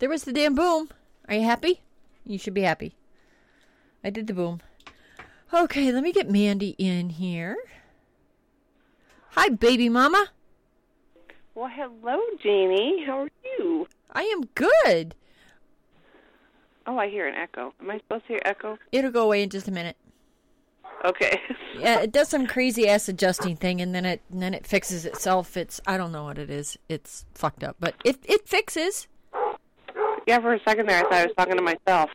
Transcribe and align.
There 0.00 0.08
was 0.08 0.24
the 0.24 0.32
damn 0.32 0.54
boom. 0.54 0.88
Are 1.28 1.34
you 1.34 1.42
happy? 1.42 1.82
You 2.24 2.38
should 2.38 2.54
be 2.54 2.62
happy. 2.62 2.94
I 4.02 4.08
did 4.08 4.26
the 4.26 4.34
boom. 4.34 4.60
Okay, 5.52 5.92
let 5.92 6.02
me 6.02 6.10
get 6.10 6.30
Mandy 6.30 6.74
in 6.78 7.10
here. 7.10 7.56
Hi, 9.32 9.50
baby 9.50 9.90
mama. 9.90 10.28
Well, 11.54 11.70
hello, 11.70 12.18
Jamie. 12.42 13.04
How 13.06 13.24
are 13.24 13.30
you? 13.58 13.86
I 14.10 14.22
am 14.22 14.46
good. 14.54 15.14
Oh, 16.86 16.96
I 16.96 17.10
hear 17.10 17.28
an 17.28 17.34
echo. 17.34 17.74
Am 17.78 17.90
I 17.90 17.98
supposed 17.98 18.22
to 18.22 18.28
hear 18.28 18.42
echo? 18.46 18.78
It'll 18.92 19.10
go 19.10 19.24
away 19.24 19.42
in 19.42 19.50
just 19.50 19.68
a 19.68 19.72
minute. 19.72 19.96
Okay. 21.04 21.40
Yeah, 21.78 22.00
it 22.00 22.12
does 22.12 22.28
some 22.28 22.46
crazy 22.46 22.86
ass 22.86 23.08
adjusting 23.08 23.56
thing, 23.56 23.80
and 23.80 23.94
then 23.94 24.04
it 24.04 24.20
and 24.30 24.42
then 24.42 24.52
it 24.52 24.66
fixes 24.66 25.06
itself. 25.06 25.56
It's 25.56 25.80
I 25.86 25.96
don't 25.96 26.12
know 26.12 26.24
what 26.24 26.36
it 26.36 26.50
is. 26.50 26.76
It's 26.90 27.24
fucked 27.32 27.64
up, 27.64 27.76
but 27.80 27.94
it 28.04 28.18
it 28.24 28.46
fixes. 28.46 29.08
Yeah, 30.26 30.40
for 30.40 30.54
a 30.54 30.60
second 30.66 30.88
there, 30.88 30.98
I 30.98 31.02
thought 31.02 31.12
I 31.12 31.26
was 31.26 31.34
talking 31.36 31.56
to 31.56 31.62
myself. 31.62 32.10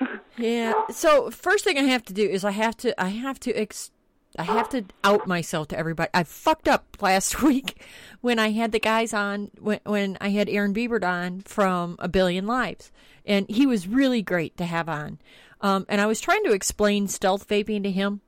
Yeah. 0.38 0.72
So 0.90 1.30
first 1.30 1.62
thing 1.62 1.78
I 1.78 1.82
have 1.82 2.04
to 2.04 2.12
do 2.12 2.22
is 2.22 2.44
I 2.44 2.52
have 2.52 2.76
to 2.78 3.00
I 3.00 3.08
have 3.08 3.38
to 3.40 3.52
ex 3.54 3.90
I 4.38 4.44
have 4.44 4.68
to 4.70 4.84
out 5.04 5.26
myself 5.26 5.68
to 5.68 5.78
everybody. 5.78 6.08
I 6.14 6.24
fucked 6.24 6.68
up 6.68 6.96
last 7.00 7.42
week 7.42 7.84
when 8.22 8.38
I 8.38 8.50
had 8.50 8.72
the 8.72 8.80
guys 8.80 9.12
on 9.12 9.50
when 9.60 9.80
when 9.84 10.16
I 10.20 10.30
had 10.30 10.48
Aaron 10.48 10.74
Biebert 10.74 11.04
on 11.04 11.42
from 11.42 11.96
A 11.98 12.08
Billion 12.08 12.46
Lives, 12.46 12.90
and 13.26 13.46
he 13.48 13.66
was 13.66 13.86
really 13.86 14.22
great 14.22 14.56
to 14.56 14.64
have 14.64 14.88
on. 14.88 15.18
Um, 15.60 15.86
and 15.88 16.00
I 16.00 16.06
was 16.06 16.20
trying 16.20 16.42
to 16.44 16.52
explain 16.52 17.08
stealth 17.08 17.46
vaping 17.46 17.82
to 17.84 17.90
him, 17.90 18.20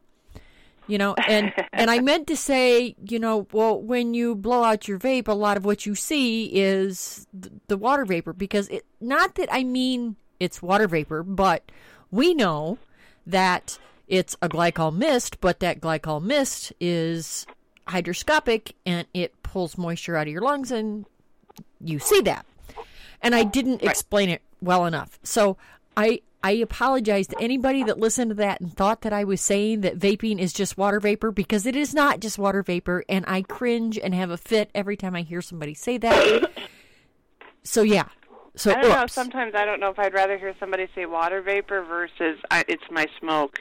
you 0.87 0.99
know, 0.99 1.15
and 1.29 1.53
and 1.73 1.91
I 1.91 2.01
meant 2.01 2.27
to 2.29 2.37
say, 2.37 2.95
you 3.09 3.19
know, 3.19 3.47
well, 3.53 3.81
when 3.81 4.15
you 4.15 4.35
blow 4.35 4.63
out 4.63 4.87
your 4.87 4.99
vape, 4.99 5.29
a 5.29 5.33
lot 5.33 5.57
of 5.57 5.65
what 5.65 5.87
you 5.87 5.95
see 5.95 6.47
is 6.47 7.27
th- 7.41 7.53
the 7.69 7.77
water 7.77 8.05
vapor 8.05 8.33
because 8.33 8.69
it 8.69 8.85
not 9.01 9.35
that 9.37 9.49
I 9.51 9.65
mean 9.65 10.17
it's 10.41 10.63
water 10.63 10.89
vapor, 10.89 11.23
but 11.23 11.71
we 12.11 12.35
know 12.35 12.79
that 13.27 13.79
it's 14.09 14.37
a 14.43 14.49
glycol 14.49 14.95
mist, 14.95 15.41
but 15.41 15.61
that 15.61 15.81
glycol 15.81 16.23
mist 16.23 16.73
is 16.81 17.47
hydroscopic 17.89 18.73
and 18.85 19.07
it 19.15 19.43
pulls 19.43 19.79
moisture 19.79 20.17
out 20.17 20.27
of 20.27 20.33
your 20.33 20.43
lungs, 20.43 20.71
and 20.71 21.07
you 21.81 21.99
see 21.99 22.21
that. 22.23 22.45
And 23.23 23.35
I 23.35 23.45
didn't 23.45 23.83
explain 23.83 24.29
it 24.29 24.43
well 24.61 24.85
enough. 24.85 25.19
So 25.23 25.57
I 25.97 26.21
I 26.45 26.51
apologize 26.53 27.27
to 27.29 27.41
anybody 27.41 27.83
that 27.85 27.99
listened 27.99 28.33
to 28.33 28.35
that 28.35 28.61
and 28.61 28.71
thought 28.71 29.01
that 29.01 29.15
I 29.15 29.25
was 29.25 29.41
saying 29.41 29.81
that 29.81 29.99
vaping 29.99 30.39
is 30.39 30.53
just 30.53 30.77
water 30.77 31.01
vapor 31.01 31.33
because 31.33 31.65
it 31.65 31.75
is 31.75 31.95
not 31.95 32.21
just 32.21 32.39
water 32.39 32.63
vapor, 32.63 33.03
and 33.09 33.25
I 33.27 33.41
cringe 33.41 33.99
and 33.99 34.15
have 34.15 34.29
a 34.29 34.37
fit 34.37 34.71
every 34.75 34.95
time 34.95 35.17
I 35.17 35.23
hear 35.23 35.41
somebody 35.41 35.73
say 35.73 35.97
that. 35.97 36.51
So 37.67 37.81
yeah. 37.81 38.09
So 38.57 38.73
I 38.73 38.83
don't 38.83 38.91
know. 38.91 39.07
Sometimes 39.07 39.55
I 39.55 39.65
don't 39.65 39.81
know 39.81 39.89
if 39.89 39.99
I'd 39.99 40.13
rather 40.13 40.37
hear 40.37 40.55
somebody 40.61 40.87
say 40.95 41.07
water 41.07 41.41
vapor 41.41 41.83
versus 41.83 42.39
I, 42.51 42.63
it's 42.69 42.85
my 42.91 43.07
smoke. 43.19 43.61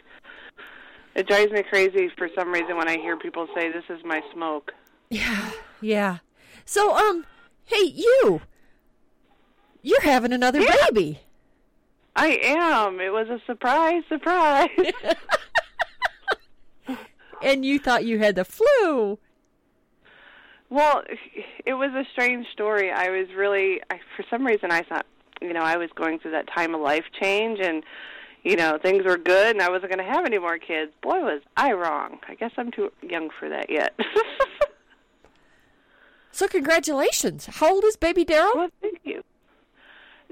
It 1.16 1.26
drives 1.26 1.54
me 1.54 1.64
crazy 1.64 2.10
for 2.18 2.28
some 2.36 2.52
reason 2.52 2.76
when 2.76 2.90
I 2.90 2.98
hear 2.98 3.16
people 3.16 3.48
say 3.56 3.72
this 3.72 3.86
is 3.90 4.04
my 4.04 4.22
smoke. 4.34 4.74
Yeah, 5.10 5.52
yeah. 5.80 6.18
So, 6.66 6.98
um, 6.98 7.26
hey, 7.64 7.94
you, 7.96 8.42
you're 9.82 10.02
having 10.02 10.34
another 10.34 10.60
baby. 10.60 11.22
I 12.16 12.40
am. 12.44 13.00
It 13.00 13.12
was 13.12 13.28
a 13.30 13.40
surprise, 13.46 14.04
surprise. 14.08 14.70
and 17.42 17.66
you 17.66 17.80
thought 17.80 18.06
you 18.06 18.20
had 18.20 18.36
the 18.36 18.46
flu. 18.46 19.18
well, 20.70 21.04
it 21.66 21.74
was 21.74 21.92
a 21.94 22.06
strange 22.12 22.48
story. 22.52 22.92
I 22.92 23.10
was 23.10 23.28
really, 23.36 23.82
I, 23.90 24.00
for 24.16 24.24
some 24.30 24.46
reason, 24.46 24.72
I 24.72 24.84
thought, 24.84 25.06
you 25.42 25.54
know, 25.54 25.62
I 25.62 25.78
was 25.78 25.90
going 25.96 26.20
through 26.20 26.32
that 26.32 26.48
time 26.48 26.76
of 26.76 26.82
life 26.82 27.06
change 27.20 27.60
and 27.60 27.84
you 28.44 28.58
know, 28.58 28.78
things 28.78 29.06
were 29.06 29.18
good 29.18 29.56
and 29.56 29.62
I 29.62 29.70
wasn't 29.70 29.94
going 29.94 30.06
to 30.06 30.14
have 30.14 30.26
any 30.26 30.38
more 30.38 30.58
kids. 30.58 30.92
Boy, 31.02 31.22
was 31.22 31.42
I 31.56 31.72
wrong. 31.72 32.20
I 32.28 32.36
guess 32.36 32.52
I'm 32.58 32.72
too 32.72 32.92
young 33.02 33.30
for 33.40 33.48
that 33.48 33.70
yet. 33.70 33.98
So, 36.36 36.48
congratulations. 36.48 37.46
How 37.46 37.76
old 37.76 37.84
is 37.84 37.96
baby 37.96 38.26
Daryl? 38.26 38.56
well. 38.56 38.70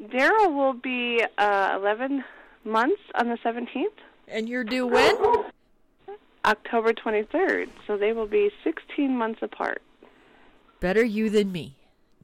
Daryl 0.02 0.56
will 0.56 0.74
be 0.74 1.24
uh, 1.38 1.78
11 1.80 2.24
months 2.64 3.02
on 3.16 3.28
the 3.28 3.38
17th, 3.44 3.86
And 4.28 4.50
you're 4.50 4.64
due 4.64 4.88
when? 4.88 5.16
October 6.46 6.94
23rd. 6.94 7.70
So 7.86 7.98
they 7.98 8.14
will 8.14 8.28
be 8.28 8.50
16 8.64 9.16
months 9.16 9.40
apart. 9.42 9.82
Better 10.80 11.04
you 11.04 11.30
than 11.30 11.52
me. 11.52 11.76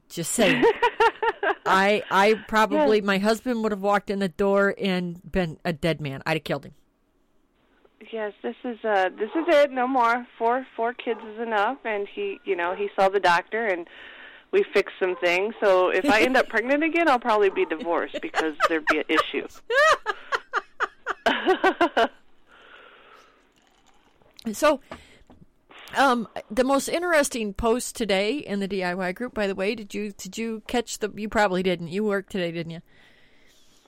Just 0.08 0.32
saying. 0.32 0.64
I 1.66 2.02
I 2.10 2.34
probably 2.48 3.00
my 3.00 3.18
husband 3.18 3.62
would 3.62 3.72
have 3.72 3.82
walked 3.82 4.10
in 4.10 4.18
the 4.20 4.28
door 4.28 4.74
and 4.78 5.20
been 5.30 5.58
a 5.64 5.72
dead 5.72 6.00
man. 6.00 6.22
I'd 6.24 6.38
have 6.38 6.44
killed 6.44 6.64
him. 6.64 6.74
Yes, 8.10 8.32
this 8.42 8.56
is 8.64 8.78
uh 8.84 9.10
this 9.10 9.30
is 9.36 9.44
it. 9.48 9.70
No 9.70 9.86
more. 9.86 10.26
Four 10.38 10.66
four 10.74 10.94
kids 10.94 11.20
is 11.34 11.40
enough. 11.40 11.78
And 11.84 12.08
he, 12.12 12.40
you 12.44 12.56
know, 12.56 12.74
he 12.74 12.88
saw 12.98 13.08
the 13.10 13.20
doctor 13.20 13.66
and 13.66 13.86
we 14.52 14.64
fixed 14.72 14.94
some 14.98 15.16
things. 15.16 15.54
So 15.60 15.90
if 15.90 16.04
I 16.06 16.22
end 16.22 16.36
up 16.36 16.48
pregnant 16.50 16.82
again, 16.82 17.08
I'll 17.08 17.18
probably 17.18 17.50
be 17.50 17.64
divorced 17.66 18.18
because 18.20 18.54
there'd 18.68 18.86
be 18.86 18.98
an 18.98 19.04
issue. 19.08 19.46
So, 24.52 24.80
um, 25.96 26.28
the 26.50 26.64
most 26.64 26.88
interesting 26.88 27.54
post 27.54 27.96
today 27.96 28.36
in 28.38 28.60
the 28.60 28.68
DIY 28.68 29.14
group, 29.14 29.34
by 29.34 29.46
the 29.46 29.54
way, 29.54 29.74
did 29.74 29.94
you 29.94 30.12
did 30.12 30.38
you 30.38 30.62
catch 30.66 30.98
the? 30.98 31.12
You 31.14 31.28
probably 31.28 31.62
didn't. 31.62 31.88
You 31.88 32.04
worked 32.04 32.30
today, 32.32 32.52
didn't 32.52 32.70
you? 32.72 32.82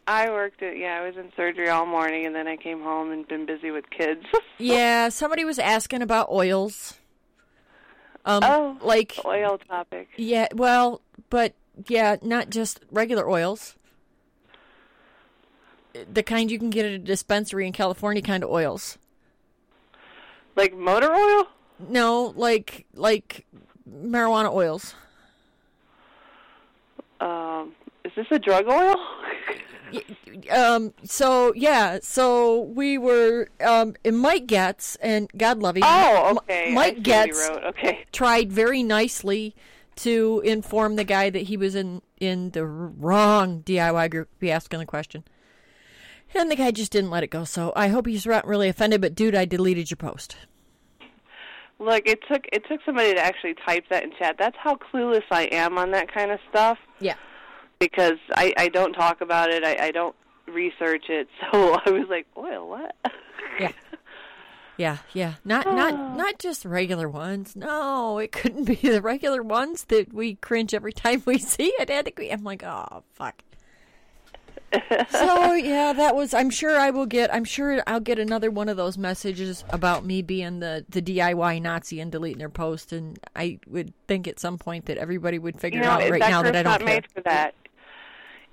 I 0.06 0.28
worked 0.31 0.62
at 0.62 0.76
yeah, 0.76 1.00
I 1.00 1.06
was 1.06 1.16
in 1.16 1.31
surgery 1.37 1.69
all 1.69 1.87
morning 1.87 2.26
and 2.26 2.34
then 2.34 2.49
I 2.49 2.56
came 2.56 2.82
home 2.82 3.12
and 3.12 3.28
been 3.28 3.47
busy 3.47 3.70
with 3.70 3.88
kids. 3.91 4.25
Yeah, 4.59 5.09
somebody 5.09 5.47
was 5.47 5.59
asking 5.59 6.03
about 6.03 6.31
oils. 6.31 7.00
Um, 8.25 8.42
Oh, 8.44 8.76
like 8.82 9.19
Oil 9.25 9.58
topic. 9.58 10.08
yeah, 10.16 10.48
well, 10.54 11.00
but 11.31 11.54
yeah, 11.88 12.16
not 12.22 12.50
just 12.50 12.81
regular 12.91 13.28
oils. 13.28 13.76
The 16.12 16.22
kind 16.22 16.50
you 16.50 16.58
can 16.58 16.70
get 16.70 16.84
at 16.86 16.92
a 16.92 16.98
dispensary 16.98 17.66
in 17.66 17.72
California, 17.72 18.22
kind 18.22 18.44
of 18.44 18.50
oils. 18.50 18.98
Like 20.56 20.75
motor 20.76 21.12
oil? 21.12 21.47
No, 21.88 22.32
like 22.36 22.86
like 22.94 23.47
marijuana 23.91 24.52
oils. 24.52 24.94
Um, 27.20 27.72
is 28.04 28.12
this 28.16 28.26
a 28.31 28.38
drug 28.38 28.66
oil? 28.69 28.94
Um. 30.50 30.94
So 31.04 31.52
yeah. 31.54 31.98
So 32.02 32.60
we 32.60 32.98
were. 32.98 33.48
Um. 33.64 33.94
And 34.04 34.18
Mike 34.18 34.46
Getz 34.46 34.96
and 34.96 35.30
God 35.36 35.58
love 35.58 35.76
him. 35.76 35.82
oh, 35.86 36.38
okay. 36.38 36.72
Mike 36.72 37.02
Getz. 37.02 37.48
Okay. 37.48 38.04
tried 38.12 38.52
very 38.52 38.82
nicely 38.82 39.54
to 39.96 40.40
inform 40.44 40.96
the 40.96 41.04
guy 41.04 41.31
that 41.31 41.42
he 41.42 41.56
was 41.56 41.75
in 41.75 42.02
in 42.19 42.50
the 42.50 42.64
wrong 42.64 43.62
DIY 43.62 44.10
group. 44.10 44.28
Be 44.38 44.50
asking 44.50 44.81
the 44.81 44.87
question, 44.87 45.25
and 46.34 46.50
the 46.50 46.56
guy 46.56 46.70
just 46.70 46.93
didn't 46.93 47.10
let 47.10 47.22
it 47.22 47.31
go. 47.31 47.44
So 47.44 47.72
I 47.76 47.88
hope 47.88 48.06
he's 48.06 48.26
not 48.26 48.46
really 48.46 48.69
offended. 48.69 49.00
But 49.00 49.14
dude, 49.14 49.34
I 49.34 49.44
deleted 49.44 49.90
your 49.90 49.96
post. 49.96 50.36
Look, 51.78 52.06
it 52.06 52.20
took 52.31 52.44
it 52.52 52.64
took 52.69 52.81
somebody 52.84 53.14
to 53.14 53.20
actually 53.20 53.54
type 53.66 53.84
that 53.88 54.04
in 54.04 54.12
chat. 54.19 54.36
That's 54.38 54.56
how 54.58 54.76
clueless 54.76 55.25
I 55.31 55.44
am 55.44 55.78
on 55.78 55.90
that 55.93 56.12
kind 56.12 56.31
of 56.31 56.38
stuff 56.50 56.78
Yeah. 57.00 57.14
Because 57.81 58.19
I 58.37 58.53
I 58.56 58.69
don't 58.69 58.93
talk 58.93 59.21
about 59.21 59.50
it. 59.50 59.65
I 59.65 59.87
I 59.87 59.91
don't 59.91 60.15
research 60.47 61.05
it. 61.09 61.29
So 61.53 61.75
I 61.85 61.91
was 61.91 62.06
like, 62.09 62.27
"Oil, 62.37 62.69
what?" 62.69 62.94
Yeah. 63.59 63.73
Yeah, 64.77 64.97
yeah. 65.12 65.35
Not 65.44 65.67
not 65.67 66.17
not 66.17 66.38
just 66.38 66.65
regular 66.65 67.09
ones. 67.09 67.56
No, 67.56 68.19
it 68.19 68.32
couldn't 68.32 68.65
be 68.65 68.77
the 68.77 69.03
regular 69.03 69.43
ones 69.43 69.85
that 69.87 70.12
we 70.15 70.37
cringe 70.37 70.73
every 70.73 70.93
time 70.93 71.23
we 71.27 71.38
see 71.53 71.73
it. 71.79 71.91
It 71.91 71.93
had 71.93 72.06
to 72.06 72.12
be- 72.12 72.31
I'm 72.32 72.44
like, 72.44 72.62
oh 72.62 73.03
fuck. 73.15 73.43
so 75.11 75.53
yeah, 75.55 75.93
that 75.93 76.15
was. 76.15 76.32
I'm 76.32 76.49
sure 76.49 76.79
I 76.79 76.91
will 76.91 77.06
get. 77.06 77.32
I'm 77.35 77.44
sure 77.44 77.82
I'll 77.87 78.00
get 78.00 78.19
another 78.19 78.50
one 78.50 78.69
of 78.69 78.77
those 78.77 78.97
messages 78.97 79.65
about 79.71 80.05
me 80.05 80.23
being 80.23 80.61
the 80.61 80.85
the 80.88 81.03
DIY 81.03 81.61
Nazi 81.61 82.00
and 82.00 82.11
deleting 82.12 82.38
their 82.38 82.49
post. 82.49 82.93
And 82.93 83.19
I 83.35 83.59
would 83.67 83.93
think 84.06 84.29
at 84.29 84.38
some 84.38 84.56
point 84.59 84.87
that 84.87 84.97
everybody 84.97 85.38
would 85.38 85.61
figure 85.61 85.81
you 85.81 85.85
know, 85.85 85.91
out 85.93 86.09
right 86.09 86.21
now 86.21 86.43
that 86.43 86.55
I 86.56 86.62
don't 86.62 86.73
not 86.73 86.81
care. 86.81 86.87
made 86.94 87.06
for 87.12 87.21
that. 87.23 87.55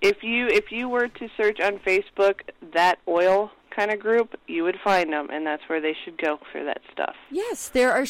If 0.01 0.23
you 0.23 0.47
if 0.47 0.71
you 0.71 0.89
were 0.89 1.07
to 1.07 1.27
search 1.35 1.59
on 1.59 1.79
Facebook 1.79 2.41
that 2.73 2.99
oil 3.07 3.51
kind 3.69 3.91
of 3.91 3.99
group, 3.99 4.35
you 4.47 4.63
would 4.63 4.77
find 4.83 5.11
them, 5.11 5.29
and 5.31 5.45
that's 5.45 5.63
where 5.67 5.81
they 5.81 5.95
should 6.03 6.17
go 6.17 6.39
for 6.51 6.63
that 6.63 6.81
stuff. 6.91 7.15
Yes, 7.31 7.69
there 7.69 7.91
are 7.91 8.05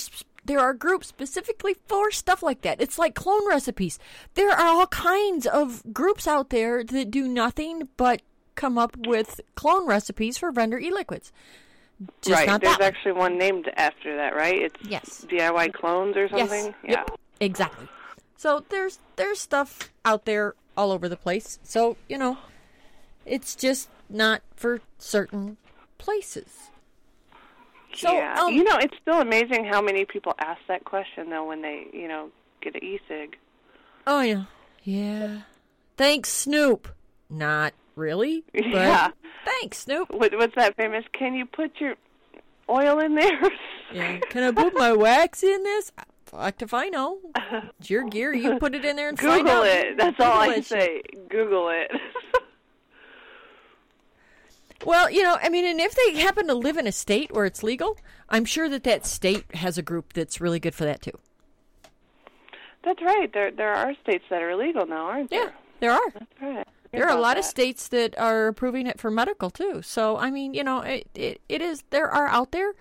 there 0.46 0.60
are 0.60 0.74
groups 0.74 1.08
specifically 1.08 1.76
for 1.88 2.10
stuff 2.12 2.42
like 2.42 2.62
that. 2.62 2.82
It's 2.82 2.98
like 2.98 3.16
clone 3.16 3.48
recipes. 3.48 4.00
There 4.34 4.50
are 4.50 4.66
all 4.66 4.88
kinds 4.88 5.46
of 5.46 5.84
groups 5.94 6.28
out 6.28 6.50
there 6.50 6.84
that 6.84 7.12
do 7.12 7.28
nothing 7.28 7.90
but 7.98 8.22
come 8.56 8.78
up 8.78 8.96
with 9.06 9.42
clone 9.56 9.86
recipes 9.88 10.38
for 10.38 10.52
vendor 10.52 10.80
e-liquids. 10.80 11.32
Just 12.22 12.48
right. 12.48 12.62
There's 12.62 12.80
actually 12.80 13.14
one 13.14 13.38
named 13.38 13.70
after 13.76 14.16
that, 14.16 14.36
right? 14.36 14.56
It's 14.56 14.76
Yes. 14.88 15.26
DIY 15.30 15.74
clones 15.74 16.16
or 16.16 16.30
something. 16.30 16.66
Yes. 16.66 16.74
Yeah. 16.84 16.92
Yep. 16.92 17.20
Exactly. 17.40 17.88
So 18.38 18.64
there's 18.70 19.00
there's 19.16 19.40
stuff 19.40 19.92
out 20.06 20.26
there 20.26 20.56
all 20.78 20.92
over 20.92 21.10
the 21.10 21.18
place. 21.18 21.60
So, 21.64 21.98
you 22.08 22.18
know, 22.18 22.38
it's 23.26 23.56
just 23.56 23.90
not 24.10 24.42
for 24.56 24.80
certain 24.98 25.58
places. 25.98 26.70
So, 27.96 28.14
yeah. 28.14 28.36
um, 28.40 28.54
you 28.54 28.64
know, 28.64 28.78
it's 28.78 28.96
still 29.02 29.20
amazing 29.20 29.66
how 29.66 29.82
many 29.82 30.06
people 30.06 30.34
ask 30.40 30.62
that 30.68 30.86
question 30.86 31.32
though 31.32 31.48
when 31.48 31.64
they, 31.64 31.88
you 31.92 32.08
know, 32.08 32.30
get 32.62 32.76
an 32.76 32.84
e-cig. 32.84 33.38
Oh 34.06 34.22
yeah. 34.22 34.44
Yeah. 34.84 35.42
Thanks, 35.98 36.30
Snoop. 36.30 36.88
Not 37.30 37.74
really. 37.96 38.44
But 38.54 38.64
Yeah. 38.64 39.10
Thanks, 39.46 39.80
Snoop. 39.80 40.12
What, 40.12 40.38
what's 40.38 40.56
that 40.56 40.76
famous? 40.76 41.06
Can 41.14 41.34
you 41.34 41.46
put 41.46 41.72
your 41.80 41.96
oil 42.70 43.00
in 43.00 43.16
there? 43.16 43.42
Yeah. 43.94 44.18
Can 44.30 44.44
I 44.44 44.52
put 44.52 44.78
my 44.78 44.94
wax 44.94 45.42
in 45.42 45.64
this? 45.64 45.92
Fucked 46.28 46.62
if 46.62 46.74
I 46.74 46.90
know. 46.90 47.20
It's 47.80 47.90
your 47.90 48.04
gear. 48.04 48.34
You 48.34 48.60
put 48.60 48.76
it 48.76 48.84
in 48.84 48.96
there 48.96 49.10
and 49.10 49.20
find 49.20 49.44
Google 49.46 49.64
it. 49.64 49.98
That's 49.98 50.20
all 50.20 50.42
I 50.42 50.56
it. 50.56 50.66
say. 50.66 51.02
Google 51.30 51.70
it. 51.70 51.92
Well, 54.86 55.10
you 55.10 55.24
know, 55.24 55.38
I 55.42 55.50
mean, 55.50 55.66
and 55.66 55.80
if 55.80 55.96
they 55.96 56.20
happen 56.20 56.48
to 56.48 56.54
live 56.54 56.78
in 56.78 56.86
a 56.86 56.92
state 56.92 57.34
where 57.34 57.46
it's 57.46 57.64
legal, 57.64 57.98
I'm 58.30 58.46
sure 58.46 58.70
that 58.70 58.84
that 58.84 59.06
state 59.06 59.44
has 59.56 59.78
a 59.78 59.82
group 59.82 60.14
that's 60.14 60.40
really 60.40 60.60
good 60.60 60.76
for 60.76 60.86
that 60.86 61.02
too. 61.02 61.18
That's 62.84 63.02
right. 63.02 63.32
There 63.34 63.52
there 63.52 63.74
are 63.74 63.96
states 64.04 64.24
that 64.30 64.42
are 64.42 64.56
legal 64.56 64.86
now, 64.86 65.08
aren't 65.08 65.30
there? 65.32 65.46
Yeah, 65.46 65.52
there? 65.80 65.92
are. 65.92 66.10
That's 66.14 66.42
right. 66.42 66.68
There 66.92 67.10
are 67.10 67.18
a 67.18 67.20
lot 67.20 67.38
of 67.38 67.44
states 67.44 67.88
that 67.90 68.18
are 68.18 68.48
approving 68.48 68.88
it 68.88 69.00
for 69.00 69.12
medical 69.12 69.50
too. 69.50 69.82
So, 69.82 70.16
I 70.18 70.30
mean, 70.32 70.54
you 70.54 70.64
know, 70.64 70.82
it 70.82 71.08
it, 71.16 71.42
it 71.50 71.62
is 71.62 71.84
there 71.90 72.10
are 72.10 72.28
out 72.28 72.52
there, 72.52 72.74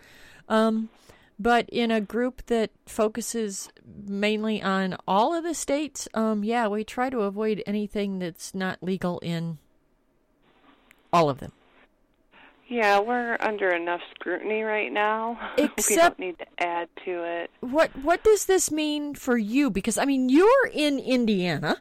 um, 0.48 0.90
but 1.38 1.68
in 1.68 1.90
a 1.90 2.00
group 2.00 2.44
that 2.46 2.70
focuses 2.86 3.68
mainly 3.84 4.62
on 4.62 4.96
all 5.06 5.34
of 5.34 5.44
the 5.44 5.54
states, 5.54 6.08
um, 6.14 6.44
yeah, 6.44 6.66
we 6.66 6.84
try 6.84 7.10
to 7.10 7.20
avoid 7.20 7.62
anything 7.66 8.18
that's 8.18 8.54
not 8.54 8.82
legal 8.82 9.18
in 9.20 9.58
all 11.12 11.28
of 11.28 11.38
them. 11.38 11.52
Yeah, 12.68 12.98
we're 12.98 13.36
under 13.40 13.70
enough 13.70 14.00
scrutiny 14.14 14.62
right 14.62 14.92
now. 14.92 15.38
we 15.58 15.64
Except- 15.64 16.18
don't 16.18 16.26
need 16.26 16.38
to 16.38 16.46
add 16.58 16.88
to 17.04 17.22
it. 17.22 17.50
What 17.60 17.94
what 17.96 18.24
does 18.24 18.46
this 18.46 18.70
mean 18.70 19.14
for 19.14 19.36
you? 19.36 19.70
Because 19.70 19.98
I 19.98 20.04
mean, 20.04 20.28
you're 20.28 20.66
in 20.72 20.98
Indiana. 20.98 21.80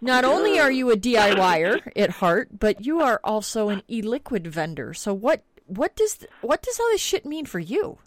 Not 0.00 0.24
only 0.24 0.58
are 0.58 0.70
you 0.70 0.90
a 0.90 0.96
DIYer 0.96 1.92
at 1.94 2.10
heart, 2.10 2.58
but 2.58 2.84
you 2.84 3.00
are 3.00 3.20
also 3.22 3.68
an 3.68 3.82
e-liquid 3.88 4.48
vendor. 4.48 4.94
So 4.94 5.14
what 5.14 5.44
what 5.66 5.94
does 5.96 6.26
what 6.42 6.62
does 6.62 6.78
all 6.78 6.88
this 6.90 7.00
shit 7.00 7.24
mean 7.24 7.46
for 7.46 7.60
you? 7.60 7.98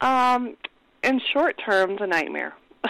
Um, 0.00 0.56
in 1.02 1.20
short 1.32 1.60
terms, 1.64 1.98
a 2.00 2.06
nightmare. 2.06 2.54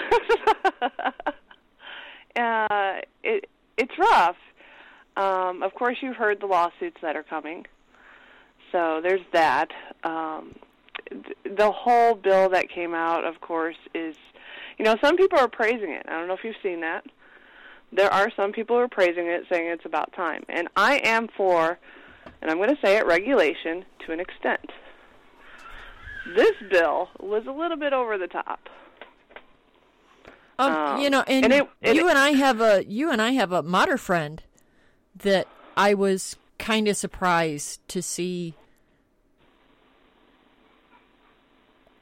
uh, 2.37 3.01
it 3.23 3.49
it's 3.77 3.99
rough. 3.99 4.37
Um, 5.17 5.63
of 5.63 5.75
course, 5.75 5.97
you've 6.01 6.17
heard 6.17 6.41
the 6.41 6.47
lawsuits 6.47 6.99
that 7.03 7.17
are 7.17 7.23
coming. 7.23 7.67
So 8.73 9.01
there's 9.03 9.23
that. 9.33 9.71
Um, 10.05 10.55
th- 11.11 11.57
the 11.57 11.71
whole 11.71 12.15
bill 12.15 12.49
that 12.51 12.69
came 12.69 12.95
out, 12.95 13.25
of 13.25 13.41
course, 13.41 13.77
is, 13.95 14.15
you 14.79 14.85
know, 14.85 14.97
some 15.03 15.17
people 15.17 15.39
are 15.39 15.49
praising 15.49 15.91
it. 15.91 16.07
I 16.09 16.13
don't 16.13 16.29
know 16.29 16.35
if 16.35 16.45
you've 16.45 16.55
seen 16.63 16.81
that. 16.83 17.05
There 17.93 18.13
are 18.13 18.31
some 18.37 18.53
people 18.53 18.77
who 18.77 18.83
are 18.83 18.89
praising 18.89 19.27
it, 19.27 19.45
saying 19.51 19.67
it's 19.67 19.85
about 19.85 20.13
time. 20.13 20.45
And 20.49 20.69
I 20.77 21.01
am 21.05 21.27
for, 21.37 21.79
and 22.41 22.51
I'm 22.51 22.59
going 22.59 22.71
to 22.71 22.81
say 22.85 22.97
it, 22.97 23.07
regulation 23.07 23.85
to 24.07 24.13
an 24.13 24.21
extent. 24.21 24.71
This 26.35 26.53
bill 26.71 27.09
was 27.19 27.47
a 27.47 27.53
little 27.53 27.77
bit 27.77 27.93
over 27.93 28.17
the 28.19 28.27
top. 28.29 28.69
Um, 30.59 30.73
Um, 30.73 31.01
you 31.01 31.09
know, 31.11 31.23
and, 31.27 31.45
and 31.47 31.53
it- 31.55 31.69
and 31.83 31.97
you 31.97 32.07
it- 32.07 32.11
and 32.11 32.19
I 32.19 32.31
have 32.31 32.61
a 32.61 32.85
you 32.87 33.11
and 33.11 33.21
I 33.23 33.31
have 33.33 33.51
a 33.53 33.63
modder 33.63 33.97
friend 33.97 34.43
that 35.17 35.47
I 35.77 35.95
was 35.95 36.37
kind 36.59 36.87
of 36.89 36.97
surprised 36.97 37.81
to 37.89 38.03
see 38.03 38.55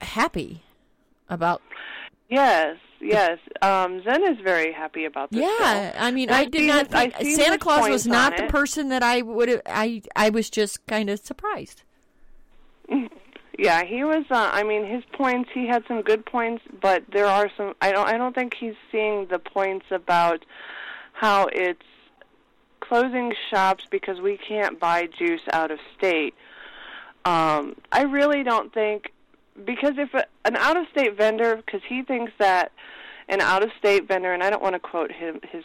happy 0.00 0.62
about. 1.28 1.62
Yes, 2.28 2.76
yes. 3.00 3.38
Um, 3.62 4.02
Zen 4.02 4.24
is 4.24 4.38
very 4.42 4.72
happy 4.72 5.04
about 5.04 5.30
this. 5.30 5.40
Yeah, 5.40 5.92
bill. 5.92 6.02
I 6.02 6.10
mean, 6.10 6.28
And 6.28 6.36
I 6.36 6.44
did 6.44 6.66
not 6.68 6.94
I 6.94 7.10
think 7.10 7.36
Santa 7.40 7.58
Claus 7.58 7.88
was 7.88 8.06
not 8.06 8.36
the 8.36 8.44
it. 8.44 8.50
person 8.50 8.88
that 8.88 9.02
I 9.02 9.22
would 9.22 9.48
have. 9.48 9.62
I 9.66 10.02
I 10.16 10.30
was 10.30 10.50
just 10.50 10.84
kind 10.86 11.08
of 11.10 11.20
surprised. 11.20 11.82
Yeah, 13.58 13.82
he 13.84 14.04
was. 14.04 14.24
Uh, 14.30 14.50
I 14.52 14.62
mean, 14.62 14.86
his 14.86 15.02
points. 15.12 15.50
He 15.52 15.66
had 15.66 15.82
some 15.88 16.02
good 16.02 16.24
points, 16.24 16.62
but 16.80 17.02
there 17.12 17.26
are 17.26 17.50
some. 17.56 17.74
I 17.82 17.90
don't. 17.90 18.08
I 18.08 18.16
don't 18.16 18.34
think 18.34 18.54
he's 18.54 18.76
seeing 18.92 19.26
the 19.26 19.40
points 19.40 19.86
about 19.90 20.44
how 21.12 21.48
it's 21.52 21.82
closing 22.78 23.34
shops 23.50 23.84
because 23.90 24.20
we 24.20 24.38
can't 24.38 24.78
buy 24.78 25.08
juice 25.18 25.40
out 25.52 25.72
of 25.72 25.80
state. 25.98 26.34
Um, 27.24 27.74
I 27.90 28.02
really 28.02 28.44
don't 28.44 28.72
think 28.72 29.12
because 29.66 29.94
if 29.98 30.14
a, 30.14 30.24
an 30.44 30.56
out-of-state 30.56 31.16
vendor, 31.16 31.56
because 31.56 31.80
he 31.86 32.02
thinks 32.02 32.32
that 32.38 32.70
an 33.28 33.40
out-of-state 33.40 34.06
vendor, 34.06 34.32
and 34.32 34.42
I 34.42 34.50
don't 34.50 34.62
want 34.62 34.74
to 34.74 34.78
quote 34.80 35.10
him 35.10 35.40
his 35.50 35.64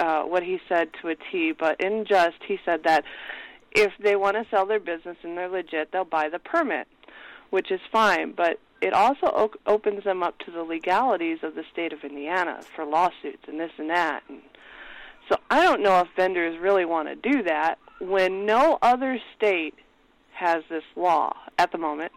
uh, 0.00 0.22
what 0.22 0.42
he 0.42 0.58
said 0.68 0.88
to 1.02 1.08
a 1.08 1.14
T, 1.30 1.52
but 1.52 1.80
in 1.80 2.06
just 2.08 2.38
he 2.46 2.58
said 2.64 2.84
that 2.84 3.04
if 3.72 3.92
they 4.00 4.16
want 4.16 4.36
to 4.36 4.46
sell 4.50 4.66
their 4.66 4.80
business 4.80 5.16
and 5.22 5.36
they're 5.36 5.48
legit, 5.48 5.92
they'll 5.92 6.04
buy 6.04 6.28
the 6.28 6.38
permit, 6.38 6.88
which 7.54 7.70
is 7.70 7.80
fine. 7.92 8.32
But 8.32 8.58
it 8.80 8.92
also 8.92 9.26
o- 9.26 9.72
opens 9.72 10.02
them 10.02 10.24
up 10.24 10.36
to 10.40 10.50
the 10.50 10.64
legalities 10.64 11.38
of 11.44 11.54
the 11.54 11.62
state 11.72 11.92
of 11.92 12.02
Indiana 12.02 12.60
for 12.74 12.84
lawsuits 12.84 13.44
and 13.46 13.60
this 13.60 13.70
and 13.78 13.88
that. 13.90 14.24
And 14.28 14.42
so 15.28 15.36
I 15.52 15.62
don't 15.62 15.80
know 15.80 16.00
if 16.00 16.08
vendors 16.16 16.58
really 16.58 16.84
want 16.84 17.06
to 17.08 17.14
do 17.14 17.44
that 17.44 17.78
when 18.00 18.44
no 18.44 18.78
other 18.82 19.20
state 19.36 19.74
has 20.32 20.64
this 20.68 20.82
law 20.96 21.32
at 21.56 21.70
the 21.70 21.78
moment. 21.78 22.10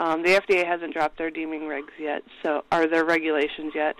Um, 0.00 0.24
the 0.24 0.30
FDA 0.30 0.66
hasn't 0.66 0.92
dropped 0.92 1.16
their 1.16 1.30
deeming 1.30 1.62
regs 1.62 1.96
yet, 1.98 2.24
so 2.42 2.64
are 2.72 2.88
their 2.88 3.04
regulations 3.04 3.72
yet. 3.74 3.94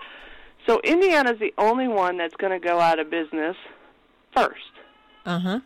So 0.67 0.81
Indiana's 0.83 1.39
the 1.39 1.53
only 1.57 1.87
one 1.87 2.17
that's 2.17 2.35
going 2.35 2.51
to 2.51 2.59
go 2.59 2.81
out 2.81 2.99
of 2.99 3.09
business 3.09 3.55
first 4.35 4.73
Uh 5.25 5.39
huh. 5.39 5.59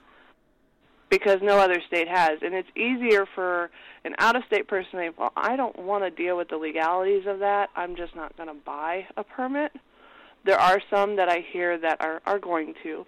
Because 1.11 1.39
no 1.43 1.59
other 1.59 1.79
state 1.85 2.07
has. 2.07 2.39
And 2.41 2.55
it's 2.55 2.69
easier 2.75 3.27
for 3.35 3.69
an 4.03 4.15
out 4.17 4.35
of 4.35 4.43
state 4.45 4.67
person 4.67 4.91
to 4.93 4.97
say, 4.97 5.09
well, 5.15 5.31
I 5.35 5.55
don't 5.55 5.77
want 5.77 6.03
to 6.03 6.09
deal 6.09 6.35
with 6.37 6.49
the 6.49 6.57
legalities 6.57 7.27
of 7.27 7.37
that. 7.39 7.69
I'm 7.75 7.95
just 7.95 8.15
not 8.15 8.35
going 8.37 8.49
to 8.49 8.55
buy 8.55 9.05
a 9.17 9.23
permit. 9.23 9.73
There 10.45 10.59
are 10.59 10.81
some 10.89 11.17
that 11.17 11.29
I 11.29 11.45
hear 11.53 11.77
that 11.77 11.97
are, 12.01 12.19
are 12.25 12.39
going 12.39 12.73
to, 12.81 13.05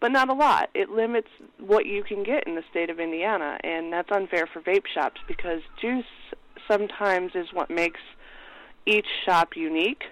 but 0.00 0.12
not 0.12 0.28
a 0.28 0.34
lot. 0.34 0.68
It 0.74 0.90
limits 0.90 1.28
what 1.58 1.86
you 1.86 2.02
can 2.02 2.22
get 2.24 2.46
in 2.46 2.56
the 2.56 2.64
state 2.70 2.90
of 2.90 3.00
Indiana, 3.00 3.56
and 3.64 3.90
that's 3.90 4.10
unfair 4.12 4.46
for 4.52 4.60
vape 4.60 4.84
shops 4.92 5.22
because 5.26 5.62
juice 5.80 6.04
sometimes 6.68 7.32
is 7.34 7.46
what 7.54 7.70
makes 7.70 8.00
each 8.84 9.06
shop 9.24 9.56
unique 9.56 10.02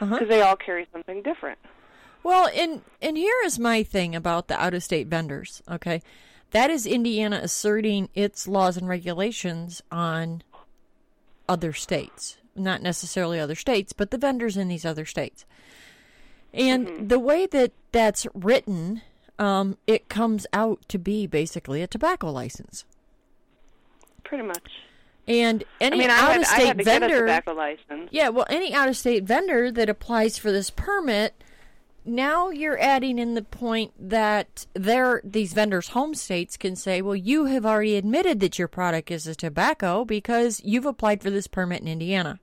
because 0.00 0.12
Uh-huh. 0.22 0.24
they 0.28 0.40
all 0.40 0.56
carry 0.56 0.86
something 0.92 1.22
different. 1.22 1.58
Well, 2.22 2.48
and 2.54 2.80
and 3.02 3.18
here 3.18 3.36
is 3.44 3.58
my 3.58 3.82
thing 3.82 4.14
about 4.14 4.48
the 4.48 4.58
out 4.58 4.72
of 4.72 4.82
state 4.82 5.08
vendors. 5.08 5.62
Okay, 5.70 6.00
that 6.54 6.70
is 6.70 6.86
Indiana 6.86 7.40
asserting 7.42 8.08
its 8.14 8.46
laws 8.46 8.76
and 8.76 8.88
regulations 8.88 9.82
on 9.90 10.44
other 11.48 11.72
states, 11.72 12.38
not 12.54 12.80
necessarily 12.80 13.40
other 13.40 13.56
states, 13.56 13.92
but 13.92 14.12
the 14.12 14.18
vendors 14.18 14.56
in 14.56 14.68
these 14.68 14.84
other 14.84 15.04
states. 15.04 15.44
And 16.52 17.08
the 17.08 17.18
way 17.18 17.46
that 17.46 17.72
that's 17.90 18.28
written, 18.34 19.02
um, 19.36 19.78
it 19.88 20.08
comes 20.08 20.46
out 20.52 20.78
to 20.90 20.96
be 20.96 21.26
basically 21.26 21.82
a 21.82 21.88
tobacco 21.88 22.30
license. 22.30 22.84
Pretty 24.22 24.44
much. 24.44 24.70
And 25.26 25.64
any 25.80 25.96
I 25.96 25.98
mean, 25.98 26.10
out 26.10 26.36
of 26.36 26.46
state 26.46 26.66
had 26.68 26.78
get 26.78 26.86
a 26.86 27.00
vendor, 27.00 27.20
tobacco 27.22 27.54
license. 27.54 28.10
yeah, 28.12 28.28
well, 28.28 28.46
any 28.48 28.72
out 28.72 28.88
of 28.88 28.96
state 28.96 29.24
vendor 29.24 29.72
that 29.72 29.88
applies 29.88 30.38
for 30.38 30.52
this 30.52 30.70
permit 30.70 31.34
now 32.04 32.50
you're 32.50 32.80
adding 32.80 33.18
in 33.18 33.34
the 33.34 33.42
point 33.42 33.92
that 33.98 34.66
there 34.74 35.20
these 35.24 35.52
vendors 35.52 35.88
home 35.88 36.14
states 36.14 36.56
can 36.56 36.76
say 36.76 37.00
well 37.00 37.16
you 37.16 37.46
have 37.46 37.64
already 37.64 37.96
admitted 37.96 38.40
that 38.40 38.58
your 38.58 38.68
product 38.68 39.10
is 39.10 39.26
a 39.26 39.34
tobacco 39.34 40.04
because 40.04 40.60
you've 40.64 40.86
applied 40.86 41.22
for 41.22 41.30
this 41.30 41.46
permit 41.46 41.80
in 41.80 41.88
indiana 41.88 42.38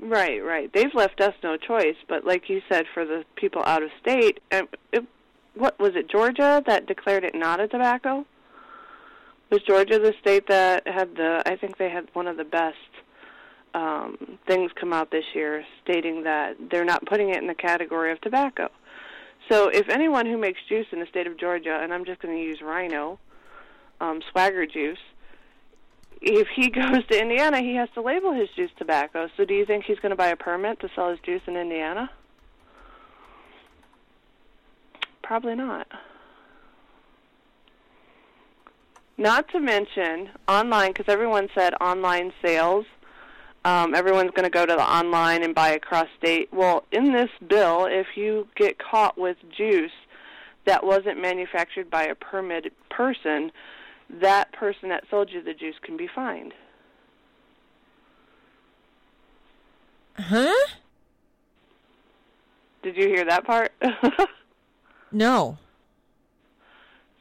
Right, 0.00 0.42
right. 0.44 0.72
They've 0.72 0.94
left 0.94 1.20
us 1.20 1.34
no 1.42 1.56
choice, 1.56 1.96
but 2.08 2.24
like 2.24 2.48
you 2.48 2.62
said, 2.68 2.84
for 2.94 3.04
the 3.04 3.24
people 3.34 3.62
out 3.64 3.82
of 3.82 3.90
state, 4.00 4.38
um, 4.52 4.68
it, 4.92 5.04
what 5.54 5.78
was 5.80 5.96
it? 5.96 6.08
Georgia 6.08 6.62
that 6.66 6.86
declared 6.86 7.24
it 7.24 7.34
not 7.34 7.60
a 7.60 7.66
tobacco. 7.66 8.24
Was 9.50 9.60
Georgia 9.62 9.98
the 9.98 10.14
state 10.20 10.46
that 10.48 10.86
had 10.86 11.16
the? 11.16 11.42
I 11.46 11.56
think 11.56 11.78
they 11.78 11.90
had 11.90 12.08
one 12.12 12.28
of 12.28 12.36
the 12.36 12.44
best 12.44 12.76
um, 13.74 14.38
things 14.46 14.70
come 14.78 14.92
out 14.92 15.10
this 15.10 15.24
year, 15.34 15.64
stating 15.82 16.24
that 16.24 16.56
they're 16.70 16.84
not 16.84 17.04
putting 17.06 17.30
it 17.30 17.38
in 17.38 17.46
the 17.46 17.54
category 17.54 18.12
of 18.12 18.20
tobacco. 18.20 18.68
So, 19.50 19.68
if 19.68 19.88
anyone 19.88 20.26
who 20.26 20.36
makes 20.36 20.60
juice 20.68 20.86
in 20.92 21.00
the 21.00 21.06
state 21.06 21.26
of 21.26 21.38
Georgia, 21.38 21.78
and 21.80 21.92
I'm 21.92 22.04
just 22.04 22.20
going 22.20 22.36
to 22.36 22.42
use 22.42 22.60
Rhino, 22.62 23.18
um, 24.00 24.20
Swagger 24.30 24.66
juice, 24.66 24.98
if 26.20 26.48
he 26.54 26.70
goes 26.70 27.06
to 27.10 27.20
Indiana, 27.20 27.60
he 27.60 27.74
has 27.76 27.88
to 27.94 28.02
label 28.02 28.32
his 28.32 28.48
juice 28.56 28.70
tobacco. 28.78 29.28
So 29.36 29.44
do 29.44 29.54
you 29.54 29.64
think 29.64 29.84
he's 29.84 29.98
going 30.00 30.10
to 30.10 30.16
buy 30.16 30.28
a 30.28 30.36
permit 30.36 30.80
to 30.80 30.88
sell 30.94 31.10
his 31.10 31.20
juice 31.20 31.42
in 31.46 31.56
Indiana? 31.56 32.10
Probably 35.22 35.54
not. 35.54 35.86
Not 39.16 39.48
to 39.50 39.60
mention 39.60 40.30
online, 40.46 40.92
because 40.92 41.12
everyone 41.12 41.48
said 41.54 41.74
online 41.80 42.32
sales. 42.40 42.86
Um, 43.64 43.94
everyone's 43.94 44.30
going 44.30 44.44
to 44.44 44.50
go 44.50 44.64
to 44.64 44.74
the 44.74 44.82
online 44.82 45.42
and 45.42 45.54
buy 45.54 45.70
across 45.70 46.06
state. 46.18 46.48
Well, 46.52 46.84
in 46.92 47.12
this 47.12 47.30
bill, 47.46 47.86
if 47.86 48.06
you 48.16 48.48
get 48.56 48.78
caught 48.78 49.18
with 49.18 49.36
juice 49.56 49.92
that 50.64 50.84
wasn't 50.84 51.20
manufactured 51.20 51.90
by 51.90 52.04
a 52.04 52.14
permitted 52.14 52.72
person, 52.90 53.50
that 54.20 54.52
person 54.52 54.88
that 54.90 55.04
sold 55.10 55.30
you 55.30 55.42
the 55.42 55.54
juice 55.54 55.76
can 55.82 55.96
be 55.96 56.08
fined. 56.14 56.54
huh 60.16 60.66
Did 62.82 62.96
you 62.96 63.06
hear 63.08 63.24
that 63.24 63.44
part? 63.44 63.72
no 65.12 65.58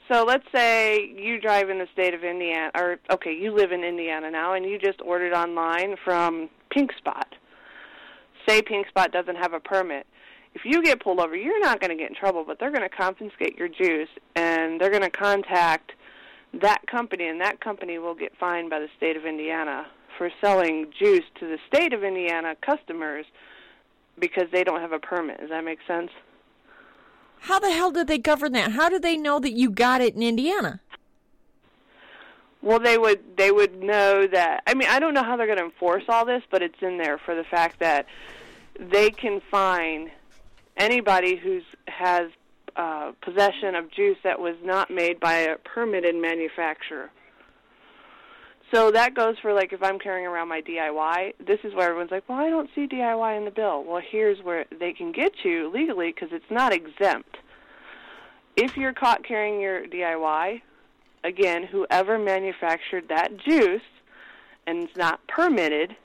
so 0.10 0.24
let's 0.24 0.46
say 0.54 1.14
you 1.16 1.40
drive 1.40 1.70
in 1.70 1.80
the 1.80 1.88
state 1.94 2.14
of 2.14 2.24
Indiana, 2.24 2.72
or 2.76 2.98
okay, 3.12 3.34
you 3.34 3.54
live 3.54 3.72
in 3.72 3.84
Indiana 3.84 4.32
now, 4.32 4.54
and 4.54 4.66
you 4.66 4.80
just 4.80 5.02
ordered 5.02 5.34
online 5.34 5.96
from 6.04 6.50
Pink 6.70 6.92
Spot. 6.98 7.28
Say 8.48 8.62
Pink 8.62 8.88
Spot 8.88 9.12
doesn't 9.12 9.36
have 9.36 9.54
a 9.54 9.60
permit. 9.60 10.08
If 10.54 10.62
you 10.66 10.82
get 10.82 11.04
pulled 11.04 11.20
over, 11.20 11.36
you're 11.36 11.60
not 11.60 11.80
going 11.80 11.92
to 11.92 11.96
get 11.96 12.10
in 12.10 12.16
trouble, 12.16 12.44
but 12.46 12.60
they're 12.60 12.72
going 12.72 12.88
to 12.88 12.96
confiscate 12.96 13.58
your 13.58 13.68
juice, 13.68 14.10
and 14.36 14.80
they're 14.80 14.90
going 14.90 15.04
to 15.04 15.10
contact 15.10 15.92
that 16.54 16.82
company, 16.88 17.28
and 17.28 17.42
that 17.42 17.60
company 17.60 18.00
will 18.00 18.16
get 18.16 18.32
fined 18.40 18.70
by 18.70 18.80
the 18.80 18.88
state 18.96 19.18
of 19.18 19.26
Indiana 19.26 19.86
for 20.18 20.32
selling 20.42 20.92
juice 20.98 21.26
to 21.40 21.46
the 21.48 21.58
state 21.68 21.94
of 21.94 22.04
Indiana 22.04 22.56
customers 22.66 23.26
because 24.20 24.46
they 24.52 24.64
don't 24.64 24.82
have 24.82 24.94
a 24.94 25.00
permit. 25.00 25.40
Does 25.40 25.50
that 25.50 25.64
make 25.64 25.80
sense? 25.88 26.10
How 27.42 27.60
the 27.60 27.72
hell 27.72 27.92
did 27.92 28.08
they 28.08 28.18
govern 28.18 28.52
that 28.54 28.72
how 28.72 28.90
do 28.90 29.00
they 29.00 29.18
know 29.18 29.40
that 29.40 29.54
you 29.54 29.70
got 29.70 30.02
it 30.02 30.16
in 30.16 30.22
indiana 30.22 30.80
Well, 32.62 32.80
they 32.80 32.98
would 32.98 33.38
they 33.38 33.52
would 33.52 33.82
know 33.82 34.28
that. 34.28 34.64
I 34.66 34.74
mean, 34.74 34.90
I 34.90 35.00
don't 35.00 35.14
know 35.14 35.24
how 35.24 35.38
they're 35.38 35.46
going 35.46 35.60
to 35.60 35.66
enforce 35.66 36.04
all 36.10 36.26
this, 36.26 36.44
but 36.50 36.62
it's 36.62 36.82
in 36.82 36.98
there 36.98 37.18
for 37.18 37.36
the 37.36 37.44
fact 37.44 37.80
that 37.80 38.08
they 38.80 39.10
can 39.12 39.42
fine 39.52 40.12
anybody 40.76 41.36
who's 41.38 41.64
has 41.88 42.30
uh, 42.76 43.12
possession 43.22 43.76
of 43.76 43.90
juice 43.92 44.18
that 44.24 44.40
was 44.40 44.56
not 44.64 44.90
made 44.90 45.20
by 45.20 45.36
a 45.36 45.58
permitted 45.58 46.16
manufacturer. 46.16 47.10
So 48.74 48.92
that 48.92 49.14
goes 49.14 49.38
for 49.42 49.54
like 49.54 49.72
if 49.72 49.82
I'm 49.82 49.98
carrying 49.98 50.28
around 50.28 50.50
my 50.50 50.62
DIY. 50.62 51.34
This 51.46 51.60
is 51.64 51.74
where 51.74 51.88
everyone's 51.90 52.12
like, 52.12 52.28
"Well, 52.28 52.38
I 52.40 52.50
don't 52.50 52.70
see 52.76 52.86
DIY 52.86 53.38
in 53.38 53.46
the 53.46 53.52
bill." 53.52 53.84
Well, 53.84 54.02
here's 54.06 54.42
where 54.44 54.66
they 54.78 54.92
can 54.94 55.12
get 55.14 55.32
you 55.46 55.70
legally 55.74 56.12
because 56.12 56.30
it's 56.34 56.52
not 56.52 56.74
exempt. 56.74 57.38
If 58.58 58.76
you're 58.76 58.94
caught 58.94 59.24
carrying 59.24 59.62
your 59.62 59.86
DIY, 59.88 60.62
again, 61.24 61.64
whoever 61.64 62.18
manufactured 62.18 63.08
that 63.10 63.38
juice 63.38 63.82
and 64.66 64.84
it's 64.84 64.98
not 64.98 65.26
permitted 65.28 65.96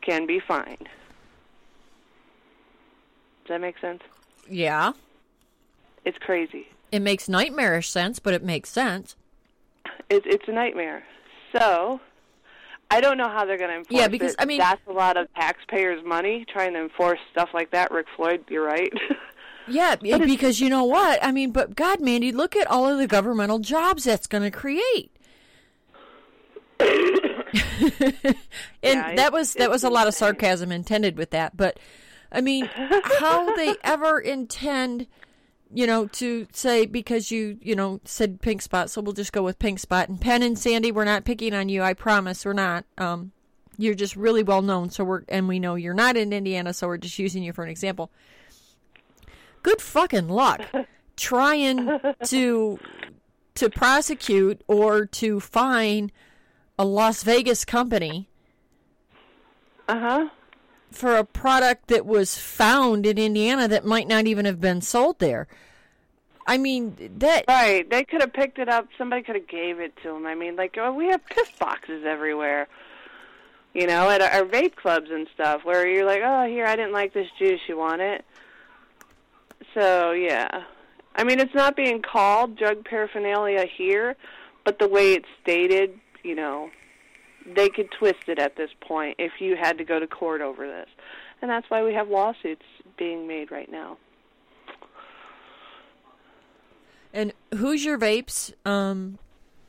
can 0.00 0.26
be 0.26 0.40
fined. 0.40 0.88
Does 3.44 3.48
that 3.48 3.60
make 3.60 3.78
sense? 3.78 4.02
yeah 4.48 4.92
It's 6.04 6.18
crazy. 6.18 6.66
it 6.90 7.00
makes 7.00 7.28
nightmarish 7.28 7.88
sense 7.88 8.18
but 8.18 8.34
it 8.34 8.42
makes 8.42 8.68
sense 8.70 9.14
It, 10.10 10.24
it's 10.26 10.48
a 10.48 10.52
nightmare. 10.52 11.04
So, 11.52 12.00
I 12.90 13.00
don't 13.00 13.16
know 13.18 13.28
how 13.28 13.44
they're 13.44 13.58
going 13.58 13.70
to 13.70 13.76
enforce 13.78 14.00
Yeah, 14.00 14.08
because, 14.08 14.32
it. 14.32 14.36
I 14.40 14.44
mean- 14.44 14.58
that's 14.58 14.80
a 14.86 14.92
lot 14.92 15.16
of 15.16 15.32
taxpayers' 15.34 16.04
money 16.04 16.44
trying 16.50 16.74
to 16.74 16.80
enforce 16.80 17.18
stuff 17.30 17.50
like 17.54 17.70
that. 17.72 17.90
Rick 17.90 18.06
Floyd, 18.16 18.44
you're 18.48 18.64
right. 18.64 18.92
Yeah, 19.68 19.94
because 19.94 20.60
you 20.60 20.68
know 20.68 20.82
what? 20.82 21.22
I 21.22 21.30
mean, 21.30 21.52
but 21.52 21.76
God, 21.76 22.00
Mandy, 22.00 22.32
look 22.32 22.56
at 22.56 22.66
all 22.66 22.88
of 22.88 22.98
the 22.98 23.06
governmental 23.06 23.60
jobs 23.60 24.02
that's 24.02 24.26
going 24.26 24.42
to 24.42 24.50
create. 24.50 25.12
and 26.80 28.34
Yeah, 28.82 29.14
that 29.14 29.32
was 29.32 29.54
that 29.54 29.70
was 29.70 29.84
a 29.84 29.90
lot 29.90 30.08
of 30.08 30.14
sarcasm 30.14 30.72
intended 30.72 31.16
with 31.16 31.30
that, 31.30 31.56
but 31.56 31.78
I 32.32 32.40
mean, 32.40 32.68
how 32.74 33.54
they 33.54 33.76
ever 33.84 34.18
intend, 34.18 35.06
you 35.72 35.86
know, 35.86 36.06
to 36.06 36.46
say 36.52 36.86
because 36.86 37.30
you, 37.30 37.58
you 37.60 37.74
know, 37.74 38.00
said 38.04 38.40
pink 38.40 38.62
spot, 38.62 38.90
so 38.90 39.00
we'll 39.00 39.12
just 39.12 39.32
go 39.32 39.42
with 39.42 39.58
pink 39.58 39.78
spot. 39.78 40.08
And 40.08 40.20
Penn 40.20 40.42
and 40.42 40.58
Sandy, 40.58 40.92
we're 40.92 41.04
not 41.04 41.24
picking 41.24 41.54
on 41.54 41.68
you, 41.68 41.82
I 41.82 41.94
promise, 41.94 42.44
we're 42.44 42.52
not. 42.52 42.84
Um, 42.98 43.32
you're 43.78 43.94
just 43.94 44.16
really 44.16 44.42
well 44.42 44.62
known, 44.62 44.90
so 44.90 45.02
we're 45.02 45.22
and 45.28 45.48
we 45.48 45.58
know 45.58 45.74
you're 45.74 45.94
not 45.94 46.16
in 46.16 46.32
Indiana, 46.32 46.72
so 46.72 46.86
we're 46.86 46.98
just 46.98 47.18
using 47.18 47.42
you 47.42 47.52
for 47.52 47.64
an 47.64 47.70
example 47.70 48.10
good 49.62 49.80
fucking 49.80 50.28
luck 50.28 50.62
trying 51.16 52.00
to 52.24 52.78
to 53.54 53.70
prosecute 53.70 54.62
or 54.66 55.06
to 55.06 55.40
fine 55.40 56.10
a 56.78 56.84
Las 56.84 57.22
Vegas 57.22 57.64
company 57.64 58.28
uh 59.88 59.98
huh. 59.98 60.28
For 60.92 61.16
a 61.16 61.24
product 61.24 61.88
that 61.88 62.06
was 62.06 62.38
found 62.38 63.06
in 63.06 63.18
Indiana 63.18 63.68
that 63.68 63.84
might 63.84 64.08
not 64.08 64.26
even 64.26 64.44
have 64.44 64.60
been 64.60 64.80
sold 64.80 65.18
there. 65.18 65.46
I 66.46 66.58
mean 66.58 66.96
that 67.18 67.44
Right. 67.48 67.88
They 67.88 68.04
could 68.04 68.20
have 68.20 68.32
picked 68.32 68.58
it 68.58 68.68
up. 68.68 68.88
Somebody 68.98 69.22
could 69.22 69.36
have 69.36 69.48
gave 69.48 69.78
it 69.78 69.94
to 70.02 70.08
them. 70.08 70.26
I 70.26 70.34
mean, 70.34 70.56
like 70.56 70.76
oh, 70.78 70.92
we 70.92 71.06
have 71.08 71.24
piss 71.26 71.50
boxes 71.58 72.04
everywhere. 72.04 72.68
You 73.74 73.86
know, 73.86 74.10
at 74.10 74.20
our 74.20 74.44
vape 74.44 74.76
clubs 74.76 75.10
and 75.10 75.26
stuff, 75.32 75.64
where 75.64 75.88
you're 75.88 76.04
like, 76.04 76.20
oh, 76.22 76.46
here, 76.46 76.66
I 76.66 76.76
didn't 76.76 76.92
like 76.92 77.14
this 77.14 77.28
juice. 77.38 77.60
You 77.68 77.78
want 77.78 78.02
it? 78.02 78.24
So 79.72 80.12
yeah, 80.12 80.64
I 81.14 81.24
mean, 81.24 81.40
it's 81.40 81.54
not 81.54 81.76
being 81.76 82.02
called 82.02 82.56
drug 82.56 82.84
paraphernalia 82.84 83.66
here, 83.66 84.16
but 84.64 84.78
the 84.78 84.88
way 84.88 85.14
it's 85.14 85.28
stated, 85.42 85.98
you 86.22 86.34
know, 86.34 86.70
they 87.46 87.68
could 87.68 87.90
twist 87.98 88.28
it 88.28 88.38
at 88.38 88.56
this 88.56 88.70
point 88.80 89.16
if 89.18 89.32
you 89.40 89.56
had 89.56 89.78
to 89.78 89.84
go 89.84 89.98
to 89.98 90.06
court 90.06 90.40
over 90.40 90.66
this, 90.66 90.88
and 91.40 91.50
that's 91.50 91.68
why 91.70 91.82
we 91.82 91.94
have 91.94 92.08
lawsuits 92.08 92.64
being 92.96 93.26
made 93.26 93.50
right 93.50 93.70
now. 93.70 93.96
and 97.12 97.32
Hoosier 97.54 97.98
Vapes 97.98 98.52
um 98.66 99.18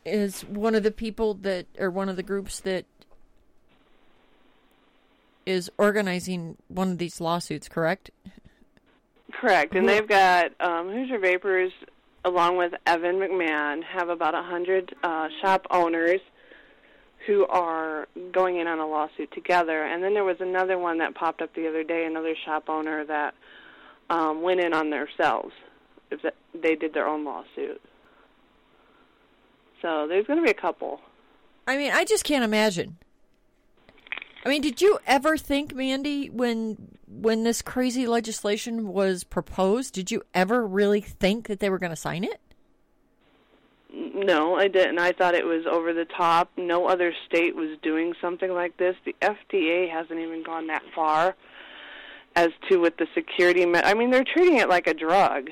is 0.06 0.42
one 0.42 0.76
of 0.76 0.84
the 0.84 0.92
people 0.92 1.34
that 1.36 1.66
or 1.80 1.90
one 1.90 2.10
of 2.10 2.16
the 2.16 2.24
groups 2.24 2.60
that 2.62 2.86
is 5.46 5.70
organizing 5.78 6.58
one 6.70 6.92
of 6.92 6.98
these 6.98 7.20
lawsuits, 7.20 7.68
correct? 7.68 8.12
Correct, 9.32 9.76
and 9.76 9.88
they've 9.88 10.08
got 10.08 10.52
um, 10.62 10.90
Hoosier 10.90 11.20
Vapors, 11.20 11.74
along 12.24 12.56
with 12.56 12.74
Evan 12.86 13.16
McMahon, 13.16 13.84
have 13.84 14.08
about 14.08 14.36
a 14.36 14.42
hundred 14.42 14.96
uh, 15.04 15.28
shop 15.42 15.68
owners 15.70 16.22
who 17.26 17.46
are 17.48 18.08
going 18.32 18.58
in 18.58 18.68
on 18.68 18.80
a 18.80 18.88
lawsuit 18.88 19.32
together. 19.32 19.86
And 19.86 20.04
then 20.04 20.14
there 20.14 20.24
was 20.24 20.38
another 20.40 20.78
one 20.78 20.98
that 21.00 21.16
popped 21.16 21.42
up 21.42 21.54
the 21.56 21.68
other 21.68 21.84
day, 21.84 22.06
another 22.06 22.36
shop 22.46 22.70
owner 22.70 23.06
that 23.06 23.34
um, 24.10 24.42
went 24.42 24.60
in 24.60 24.74
on 24.74 24.90
themselves. 24.90 25.54
If 26.12 26.22
They 26.54 26.76
did 26.76 26.94
their 26.94 27.08
own 27.08 27.24
lawsuit. 27.26 27.82
So 29.82 30.08
there's 30.08 30.28
going 30.28 30.40
to 30.40 30.46
be 30.46 30.52
a 30.52 30.62
couple. 30.62 31.02
I 31.68 31.78
mean, 31.78 31.92
I 31.92 32.06
just 32.06 32.24
can't 32.24 32.44
imagine. 32.44 32.98
I 34.46 34.50
mean, 34.50 34.62
did 34.62 34.82
you 34.82 35.00
ever 35.08 35.38
think, 35.38 35.74
Mandy, 35.74 36.30
when 36.30 36.98
when 37.08 37.44
this 37.44 37.62
crazy 37.62 38.08
legislation 38.08 38.88
was 38.88 39.24
proposed, 39.24 39.94
did 39.94 40.12
you 40.12 40.24
ever 40.34 40.66
really 40.66 41.00
think 41.00 41.48
that 41.48 41.60
they 41.60 41.70
were 41.70 41.78
going 41.78 41.92
to 41.92 41.96
sign 41.96 42.24
it? 42.24 42.42
No, 44.14 44.56
I 44.56 44.68
didn't. 44.68 45.00
I 45.00 45.12
thought 45.12 45.34
it 45.34 45.46
was 45.46 45.66
over 45.66 45.92
the 45.94 46.06
top. 46.06 46.52
No 46.56 46.88
other 46.88 47.14
state 47.28 47.56
was 47.56 47.78
doing 47.82 48.14
something 48.22 48.52
like 48.54 48.78
this. 48.78 48.96
The 49.06 49.16
FDA 49.22 49.90
hasn't 49.90 50.20
even 50.20 50.44
gone 50.44 50.68
that 50.68 50.84
far. 50.94 51.36
as 52.36 52.50
to 52.70 52.78
what 52.78 52.98
the 52.98 53.08
security. 53.14 53.66
Me- 53.66 53.82
I 53.84 53.94
mean, 53.94 54.12
they're 54.12 54.24
treating 54.24 54.58
it 54.58 54.70
like 54.70 54.88
a 54.88 54.94
drug. 54.94 55.50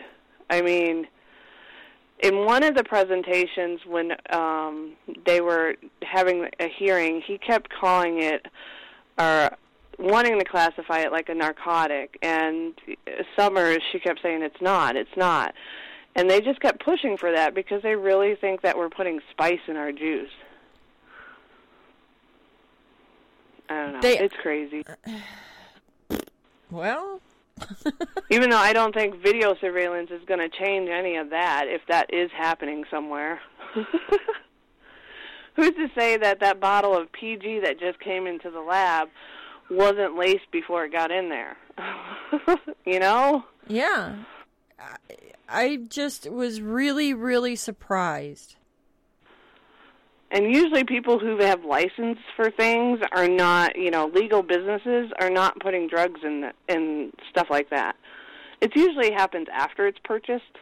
I 0.49 0.61
mean, 0.61 1.07
in 2.19 2.45
one 2.45 2.63
of 2.63 2.75
the 2.75 2.83
presentations 2.83 3.81
when 3.85 4.13
um, 4.31 4.93
they 5.25 5.41
were 5.41 5.75
having 6.03 6.49
a 6.59 6.67
hearing, 6.67 7.21
he 7.25 7.37
kept 7.37 7.71
calling 7.71 8.21
it 8.21 8.45
or 9.17 9.55
wanting 9.99 10.39
to 10.39 10.45
classify 10.45 10.99
it 10.99 11.11
like 11.11 11.29
a 11.29 11.35
narcotic. 11.35 12.17
And 12.21 12.73
Summers, 13.37 13.79
she 13.91 13.99
kept 13.99 14.21
saying 14.21 14.41
it's 14.41 14.61
not, 14.61 14.95
it's 14.95 15.15
not. 15.15 15.53
And 16.15 16.29
they 16.29 16.41
just 16.41 16.59
kept 16.59 16.83
pushing 16.83 17.17
for 17.17 17.31
that 17.31 17.55
because 17.55 17.81
they 17.81 17.95
really 17.95 18.35
think 18.35 18.61
that 18.61 18.77
we're 18.77 18.89
putting 18.89 19.21
spice 19.31 19.61
in 19.67 19.77
our 19.77 19.91
juice. 19.91 20.29
I 23.69 23.75
don't 23.75 23.93
know. 23.93 24.01
They- 24.01 24.19
it's 24.19 24.35
crazy. 24.35 24.85
Well, 26.69 27.19
Even 28.29 28.49
though 28.49 28.57
I 28.57 28.73
don't 28.73 28.93
think 28.93 29.21
video 29.21 29.55
surveillance 29.59 30.09
is 30.11 30.21
going 30.25 30.39
to 30.39 30.49
change 30.49 30.89
any 30.89 31.15
of 31.17 31.29
that, 31.31 31.65
if 31.67 31.81
that 31.87 32.13
is 32.13 32.31
happening 32.31 32.85
somewhere. 32.89 33.39
Who's 35.55 35.75
to 35.75 35.89
say 35.95 36.17
that 36.17 36.39
that 36.39 36.59
bottle 36.59 36.95
of 36.95 37.11
PG 37.11 37.59
that 37.59 37.79
just 37.79 37.99
came 37.99 38.25
into 38.25 38.49
the 38.49 38.61
lab 38.61 39.09
wasn't 39.69 40.17
laced 40.17 40.49
before 40.51 40.85
it 40.85 40.91
got 40.91 41.11
in 41.11 41.29
there? 41.29 41.57
you 42.85 42.99
know? 42.99 43.43
yeah. 43.67 44.15
I, 45.47 45.79
just 45.89 46.29
was 46.29 46.61
really, 46.61 47.13
really 47.13 47.55
surprised. 47.55 48.55
And 50.31 50.55
usually 50.55 50.85
people 50.85 51.19
who 51.19 51.37
have 51.39 51.65
license 51.65 52.19
for 52.37 52.49
things 52.49 52.99
are 53.11 53.27
not, 53.27 53.75
you 53.77 53.91
know, 53.91 54.07
legal 54.07 54.43
businesses 54.43 55.11
are 55.19 55.29
not 55.29 55.59
putting 55.59 55.87
drugs 55.87 56.21
in 56.23 56.41
the, 56.41 56.53
in 56.69 57.11
stuff 57.29 57.47
like 57.49 57.69
that. 57.69 57.97
It 58.61 58.75
usually 58.75 59.11
happens 59.11 59.47
after 59.51 59.87
it's 59.87 59.99
purchased. 60.03 60.57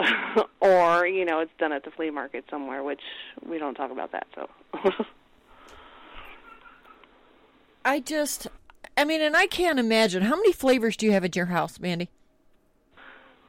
or, 0.60 1.06
you 1.06 1.24
know, 1.24 1.38
it's 1.38 1.52
done 1.58 1.72
at 1.72 1.84
the 1.84 1.90
flea 1.92 2.10
market 2.10 2.44
somewhere, 2.50 2.82
which 2.82 3.02
we 3.46 3.58
don't 3.58 3.74
talk 3.74 3.92
about 3.92 4.10
that, 4.10 4.26
so. 4.34 4.48
I 7.84 8.00
just, 8.00 8.48
I 8.96 9.04
mean, 9.04 9.20
and 9.20 9.36
I 9.36 9.46
can't 9.46 9.78
imagine. 9.78 10.22
How 10.22 10.34
many 10.36 10.52
flavors 10.52 10.96
do 10.96 11.06
you 11.06 11.12
have 11.12 11.24
at 11.24 11.36
your 11.36 11.46
house, 11.46 11.78
Mandy? 11.78 12.08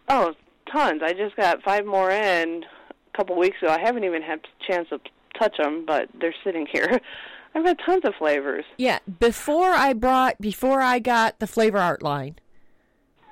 Oh, 0.09 0.33
tons. 0.71 1.01
I 1.03 1.13
just 1.13 1.35
got 1.35 1.63
five 1.63 1.85
more 1.85 2.12
in 2.12 2.63
a 2.63 3.17
couple 3.17 3.38
weeks 3.38 3.57
ago. 3.62 3.71
I 3.71 3.79
haven't 3.79 4.03
even 4.03 4.21
had 4.21 4.39
a 4.39 4.71
chance 4.71 4.89
to 4.89 5.00
touch 5.38 5.57
them, 5.57 5.85
but 5.85 6.09
they're 6.19 6.35
sitting 6.43 6.67
here. 6.71 7.00
I've 7.55 7.63
got 7.63 7.77
tons 7.85 8.03
of 8.03 8.13
flavors. 8.15 8.65
Yeah, 8.77 9.00
before 9.19 9.71
I 9.71 9.93
brought, 9.93 10.39
before 10.41 10.81
I 10.81 11.00
got 11.00 11.39
the 11.39 11.47
flavor 11.47 11.77
art 11.77 12.03
line. 12.03 12.35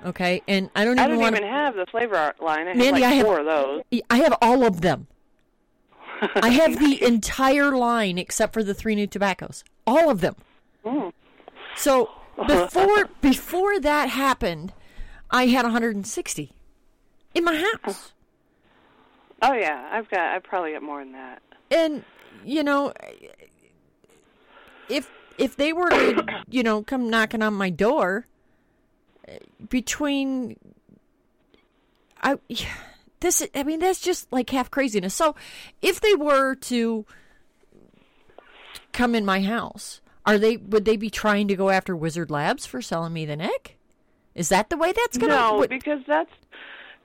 Okay, 0.04 0.42
and 0.48 0.70
I 0.74 0.84
don't 0.84 0.94
even 0.94 1.04
I 1.04 1.08
don't 1.08 1.18
want 1.18 1.36
even 1.36 1.48
have 1.48 1.76
the 1.76 1.86
flavor 1.86 2.16
art 2.16 2.42
line. 2.42 2.66
I 2.66 2.70
have 2.70 2.76
Mandy, 2.76 3.00
like 3.00 3.04
I 3.04 3.14
have- 3.14 3.26
four 3.26 3.40
of 3.40 3.46
those. 3.46 3.82
I 4.10 4.16
have 4.18 4.36
all 4.40 4.64
of 4.64 4.80
them. 4.80 5.08
I 6.36 6.48
have 6.50 6.78
the 6.78 7.02
entire 7.04 7.76
line 7.76 8.18
except 8.18 8.54
for 8.54 8.62
the 8.62 8.74
three 8.74 8.94
new 8.94 9.06
tobaccos. 9.06 9.62
All 9.86 10.10
of 10.10 10.20
them. 10.20 10.36
Mm. 10.84 11.12
So 11.76 12.10
before 12.46 13.08
before 13.20 13.80
that 13.80 14.08
happened, 14.10 14.72
I 15.30 15.46
had 15.46 15.64
160 15.64 16.53
in 17.34 17.44
my 17.44 17.64
house. 17.82 18.12
Oh 19.42 19.52
yeah, 19.52 19.88
I've 19.92 20.08
got. 20.10 20.34
I 20.34 20.38
probably 20.38 20.72
got 20.72 20.82
more 20.82 21.00
than 21.00 21.12
that. 21.12 21.42
And 21.70 22.04
you 22.44 22.62
know, 22.62 22.92
if 24.88 25.10
if 25.38 25.56
they 25.56 25.72
were 25.72 25.90
to, 25.90 26.24
you 26.48 26.62
know, 26.62 26.82
come 26.82 27.10
knocking 27.10 27.42
on 27.42 27.54
my 27.54 27.70
door 27.70 28.26
between 29.68 30.56
I 32.22 32.36
this 33.20 33.46
I 33.54 33.62
mean 33.62 33.80
that's 33.80 34.00
just 34.00 34.32
like 34.32 34.50
half 34.50 34.70
craziness. 34.70 35.14
So, 35.14 35.34
if 35.82 36.00
they 36.00 36.14
were 36.14 36.54
to 36.56 37.04
come 38.92 39.14
in 39.14 39.24
my 39.24 39.42
house, 39.42 40.00
are 40.24 40.38
they 40.38 40.56
would 40.56 40.84
they 40.84 40.96
be 40.96 41.10
trying 41.10 41.48
to 41.48 41.56
go 41.56 41.70
after 41.70 41.96
Wizard 41.96 42.30
Labs 42.30 42.66
for 42.66 42.80
selling 42.80 43.12
me 43.12 43.26
the 43.26 43.36
neck? 43.36 43.76
Is 44.34 44.48
that 44.48 44.68
the 44.68 44.76
way 44.76 44.92
that's 44.92 45.16
going 45.16 45.30
to 45.30 45.36
No, 45.36 45.66
because 45.68 46.00
that's 46.08 46.30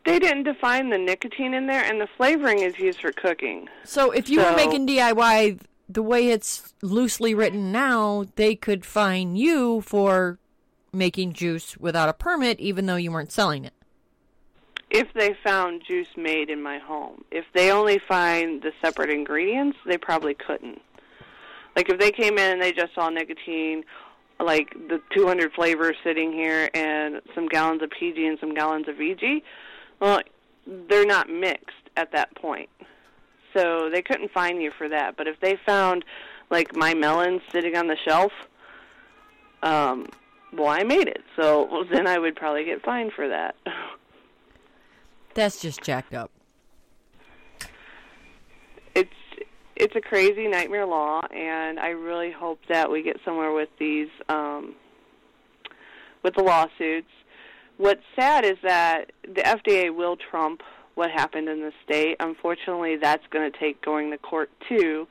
they 0.05 0.19
didn't 0.19 0.43
define 0.43 0.89
the 0.89 0.97
nicotine 0.97 1.53
in 1.53 1.67
there, 1.67 1.83
and 1.83 1.99
the 1.99 2.07
flavoring 2.17 2.59
is 2.59 2.77
used 2.79 3.01
for 3.01 3.12
cooking. 3.12 3.67
So 3.83 4.12
if 4.12 4.29
you 4.29 4.39
were 4.39 4.55
making 4.55 4.88
DIY 4.88 5.59
the 5.88 6.03
way 6.03 6.29
it's 6.29 6.73
loosely 6.81 7.33
written 7.33 7.71
now, 7.71 8.25
they 8.35 8.55
could 8.55 8.85
fine 8.85 9.35
you 9.35 9.81
for 9.81 10.39
making 10.93 11.33
juice 11.33 11.77
without 11.77 12.09
a 12.09 12.13
permit, 12.13 12.59
even 12.59 12.85
though 12.85 12.95
you 12.95 13.12
weren't 13.12 13.31
selling 13.31 13.65
it. 13.65 13.73
If 14.89 15.07
they 15.13 15.35
found 15.43 15.83
juice 15.88 16.07
made 16.17 16.49
in 16.49 16.63
my 16.63 16.79
home, 16.79 17.23
if 17.29 17.45
they 17.53 17.71
only 17.71 17.99
find 17.99 18.62
the 18.62 18.71
separate 18.81 19.12
ingredients, 19.12 19.77
they 19.85 19.97
probably 19.97 20.33
couldn't. 20.33 20.81
Like 21.75 21.89
if 21.89 21.99
they 21.99 22.12
came 22.12 22.38
in 22.39 22.53
and 22.53 22.62
they 22.62 22.71
just 22.71 22.95
saw 22.95 23.09
nicotine, 23.09 23.83
like 24.39 24.73
the 24.88 24.99
200 25.13 25.53
flavors 25.53 25.95
sitting 26.03 26.31
here, 26.31 26.69
and 26.73 27.21
some 27.35 27.47
gallons 27.47 27.83
of 27.83 27.91
PG 27.91 28.25
and 28.25 28.39
some 28.39 28.53
gallons 28.55 28.88
of 28.88 28.95
VG, 28.95 29.43
well, 29.99 30.21
they're 30.88 31.05
not 31.05 31.29
mixed 31.29 31.89
at 31.97 32.12
that 32.12 32.35
point. 32.35 32.69
So 33.55 33.89
they 33.89 34.01
couldn't 34.01 34.31
find 34.31 34.62
you 34.62 34.71
for 34.77 34.88
that. 34.89 35.17
But 35.17 35.27
if 35.27 35.39
they 35.39 35.57
found 35.65 36.05
like 36.49 36.75
my 36.75 36.93
melon 36.93 37.41
sitting 37.51 37.75
on 37.75 37.88
the 37.88 37.97
shelf, 38.05 38.31
um, 39.63 40.07
well, 40.53 40.69
I 40.69 40.83
made 40.83 41.07
it, 41.07 41.23
so 41.35 41.67
well, 41.71 41.85
then 41.91 42.07
I 42.07 42.17
would 42.17 42.35
probably 42.35 42.65
get 42.65 42.83
fined 42.83 43.12
for 43.15 43.27
that. 43.27 43.55
That's 45.33 45.62
just 45.62 45.81
jacked 45.83 46.13
up. 46.13 46.31
it's 48.95 49.09
it's 49.75 49.95
a 49.95 50.01
crazy 50.01 50.47
nightmare 50.47 50.85
law, 50.85 51.21
and 51.33 51.79
I 51.79 51.89
really 51.89 52.31
hope 52.31 52.59
that 52.67 52.91
we 52.91 53.01
get 53.01 53.17
somewhere 53.23 53.53
with 53.53 53.69
these 53.79 54.09
um, 54.27 54.75
with 56.23 56.35
the 56.35 56.43
lawsuits. 56.43 57.07
What's 57.79 58.03
sad 58.13 58.43
is 58.43 58.57
that 58.61 59.13
the 59.23 59.41
FDA 59.41 59.95
will 59.95 60.17
trump 60.17 60.63
what 60.95 61.11
happened 61.11 61.47
in 61.47 61.61
the 61.61 61.71
state. 61.81 62.17
Unfortunately, 62.19 62.97
that's 62.97 63.25
going 63.29 63.49
to 63.49 63.57
take 63.57 63.81
going 63.81 64.11
to 64.11 64.17
court 64.17 64.49
too 64.67 65.07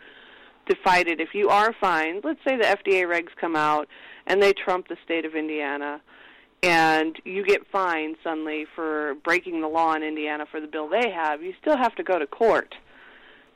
to 0.68 0.76
fight 0.84 1.08
it. 1.08 1.18
If 1.18 1.30
you 1.32 1.48
are 1.48 1.72
fined, 1.80 2.24
let's 2.24 2.40
say 2.46 2.58
the 2.58 2.64
FDA 2.64 3.04
regs 3.04 3.34
come 3.40 3.56
out 3.56 3.88
and 4.26 4.42
they 4.42 4.52
trump 4.52 4.88
the 4.88 4.98
state 5.02 5.24
of 5.24 5.34
Indiana, 5.34 6.02
and 6.62 7.16
you 7.24 7.42
get 7.42 7.66
fined 7.72 8.16
suddenly 8.22 8.66
for 8.74 9.14
breaking 9.24 9.62
the 9.62 9.68
law 9.68 9.94
in 9.94 10.02
Indiana 10.02 10.44
for 10.50 10.60
the 10.60 10.66
bill 10.66 10.90
they 10.90 11.08
have, 11.10 11.42
you 11.42 11.54
still 11.58 11.78
have 11.78 11.94
to 11.94 12.02
go 12.02 12.18
to 12.18 12.26
court 12.26 12.74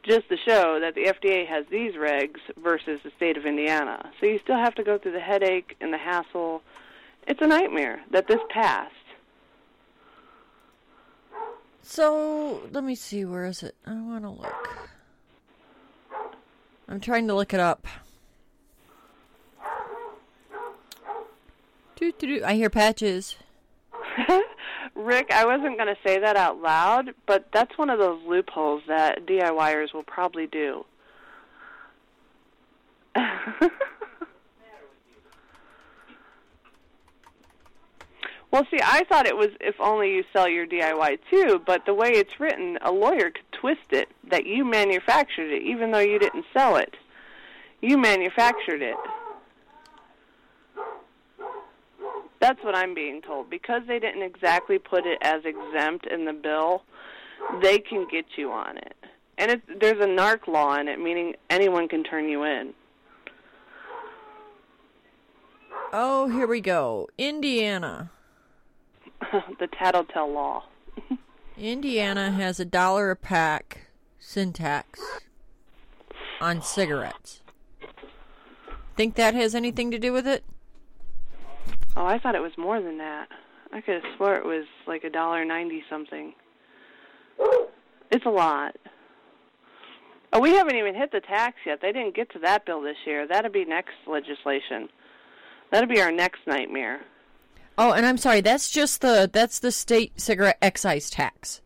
just 0.05 0.27
to 0.31 0.39
show 0.49 0.81
that 0.81 0.95
the 0.95 1.13
FDA 1.13 1.47
has 1.47 1.67
these 1.71 1.97
regs 1.97 2.41
versus 2.65 2.99
the 3.05 3.11
state 3.19 3.37
of 3.37 3.45
Indiana. 3.45 4.11
So 4.19 4.27
you 4.27 4.39
still 4.43 4.57
have 4.57 4.75
to 4.77 4.83
go 4.83 4.97
through 4.97 5.13
the 5.13 5.21
headache 5.21 5.77
and 5.83 5.93
the 5.93 5.99
hassle. 5.99 6.63
It's 7.27 7.43
a 7.43 7.47
nightmare 7.47 8.01
that 8.11 8.27
this 8.27 8.41
passed. 8.49 8.95
So 11.83 12.63
let 12.71 12.85
me 12.85 12.95
see, 12.95 13.25
where 13.25 13.45
is 13.45 13.63
it? 13.63 13.75
I 13.87 13.93
want 13.95 14.25
to 14.25 14.31
look. 14.31 14.69
I'm 16.89 17.01
trying 17.01 17.27
to 17.29 17.35
look 17.35 17.53
it 17.53 17.61
up. 17.61 17.87
I 22.45 22.55
hear 22.55 22.69
patches. 22.71 23.37
Rick, 24.95 25.31
I 25.31 25.47
wasn't 25.47 25.77
going 25.79 25.95
to 25.95 25.97
say 26.07 26.19
that 26.19 26.37
out 26.37 26.61
loud, 26.61 27.15
but 27.27 27.47
that's 27.53 27.79
one 27.79 27.91
of 27.91 27.99
those 27.99 28.21
loopholes 28.27 28.83
that 28.89 29.27
DIYers 29.27 29.95
will 29.95 30.03
probably 30.03 30.47
do. 30.47 30.85
well, 38.53 38.67
see, 38.71 38.79
I 38.83 39.05
thought 39.05 39.27
it 39.27 39.37
was 39.37 39.49
if 39.61 39.81
only 39.81 40.15
you 40.15 40.25
sell 40.31 40.47
your 40.47 40.67
DIY 40.67 41.19
too, 41.31 41.63
but 41.67 41.87
the 41.87 41.95
way 41.95 42.11
it's 42.11 42.39
written, 42.39 42.79
a 42.83 42.93
lawyer 42.93 43.31
could 43.31 43.51
twist 43.51 43.93
it 43.93 44.11
that 44.31 44.45
you 44.45 44.63
manufactured 44.63 45.51
it, 45.51 45.63
even 45.63 45.91
though 45.91 46.01
you 46.01 46.19
didn't 46.19 46.45
sell 46.53 46.77
it. 46.77 46.95
You 47.81 47.97
manufactured 47.97 48.83
it. 48.83 48.97
That's 52.41 52.63
what 52.63 52.77
I'm 52.77 52.93
being 52.93 53.23
told. 53.23 53.49
Because 53.49 53.83
they 53.89 53.99
didn't 53.99 54.23
exactly 54.23 54.79
put 54.79 55.07
it 55.07 55.19
as 55.23 55.43
exempt 55.47 56.07
in 56.07 56.27
the 56.27 56.35
bill, 56.35 56.83
they 57.63 57.79
can 57.79 58.07
get 58.11 58.27
you 58.37 58.53
on 58.53 58.77
it. 58.77 58.97
And 59.39 59.51
it's, 59.53 59.63
there's 59.81 60.01
a 60.01 60.07
narc 60.07 60.47
law 60.47 60.77
in 60.77 60.89
it, 60.89 60.99
meaning 61.01 61.37
anyone 61.49 61.89
can 61.89 62.05
turn 62.05 62.29
you 62.29 62.45
in. 62.45 62.75
Oh, 65.95 66.29
here 66.29 66.47
we 66.47 66.61
go. 66.61 67.09
Indiana. 67.17 68.11
the 69.59 69.69
tattletale 69.69 70.33
law. 70.33 70.65
Indiana 71.57 72.31
has 72.31 72.59
a 72.59 72.65
dollar 72.65 73.11
a 73.11 73.17
pack 73.17 73.87
sin 74.19 74.53
tax 74.53 75.01
on 76.41 76.63
cigarettes. 76.63 77.41
Think 78.97 79.15
that 79.17 79.35
has 79.35 79.55
anything 79.55 79.91
to 79.91 79.99
do 79.99 80.13
with 80.13 80.27
it? 80.27 80.45
Oh, 81.97 82.07
I 82.07 82.19
thought 82.19 82.35
it 82.35 82.43
was 82.43 82.57
more 82.57 82.81
than 82.81 82.99
that. 82.99 83.29
I 83.73 83.81
could 83.81 84.03
have 84.03 84.17
swore 84.17 84.35
it 84.37 84.45
was 84.45 84.65
like 84.87 85.05
a 85.05 85.11
dollar 85.11 85.45
ninety 85.45 85.83
something. 85.89 86.35
It's 88.11 88.27
a 88.27 88.31
lot. 88.31 88.77
Oh, 90.35 90.41
we 90.41 90.51
haven't 90.51 90.77
even 90.77 90.95
hit 90.95 91.13
the 91.13 91.21
tax 91.21 91.57
yet. 91.67 91.81
They 91.83 91.93
didn't 91.93 92.15
get 92.15 92.31
to 92.33 92.39
that 92.41 92.65
bill 92.65 92.81
this 92.81 92.97
year. 93.07 93.27
That'll 93.27 93.51
be 93.51 93.65
next 93.65 93.93
legislation. 94.07 94.89
That'll 95.71 95.89
be 95.89 96.01
our 96.01 96.13
next 96.13 96.41
nightmare. 96.47 97.01
Oh, 97.79 97.93
and 97.93 98.05
I'm 98.07 98.19
sorry. 98.19 98.41
That's 98.41 98.71
just 98.71 99.01
the 99.01 99.29
that's 99.33 99.59
the 99.59 99.73
state 99.73 100.21
cigarette 100.21 100.59
excise 100.61 101.11
tax. 101.11 101.61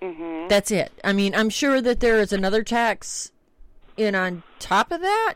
Mhm. 0.00 0.48
That's 0.48 0.70
it. 0.70 0.92
I 1.02 1.12
mean, 1.12 1.34
I'm 1.34 1.50
sure 1.50 1.80
that 1.80 2.00
there 2.00 2.18
is 2.18 2.32
another 2.32 2.62
tax 2.62 3.32
in 3.96 4.14
on 4.14 4.42
top 4.58 4.92
of 4.92 5.00
that, 5.00 5.34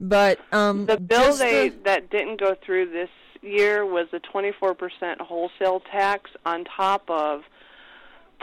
but 0.00 0.38
um, 0.52 0.86
The 0.86 0.98
bill 0.98 1.34
they 1.34 1.68
the- 1.70 1.76
that 1.84 2.10
didn't 2.10 2.40
go 2.40 2.54
through 2.64 2.90
this 2.90 3.08
year 3.40 3.86
was 3.86 4.08
a 4.12 4.18
24% 4.20 5.20
wholesale 5.20 5.80
tax 5.80 6.30
on 6.44 6.64
top 6.64 7.08
of 7.08 7.42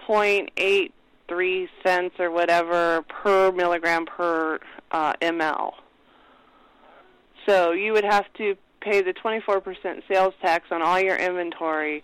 0.83 0.07 1.67
cents 1.83 2.15
or 2.19 2.31
whatever 2.31 3.03
per 3.03 3.51
milligram 3.51 4.05
per 4.05 4.59
uh, 4.91 5.13
ml. 5.21 5.73
So 7.47 7.71
you 7.71 7.93
would 7.93 8.03
have 8.03 8.31
to 8.33 8.55
pay 8.81 9.01
the 9.01 9.13
24% 9.13 10.01
sales 10.07 10.33
tax 10.41 10.65
on 10.71 10.81
all 10.81 10.99
your 10.99 11.15
inventory, 11.15 12.03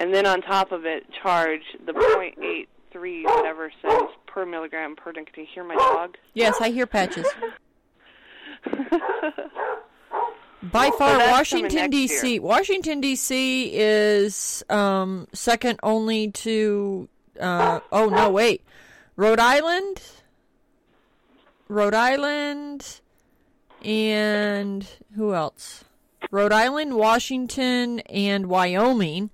and 0.00 0.12
then 0.12 0.26
on 0.26 0.42
top 0.42 0.72
of 0.72 0.84
it, 0.84 1.04
charge 1.22 1.62
the 1.86 1.92
0.83 1.92 3.24
whatever 3.24 3.72
cents 3.82 4.12
per 4.26 4.44
milligram 4.44 4.96
per 4.96 5.12
nicotine. 5.12 5.46
Hear 5.46 5.64
my 5.64 5.76
dog? 5.76 6.16
yes, 6.34 6.56
I 6.60 6.70
hear 6.70 6.86
patches. 6.86 7.26
By 10.62 10.90
far, 10.90 11.18
coming 11.18 11.30
Washington 11.30 11.90
D.C. 11.90 12.38
Washington 12.38 13.00
D.C. 13.02 13.70
is 13.74 14.64
um, 14.70 15.28
second 15.34 15.78
only 15.82 16.30
to. 16.30 17.08
Uh, 17.38 17.80
oh 17.92 18.08
no, 18.08 18.30
wait, 18.30 18.62
Rhode 19.16 19.40
Island, 19.40 20.00
Rhode 21.68 21.94
Island, 21.94 23.00
and 23.84 24.86
who 25.16 25.34
else? 25.34 25.84
Rhode 26.30 26.52
Island, 26.52 26.94
Washington, 26.94 28.00
and 28.00 28.46
Wyoming 28.46 29.30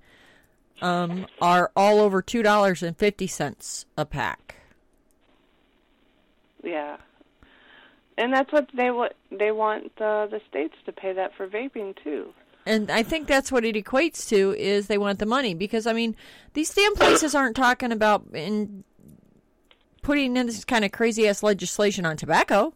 um, 0.81 1.27
are 1.41 1.71
all 1.75 1.99
over 1.99 2.21
two 2.21 2.43
dollars 2.43 2.83
and 2.83 2.97
fifty 2.97 3.27
cents 3.27 3.85
a 3.97 4.05
pack. 4.05 4.55
Yeah. 6.63 6.97
And 8.17 8.33
that's 8.33 8.51
what 8.51 8.69
they 8.73 8.91
what 8.91 9.15
they 9.31 9.51
want 9.51 9.95
the 9.97 10.27
the 10.29 10.41
states 10.49 10.75
to 10.85 10.91
pay 10.91 11.13
that 11.13 11.35
for 11.35 11.47
vaping 11.47 11.95
too. 12.03 12.33
And 12.65 12.91
I 12.91 13.01
think 13.01 13.27
that's 13.27 13.51
what 13.51 13.65
it 13.65 13.75
equates 13.75 14.27
to 14.29 14.53
is 14.55 14.85
they 14.85 14.99
want 14.99 15.19
the 15.19 15.25
money 15.25 15.53
because 15.53 15.87
I 15.87 15.93
mean 15.93 16.15
these 16.53 16.73
damn 16.73 16.95
places 16.95 17.33
aren't 17.33 17.55
talking 17.55 17.91
about 17.91 18.25
in 18.33 18.83
putting 20.03 20.37
in 20.37 20.47
this 20.47 20.65
kind 20.65 20.85
of 20.85 20.91
crazy 20.91 21.27
ass 21.27 21.41
legislation 21.41 22.05
on 22.05 22.17
tobacco. 22.17 22.73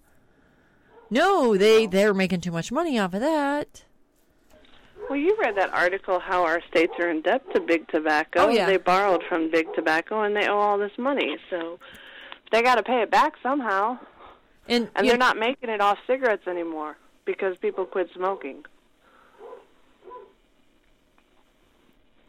No, 1.10 1.56
they 1.56 1.86
they're 1.86 2.14
making 2.14 2.42
too 2.42 2.52
much 2.52 2.72
money 2.72 2.98
off 2.98 3.14
of 3.14 3.22
that. 3.22 3.86
Well, 5.10 5.20
you 5.20 5.38
read 5.40 5.56
that 5.58 5.74
article 5.74 6.20
how 6.20 6.44
our 6.44 6.62
states 6.70 6.94
are 7.00 7.10
in 7.10 7.22
debt 7.22 7.44
to 7.54 7.62
big 7.62 7.88
tobacco. 7.90 8.48
Oh, 8.48 8.50
yeah. 8.50 8.66
They 8.66 8.78
borrowed 8.78 9.24
from 9.30 9.52
big 9.52 9.68
tobacco 9.76 10.24
and 10.24 10.36
they 10.36 10.48
owe 10.48 10.58
all 10.58 10.78
this 10.78 10.98
money. 10.98 11.38
So 11.50 11.80
they 12.52 12.62
got 12.62 12.76
to 12.76 12.84
pay 12.84 13.02
it 13.02 13.12
back 13.12 13.34
somehow. 13.44 14.00
And, 14.68 14.90
And 14.96 15.08
they're 15.08 15.18
not 15.18 15.38
making 15.38 15.70
it 15.70 15.80
off 15.80 16.00
cigarettes 16.08 16.48
anymore 16.48 16.98
because 17.26 17.56
people 17.58 17.86
quit 17.86 18.10
smoking. 18.16 18.66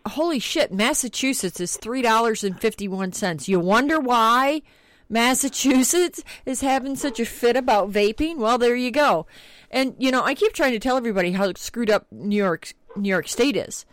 holy 0.08 0.38
shit, 0.38 0.72
Massachusetts 0.72 1.60
is 1.60 1.76
three 1.76 2.02
dollars 2.02 2.44
and 2.44 2.60
fifty 2.60 2.88
one 2.88 3.12
cents. 3.12 3.48
You 3.48 3.60
wonder 3.60 4.00
why 4.00 4.62
Massachusetts 5.08 6.24
is 6.44 6.60
having 6.62 6.96
such 6.96 7.20
a 7.20 7.26
fit 7.26 7.56
about 7.56 7.90
vaping? 7.90 8.38
Well, 8.38 8.58
there 8.58 8.76
you 8.76 8.90
go. 8.90 9.26
And 9.76 9.94
you 9.98 10.10
know, 10.10 10.22
I 10.22 10.32
keep 10.32 10.54
trying 10.54 10.72
to 10.72 10.78
tell 10.78 10.96
everybody 10.96 11.32
how 11.32 11.52
screwed 11.52 11.90
up 11.90 12.06
New 12.10 12.34
York 12.34 12.72
New 12.96 13.10
York 13.10 13.28
State 13.28 13.56
is. 13.56 13.84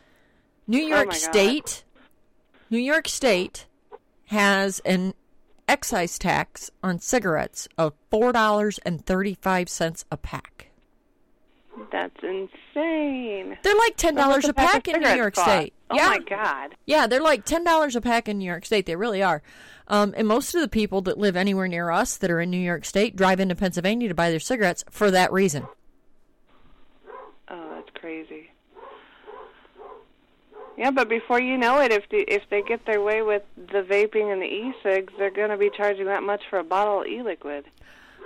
New 0.66 0.86
oh 0.86 0.88
York 0.88 1.08
my 1.08 1.14
God. 1.14 1.20
State 1.20 1.84
New 2.70 2.78
York 2.80 3.10
State 3.10 3.68
has 4.28 4.80
an 4.86 5.14
excise 5.68 6.18
tax 6.18 6.72
on 6.82 7.00
cigarettes 7.00 7.68
of 7.78 7.94
four 8.10 8.32
dollars 8.32 8.80
and 8.86 9.06
thirty 9.06 9.34
five 9.42 9.68
cents 9.68 10.06
a 10.10 10.16
pack. 10.16 10.70
That's 11.92 12.16
insane. 12.22 13.58
They're 13.64 13.76
like 13.76 13.96
ten 13.98 14.16
dollars 14.16 14.46
a 14.46 14.54
pack 14.54 14.86
pack 14.86 14.88
in 14.88 15.02
New 15.02 15.16
York? 15.16 15.36
State. 15.36 15.74
Oh 15.90 15.96
yeah. 15.96 16.10
my 16.10 16.20
god. 16.20 16.76
Yeah, 16.86 17.08
they're 17.08 17.22
like 17.22 17.46
ten 17.46 17.64
dollars 17.64 17.96
a 17.96 18.02
pack 18.02 18.28
in 18.30 18.38
New 18.38 18.46
York 18.46 18.66
State. 18.66 18.86
They 18.86 18.96
really 18.96 19.24
are. 19.24 19.42
Um, 19.88 20.14
and 20.16 20.28
most 20.28 20.56
of 20.56 20.62
the 20.62 20.68
people 20.68 21.02
that 21.02 21.18
live 21.18 21.36
anywhere 21.36 21.68
near 21.68 21.90
us 21.90 22.18
that 22.18 22.32
are 22.32 22.40
in 22.40 22.50
New 22.50 22.58
York 22.58 22.86
State 22.86 23.16
drive 23.16 23.40
into 23.40 23.56
Pennsylvania 23.56 24.08
to 24.08 24.16
buy 24.16 24.30
their 24.30 24.40
cigarettes 24.40 24.86
for 24.90 25.12
that 25.12 25.32
reason. 25.32 25.68
Oh, 27.50 27.76
that's 27.76 27.90
crazy. 28.00 28.50
Yeah, 30.78 30.92
but 30.92 31.10
before 31.10 31.40
you 31.40 31.58
know 31.58 31.80
it, 31.82 31.92
if 31.92 32.10
the, 32.10 32.20
if 32.28 32.44
they 32.50 32.62
get 32.64 32.86
their 32.86 33.02
way 33.02 33.22
with 33.22 33.44
the 33.56 33.84
vaping 33.84 34.32
and 34.32 34.42
the 34.42 34.48
e-cigs, 34.48 35.14
they're 35.20 35.30
going 35.30 35.50
to 35.50 35.58
be 35.58 35.70
charging 35.76 36.06
that 36.06 36.24
much 36.24 36.42
for 36.50 36.58
a 36.58 36.64
bottle 36.64 37.02
of 37.02 37.08
e-liquid. 37.08 37.66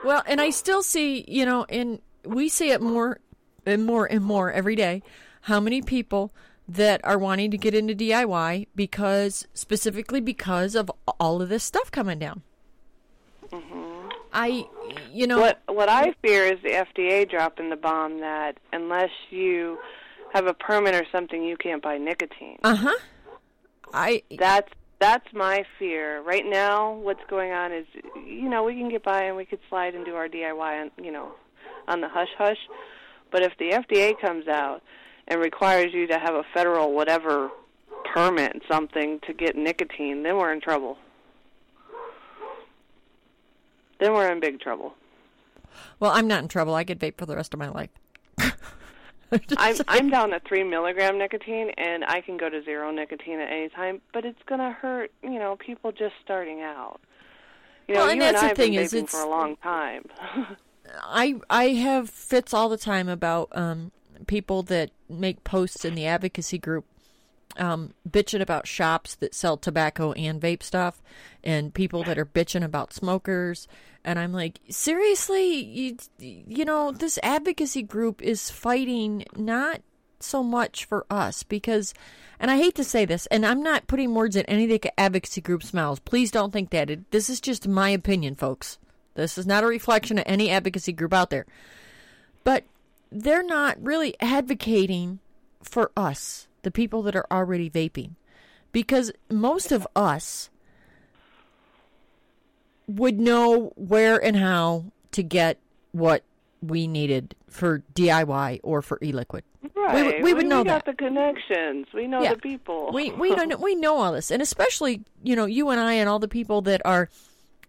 Well, 0.05 0.23
and 0.25 0.39
I 0.39 0.51
still 0.51 0.81
see, 0.81 1.25
you 1.27 1.45
know, 1.45 1.65
and 1.67 1.99
we 2.23 2.47
see 2.47 2.69
it 2.69 2.81
more 2.81 3.19
and 3.67 3.85
more 3.85 4.05
and 4.05 4.23
more 4.23 4.51
every 4.51 4.75
day. 4.75 5.03
How 5.41 5.59
many 5.59 5.81
people 5.81 6.33
that 6.67 6.99
are 7.03 7.17
wanting 7.17 7.51
to 7.51 7.57
get 7.57 7.73
into 7.73 7.95
DIY 7.95 8.67
because 8.75 9.47
specifically 9.53 10.19
because 10.19 10.75
of 10.75 10.91
all 11.19 11.41
of 11.41 11.49
this 11.49 11.63
stuff 11.63 11.91
coming 11.91 12.19
down. 12.19 12.41
I, 14.33 14.65
you 15.11 15.25
know, 15.25 15.39
What 15.39 15.61
what 15.67 15.89
I 15.89 16.13
fear 16.21 16.43
is 16.43 16.61
the 16.61 16.69
FDA 16.69 17.29
dropping 17.29 17.69
the 17.69 17.75
bomb 17.77 18.19
that 18.19 18.57
unless 18.73 19.09
you 19.29 19.79
have 20.33 20.47
a 20.47 20.53
permit 20.53 20.93
or 20.93 21.05
something, 21.11 21.43
you 21.43 21.57
can't 21.57 21.81
buy 21.81 21.97
nicotine. 21.97 22.59
uh 22.63 22.75
huh. 22.75 22.97
I 23.93 24.23
That's 24.37 24.69
that's 24.99 25.25
my 25.33 25.63
fear 25.79 26.21
right 26.21 26.45
now. 26.45 26.93
What's 26.93 27.23
going 27.29 27.51
on 27.51 27.71
is, 27.71 27.85
you 28.25 28.49
know, 28.49 28.63
we 28.63 28.73
can 28.73 28.89
get 28.89 29.03
by 29.03 29.23
and 29.23 29.37
we 29.37 29.45
could 29.45 29.59
slide 29.69 29.95
and 29.95 30.05
do 30.05 30.15
our 30.15 30.27
DIY 30.27 30.81
on, 30.81 30.91
you 31.03 31.11
know, 31.11 31.31
on 31.87 32.01
the 32.01 32.09
hush 32.09 32.29
hush. 32.37 32.57
But 33.31 33.43
if 33.43 33.53
the 33.59 33.71
FDA 33.71 34.19
comes 34.19 34.47
out 34.47 34.81
and 35.27 35.39
requires 35.41 35.93
you 35.93 36.07
to 36.07 36.17
have 36.19 36.33
a 36.35 36.43
federal 36.53 36.93
whatever 36.93 37.49
permit 38.13 38.61
something 38.69 39.19
to 39.27 39.33
get 39.33 39.55
nicotine, 39.55 40.23
then 40.23 40.37
we're 40.37 40.53
in 40.53 40.61
trouble. 40.61 40.97
Then 43.99 44.13
we're 44.13 44.31
in 44.31 44.39
big 44.39 44.59
trouble. 44.59 44.95
well, 45.99 46.11
I'm 46.11 46.27
not 46.27 46.43
in 46.43 46.47
trouble. 46.47 46.75
I 46.75 46.83
could 46.83 46.99
vape 46.99 47.17
for 47.17 47.25
the 47.25 47.35
rest 47.35 47.53
of 47.53 47.59
my 47.59 47.69
life. 47.69 47.89
I'm 49.57 49.75
I'm 49.89 50.09
down 50.09 50.29
to 50.29 50.39
three 50.47 50.63
milligram 50.63 51.17
nicotine, 51.17 51.71
and 51.77 52.05
I 52.05 52.21
can 52.21 52.37
go 52.37 52.49
to 52.49 52.63
zero 52.63 52.91
nicotine 52.91 53.39
at 53.39 53.51
any 53.51 53.67
time. 53.69 53.99
But 54.13 54.23
it's 54.23 54.39
gonna 54.45 54.71
hurt, 54.71 55.11
you 55.21 55.37
know, 55.39 55.57
people 55.57 55.91
just 55.91 56.13
starting 56.23 56.61
out. 56.61 57.01
You 57.87 57.95
know, 57.95 58.01
Well, 58.01 58.09
and 58.11 58.21
you 58.21 58.27
and 58.27 58.35
that's 58.35 58.43
I 58.43 58.45
the 58.45 58.47
have 58.49 58.57
thing 58.57 58.71
been 58.73 58.83
is 58.83 58.93
vaping 58.93 58.97
it's- 59.03 59.11
for 59.11 59.21
a 59.21 59.29
long 59.29 59.55
time. 59.57 60.03
I 61.01 61.35
I 61.49 61.69
have 61.69 62.09
fits 62.09 62.53
all 62.53 62.69
the 62.69 62.77
time 62.77 63.09
about 63.09 63.49
um, 63.51 63.91
people 64.25 64.63
that 64.63 64.91
make 65.09 65.43
posts 65.43 65.85
in 65.85 65.95
the 65.95 66.05
advocacy 66.05 66.57
group 66.57 66.85
um, 67.57 67.93
bitching 68.07 68.41
about 68.41 68.67
shops 68.67 69.15
that 69.15 69.33
sell 69.33 69.57
tobacco 69.57 70.11
and 70.13 70.41
vape 70.41 70.63
stuff, 70.63 71.01
and 71.43 71.73
people 71.73 72.03
that 72.03 72.17
are 72.17 72.25
bitching 72.25 72.63
about 72.63 72.93
smokers. 72.93 73.67
And 74.03 74.19
I'm 74.19 74.31
like, 74.31 74.59
seriously, 74.69 75.63
you 75.63 75.97
you 76.19 76.65
know, 76.65 76.91
this 76.91 77.19
advocacy 77.23 77.83
group 77.83 78.21
is 78.21 78.49
fighting 78.49 79.25
not 79.35 79.81
so 80.19 80.41
much 80.43 80.85
for 80.85 81.05
us 81.09 81.43
because, 81.43 81.93
and 82.39 82.49
I 82.49 82.57
hate 82.57 82.75
to 82.75 82.83
say 82.83 83.05
this, 83.05 83.25
and 83.27 83.45
I'm 83.45 83.61
not 83.61 83.87
putting 83.87 84.13
words 84.13 84.35
in 84.35 84.45
any 84.45 84.63
of 84.63 84.81
the 84.81 84.99
advocacy 84.99 85.41
group's 85.41 85.73
mouths. 85.73 85.99
Please 85.99 86.31
don't 86.31 86.51
think 86.51 86.69
that. 86.71 86.89
It, 86.89 87.11
this 87.11 87.29
is 87.29 87.41
just 87.41 87.67
my 87.67 87.89
opinion, 87.89 88.35
folks. 88.35 88.77
This 89.23 89.37
is 89.37 89.45
not 89.47 89.63
a 89.63 89.67
reflection 89.67 90.17
of 90.19 90.23
any 90.27 90.49
advocacy 90.49 90.93
group 90.93 91.13
out 91.13 91.29
there. 91.29 91.45
But 92.43 92.63
they're 93.11 93.43
not 93.43 93.77
really 93.81 94.15
advocating 94.21 95.19
for 95.63 95.91
us, 95.97 96.47
the 96.61 96.71
people 96.71 97.01
that 97.03 97.15
are 97.15 97.25
already 97.31 97.69
vaping. 97.69 98.11
Because 98.71 99.11
most 99.29 99.71
of 99.71 99.87
us 99.95 100.49
would 102.87 103.19
know 103.19 103.73
where 103.75 104.23
and 104.23 104.35
how 104.37 104.85
to 105.11 105.23
get 105.23 105.57
what 105.91 106.23
we 106.61 106.87
needed 106.87 107.35
for 107.49 107.83
DIY 107.95 108.59
or 108.63 108.81
for 108.81 108.97
e-liquid. 109.03 109.43
right? 109.75 110.21
we 110.23 110.33
would 110.33 110.45
know 110.45 110.63
got 110.63 110.85
that. 110.85 110.91
the 110.91 110.97
connections. 111.05 111.87
We 111.93 112.07
know 112.07 112.21
Yeah. 112.21 112.33
the 112.35 112.39
people. 112.39 112.91
We 112.93 113.11
we 113.11 113.29
don't 113.35 113.59
we 113.59 113.75
know 113.75 113.97
all 113.97 114.13
this, 114.13 114.31
and 114.31 114.41
especially 114.41 115.01
you 115.23 115.35
know 115.35 115.45
you 115.45 115.69
and 115.69 115.79
I 115.79 115.93
and 115.93 116.07
all 116.09 116.19
the 116.19 116.27
people 116.27 116.61
that 116.63 116.81
are 116.85 117.09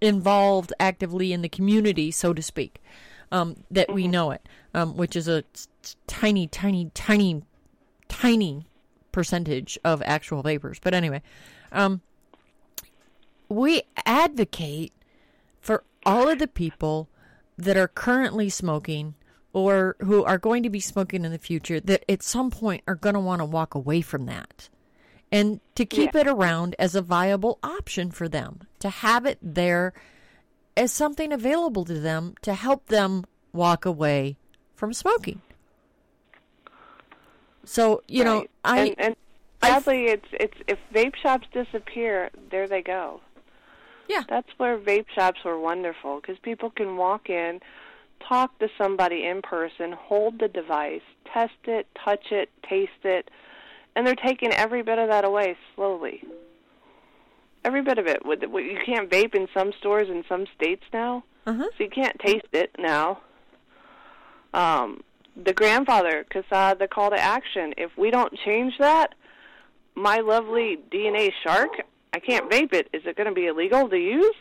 involved 0.01 0.73
actively 0.79 1.33
in 1.33 1.43
the 1.43 1.49
community, 1.49 2.11
so 2.11 2.33
to 2.33 2.43
speak, 2.43 2.81
um, 3.33 3.57
that 3.71 3.93
we 3.93 4.09
know 4.09 4.31
it, 4.31 4.47
um, 4.75 4.97
which 4.97 5.17
is 5.17 5.29
a 5.29 5.45
tiny, 6.07 6.47
tiny, 6.47 6.91
tiny 6.95 7.43
tiny 8.09 8.67
percentage 9.13 9.79
of 9.85 10.03
actual 10.05 10.43
vapors. 10.43 10.79
But 10.83 10.95
anyway, 10.95 11.23
um, 11.73 12.01
we 13.49 13.83
advocate 14.05 14.93
for 15.61 15.85
all 16.05 16.29
of 16.29 16.39
the 16.39 16.49
people 16.49 17.09
that 17.57 17.77
are 17.77 17.89
currently 17.89 18.49
smoking 18.49 19.15
or 19.53 19.97
who 20.01 20.25
are 20.25 20.39
going 20.39 20.63
to 20.63 20.71
be 20.71 20.81
smoking 20.81 21.25
in 21.25 21.33
the 21.33 21.39
future 21.39 21.81
that 21.81 22.05
at 22.09 22.23
some 22.23 22.51
point 22.51 22.83
are 22.87 22.95
going 22.95 23.15
to 23.15 23.21
want 23.21 23.41
to 23.41 23.45
walk 23.45 23.75
away 23.75 24.01
from 24.01 24.27
that 24.27 24.69
and 25.31 25.61
to 25.75 25.85
keep 25.85 26.15
Yeah. 26.15 26.21
it 26.23 26.27
around 26.27 26.75
as 26.79 26.95
a 26.95 27.03
viable 27.03 27.59
option 27.63 28.11
for 28.11 28.29
them, 28.29 28.61
to 28.81 28.89
have 28.89 29.27
it 29.27 29.39
there 29.43 29.93
as 30.77 30.93
something 30.93 31.33
available 31.33 31.85
to 31.85 31.99
them 32.01 32.35
to 32.43 32.55
help 32.55 32.87
them 32.87 33.25
walk 33.53 33.85
away 33.85 34.37
from 34.75 34.93
smoking. 34.93 35.43
So, 37.65 38.03
you 38.09 38.25
know, 38.25 38.39
Right. 38.39 38.51
I 38.65 38.79
and, 38.81 38.95
and 38.99 39.17
I- 39.63 39.69
sadly, 39.71 40.07
it's 40.07 40.29
it's 40.33 40.57
if 40.67 40.79
vape 40.95 41.17
shops 41.17 41.47
disappear, 41.53 42.31
there 42.51 42.67
they 42.67 42.83
go. 42.83 43.21
Yeah. 44.09 44.23
That's 44.29 44.49
where 44.57 44.79
vape 44.79 45.07
shops 45.15 45.45
were 45.45 45.59
wonderful 45.59 46.21
because 46.21 46.39
people 46.39 46.71
can 46.71 46.97
walk 46.97 47.29
in, 47.29 47.61
talk 48.27 48.59
to 48.61 48.69
somebody 48.79 49.27
in 49.27 49.43
person, 49.43 49.93
hold 49.93 50.39
the 50.39 50.49
device, 50.49 51.03
test 51.31 51.53
it, 51.65 51.87
touch 52.03 52.33
it, 52.33 52.49
taste 52.67 53.05
it, 53.05 53.31
and 53.99 54.07
they're 54.07 54.15
taking 54.15 54.53
every 54.53 54.81
bit 54.81 54.97
of 55.01 55.09
that 55.09 55.25
away 55.25 55.57
slowly. 55.75 56.23
Every 57.65 57.83
bit 57.83 57.99
of 57.99 58.07
it. 58.07 58.25
With 58.25 58.43
You 58.43 58.79
can't 58.87 59.11
vape 59.11 59.35
in 59.35 59.49
some 59.53 59.73
stores 59.81 60.09
in 60.09 60.25
some 60.29 60.47
states 60.55 60.85
now, 60.93 61.25
uh-huh. 61.47 61.65
so 61.77 61.83
you 61.83 61.91
can't 61.91 62.17
taste 62.21 62.47
it 62.53 62.71
now. 62.79 63.19
Um, 64.55 65.03
the 65.37 65.53
grandfather, 65.53 66.25
CASAA, 66.33 66.79
the 66.79 66.87
call 66.87 67.11
to 67.11 67.19
action. 67.19 67.75
If 67.77 67.91
we 67.99 68.13
don't 68.13 68.33
change 68.39 68.75
that, 68.79 69.17
my 69.97 70.19
lovely 70.19 70.79
DNA 70.93 71.33
shark, 71.43 71.71
I 72.15 72.21
can't 72.21 72.49
vape 72.49 72.73
it. 72.73 72.89
Is 72.93 73.03
it 73.05 73.17
going 73.17 73.29
to 73.29 73.35
be 73.35 73.47
illegal 73.47 73.89
to 73.89 73.99
use 73.99 74.37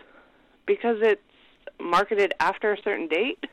because 0.67 0.97
it's 1.01 1.21
marketed 1.81 2.35
after 2.39 2.73
a 2.73 2.77
certain 2.83 3.07
date? 3.07 3.43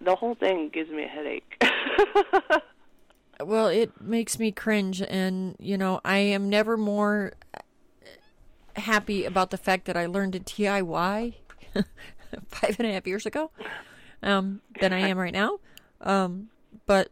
The 0.00 0.16
whole 0.16 0.34
thing 0.34 0.70
gives 0.72 0.90
me 0.90 1.04
a 1.04 1.08
headache. 1.08 1.62
Well, 3.42 3.68
it 3.68 4.00
makes 4.00 4.38
me 4.38 4.52
cringe, 4.52 5.02
and 5.02 5.56
you 5.58 5.78
know, 5.78 6.00
I 6.04 6.18
am 6.18 6.48
never 6.48 6.76
more 6.76 7.32
happy 8.76 9.24
about 9.24 9.50
the 9.50 9.56
fact 9.56 9.84
that 9.86 9.96
I 9.96 10.06
learned 10.06 10.32
to 10.34 10.40
DIY 10.40 11.34
five 12.48 12.76
and 12.78 12.88
a 12.88 12.92
half 12.92 13.06
years 13.06 13.26
ago 13.26 13.50
um, 14.22 14.60
than 14.80 14.92
I 14.92 15.00
am 15.00 15.18
right 15.18 15.32
now. 15.32 15.58
Um, 16.00 16.48
but 16.86 17.10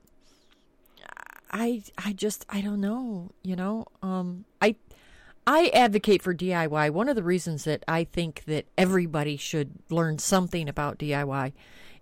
I, 1.50 1.82
I 1.96 2.12
just, 2.12 2.44
I 2.48 2.60
don't 2.60 2.80
know. 2.80 3.30
You 3.42 3.56
know, 3.56 3.86
um, 4.02 4.44
I, 4.60 4.76
I 5.46 5.68
advocate 5.68 6.22
for 6.22 6.34
DIY. 6.34 6.90
One 6.90 7.08
of 7.08 7.16
the 7.16 7.22
reasons 7.22 7.64
that 7.64 7.84
I 7.88 8.04
think 8.04 8.44
that 8.46 8.66
everybody 8.76 9.36
should 9.36 9.78
learn 9.90 10.18
something 10.18 10.68
about 10.68 10.98
DIY 10.98 11.52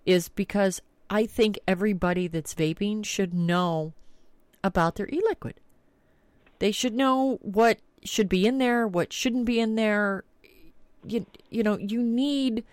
is 0.05 0.29
because 0.29 0.81
I 1.09 1.25
think 1.25 1.59
everybody 1.67 2.27
that's 2.27 2.53
vaping 2.53 3.05
should 3.05 3.33
know 3.33 3.93
about 4.67 4.95
their 4.95 5.07
e-liquid. 5.07 5.55
They 6.59 6.71
should 6.71 6.93
know 6.93 7.39
what 7.41 7.79
should 8.03 8.29
be 8.29 8.45
in 8.45 8.59
there, 8.59 8.87
what 8.87 9.11
shouldn't 9.11 9.45
be 9.45 9.59
in 9.59 9.75
there. 9.75 10.23
You, 11.05 11.25
you 11.49 11.63
know, 11.63 11.77
you 11.77 12.01
need 12.01 12.63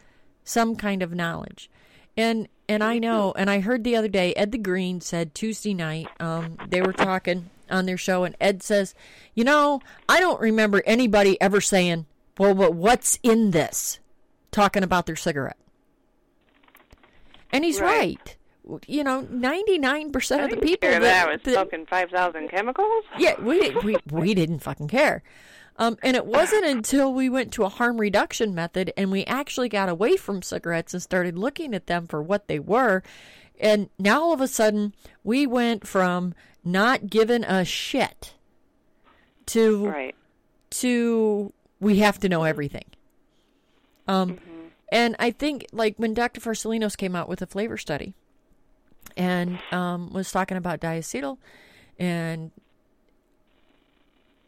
some 0.44 0.76
kind 0.76 1.02
of 1.02 1.14
knowledge. 1.14 1.70
And 2.16 2.48
and 2.68 2.82
I 2.82 2.98
know, 2.98 3.32
and 3.36 3.50
I 3.50 3.60
heard 3.60 3.84
the 3.84 3.96
other 3.96 4.08
day, 4.08 4.32
Ed 4.34 4.52
the 4.52 4.58
Green 4.58 5.00
said 5.00 5.34
Tuesday 5.34 5.74
night, 5.74 6.08
um, 6.18 6.56
they 6.70 6.80
were 6.80 6.94
talking 6.94 7.50
on 7.70 7.84
their 7.84 7.98
show, 7.98 8.24
and 8.24 8.34
Ed 8.40 8.62
says, 8.62 8.94
you 9.34 9.44
know, 9.44 9.82
I 10.08 10.18
don't 10.20 10.40
remember 10.40 10.82
anybody 10.86 11.38
ever 11.42 11.60
saying, 11.60 12.06
well, 12.38 12.54
but 12.54 12.74
what's 12.74 13.18
in 13.22 13.50
this? 13.50 14.00
Talking 14.50 14.82
about 14.82 15.04
their 15.04 15.16
cigarette. 15.16 15.58
And 17.52 17.64
he's 17.64 17.80
Right. 17.80 17.98
right. 17.98 18.36
You 18.86 19.04
know, 19.04 19.20
ninety 19.30 19.78
nine 19.78 20.10
percent 20.10 20.42
of 20.42 20.50
the 20.50 20.56
people 20.56 20.88
that, 20.88 21.02
that 21.02 21.28
was 21.30 21.42
that- 21.42 21.52
smoking 21.52 21.84
5,000 21.86 22.48
chemicals. 22.48 23.04
yeah, 23.18 23.38
we 23.40 23.70
we 23.84 23.96
we 24.10 24.34
didn't 24.34 24.60
fucking 24.60 24.88
care. 24.88 25.22
Um, 25.76 25.98
and 26.04 26.16
it 26.16 26.24
wasn't 26.24 26.64
until 26.64 27.12
we 27.12 27.28
went 27.28 27.52
to 27.54 27.64
a 27.64 27.68
harm 27.68 28.00
reduction 28.00 28.54
method 28.54 28.92
and 28.96 29.10
we 29.10 29.24
actually 29.24 29.68
got 29.68 29.88
away 29.88 30.16
from 30.16 30.40
cigarettes 30.40 30.94
and 30.94 31.02
started 31.02 31.36
looking 31.36 31.74
at 31.74 31.88
them 31.88 32.06
for 32.06 32.22
what 32.22 32.46
they 32.46 32.60
were. 32.60 33.02
And 33.58 33.90
now 33.98 34.22
all 34.22 34.32
of 34.32 34.40
a 34.40 34.46
sudden, 34.48 34.94
we 35.24 35.46
went 35.48 35.84
from 35.86 36.32
not 36.64 37.08
giving 37.10 37.42
a 37.44 37.64
shit 37.64 38.34
to 39.46 39.88
Right. 39.88 40.14
to 40.70 41.52
we 41.80 41.98
have 41.98 42.18
to 42.20 42.28
know 42.28 42.44
everything. 42.44 42.84
Um, 44.06 44.38
and 44.90 45.16
I 45.18 45.32
think 45.32 45.66
like 45.72 45.94
when 45.96 46.14
Dr. 46.14 46.40
Farsalinos 46.40 46.96
came 46.96 47.16
out 47.16 47.28
with 47.28 47.42
a 47.42 47.46
flavor 47.46 47.76
study 47.76 48.14
and 49.16 49.58
um, 49.72 50.12
was 50.12 50.30
talking 50.30 50.56
about 50.56 50.80
diacetyl, 50.80 51.38
and 51.98 52.50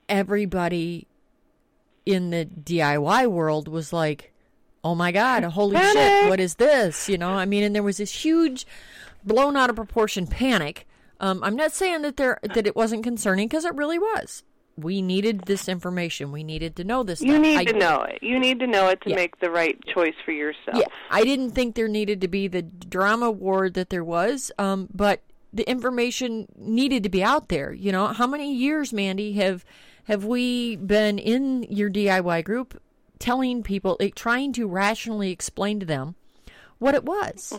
everybody 0.09 1.07
in 2.05 2.31
the 2.31 2.47
DIY 2.47 3.27
world 3.31 3.69
was 3.69 3.93
like, 3.93 4.33
"Oh 4.85 4.95
my 4.95 5.13
god, 5.13 5.45
holy 5.45 5.77
shit, 5.77 6.29
what 6.29 6.41
is 6.41 6.57
this?" 6.57 7.09
You 7.09 7.19
know, 7.19 7.31
I 7.31 7.45
mean, 7.47 7.63
and 7.63 7.75
there 7.75 7.83
was 7.83 7.99
this 7.99 8.25
huge, 8.25 8.67
blown 9.25 9.57
out 9.57 9.71
of 9.71 9.77
proportion 9.77 10.27
panic. 10.27 10.87
Um, 11.19 11.43
I'm 11.43 11.57
not 11.57 11.73
saying 11.73 12.03
that 12.03 12.17
there 12.17 12.39
that 12.43 12.67
it 12.67 12.77
wasn't 12.77 13.03
concerning 13.03 13.49
because 13.49 13.65
it 13.65 13.75
really 13.75 13.99
was. 13.99 14.43
We 14.79 15.01
needed 15.01 15.43
this 15.47 15.69
information. 15.69 16.33
We 16.33 16.45
needed 16.45 16.77
to 16.77 16.85
know 16.85 17.03
this. 17.03 17.23
You 17.23 17.33
stuff. 17.33 17.43
need 17.43 17.57
I- 17.59 17.65
to 17.65 17.79
know 17.79 18.03
it. 18.03 18.19
You 18.23 18.39
need 18.39 18.61
to 18.61 18.67
know 18.67 18.89
it 18.89 19.01
to 19.03 19.11
Yeah. 19.11 19.17
make 19.17 19.39
the 19.41 19.51
right 19.51 19.79
choice 19.87 20.15
for 20.25 20.33
yourself. 20.33 20.77
Yeah, 20.77 20.87
I 21.11 21.23
didn't 21.25 21.51
think 21.53 21.75
there 21.75 21.89
needed 21.89 22.21
to 22.21 22.29
be 22.29 22.47
the 22.49 22.63
drama 22.63 23.31
war 23.31 23.71
that 23.71 23.89
there 23.91 24.05
was, 24.05 24.53
um, 24.59 24.89
but 24.95 25.21
the 25.53 25.69
information 25.69 26.47
needed 26.57 27.03
to 27.05 27.09
be 27.09 27.25
out 27.25 27.49
there. 27.49 27.73
You 27.73 27.91
know, 27.93 28.09
how 28.09 28.27
many 28.27 28.53
years, 28.55 28.93
Mandy, 28.93 29.33
have 29.35 29.65
have 30.05 30.25
we 30.25 30.77
been 30.77 31.19
in 31.19 31.65
your 31.65 31.89
DIY 31.91 32.43
group 32.43 32.81
telling 33.19 33.63
people, 33.65 33.97
like, 33.99 34.15
trying 34.15 34.53
to 34.53 34.69
rationally 34.69 35.33
explain 35.33 35.81
to 35.81 35.87
them 35.87 36.15
what 36.79 36.95
it 36.95 37.03
was? 37.05 37.59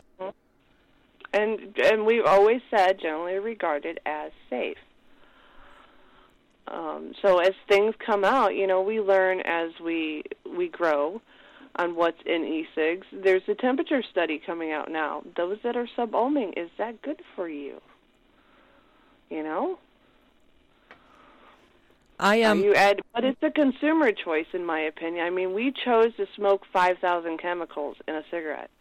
and 1.34 1.78
and 1.84 2.06
we've 2.06 2.26
always 2.26 2.62
said 2.70 3.00
generally 3.02 3.40
regarded 3.40 4.00
as 4.06 4.32
safe. 4.50 4.78
Um, 6.68 7.14
so 7.22 7.40
as 7.40 7.54
things 7.70 7.96
come 8.06 8.24
out, 8.24 8.56
you 8.56 8.68
know, 8.68 8.82
we 8.82 9.00
learn 9.00 9.42
as 9.42 9.72
we 9.84 10.24
we 10.46 10.68
grow 10.68 11.22
on 11.78 11.96
what's 11.96 12.22
in 12.26 12.44
e-cigs. 12.44 13.06
There's 13.12 13.44
a 13.48 13.56
temperature 13.56 14.02
study 14.12 14.42
coming 14.44 14.72
out 14.72 14.92
now. 14.92 15.24
Those 15.36 15.60
that 15.64 15.78
are 15.78 15.88
sub-ohming, 15.96 16.58
is 16.58 16.70
that 16.78 17.02
good 17.04 17.22
for 17.36 17.48
you? 17.48 17.80
You 19.30 19.44
know, 19.44 19.78
I 22.20 22.38
am. 22.38 22.60
um, 22.60 22.64
you 22.64 22.74
add, 22.74 23.02
but 23.14 23.24
it's 23.24 23.42
a 23.44 23.52
consumer 23.52 24.12
choice, 24.12 24.48
in 24.54 24.66
my 24.66 24.80
opinion. 24.82 25.26
I 25.26 25.30
mean, 25.30 25.54
we 25.54 25.72
chose 25.86 26.16
to 26.18 26.26
smoke 26.36 26.64
5,000 26.74 27.38
chemicals 27.38 27.98
in 28.08 28.16
a 28.16 28.24
cigarette. 28.32 28.72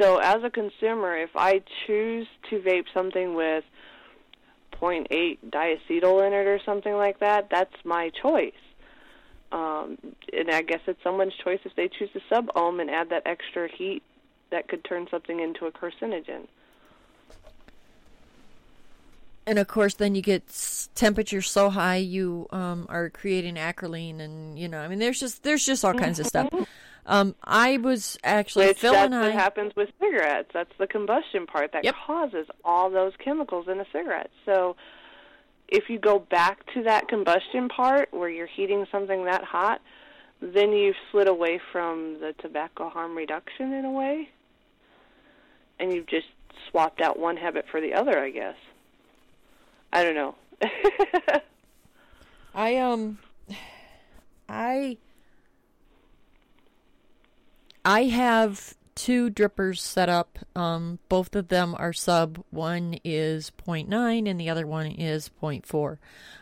So, 0.00 0.18
as 0.18 0.42
a 0.42 0.50
consumer, 0.50 1.16
if 1.16 1.30
I 1.36 1.62
choose 1.86 2.26
to 2.50 2.60
vape 2.60 2.86
something 2.92 3.34
with 3.34 3.64
0.8 4.80 5.38
diacetyl 5.50 6.26
in 6.26 6.32
it 6.32 6.46
or 6.46 6.60
something 6.64 6.94
like 6.94 7.20
that, 7.20 7.48
that's 7.50 7.74
my 7.84 8.10
choice. 8.10 8.52
Um, 9.50 9.96
and 10.32 10.50
I 10.50 10.62
guess 10.62 10.80
it's 10.86 11.02
someone's 11.02 11.34
choice 11.42 11.60
if 11.64 11.74
they 11.74 11.88
choose 11.88 12.10
to 12.12 12.20
sub 12.28 12.50
ohm 12.54 12.80
and 12.80 12.90
add 12.90 13.10
that 13.10 13.22
extra 13.26 13.68
heat 13.68 14.02
that 14.50 14.68
could 14.68 14.84
turn 14.84 15.06
something 15.10 15.40
into 15.40 15.66
a 15.66 15.72
carcinogen. 15.72 16.46
and 19.48 19.58
of 19.58 19.66
course, 19.66 19.94
then 19.94 20.14
you 20.14 20.20
get 20.20 20.42
temperatures 20.94 21.50
so 21.50 21.70
high 21.70 21.96
you 21.96 22.46
um, 22.50 22.86
are 22.90 23.08
creating 23.08 23.54
acrolein, 23.54 24.20
and 24.20 24.58
you 24.58 24.68
know, 24.68 24.78
I 24.78 24.88
mean, 24.88 24.98
there's 24.98 25.18
just 25.18 25.42
there's 25.42 25.64
just 25.64 25.84
all 25.86 25.94
kinds 25.94 26.20
of 26.20 26.26
stuff. 26.26 26.52
Um, 27.08 27.34
I 27.42 27.78
was 27.78 28.18
actually 28.22 28.66
Which 28.66 28.80
Phil 28.80 28.92
that's 28.92 29.06
and 29.06 29.14
I. 29.14 29.22
what 29.22 29.32
happens 29.32 29.72
with 29.74 29.88
cigarettes. 29.98 30.50
That's 30.52 30.70
the 30.78 30.86
combustion 30.86 31.46
part 31.46 31.72
that 31.72 31.82
Yep. 31.82 31.94
causes 32.06 32.46
all 32.64 32.90
those 32.90 33.14
chemicals 33.18 33.66
in 33.66 33.80
a 33.80 33.86
cigarette. 33.90 34.30
So 34.44 34.76
if 35.68 35.88
you 35.88 35.98
go 35.98 36.18
back 36.18 36.66
to 36.74 36.82
that 36.82 37.08
combustion 37.08 37.68
part 37.70 38.12
where 38.12 38.28
you're 38.28 38.46
heating 38.46 38.86
something 38.92 39.24
that 39.24 39.42
hot, 39.42 39.80
then 40.42 40.72
you've 40.72 40.96
slid 41.10 41.28
away 41.28 41.58
from 41.72 42.20
the 42.20 42.34
tobacco 42.34 42.90
harm 42.90 43.16
reduction 43.16 43.72
in 43.72 43.86
a 43.86 43.90
way. 43.90 44.28
And 45.80 45.92
you've 45.92 46.06
just 46.06 46.26
swapped 46.70 47.00
out 47.00 47.18
one 47.18 47.38
habit 47.38 47.64
for 47.70 47.80
the 47.80 47.94
other, 47.94 48.18
I 48.18 48.30
guess. 48.30 48.56
I 49.94 50.04
don't 50.04 50.14
know. 50.14 50.34
I 52.54 52.76
um 52.76 53.18
I 54.48 54.98
I 57.84 58.04
have 58.04 58.74
two 58.94 59.30
drippers 59.30 59.80
set 59.80 60.08
up. 60.08 60.40
Um, 60.56 60.98
both 61.08 61.36
of 61.36 61.48
them 61.48 61.74
are 61.78 61.92
sub. 61.92 62.42
One 62.50 62.98
is 63.04 63.52
0.9 63.64 64.28
and 64.28 64.40
the 64.40 64.50
other 64.50 64.66
one 64.66 64.86
is 64.86 65.30
0.4. 65.40 65.98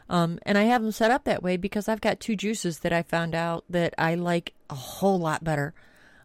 Um, 0.08 0.38
and 0.44 0.56
I 0.56 0.62
have 0.62 0.82
them 0.82 0.92
set 0.92 1.10
up 1.10 1.24
that 1.24 1.42
way 1.42 1.58
because 1.58 1.86
I've 1.88 2.00
got 2.00 2.18
two 2.18 2.34
juices 2.34 2.78
that 2.78 2.92
I 2.94 3.02
found 3.02 3.34
out 3.34 3.64
that 3.68 3.94
I 3.98 4.14
like 4.14 4.54
a 4.70 4.74
whole 4.74 5.18
lot 5.18 5.44
better 5.44 5.74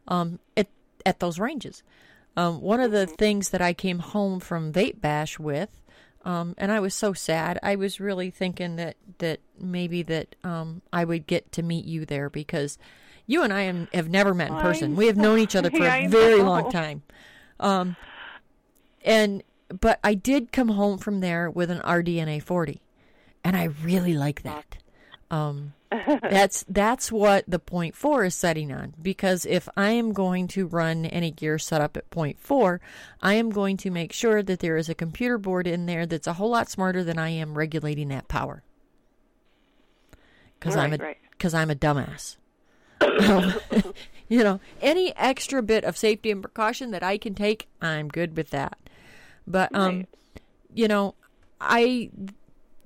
um, 0.07 0.39
at, 0.55 0.67
at 1.05 1.19
those 1.19 1.37
ranges. 1.37 1.83
Um, 2.37 2.61
one 2.61 2.79
of 2.79 2.91
the 2.91 3.07
things 3.07 3.49
that 3.49 3.61
I 3.61 3.73
came 3.73 3.99
home 3.99 4.39
from 4.39 4.71
Vape 4.71 5.01
Bash 5.01 5.37
with, 5.37 5.81
um, 6.23 6.55
and 6.57 6.71
I 6.71 6.79
was 6.79 6.93
so 6.93 7.11
sad. 7.11 7.59
I 7.61 7.75
was 7.75 7.99
really 7.99 8.29
thinking 8.29 8.77
that 8.77 8.95
that 9.17 9.41
maybe 9.59 10.01
that 10.03 10.35
um, 10.43 10.81
I 10.93 11.03
would 11.03 11.27
get 11.27 11.51
to 11.53 11.63
meet 11.63 11.83
you 11.83 12.05
there 12.05 12.29
because 12.29 12.77
you 13.27 13.43
and 13.43 13.53
I 13.53 13.61
am, 13.61 13.87
have 13.93 14.09
never 14.09 14.33
met 14.33 14.49
in 14.49 14.57
person. 14.57 14.95
We 14.95 15.07
have 15.07 15.17
known 15.17 15.39
each 15.39 15.55
other 15.55 15.69
for 15.71 15.83
a 15.85 16.07
very 16.07 16.41
long 16.41 16.71
time. 16.71 17.03
Um, 17.59 17.95
and 19.03 19.43
but 19.79 19.99
I 20.03 20.13
did 20.13 20.51
come 20.51 20.69
home 20.69 20.97
from 20.97 21.21
there 21.21 21.49
with 21.49 21.71
an 21.71 21.79
RDNA 21.79 22.43
40, 22.43 22.81
and 23.43 23.55
I 23.55 23.65
really 23.65 24.13
like 24.13 24.43
that. 24.43 24.77
Um, 25.29 25.73
that's 26.21 26.63
that's 26.69 27.11
what 27.11 27.43
the 27.47 27.59
point 27.59 27.95
four 27.95 28.23
is 28.23 28.35
setting 28.35 28.71
on 28.71 28.93
because 29.01 29.45
if 29.45 29.67
I 29.75 29.91
am 29.91 30.13
going 30.13 30.47
to 30.49 30.65
run 30.67 31.05
any 31.05 31.31
gear 31.31 31.57
set 31.57 31.81
up 31.81 31.97
at 31.97 32.09
point 32.09 32.39
four, 32.39 32.79
I 33.21 33.33
am 33.33 33.49
going 33.49 33.77
to 33.77 33.89
make 33.89 34.13
sure 34.13 34.41
that 34.41 34.59
there 34.59 34.77
is 34.77 34.89
a 34.89 34.95
computer 34.95 35.37
board 35.37 35.67
in 35.67 35.85
there 35.85 36.05
that's 36.05 36.27
a 36.27 36.33
whole 36.33 36.49
lot 36.49 36.69
smarter 36.69 37.03
than 37.03 37.17
I 37.17 37.29
am 37.29 37.57
regulating 37.57 38.07
that 38.09 38.27
power. 38.27 38.63
Because 40.59 40.75
I'm 40.75 40.93
a 40.93 40.97
Right, 40.97 41.01
right. 41.01 41.17
because 41.31 41.53
I'm 41.53 41.71
a 41.71 41.75
dumbass. 41.75 42.37
Um, 43.01 43.53
you 44.29 44.43
know, 44.43 44.59
any 44.81 45.15
extra 45.17 45.61
bit 45.61 45.83
of 45.83 45.97
safety 45.97 46.31
and 46.31 46.41
precaution 46.41 46.91
that 46.91 47.03
I 47.03 47.17
can 47.17 47.33
take, 47.33 47.67
I'm 47.81 48.07
good 48.07 48.37
with 48.37 48.49
that. 48.51 48.77
But 49.47 49.73
um, 49.75 49.97
Right. 49.97 50.09
you 50.73 50.87
know, 50.87 51.15
I 51.59 52.09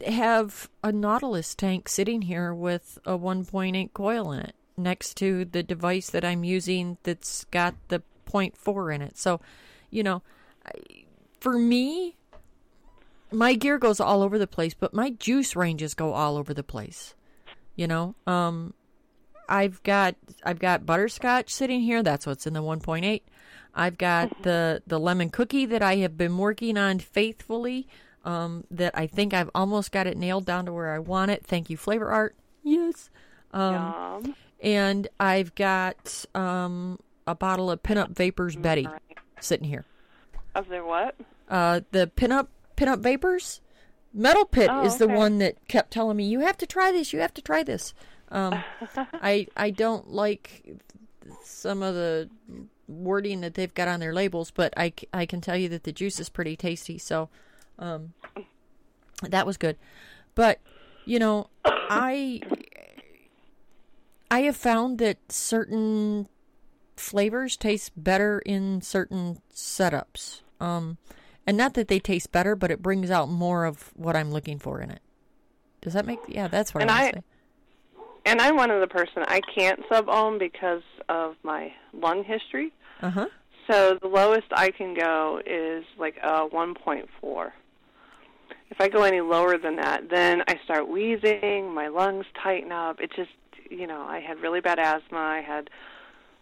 have 0.06 0.70
a 0.84 0.92
Nautilus 0.92 1.56
tank 1.56 1.88
sitting 1.90 2.24
here 2.24 2.54
with 2.54 3.00
a 3.06 3.18
1.8 3.18 3.94
coil 3.94 4.32
in 4.32 4.40
it 4.40 4.56
next 4.78 5.16
to 5.18 5.46
the 5.46 5.64
device 5.64 6.10
that 6.10 6.26
I'm 6.26 6.44
using 6.44 6.98
that's 7.04 7.46
got 7.46 7.76
the 7.88 8.02
0.4 8.30 8.96
in 8.96 9.02
it. 9.02 9.18
So, 9.18 9.40
you 9.90 10.04
know, 10.04 10.22
for 11.40 11.58
me, 11.58 12.18
my 13.32 13.54
gear 13.54 13.78
goes 13.78 14.00
all 14.00 14.22
over 14.22 14.38
the 14.38 14.48
place, 14.48 14.74
but 14.74 14.94
my 14.94 15.12
juice 15.12 15.56
ranges 15.56 15.94
go 15.94 16.14
all 16.14 16.38
over 16.38 16.54
the 16.54 16.64
place. 16.64 17.16
You 17.76 17.88
know, 17.88 18.16
um, 18.26 18.74
I've 19.50 19.82
got 19.84 20.16
I've 20.44 20.60
got 20.60 20.86
butterscotch 20.86 21.50
sitting 21.54 21.82
here. 21.82 22.02
That's 22.04 22.26
what's 22.26 22.46
in 22.48 22.54
the 22.54 22.62
1.8. 22.62 23.22
I've 23.74 23.98
got 23.98 24.44
the 24.44 24.82
the 24.88 25.00
lemon 25.00 25.30
cookie 25.30 25.66
that 25.66 25.82
I 25.82 25.98
have 25.98 26.18
been 26.18 26.38
working 26.38 26.78
on 26.78 27.00
faithfully. 27.00 27.88
Um, 28.24 28.64
that 28.72 28.98
I 28.98 29.06
think 29.06 29.34
I've 29.36 29.52
almost 29.54 29.92
got 29.92 30.08
it 30.08 30.18
nailed 30.18 30.46
down 30.46 30.66
to 30.66 30.74
where 30.74 30.94
I 30.94 31.00
want 31.00 31.30
it. 31.30 31.46
Thank 31.46 31.70
you, 31.70 31.78
Flavor 31.78 32.10
Art. 32.10 32.36
Yes. 32.64 33.12
Um, 33.54 33.74
Yum. 34.24 34.36
and 34.62 35.08
I've 35.20 35.54
got 35.54 36.26
um, 36.34 37.00
a 37.28 37.36
bottle 37.36 37.70
of 37.70 37.84
Pinup 37.84 38.10
Vapors 38.16 38.56
Betty 38.56 38.86
Right. 38.88 39.00
sitting 39.40 39.68
here. 39.68 39.86
Of 40.56 40.70
their 40.70 40.84
what? 40.84 41.16
Uh, 41.48 41.82
the 41.92 42.08
Pinup 42.16 42.48
Pinup 42.76 43.00
Vapors 43.00 43.62
Metal 44.12 44.46
Pit 44.46 44.70
Oh, 44.74 44.84
is 44.86 44.98
the 44.98 45.06
okay. 45.06 45.16
one 45.16 45.38
that 45.38 45.68
kept 45.68 45.92
telling 45.92 46.18
me 46.18 46.26
you 46.26 46.40
have 46.40 46.58
to 46.58 46.66
try 46.66 46.92
this. 46.92 47.14
You 47.14 47.20
have 47.20 47.34
to 47.36 47.42
try 47.44 47.62
this. 47.62 47.94
Um, 48.30 48.64
I 49.14 49.48
I 49.56 49.70
don't 49.70 50.10
like 50.12 50.78
some 51.44 51.82
of 51.84 51.94
the 51.96 52.30
wording 52.88 53.42
that 53.42 53.54
they've 53.56 53.74
got 53.74 53.88
on 53.88 54.00
their 54.00 54.14
labels, 54.14 54.52
but 54.52 54.74
I, 54.78 54.94
I 55.14 55.26
can 55.26 55.42
tell 55.42 55.58
you 55.58 55.68
that 55.70 55.84
the 55.84 55.92
juice 55.92 56.20
is 56.20 56.30
pretty 56.30 56.56
tasty. 56.56 56.98
So, 57.00 57.30
um, 57.80 58.14
that 59.24 59.46
was 59.46 59.58
good. 59.58 59.78
But 60.36 60.60
you 61.06 61.18
know, 61.20 61.50
I 61.66 62.42
I 64.30 64.42
have 64.42 64.58
found 64.58 64.98
that 65.00 65.18
certain 65.32 66.28
flavors 66.98 67.58
taste 67.58 67.92
better 67.96 68.40
in 68.46 68.82
certain 68.82 69.40
setups. 69.54 70.42
Um, 70.60 70.98
and 71.48 71.58
not 71.58 71.74
that 71.76 71.88
they 71.90 72.00
taste 72.00 72.32
better, 72.32 72.56
but 72.56 72.72
it 72.72 72.82
brings 72.82 73.12
out 73.12 73.30
more 73.30 73.66
of 73.66 73.92
what 73.96 74.16
I'm 74.16 74.32
looking 74.32 74.58
for 74.58 74.82
in 74.82 74.90
it. 74.90 75.02
Does 75.82 75.94
that 75.94 76.06
make? 76.06 76.20
Yeah, 76.28 76.48
that's 76.48 76.74
what 76.74 76.82
And 76.82 76.90
I 76.92 76.96
I- 76.96 77.02
want 77.04 77.14
to 77.14 77.20
say. 77.20 77.26
And 78.26 78.42
I'm 78.42 78.58
one 78.58 78.72
of 78.72 78.82
the 78.82 78.88
person 78.88 79.24
I 79.28 79.40
can't 79.54 79.80
sub 79.88 80.10
ohm 80.10 80.38
because 80.40 80.82
of 81.10 81.36
my 81.44 81.72
lung 81.94 82.24
history. 82.24 82.74
Uh 83.02 83.10
huh. 83.10 83.26
So 83.70 83.98
the 84.02 84.08
lowest 84.08 84.48
I 84.52 84.72
can 84.72 84.94
go 84.94 85.42
is 85.46 85.84
like 85.98 86.18
a 86.22 86.48
1.4. 86.48 87.52
If 88.70 88.82
I 88.82 88.90
go 88.90 89.04
any 89.04 89.22
lower 89.22 89.58
than 89.58 89.76
that, 89.78 90.10
then 90.10 90.44
I 90.48 90.60
start 90.64 90.88
wheezing, 90.88 91.74
my 91.74 91.88
lungs 91.88 92.26
tighten 92.44 92.72
up. 92.72 93.00
It 93.00 93.12
just, 93.16 93.30
you 93.70 93.88
know, 93.88 94.02
I 94.02 94.20
had 94.20 94.40
really 94.40 94.60
bad 94.60 94.80
asthma. 94.80 95.18
I 95.18 95.42
had 95.42 95.70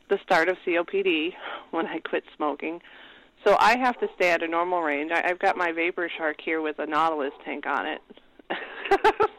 the 0.09 0.19
start 0.23 0.49
of 0.49 0.57
COPD 0.65 1.33
when 1.71 1.85
I 1.87 1.99
quit 1.99 2.23
smoking. 2.35 2.81
So 3.45 3.57
I 3.59 3.77
have 3.77 3.99
to 3.99 4.07
stay 4.15 4.31
at 4.31 4.41
a 4.41 4.47
normal 4.47 4.81
range. 4.81 5.11
I, 5.13 5.21
I've 5.29 5.39
got 5.39 5.57
my 5.57 5.71
Vapor 5.73 6.09
Shark 6.17 6.37
here 6.43 6.61
with 6.61 6.79
a 6.79 6.85
Nautilus 6.85 7.33
tank 7.43 7.65
on 7.65 7.85
it. 7.85 8.01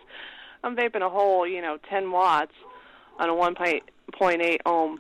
I'm 0.65 0.75
vaping 0.75 1.03
a 1.03 1.11
whole, 1.11 1.47
you 1.47 1.61
know, 1.61 1.79
10 1.89 2.11
watts 2.11 2.55
on 3.19 3.29
a 3.29 3.33
1.8 3.33 4.59
ohm 4.67 4.99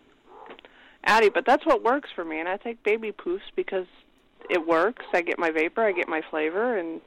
Addy, 1.06 1.28
but 1.28 1.44
that's 1.44 1.66
what 1.66 1.82
works 1.82 2.08
for 2.14 2.24
me, 2.24 2.40
and 2.40 2.48
I 2.48 2.56
take 2.56 2.82
baby 2.82 3.12
poofs 3.12 3.50
because 3.56 3.86
it 4.48 4.66
works. 4.66 5.04
I 5.12 5.20
get 5.20 5.38
my 5.38 5.50
vapor, 5.50 5.82
I 5.82 5.92
get 5.92 6.08
my 6.08 6.22
flavor, 6.30 6.78
and 6.78 7.00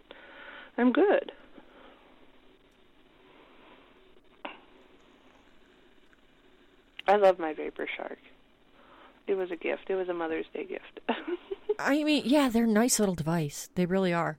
I'm 0.78 0.91
good. 0.91 1.32
I 7.08 7.15
love 7.15 7.39
my 7.39 7.54
Vapor 7.54 7.88
Shark. 7.96 8.20
It 9.28 9.36
was 9.36 9.50
a 9.50 9.56
gift. 9.56 9.89
It 9.89 9.96
was 9.96 10.10
a 10.10 10.13
Mother's 10.13 10.46
Day 10.54 10.65
gift. 10.65 11.00
I 11.80 12.04
mean, 12.04 12.24
yeah, 12.26 12.50
they're 12.50 12.65
a 12.65 12.67
nice 12.67 13.00
little 13.00 13.15
device. 13.15 13.70
They 13.76 13.86
really 13.86 14.13
are. 14.13 14.38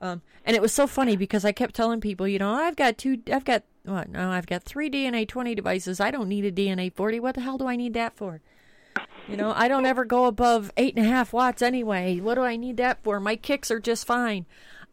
Um, 0.00 0.22
and 0.44 0.54
it 0.54 0.62
was 0.62 0.72
so 0.72 0.86
funny 0.86 1.16
because 1.16 1.44
I 1.44 1.52
kept 1.52 1.74
telling 1.74 2.00
people, 2.00 2.28
you 2.28 2.38
know, 2.38 2.52
I've 2.52 2.76
got 2.76 2.98
two, 2.98 3.18
I've 3.32 3.44
got 3.44 3.64
what? 3.84 4.08
No, 4.08 4.30
I've 4.30 4.46
got 4.46 4.62
three 4.62 4.90
DNA 4.90 5.26
20 5.26 5.54
devices. 5.54 6.00
I 6.00 6.10
don't 6.10 6.28
need 6.28 6.44
a 6.44 6.52
DNA 6.52 6.92
40. 6.94 7.20
What 7.20 7.34
the 7.34 7.40
hell 7.40 7.58
do 7.58 7.66
I 7.66 7.76
need 7.76 7.94
that 7.94 8.16
for? 8.16 8.40
You 9.28 9.36
know, 9.36 9.52
I 9.54 9.68
don't 9.68 9.86
ever 9.86 10.04
go 10.04 10.24
above 10.24 10.72
eight 10.76 10.96
and 10.96 11.04
a 11.04 11.08
half 11.08 11.32
watts 11.32 11.60
anyway. 11.62 12.18
What 12.18 12.36
do 12.36 12.42
I 12.42 12.56
need 12.56 12.78
that 12.78 13.02
for? 13.02 13.20
My 13.20 13.36
kicks 13.36 13.70
are 13.70 13.80
just 13.80 14.06
fine. 14.06 14.46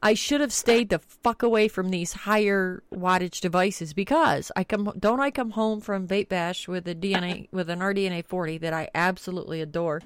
I 0.03 0.13
should 0.13 0.41
have 0.41 0.51
stayed 0.51 0.89
the 0.89 0.99
fuck 0.99 1.41
away 1.41 1.67
from 1.67 1.89
these 1.89 2.13
higher 2.13 2.83
wattage 2.93 3.39
devices 3.39 3.93
because 3.93 4.51
I 4.55 4.63
come 4.63 4.91
don't 4.99 5.21
I 5.21 5.31
come 5.31 5.51
home 5.51 5.79
from 5.79 6.07
Vape 6.07 6.29
Bash 6.29 6.67
with 6.67 6.87
a 6.87 6.93
DNA 6.93 7.47
with 7.51 7.69
an 7.69 7.79
RDNA 7.79 8.25
40 8.25 8.57
that 8.59 8.73
I 8.73 8.89
absolutely 8.93 9.61
adore. 9.61 10.01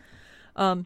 Um, 0.55 0.85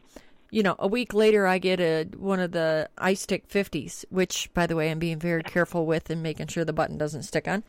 you 0.54 0.62
know, 0.62 0.76
a 0.78 0.86
week 0.86 1.12
later 1.12 1.48
I 1.48 1.58
get 1.58 1.80
a 1.80 2.04
one 2.16 2.38
of 2.38 2.52
the 2.52 2.88
iStick 2.98 3.48
50s, 3.48 4.04
which 4.10 4.48
by 4.54 4.68
the 4.68 4.76
way 4.76 4.88
I'm 4.88 5.00
being 5.00 5.18
very 5.18 5.42
careful 5.42 5.84
with 5.84 6.10
and 6.10 6.22
making 6.22 6.46
sure 6.46 6.64
the 6.64 6.72
button 6.72 6.96
doesn't 6.96 7.24
stick 7.24 7.48
on. 7.48 7.64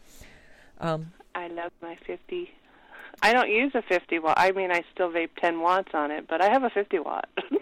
I 0.79 1.47
love 1.47 1.71
my 1.81 1.97
50. 2.05 2.47
I 3.23 3.33
don't 3.33 3.49
use 3.49 3.71
a 3.73 3.81
50 3.81 4.19
watt. 4.19 4.35
I 4.37 4.51
mean, 4.51 4.71
I 4.71 4.83
still 4.93 5.09
vape 5.09 5.31
10 5.41 5.61
watts 5.61 5.95
on 5.95 6.11
it, 6.11 6.27
but 6.27 6.41
I 6.41 6.49
have 6.51 6.63
a 6.63 6.69
50 6.69 6.99
watt. 6.99 7.27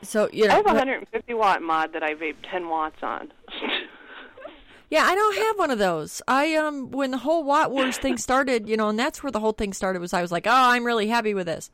So 0.00 0.28
you 0.32 0.46
know, 0.46 0.54
I 0.54 0.56
have 0.58 0.66
a 0.66 0.68
150 0.68 1.34
watt 1.34 1.60
mod 1.60 1.92
that 1.92 2.04
I 2.04 2.14
vape 2.14 2.36
10 2.48 2.68
watts 2.68 3.02
on. 3.02 3.32
Yeah, 4.90 5.04
I 5.04 5.14
don't 5.14 5.36
have 5.36 5.58
one 5.58 5.70
of 5.70 5.78
those. 5.78 6.22
I 6.26 6.54
um 6.54 6.90
when 6.92 7.10
the 7.10 7.18
whole 7.18 7.44
Watt 7.44 7.70
Wars 7.70 7.98
thing 7.98 8.16
started, 8.16 8.66
you 8.66 8.76
know, 8.76 8.88
and 8.88 8.98
that's 8.98 9.22
where 9.22 9.30
the 9.30 9.38
whole 9.38 9.52
thing 9.52 9.74
started 9.74 10.00
was 10.00 10.14
I 10.14 10.22
was 10.22 10.32
like, 10.32 10.46
"Oh, 10.46 10.50
I'm 10.50 10.86
really 10.86 11.08
happy 11.08 11.34
with 11.34 11.46
this." 11.46 11.70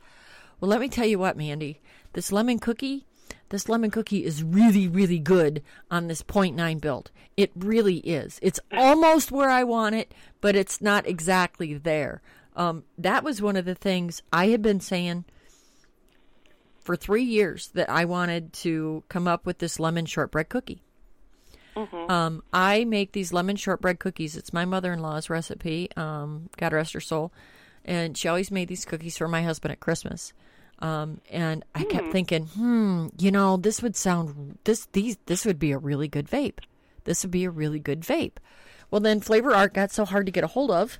Well, 0.61 0.69
let 0.69 0.81
me 0.81 0.89
tell 0.89 1.07
you 1.07 1.19
what, 1.19 1.37
Mandy. 1.37 1.81
This 2.13 2.33
lemon 2.33 2.59
cookie, 2.59 3.07
this 3.49 3.69
lemon 3.69 3.91
cookie 3.91 4.25
is 4.25 4.43
really 4.43 4.89
really 4.89 5.19
good 5.19 5.63
on 5.91 6.07
this 6.09 6.23
0.9 6.23 6.81
build. 6.81 7.11
It 7.37 7.51
really 7.55 7.99
is. 7.99 8.39
It's 8.43 8.61
almost 8.73 9.33
where 9.33 9.51
I 9.51 9.65
want 9.65 9.95
it, 9.97 10.15
but 10.41 10.55
it's 10.57 10.81
not 10.81 11.07
exactly 11.07 11.75
there. 11.75 12.23
Um 12.57 12.85
that 12.99 13.25
was 13.25 13.43
one 13.43 13.57
of 13.57 13.65
the 13.65 13.75
things 13.75 14.23
I 14.33 14.49
had 14.49 14.63
been 14.63 14.81
saying 14.81 15.25
for 16.81 16.97
3 16.97 17.23
years 17.23 17.69
that 17.75 17.89
I 17.91 18.05
wanted 18.05 18.53
to 18.53 19.05
come 19.09 19.27
up 19.27 19.47
with 19.47 19.59
this 19.59 19.81
lemon 19.81 20.07
shortbread 20.07 20.49
cookie. 20.49 20.83
Um, 22.09 22.43
I 22.53 22.85
make 22.85 23.13
these 23.13 23.33
lemon 23.33 23.57
shortbread 23.57 23.99
cookies. 23.99 24.37
It's 24.37 24.53
my 24.53 24.65
mother 24.65 24.93
in 24.93 25.01
law's 25.01 25.29
recipe. 25.29 25.89
Um, 25.97 26.49
God 26.57 26.73
rest 26.73 26.93
her 26.93 27.01
soul. 27.01 27.33
And 27.85 28.17
she 28.17 28.29
always 28.29 28.51
made 28.51 28.69
these 28.69 28.85
cookies 28.85 29.17
for 29.19 29.29
my 29.29 29.43
husband 29.43 29.73
at 29.73 29.81
Christmas. 29.81 30.33
Um, 30.81 31.21
and 31.31 31.65
I 31.75 31.85
kept 31.85 32.11
thinking, 32.13 32.47
hmm, 32.47 33.09
you 33.19 33.31
know, 33.31 33.57
this 33.57 33.83
would 33.83 33.97
sound 33.97 34.59
this 34.65 34.87
these 34.93 35.17
this 35.27 35.45
would 35.45 35.59
be 35.59 35.73
a 35.73 35.79
really 35.79 36.09
good 36.09 36.29
vape. 36.29 36.59
This 37.05 37.23
would 37.23 37.31
be 37.31 37.45
a 37.45 37.51
really 37.51 37.79
good 37.79 38.01
vape. 38.01 38.37
Well, 38.91 39.01
then 39.01 39.21
Flavor 39.21 39.55
Art 39.55 39.75
got 39.75 39.93
so 39.93 40.05
hard 40.05 40.27
to 40.27 40.33
get 40.33 40.45
a 40.45 40.49
hold 40.49 40.71
of 40.71 40.99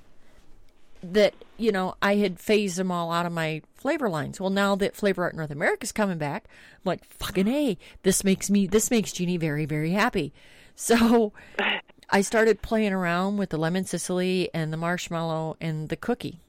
that 1.13 1.35
you 1.57 1.71
know 1.71 1.95
I 2.01 2.15
had 2.15 2.39
phased 2.39 2.77
them 2.77 2.91
all 2.91 3.11
out 3.11 3.25
of 3.25 3.31
my 3.31 3.61
flavor 3.75 4.09
lines. 4.09 4.39
Well, 4.39 4.49
now 4.49 4.75
that 4.75 4.95
Flavor 4.95 5.23
Art 5.23 5.35
North 5.35 5.51
America 5.51 5.83
is 5.83 5.91
coming 5.91 6.17
back, 6.17 6.45
I'm 6.47 6.81
like 6.85 7.05
fucking 7.05 7.47
hey, 7.47 7.77
this 8.03 8.23
makes 8.23 8.49
me 8.49 8.67
this 8.67 8.89
makes 8.89 9.11
Jeannie 9.11 9.37
very 9.37 9.65
very 9.65 9.91
happy. 9.91 10.33
So 10.77 11.31
I 12.09 12.19
started 12.19 12.61
playing 12.61 12.91
around 12.91 13.37
with 13.37 13.49
the 13.49 13.57
lemon 13.57 13.85
Sicily 13.85 14.49
and 14.53 14.73
the 14.73 14.77
marshmallow 14.77 15.55
and 15.61 15.87
the 15.87 15.95
cookie. 15.95 16.41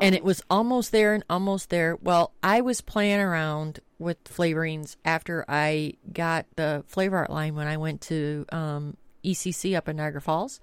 And 0.00 0.14
it 0.14 0.24
was 0.24 0.42
almost 0.48 0.92
there 0.92 1.12
and 1.14 1.22
almost 1.28 1.68
there. 1.70 1.96
Well, 2.00 2.32
I 2.42 2.60
was 2.62 2.80
playing 2.80 3.20
around 3.20 3.80
with 3.98 4.22
flavorings 4.24 4.96
after 5.04 5.44
I 5.48 5.94
got 6.12 6.46
the 6.56 6.84
flavor 6.86 7.18
art 7.18 7.30
line 7.30 7.54
when 7.54 7.66
I 7.66 7.76
went 7.76 8.00
to 8.02 8.46
um, 8.50 8.96
ECC 9.22 9.76
up 9.76 9.88
in 9.88 9.96
Niagara 9.96 10.22
Falls, 10.22 10.58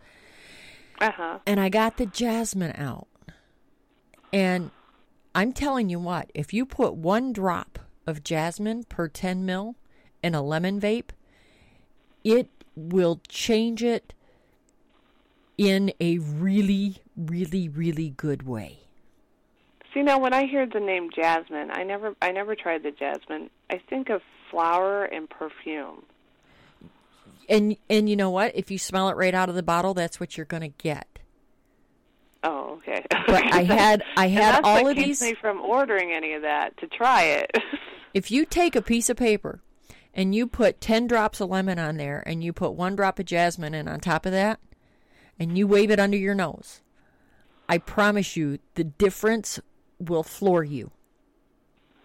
Uh 0.99 1.11
huh. 1.11 1.39
and 1.45 1.59
I 1.59 1.69
got 1.69 1.97
the 1.97 2.07
jasmine 2.07 2.73
out. 2.75 3.07
And 4.33 4.71
I'm 5.35 5.53
telling 5.53 5.89
you 5.89 5.99
what, 5.99 6.31
if 6.33 6.51
you 6.51 6.65
put 6.65 6.95
one 6.95 7.31
drop 7.31 7.77
of 8.07 8.23
jasmine 8.23 8.85
per 8.85 9.07
10 9.07 9.45
mil 9.45 9.75
in 10.23 10.33
a 10.33 10.41
lemon 10.41 10.81
vape, 10.81 11.11
it 12.23 12.49
will 12.75 13.21
change 13.27 13.83
it 13.83 14.13
in 15.59 15.91
a 15.99 16.17
really, 16.17 17.03
really, 17.15 17.69
really 17.69 18.09
good 18.09 18.43
way. 18.43 18.79
See 19.97 20.03
now, 20.03 20.19
when 20.19 20.31
I 20.31 20.45
hear 20.45 20.67
the 20.67 20.79
name 20.79 21.09
jasmine, 21.09 21.71
I 21.71 21.81
never, 21.81 22.13
I 22.21 22.31
never 22.31 22.55
tried 22.55 22.83
the 22.83 22.91
jasmine. 22.91 23.49
I 23.71 23.81
think 23.89 24.09
of 24.11 24.21
flower 24.51 25.05
and 25.05 25.27
perfume. 25.27 26.03
And 27.49 27.77
and 27.89 28.07
you 28.07 28.15
know 28.15 28.29
what? 28.29 28.55
If 28.55 28.69
you 28.69 28.77
smell 28.77 29.09
it 29.09 29.15
right 29.15 29.33
out 29.33 29.49
of 29.49 29.55
the 29.55 29.63
bottle, 29.63 29.95
that's 29.95 30.19
what 30.19 30.37
you're 30.37 30.45
going 30.45 30.61
to 30.61 30.67
get. 30.67 31.07
Oh, 32.43 32.77
okay. 32.77 33.07
But 33.09 33.51
I 33.51 33.63
had 33.63 34.03
I 34.15 34.27
had 34.27 34.61
all 34.63 34.85
of 34.87 34.95
these. 34.95 35.19
me 35.19 35.33
from 35.33 35.61
ordering 35.61 36.11
any 36.11 36.33
of 36.33 36.43
that 36.43 36.77
to 36.77 36.87
try 36.87 37.23
it. 37.23 37.57
If 38.13 38.31
you 38.31 38.45
take 38.45 38.75
a 38.75 38.81
piece 38.81 39.09
of 39.09 39.17
paper 39.17 39.61
and 40.13 40.33
you 40.33 40.47
put 40.47 40.81
10 40.81 41.05
drops 41.05 41.39
of 41.39 41.49
lemon 41.49 41.77
on 41.77 41.97
there 41.97 42.23
and 42.25 42.43
you 42.43 42.51
put 42.51 42.71
one 42.71 42.95
drop 42.95 43.19
of 43.19 43.25
jasmine 43.25 43.75
in 43.75 43.87
on 43.87 43.99
top 43.99 44.25
of 44.25 44.31
that 44.31 44.59
and 45.37 45.55
you 45.55 45.67
wave 45.67 45.91
it 45.91 45.99
under 45.99 46.17
your 46.17 46.33
nose, 46.33 46.81
I 47.69 47.77
promise 47.77 48.35
you 48.35 48.57
the 48.73 48.85
difference 48.85 49.59
will 49.99 50.23
floor 50.23 50.63
you. 50.63 50.91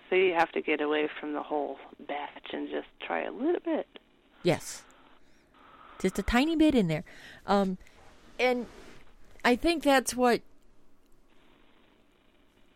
so 0.08 0.16
you 0.16 0.34
have 0.34 0.52
to 0.52 0.60
get 0.60 0.80
away 0.80 1.08
from 1.20 1.32
the 1.32 1.42
whole 1.42 1.78
batch 2.06 2.52
and 2.52 2.68
just 2.68 2.88
try 3.06 3.22
a 3.22 3.32
little 3.32 3.60
bit. 3.64 3.86
Yes. 4.42 4.82
Just 5.98 6.18
a 6.18 6.22
tiny 6.22 6.56
bit 6.56 6.74
in 6.74 6.88
there. 6.88 7.04
Um, 7.46 7.78
and 8.38 8.66
I 9.44 9.56
think 9.56 9.82
that's 9.82 10.14
what 10.14 10.42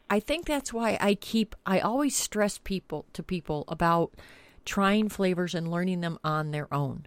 I 0.08 0.20
think 0.20 0.46
that's 0.46 0.72
why 0.72 0.96
I 1.00 1.14
keep 1.14 1.54
I 1.66 1.80
always 1.80 2.16
stress 2.16 2.58
people 2.58 3.04
to 3.12 3.22
people 3.22 3.64
about 3.68 4.12
trying 4.64 5.08
flavors 5.08 5.54
and 5.54 5.70
learning 5.70 6.00
them 6.00 6.18
on 6.22 6.52
their 6.52 6.72
own. 6.72 7.06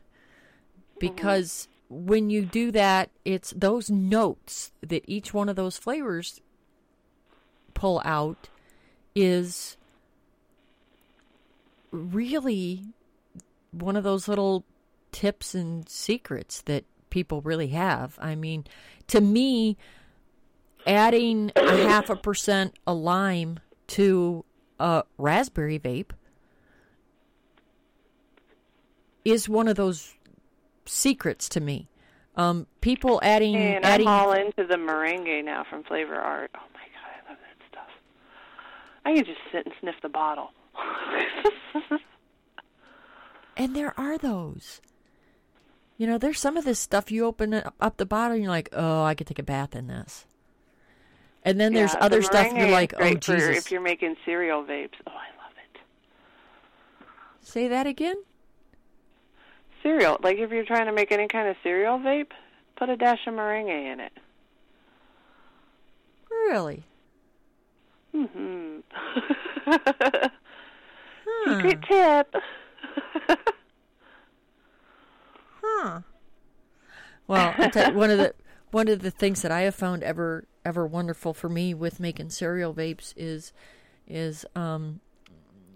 Because 1.00 1.70
when 1.90 2.30
you 2.30 2.44
do 2.46 2.72
that, 2.72 3.10
it's 3.24 3.54
those 3.56 3.90
notes 3.90 4.72
that 4.82 5.04
each 5.08 5.34
one 5.34 5.48
of 5.48 5.56
those 5.56 5.78
flavors 5.78 6.42
pull 7.80 8.02
out 8.04 8.50
is 9.16 9.78
really 11.92 12.84
one 13.72 13.96
of 13.96 14.04
those 14.04 14.28
little 14.28 14.66
tips 15.12 15.56
and 15.56 15.88
secrets 15.88 16.62
that 16.64 16.84
people 17.10 17.42
really 17.42 17.70
have. 17.70 18.18
I 18.22 18.36
mean, 18.36 18.66
to 19.08 19.22
me, 19.22 19.78
adding 20.86 21.52
a 21.56 21.78
half 21.88 22.10
a 22.10 22.16
percent 22.16 22.76
of 22.86 22.98
lime 22.98 23.60
to 23.88 24.44
a 24.80 25.04
raspberry 25.18 25.80
vape 25.80 26.12
is 29.24 29.48
one 29.48 29.68
of 29.70 29.78
those 29.78 30.16
secrets 30.86 31.48
to 31.50 31.62
me. 31.62 31.88
Um, 32.36 32.68
people 32.82 33.20
adding 33.24 33.56
And 33.56 33.86
adding 33.86 34.08
I'm 34.08 34.28
all 34.28 34.34
into 34.34 34.66
the 34.66 34.78
meringue 34.78 35.46
now 35.46 35.66
from 35.70 35.84
Flavor 35.84 36.16
Art. 36.16 36.52
Oh 36.56 36.68
my 36.74 36.80
god, 36.80 37.12
I 37.28 37.30
love 37.32 37.40
that 37.42 37.68
stuff. 37.70 37.90
I 39.06 39.16
can 39.16 39.26
just 39.26 39.40
sit 39.52 39.66
and 39.66 39.74
sniff 39.80 39.96
the 40.02 40.10
bottle. 40.10 40.52
And 43.60 43.76
there 43.76 43.94
are 44.00 44.18
those. 44.18 44.80
You 45.98 46.08
know, 46.08 46.18
there's 46.18 46.40
some 46.40 46.56
of 46.56 46.64
this 46.64 46.80
stuff 46.80 47.12
you 47.12 47.26
open 47.26 47.62
up 47.82 47.98
the 47.98 48.06
bottle 48.06 48.36
and 48.36 48.42
you're 48.42 48.50
like, 48.50 48.70
oh, 48.72 49.04
I 49.04 49.14
could 49.16 49.28
take 49.28 49.38
a 49.38 49.44
bath 49.44 49.76
in 49.76 49.88
this. 49.88 50.26
And 51.44 51.60
then 51.60 51.74
there's 51.74 51.94
other 52.00 52.20
the 52.20 52.24
stuff 52.24 52.54
you're 52.54 52.72
like, 52.72 52.94
oh, 52.98 53.10
for 53.10 53.16
Jesus. 53.16 53.58
If 53.58 53.72
you're 53.72 53.82
making 53.82 54.16
cereal 54.24 54.64
vapes, 54.64 54.96
oh, 55.06 55.12
I 55.12 55.28
love 55.44 55.54
it. 55.58 55.82
Say 57.42 57.68
that 57.68 57.86
again? 57.86 58.16
Cereal, 59.84 60.18
like 60.24 60.38
if 60.38 60.52
you're 60.52 60.66
trying 60.66 60.86
to 60.86 60.94
make 60.94 61.12
any 61.12 61.28
kind 61.28 61.50
of 61.50 61.58
cereal 61.62 62.00
vape, 62.00 62.32
put 62.78 62.90
a 62.90 62.96
dash 62.96 63.28
of 63.28 63.34
meringue 63.34 63.68
in 63.68 64.00
it. 64.00 64.14
Really? 66.30 66.84
Hmm 68.12 68.80
Huh. 71.26 71.62
Secret 71.62 71.82
tip. 71.88 72.36
Huh. 75.62 76.02
Well, 77.28 77.54
you, 77.60 77.94
one 77.94 78.10
of 78.10 78.18
the 78.18 78.34
one 78.72 78.88
of 78.88 79.02
the 79.02 79.12
things 79.12 79.42
that 79.42 79.52
I 79.52 79.62
have 79.62 79.76
found 79.76 80.04
ever 80.04 80.46
ever 80.66 80.86
wonderful 80.86 81.34
for 81.34 81.50
me 81.50 81.74
with 81.74 82.00
making 82.00 82.30
cereal 82.30 82.74
vapes 82.74 83.14
is 83.16 83.54
is 84.08 84.46
um 84.56 85.00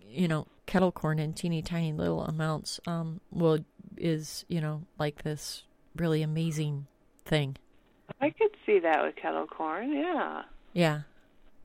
you 0.09 0.27
know 0.27 0.47
kettle 0.65 0.91
corn 0.91 1.19
in 1.19 1.33
teeny 1.33 1.61
tiny 1.61 1.93
little 1.93 2.23
amounts 2.23 2.79
um 2.87 3.19
will 3.31 3.59
is 3.97 4.45
you 4.47 4.61
know 4.61 4.83
like 4.97 5.23
this 5.23 5.63
really 5.95 6.21
amazing 6.21 6.87
thing. 7.25 7.57
I 8.19 8.29
could 8.29 8.55
see 8.65 8.79
that 8.79 9.03
with 9.03 9.15
kettle 9.15 9.47
corn. 9.47 9.91
Yeah. 9.93 10.43
Yeah, 10.73 11.01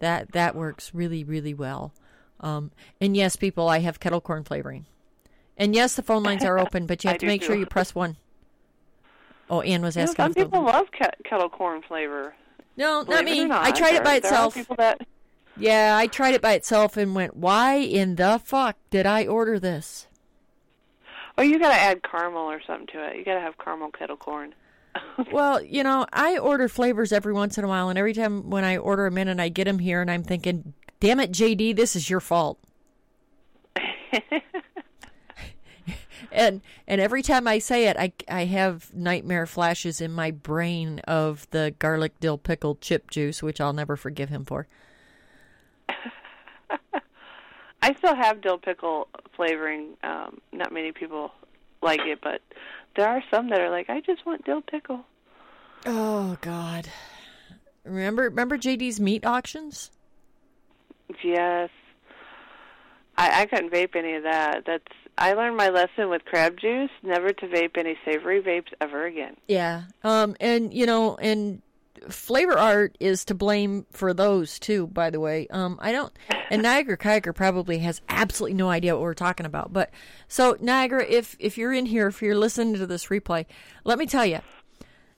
that 0.01 0.33
that 0.33 0.55
works 0.55 0.93
really 0.95 1.25
really 1.25 1.55
well. 1.55 1.93
Um, 2.41 2.71
and 3.01 3.17
yes, 3.17 3.35
people, 3.37 3.69
I 3.69 3.81
have 3.81 3.99
kettle 3.99 4.21
corn 4.21 4.45
flavoring. 4.45 4.87
And 5.57 5.75
yes, 5.75 5.97
the 5.97 6.03
phone 6.03 6.23
lines 6.23 6.45
are 6.45 6.59
open, 6.65 6.87
but 6.87 7.03
you 7.03 7.09
have 7.11 7.19
to 7.19 7.27
make 7.27 7.43
sure 7.43 7.57
you 7.57 7.67
press 7.67 7.95
one. 7.95 8.17
Oh, 9.51 9.61
Ann 9.63 9.83
was 9.83 9.97
You 9.97 10.01
know, 10.01 10.11
asking. 10.11 10.25
some 10.25 10.35
people 10.35 10.63
love 10.63 10.87
ke- 10.93 11.25
kettle 11.25 11.49
corn 11.49 11.83
flavor. 11.83 12.35
no, 12.77 13.03
Believe 13.05 13.17
not 13.17 13.25
me. 13.25 13.45
not, 13.47 13.65
I 13.65 13.71
tried 13.73 13.95
it 13.95 14.05
by 14.05 14.21
there- 14.21 14.31
there 14.31 14.39
are 14.41 14.47
itself. 14.47 14.55
people 14.55 14.77
that 14.77 15.07
Yeah, 15.57 15.97
I 15.97 16.07
tried 16.07 16.35
it 16.35 16.43
by 16.43 16.53
itself 16.53 16.97
and 16.97 17.15
went, 17.15 17.35
"Why 17.37 17.75
in 17.77 18.15
the 18.17 18.41
fuck 18.45 18.77
did 18.91 19.05
I 19.07 19.27
order 19.27 19.59
this?" 19.59 20.07
Oh, 21.37 21.43
you 21.43 21.59
gotta 21.59 21.75
add 21.81 22.03
caramel 22.05 22.51
or 22.51 22.61
something 22.65 22.87
to 22.89 23.03
it. 23.05 23.17
You 23.17 23.25
gotta 23.25 23.41
have 23.41 23.59
caramel 23.59 23.91
kettle 23.91 24.17
corn. 24.17 24.55
Well, 25.33 25.61
you 25.63 25.83
know, 25.83 26.07
I 26.13 26.39
order 26.39 26.69
flavors 26.69 27.13
every 27.13 27.33
once 27.33 27.59
in 27.59 27.65
a 27.65 27.69
while, 27.69 27.89
and 27.89 27.99
every 27.99 28.15
time 28.15 28.51
when 28.51 28.65
I 28.65 28.77
order 28.77 29.05
them 29.05 29.19
in 29.19 29.27
and 29.27 29.43
I 29.43 29.49
get 29.49 29.65
them 29.65 29.81
here, 29.81 30.01
and 30.01 30.09
I'm 30.09 30.23
thinking, 30.23 30.75
"Damn 31.01 31.19
it, 31.19 31.33
JD, 31.33 31.75
this 31.75 31.97
is 31.97 32.09
your 32.09 32.21
fault." 32.21 32.61
and 36.33 36.61
and 36.87 37.01
every 37.01 37.23
time 37.23 37.49
I 37.49 37.59
say 37.59 37.87
it, 37.89 37.97
I 37.97 38.13
I 38.29 38.45
have 38.45 38.95
nightmare 38.95 39.47
flashes 39.47 40.01
in 40.01 40.13
my 40.13 40.31
brain 40.31 41.01
of 41.01 41.49
the 41.51 41.75
garlic 41.79 42.21
dill 42.21 42.39
pickled 42.39 42.81
chip 42.81 43.11
juice, 43.11 43.43
which 43.43 43.61
I'll 43.61 43.73
never 43.73 43.97
forgive 43.97 44.29
him 44.29 44.45
for. 44.45 44.69
I 47.83 47.95
still 47.95 48.15
have 48.15 48.41
dill 48.41 48.59
pickle 48.59 49.09
flavoring. 49.35 49.97
Um, 50.03 50.41
not 50.53 50.73
many 50.73 50.93
people 50.93 51.33
like 51.83 52.01
it, 52.01 52.21
but 52.21 52.41
there 52.97 53.09
are 53.09 53.23
some 53.31 53.51
that 53.51 53.61
are 53.61 53.71
like, 53.71 53.91
I 53.91 54.01
just 54.01 54.25
want 54.27 54.45
dill 54.45 54.63
pickle. 54.63 55.05
Oh 55.87 56.37
God! 56.41 56.89
Remember 57.85 58.23
remember 58.25 58.59
JD's 58.59 59.01
meat 59.01 59.25
auctions? 59.25 59.91
Yes. 61.23 61.71
I, 63.17 63.43
I 63.43 63.47
couldn't 63.47 63.73
vape 63.73 63.97
any 63.97 64.15
of 64.15 64.23
that. 64.23 64.65
That's 64.67 64.85
I 65.17 65.33
learned 65.33 65.57
my 65.57 65.69
lesson 65.69 66.09
with 66.09 66.25
crab 66.25 66.59
juice, 66.59 66.91
never 67.03 67.33
to 67.33 67.47
vape 67.47 67.77
any 67.77 67.97
savory 68.05 68.41
vapes 68.41 68.73
ever 68.81 69.07
again. 69.07 69.37
Yeah. 69.49 69.85
Um 70.05 70.37
and 70.41 70.73
you 70.73 70.87
know 70.87 71.17
and 71.17 71.63
flavor 72.09 72.59
art 72.59 72.97
is 73.01 73.25
to 73.27 73.35
blame 73.35 73.87
for 73.93 74.15
those 74.15 74.59
too 74.59 74.87
by 74.89 75.11
the 75.11 75.21
way. 75.21 75.47
Um 75.51 75.79
I 75.81 75.93
don't 75.93 76.13
and 76.51 76.63
Niagara 76.63 76.97
Kiker 76.97 77.35
probably 77.35 77.79
has 77.79 78.01
absolutely 78.09 78.57
no 78.57 78.71
idea 78.71 78.95
what 78.95 79.03
we're 79.03 79.15
talking 79.15 79.47
about. 79.47 79.73
But 79.73 79.91
so 80.29 80.57
Niagara 80.61 81.05
if 81.07 81.37
if 81.39 81.59
you're 81.59 81.73
in 81.73 81.87
here 81.87 82.09
if 82.09 82.23
you're 82.23 82.37
listening 82.37 82.75
to 82.75 82.87
this 82.87 83.07
replay, 83.07 83.47
let 83.85 83.99
me 83.99 84.07
tell 84.07 84.27
you. 84.27 84.41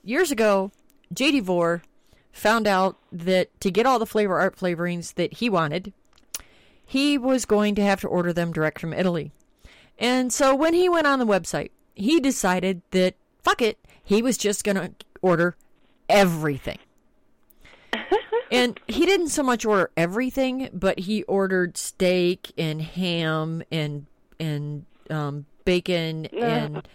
Years 0.03 0.31
ago, 0.31 0.72
JD 1.14 1.43
Vore 1.43 1.83
found 2.33 2.66
out 2.66 2.97
that 3.12 3.61
to 3.61 3.70
get 3.70 3.87
all 3.87 3.99
the 3.99 4.07
flavor 4.07 4.39
art 4.39 4.57
flavorings 4.57 5.14
that 5.14 5.35
he 5.35 5.51
wanted, 5.51 5.93
he 6.85 7.18
was 7.18 7.45
going 7.45 7.74
to 7.74 7.83
have 7.83 8.01
to 8.01 8.09
order 8.09 8.33
them 8.33 8.53
direct 8.53 8.81
from 8.81 8.93
Italy. 8.93 9.33
And 9.99 10.33
so 10.33 10.55
when 10.55 10.74
he 10.74 10.89
went 10.89 11.07
on 11.07 11.18
the 11.18 11.26
website, 11.26 11.70
he 11.95 12.20
decided 12.20 12.83
that 12.93 13.14
fuck 13.43 13.61
it, 13.61 13.78
he 14.03 14.22
was 14.22 14.39
just 14.39 14.64
going 14.64 14.76
to 14.76 14.93
order 15.22 15.57
everything. 16.11 16.79
and 18.53 18.79
he 18.87 19.07
didn't 19.07 19.29
so 19.29 19.43
much 19.43 19.65
order 19.65 19.91
everything, 19.97 20.69
but 20.73 20.99
he 21.01 21.23
ordered 21.25 21.77
steak 21.77 22.53
and 22.59 22.83
ham 22.83 23.63
and 23.71 24.07
and 24.39 24.85
um, 25.11 25.47
bacon 25.65 26.27
and 26.27 26.87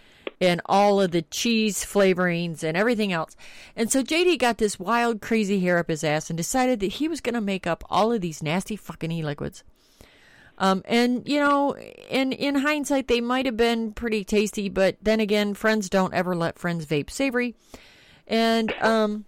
and 0.42 0.62
all 0.66 1.02
of 1.02 1.12
the 1.12 1.22
cheese 1.22 1.86
flavorings 1.86 2.64
and 2.64 2.76
everything 2.76 3.14
else. 3.14 3.36
And 3.76 3.92
so 3.92 4.04
JD 4.04 4.38
got 4.40 4.58
this 4.58 4.80
wild, 4.80 5.22
crazy 5.22 5.60
hair 5.60 5.78
up 5.78 5.90
his 5.90 6.04
ass 6.04 6.30
and 6.30 6.38
decided 6.38 6.80
that 6.82 6.94
he 6.94 7.08
was 7.08 7.22
going 7.22 7.36
to 7.36 7.42
make 7.42 7.66
up 7.66 7.84
all 7.90 8.12
of 8.12 8.22
these 8.22 8.44
nasty 8.44 8.76
fucking 8.76 9.12
e 9.12 9.24
liquids. 9.24 9.64
Um, 10.58 10.84
and 10.86 11.28
you 11.28 11.40
know, 11.40 11.76
in 12.10 12.32
in 12.32 12.56
hindsight, 12.56 13.08
they 13.08 13.22
might 13.22 13.46
have 13.46 13.58
been 13.58 13.92
pretty 13.92 14.24
tasty, 14.24 14.70
but 14.70 14.98
then 15.02 15.20
again, 15.20 15.54
friends 15.54 15.90
don't 15.90 16.14
ever 16.14 16.36
let 16.36 16.58
friends 16.58 16.86
vape 16.86 17.10
savory, 17.10 17.56
and 18.28 18.74
um, 18.82 19.26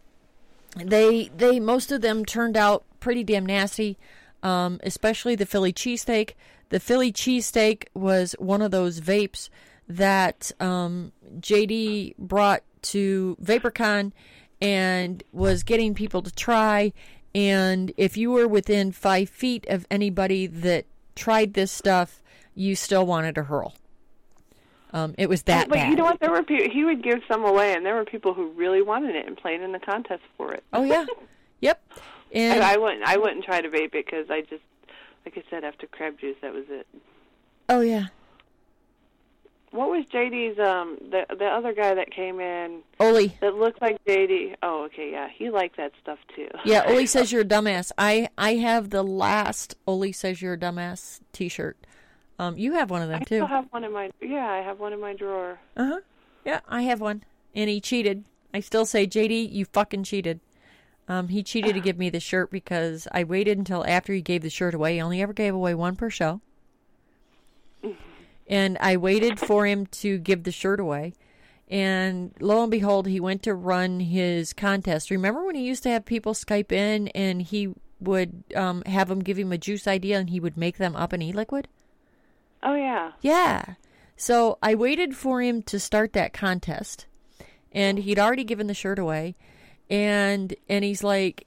they 0.76 1.30
they 1.36 1.60
most 1.60 1.92
of 1.92 2.02
them 2.02 2.26
turned 2.26 2.58
out 2.58 2.84
pretty 3.00 3.24
damn 3.24 3.46
nasty, 3.46 3.98
um, 4.44 4.80
especially 4.84 5.36
the 5.36 5.46
Philly 5.46 5.74
cheesesteak. 5.74 6.32
The 6.70 6.80
Philly 6.80 7.12
cheesesteak 7.12 7.86
was 7.94 8.36
one 8.40 8.62
of 8.62 8.72
those 8.72 9.00
vapes 9.00 9.50
that 9.88 10.52
um, 10.60 11.14
JD 11.40 12.18
brought 12.18 12.64
to 12.82 13.38
VaporCon 13.42 14.12
and 14.62 15.24
was 15.32 15.64
getting 15.64 15.94
people 15.94 16.22
to 16.22 16.32
try. 16.32 16.92
And 17.34 17.94
if 17.98 18.18
you 18.18 18.32
were 18.32 18.48
within 18.48 18.92
five 18.92 19.30
feet 19.30 19.66
of 19.70 19.86
anybody 19.90 20.48
that 20.48 20.86
tried 21.16 21.54
this 21.54 21.72
stuff, 21.72 22.22
you 22.56 22.76
still 22.76 23.06
wanted 23.06 23.36
to 23.36 23.44
hurl. 23.44 23.76
Um, 24.94 25.16
it 25.18 25.28
was 25.28 25.44
that 25.44 25.68
but 25.70 25.76
bad. 25.76 25.90
you 25.90 25.96
know 25.96 26.06
what? 26.06 26.20
There 26.20 26.32
were 26.32 26.44
people, 26.44 26.70
he 26.72 26.84
would 26.86 27.04
give 27.04 27.20
some 27.28 27.44
away, 27.44 27.74
and 27.74 27.86
there 27.86 27.96
were 27.96 28.06
people 28.06 28.34
who 28.34 28.50
really 28.52 28.82
wanted 28.82 29.16
it 29.16 29.28
and 29.28 29.36
played 29.38 29.62
in 29.62 29.72
the 29.74 29.80
contest 29.80 30.24
for 30.38 30.54
it. 30.54 30.64
Oh 30.74 30.84
yeah, 30.84 31.06
yep. 31.62 31.82
And 32.34 32.56
And 32.56 32.64
I 32.64 32.78
wouldn't. 32.78 33.04
I 33.04 33.18
wouldn't 33.18 33.44
try 33.46 33.62
to 33.62 33.70
vape 33.70 33.94
it 33.96 34.06
because 34.06 34.30
I 34.30 34.42
just, 34.42 34.64
like 35.26 35.38
I 35.38 35.44
said, 35.50 35.64
after 35.64 35.88
crab 35.88 36.20
juice, 36.20 36.38
that 36.42 36.54
was 36.54 36.66
it. 36.70 36.88
oh 37.70 37.82
yeah, 37.82 38.08
What 39.72 39.90
was 39.90 40.06
JD's? 40.06 40.58
Um, 40.60 40.98
the 41.12 41.26
the 41.38 41.46
other 41.46 41.74
guy 41.74 41.94
that 41.94 42.10
came 42.12 42.40
in 42.40 42.80
Oli. 43.02 43.38
that 43.42 43.56
looked 43.56 43.82
like 43.82 44.04
JD. 44.06 44.56
Oh, 44.64 44.86
okay, 44.86 45.12
yeah, 45.12 45.28
he 45.34 45.50
liked 45.50 45.76
that 45.78 45.92
stuff 46.02 46.20
too. 46.36 46.48
Yeah, 46.64 46.84
Oli 46.88 47.06
says 47.14 47.32
you're 47.32 47.42
a 47.42 47.46
dumbass. 47.46 47.92
I 47.98 48.30
I 48.38 48.56
have 48.56 48.90
the 48.92 49.04
last 49.04 49.76
Oli 49.86 50.14
says 50.14 50.42
you're 50.42 50.54
a 50.54 50.58
dumbass 50.58 51.20
T-shirt. 51.34 51.78
Um, 52.40 52.58
you 52.58 52.74
have 52.74 52.90
one 52.90 53.02
of 53.02 53.10
them 53.10 53.22
I 53.22 53.26
too. 53.26 53.38
still 53.38 53.48
have 53.48 53.66
one 53.72 53.84
in 53.84 53.92
my. 53.92 54.12
Yeah, 54.22 54.50
I 54.50 54.58
have 54.58 54.80
one 54.80 54.94
in 54.94 55.00
my 55.00 55.14
drawer. 55.14 55.60
Uh 55.76 55.86
huh. 55.86 56.00
Yeah, 56.46 56.60
I 56.68 56.84
have 56.84 57.02
one, 57.02 57.24
and 57.56 57.70
he 57.70 57.82
cheated. 57.82 58.24
I 58.54 58.60
still 58.60 58.86
say, 58.86 59.06
JD, 59.08 59.52
you 59.52 59.66
fucking 59.66 60.04
cheated. 60.04 60.40
Um, 61.08 61.30
he 61.30 61.44
cheated 61.44 61.76
to 61.76 61.82
give 61.82 61.98
me 61.98 62.10
the 62.10 62.20
shirt 62.20 62.52
because 62.52 63.08
I 63.12 63.24
waited 63.24 63.58
until 63.58 63.86
after 63.86 64.14
he 64.14 64.22
gave 64.22 64.42
the 64.44 64.50
shirt 64.50 64.74
away. 64.74 64.96
He 64.96 65.02
only 65.02 65.22
ever 65.22 65.34
gave 65.34 65.54
away 65.54 65.74
one 65.76 65.96
per 65.96 66.10
show. 66.10 66.42
And 68.50 68.78
I 68.80 68.96
waited 68.96 69.42
for 69.42 69.66
him 69.66 69.88
to 69.88 70.18
give 70.20 70.44
the 70.44 70.54
shirt 70.54 70.80
away. 70.80 71.14
And 71.70 72.32
lo 72.40 72.62
and 72.62 72.72
behold, 72.72 73.06
he 73.06 73.20
went 73.20 73.44
to 73.44 73.54
run 73.54 74.00
his 74.00 74.54
contest. 74.54 75.12
Remember 75.12 75.46
when 75.46 75.56
he 75.56 75.66
used 75.66 75.84
to 75.84 75.90
have 75.90 76.06
people 76.06 76.34
Skype 76.34 76.72
in 76.72 77.10
and 77.10 77.42
he 77.42 77.74
would 78.00 78.46
um, 78.56 78.84
have 78.86 79.10
them 79.10 79.20
give 79.20 79.38
him 79.38 79.52
a 79.52 79.58
juice 79.58 79.86
idea 79.86 80.18
and 80.18 80.30
he 80.30 80.40
would 80.40 80.56
make 80.56 80.78
them 80.78 80.96
up 80.96 81.12
an 81.12 81.22
e 81.22 81.34
liquid? 81.34 81.68
Oh 82.64 82.76
yeah. 82.76 83.12
Yeah. 83.22 83.76
So 84.16 84.58
I 84.64 84.74
waited 84.76 85.16
for 85.16 85.42
him 85.42 85.62
to 85.64 85.80
start 85.80 86.14
that 86.14 86.34
contest, 86.34 87.06
and 87.72 88.00
he'd 88.00 88.20
already 88.20 88.44
given 88.44 88.68
the 88.68 88.74
shirt 88.74 88.98
away, 89.00 89.36
and 89.90 90.56
and 90.68 90.84
he's 90.84 91.04
like, 91.04 91.46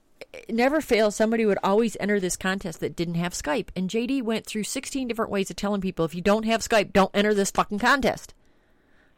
never 0.48 0.80
fails. 0.80 1.16
Somebody 1.16 1.44
would 1.44 1.58
always 1.64 1.96
enter 1.98 2.20
this 2.20 2.36
contest 2.36 2.78
that 2.80 2.94
didn't 2.94 3.16
have 3.16 3.32
Skype, 3.32 3.68
and 3.74 3.90
JD 3.90 4.22
went 4.22 4.46
through 4.46 4.62
sixteen 4.64 5.08
different 5.08 5.32
ways 5.32 5.50
of 5.50 5.56
telling 5.56 5.80
people 5.80 6.04
if 6.04 6.14
you 6.14 6.20
don't 6.22 6.44
have 6.44 6.60
Skype, 6.60 6.92
don't 6.92 7.10
enter 7.12 7.34
this 7.34 7.50
fucking 7.50 7.80
contest, 7.80 8.34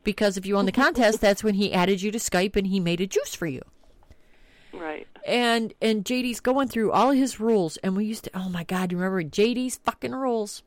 because 0.03 0.38
if 0.38 0.47
you 0.47 0.55
won 0.55 0.64
the 0.66 0.72
contest, 0.72 1.20
that's 1.22 1.45
when 1.45 1.55
he 1.55 1.74
added 1.74 2.01
you 2.01 2.11
to 2.11 2.18
Skype 2.18 2.57
and 2.57 2.66
he 2.68 2.80
made 2.80 3.03
a 3.03 3.07
juice 3.07 3.34
for 3.34 3.47
you 3.47 3.61
Right. 4.72 5.07
and 5.26 5.74
and 5.82 6.03
JD's 6.07 6.40
going 6.40 6.68
through 6.68 6.90
all 6.93 7.11
his 7.11 7.38
rules, 7.38 7.76
and 7.78 7.95
we 7.95 8.07
used 8.07 8.24
to. 8.24 8.30
Oh 8.34 8.49
my 8.49 8.64
God, 8.64 8.90
you 8.93 8.97
remember 8.99 9.22
JD's 9.22 9.76
fucking 9.84 10.12
rules? 10.14 10.62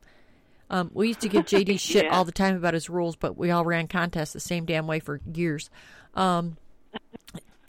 Um, 0.70 0.90
we 0.92 1.08
used 1.08 1.20
to 1.20 1.28
give 1.28 1.44
JD 1.44 1.78
shit 1.80 2.04
Yeah. 2.06 2.16
all 2.16 2.24
the 2.24 2.32
time 2.32 2.56
about 2.56 2.74
his 2.74 2.90
rules, 2.90 3.16
but 3.16 3.36
we 3.36 3.50
all 3.50 3.64
ran 3.64 3.86
contests 3.88 4.32
the 4.32 4.40
same 4.40 4.64
damn 4.64 4.86
way 4.86 4.98
for 5.00 5.20
years, 5.32 5.70
um, 6.14 6.56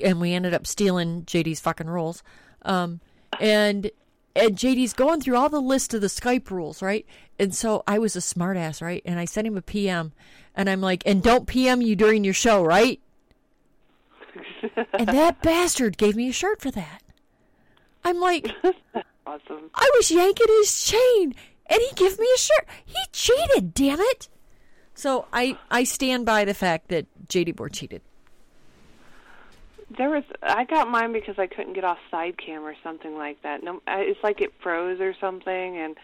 and 0.03 0.19
we 0.21 0.33
ended 0.33 0.53
up 0.53 0.65
stealing 0.67 1.23
JD's 1.23 1.59
fucking 1.59 1.87
rules. 1.87 2.23
Um, 2.63 2.99
and 3.39 3.91
and 4.35 4.55
JD's 4.55 4.93
going 4.93 5.21
through 5.21 5.35
all 5.35 5.49
the 5.49 5.59
list 5.61 5.93
of 5.95 6.01
the 6.01 6.07
Skype 6.07 6.49
rules, 6.51 6.81
right? 6.81 7.05
And 7.39 7.53
so 7.55 7.83
I 7.87 7.97
was 7.99 8.15
a 8.15 8.19
smartass, 8.19 8.81
right? 8.81 9.01
And 9.05 9.19
I 9.19 9.25
sent 9.25 9.47
him 9.47 9.57
a 9.57 9.61
PM, 9.63 10.11
and 10.55 10.69
I'm 10.69 10.81
like, 10.81 11.01
and 11.05 11.21
don't 11.23 11.47
PM 11.47 11.81
you 11.81 11.95
during 11.95 12.23
your 12.23 12.33
show, 12.35 12.63
right? 12.63 12.99
and 14.93 15.07
that 15.07 15.41
bastard 15.43 15.97
gave 15.97 16.15
me 16.15 16.29
a 16.29 16.33
shirt 16.33 16.61
for 16.61 16.71
that. 16.71 17.01
I'm 18.03 18.19
like, 18.19 18.47
Awesome. 19.25 19.69
I 19.75 19.91
was 19.95 20.09
yanking 20.11 20.47
his 20.47 20.83
chain, 20.85 21.35
and 21.69 21.81
he 21.81 21.95
gave 21.95 22.17
me 22.19 22.27
a 22.35 22.39
shirt. 22.39 22.67
He 22.85 22.95
cheated, 23.11 23.73
damn 23.73 23.99
it. 23.99 24.29
So 24.93 25.27
I 25.31 25.57
I 25.69 25.83
stand 25.83 26.25
by 26.25 26.45
the 26.45 26.53
fact 26.53 26.87
that 26.89 27.05
JD 27.27 27.55
Board 27.55 27.73
cheated. 27.73 28.01
There 29.95 30.09
was 30.09 30.23
I 30.41 30.65
got 30.65 30.89
mine 30.89 31.13
because 31.13 31.39
I 31.39 31.47
couldn't 31.47 31.73
get 31.73 31.83
off 31.85 31.97
side 32.11 32.35
Sidecam 32.37 32.61
or 32.61 32.75
something 32.83 33.15
like 33.17 33.41
that. 33.43 33.63
No, 33.63 33.81
I- 33.87 34.01
it's 34.01 34.19
like 34.23 34.41
it 34.41 34.51
froze 34.61 34.99
or 34.99 35.13
something, 35.21 35.77
and 35.77 35.95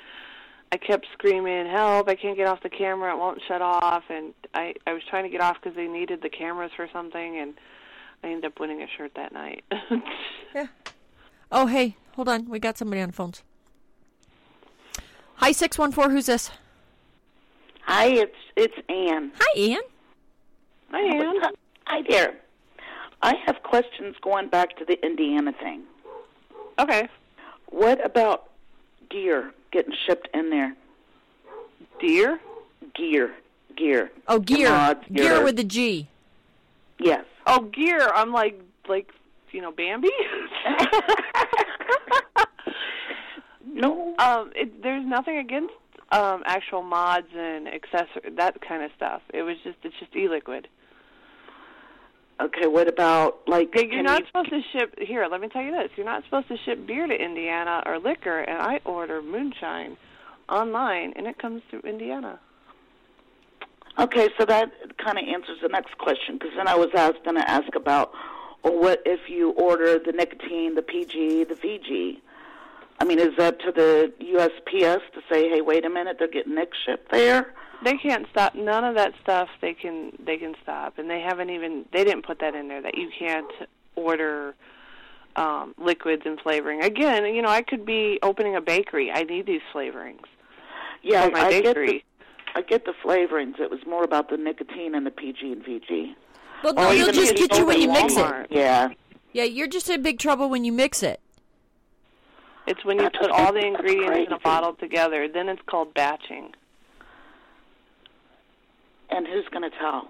I 0.71 0.77
kept 0.77 1.05
screaming, 1.13 1.67
"Help! 1.67 2.07
I 2.07 2.15
can't 2.15 2.37
get 2.37 2.47
off 2.47 2.63
the 2.63 2.69
camera. 2.69 3.13
It 3.13 3.19
won't 3.19 3.41
shut 3.47 3.61
off." 3.61 4.03
And 4.09 4.33
I 4.53 4.73
I 4.87 4.93
was 4.93 5.03
trying 5.09 5.23
to 5.23 5.29
get 5.29 5.41
off 5.41 5.57
because 5.61 5.75
they 5.75 5.87
needed 5.87 6.21
the 6.21 6.29
cameras 6.29 6.71
for 6.75 6.87
something, 6.93 7.37
and 7.37 7.53
I 8.23 8.27
ended 8.27 8.45
up 8.45 8.59
winning 8.59 8.81
a 8.81 8.87
shirt 8.97 9.11
that 9.15 9.33
night. 9.33 9.63
Yeah. 10.55 10.67
Oh 11.51 11.65
hey, 11.65 11.97
hold 12.15 12.29
on, 12.29 12.47
we 12.47 12.59
got 12.59 12.77
somebody 12.77 13.01
on 13.01 13.09
the 13.09 13.13
phones. 13.13 13.43
Hi 15.35 15.51
six 15.51 15.77
one 15.77 15.91
four, 15.91 16.09
who's 16.09 16.25
this? 16.27 16.51
Hi, 17.85 18.07
it's 18.07 18.35
it's 18.55 18.75
Anne. 18.89 19.31
Hi 19.39 19.59
Ian. 19.59 19.81
Hi, 20.91 20.99
am. 21.01 21.53
Hi 21.85 22.01
there. 22.07 22.35
I 23.21 23.35
have 23.45 23.61
questions 23.63 24.15
going 24.21 24.49
back 24.49 24.77
to 24.77 24.85
the 24.85 25.03
Indiana 25.05 25.53
thing. 25.53 25.83
Okay. 26.79 27.07
What 27.69 28.05
about 28.05 28.49
gear 29.09 29.51
getting 29.71 29.93
shipped 30.05 30.27
in 30.33 30.49
there? 30.49 30.75
Deer? 31.99 32.39
Gear, 32.95 33.33
gear. 33.75 34.11
Oh 34.27 34.39
gear, 34.39 34.69
Mods, 34.69 35.03
gear 35.11 35.35
gear. 35.35 35.43
with 35.43 35.55
the 35.55 35.63
G. 35.63 36.07
Yes. 36.99 37.25
Oh, 37.47 37.61
gear. 37.61 38.11
I'm 38.13 38.31
like 38.31 38.59
like 38.87 39.11
you 39.51 39.61
know 39.61 39.71
Bambi. 39.71 40.09
No. 43.83 44.15
um, 44.17 44.51
it, 44.55 44.81
there's 44.81 45.05
nothing 45.05 45.37
against 45.37 45.73
um 46.11 46.43
actual 46.45 46.83
mods 46.83 47.27
and 47.35 47.67
accessory 47.67 48.31
that 48.35 48.61
kind 48.61 48.83
of 48.83 48.91
stuff. 48.95 49.21
It 49.33 49.41
was 49.43 49.57
just 49.63 49.77
it's 49.83 49.95
just 49.99 50.15
e-liquid. 50.15 50.67
Okay. 52.39 52.67
What 52.67 52.87
about 52.87 53.47
like? 53.47 53.73
Yeah, 53.75 53.83
you're 53.83 54.03
not 54.03 54.21
you- 54.21 54.27
supposed 54.27 54.49
to 54.49 54.61
ship 54.71 54.95
here. 54.99 55.27
Let 55.29 55.41
me 55.41 55.49
tell 55.49 55.61
you 55.61 55.71
this: 55.71 55.89
you're 55.95 56.05
not 56.05 56.23
supposed 56.25 56.47
to 56.49 56.57
ship 56.65 56.85
beer 56.85 57.07
to 57.07 57.13
Indiana 57.13 57.83
or 57.85 57.99
liquor. 57.99 58.39
And 58.39 58.61
I 58.61 58.79
order 58.85 59.21
moonshine 59.21 59.97
online, 60.49 61.13
and 61.15 61.27
it 61.27 61.37
comes 61.37 61.61
through 61.69 61.81
Indiana. 61.81 62.39
Okay, 63.99 64.29
so 64.39 64.45
that 64.45 64.71
kind 64.97 65.19
of 65.19 65.25
answers 65.27 65.59
the 65.61 65.69
next 65.69 65.97
question 65.99 66.37
because 66.39 66.55
then 66.57 66.67
I 66.67 66.75
was 66.75 66.89
asked 66.95 67.23
going 67.23 67.37
to 67.37 67.47
ask 67.47 67.75
about 67.75 68.11
well, 68.63 68.75
what 68.79 69.03
if 69.05 69.29
you 69.29 69.51
order 69.51 69.99
the 69.99 70.11
nicotine, 70.11 70.73
the 70.75 70.81
PG, 70.81 71.43
the 71.45 71.53
VG. 71.55 72.17
I 72.99 73.05
mean, 73.05 73.19
is 73.19 73.35
that 73.37 73.59
to 73.61 73.71
the 73.71 74.13
USPS 74.21 74.99
to 75.13 75.21
say, 75.31 75.49
hey, 75.49 75.61
wait 75.61 75.85
a 75.85 75.89
minute, 75.89 76.17
they're 76.19 76.27
getting 76.27 76.55
Nick 76.55 76.69
shipped 76.85 77.11
there? 77.11 77.53
They 77.83 77.97
can't 77.97 78.25
stop 78.31 78.55
none 78.55 78.85
of 78.85 78.95
that 78.95 79.13
stuff. 79.21 79.49
They 79.61 79.73
can 79.73 80.13
they 80.25 80.37
can 80.37 80.55
stop, 80.63 80.97
and 80.97 81.09
they 81.09 81.19
haven't 81.19 81.49
even 81.49 81.85
they 81.91 82.05
didn't 82.05 82.25
put 82.25 82.39
that 82.39 82.55
in 82.55 82.69
there 82.69 82.81
that 82.81 82.97
you 82.97 83.09
can't 83.17 83.51
order 83.95 84.55
um, 85.35 85.75
liquids 85.77 86.23
and 86.25 86.39
flavoring. 86.39 86.81
Again, 86.83 87.25
you 87.33 87.41
know, 87.41 87.49
I 87.49 87.61
could 87.61 87.85
be 87.85 88.19
opening 88.23 88.55
a 88.55 88.61
bakery. 88.61 89.11
I 89.11 89.23
need 89.23 89.45
these 89.45 89.61
flavorings 89.73 90.23
Yeah, 91.01 91.25
for 91.25 91.31
my 91.31 91.39
I 91.41 91.49
get 91.49 91.63
the 91.63 91.73
bakery. 91.73 92.05
I 92.55 92.61
get 92.61 92.85
the 92.85 92.93
flavorings. 93.03 93.59
It 93.59 93.69
was 93.71 93.79
more 93.87 94.03
about 94.03 94.29
the 94.29 94.37
nicotine 94.37 94.95
and 94.95 95.05
the 95.05 95.11
PG 95.11 95.51
and 95.51 95.63
VG. 95.63 96.13
Well, 96.63 96.73
Or 96.73 96.83
no, 96.83 96.91
you'll 96.91 97.11
just 97.11 97.35
get 97.35 97.57
you 97.57 97.65
when 97.65 97.81
you 97.81 97.89
open 97.89 98.03
mix 98.03 98.15
it. 98.15 98.47
Yeah. 98.51 98.89
Yeah, 99.33 99.43
you're 99.43 99.67
just 99.67 99.89
in 99.89 100.03
big 100.03 100.19
trouble 100.19 100.49
when 100.49 100.63
you 100.63 100.71
mix 100.71 101.01
it. 101.01 101.19
It's 102.65 102.83
when 102.85 102.97
you 102.97 103.03
That's 103.03 103.17
put 103.17 103.31
all 103.31 103.51
the 103.51 103.59
that's 103.61 103.77
ingredients 103.77 104.27
in 104.27 104.33
a 104.33 104.39
bottle 104.39 104.73
together. 104.73 105.27
Then 105.27 105.49
it's 105.49 105.61
called 105.65 105.93
batching. 105.93 106.53
And 109.09 109.27
who's 109.27 109.47
going 109.51 109.69
to 109.69 109.77
tell? 109.77 110.09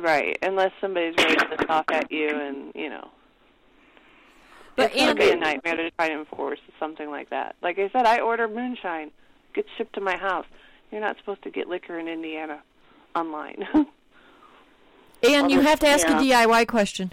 Right, 0.00 0.36
unless 0.42 0.72
somebody's 0.80 1.14
really 1.16 1.36
to 1.36 1.56
talk 1.64 1.90
at 1.92 2.12
you 2.12 2.28
and, 2.28 2.72
you 2.74 2.90
know. 2.90 3.08
But 4.76 4.92
it's 4.92 4.96
going 4.96 5.16
to 5.16 5.22
be 5.22 5.30
a 5.30 5.36
nightmare 5.36 5.76
to 5.76 5.90
try 5.92 6.08
to 6.08 6.14
enforce 6.18 6.60
something 6.78 7.10
like 7.10 7.30
that. 7.30 7.56
Like 7.62 7.78
I 7.78 7.88
said, 7.90 8.04
I 8.04 8.20
order 8.20 8.46
moonshine, 8.46 9.10
gets 9.54 9.68
shipped 9.78 9.94
to 9.94 10.00
my 10.00 10.16
house. 10.16 10.46
You're 10.92 11.00
not 11.00 11.16
supposed 11.16 11.42
to 11.44 11.50
get 11.50 11.68
liquor 11.68 11.98
in 11.98 12.06
Indiana 12.06 12.62
online. 13.16 13.66
and 15.22 15.50
you 15.50 15.60
have 15.60 15.80
to 15.80 15.88
ask 15.88 16.06
a 16.06 16.12
DIY 16.12 16.66
question. 16.68 17.12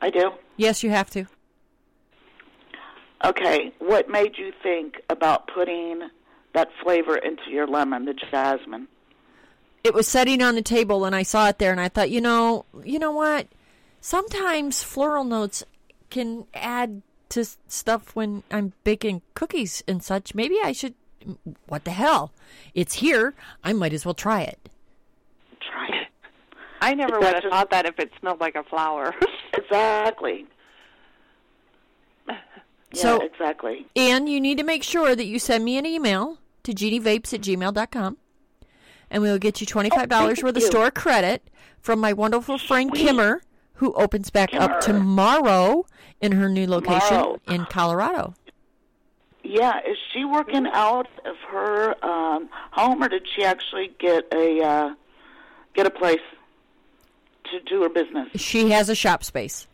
I 0.00 0.10
do. 0.10 0.32
Yes, 0.56 0.82
you 0.82 0.90
have 0.90 1.08
to. 1.10 1.26
Okay, 3.24 3.72
what 3.78 4.08
made 4.08 4.36
you 4.36 4.52
think 4.62 5.00
about 5.08 5.46
putting 5.48 6.00
that 6.54 6.68
flavor 6.82 7.16
into 7.16 7.50
your 7.50 7.66
lemon, 7.66 8.04
the 8.04 8.14
jasmine? 8.14 8.88
It 9.84 9.94
was 9.94 10.06
setting 10.08 10.42
on 10.42 10.54
the 10.54 10.62
table, 10.62 11.04
and 11.04 11.14
I 11.14 11.22
saw 11.22 11.48
it 11.48 11.58
there, 11.58 11.70
and 11.72 11.80
I 11.80 11.88
thought, 11.88 12.10
you 12.10 12.20
know, 12.20 12.64
you 12.84 12.98
know 12.98 13.12
what? 13.12 13.48
Sometimes 14.00 14.82
floral 14.82 15.24
notes 15.24 15.64
can 16.10 16.46
add 16.54 17.02
to 17.30 17.44
stuff 17.68 18.14
when 18.14 18.42
I'm 18.50 18.72
baking 18.84 19.22
cookies 19.34 19.82
and 19.88 20.02
such. 20.02 20.34
Maybe 20.34 20.56
I 20.62 20.72
should. 20.72 20.94
What 21.68 21.84
the 21.84 21.92
hell? 21.92 22.32
It's 22.74 22.94
here. 22.94 23.34
I 23.64 23.72
might 23.72 23.92
as 23.92 24.04
well 24.04 24.14
try 24.14 24.42
it. 24.42 24.68
Try 25.60 25.86
it. 25.86 26.08
I 26.80 26.94
never 26.94 27.18
would 27.18 27.24
have 27.32 27.42
just- 27.42 27.52
thought 27.52 27.70
that 27.70 27.86
if 27.86 27.98
it 27.98 28.10
smelled 28.20 28.40
like 28.40 28.56
a 28.56 28.64
flower. 28.64 29.14
Exactly. 29.54 30.46
Yeah, 32.94 33.00
So- 33.02 33.20
exactly. 33.20 33.86
And 33.96 34.28
you 34.28 34.40
need 34.40 34.58
to 34.58 34.64
make 34.64 34.82
sure 34.82 35.14
that 35.16 35.24
you 35.26 35.38
send 35.38 35.64
me 35.64 35.78
an 35.78 35.86
email 35.86 36.38
to 36.64 36.72
gdvapes 36.72 37.34
at 37.34 37.40
gmail.com 37.40 38.16
and 39.12 39.22
we 39.22 39.30
will 39.30 39.38
get 39.38 39.60
you 39.60 39.66
$25 39.66 40.08
thank 40.08 40.42
worth 40.42 40.56
of 40.56 40.62
store 40.62 40.90
credit 40.90 41.48
from 41.80 42.00
my 42.00 42.12
wonderful 42.12 42.56
friend 42.58 42.90
Sweet. 42.90 43.06
Kimmer, 43.06 43.42
who 43.74 43.92
opens 43.92 44.30
back 44.30 44.54
up 44.54 44.80
tomorrow 44.80 45.84
in 46.20 46.32
her 46.32 46.48
new 46.48 46.66
location 46.66 47.08
Tomorrow. 47.08 47.40
in 47.48 47.64
Colorado. 47.66 48.34
Yeah, 49.44 49.78
is 49.86 49.98
she 50.12 50.24
working 50.24 50.66
out 50.72 51.08
of 51.26 51.36
her 51.50 51.94
um, 52.04 52.48
home, 52.70 53.02
or 53.02 53.08
did 53.08 53.26
she 53.34 53.44
actually 53.44 53.90
get 53.98 54.24
a 54.32 54.62
uh, 54.62 54.94
get 55.74 55.84
a 55.84 55.90
place 55.90 56.20
to 57.50 57.60
do 57.60 57.82
her 57.82 57.88
business? 57.88 58.28
She 58.36 58.70
has 58.70 58.88
a 58.88 58.94
shop 58.94 59.24
space. 59.24 59.66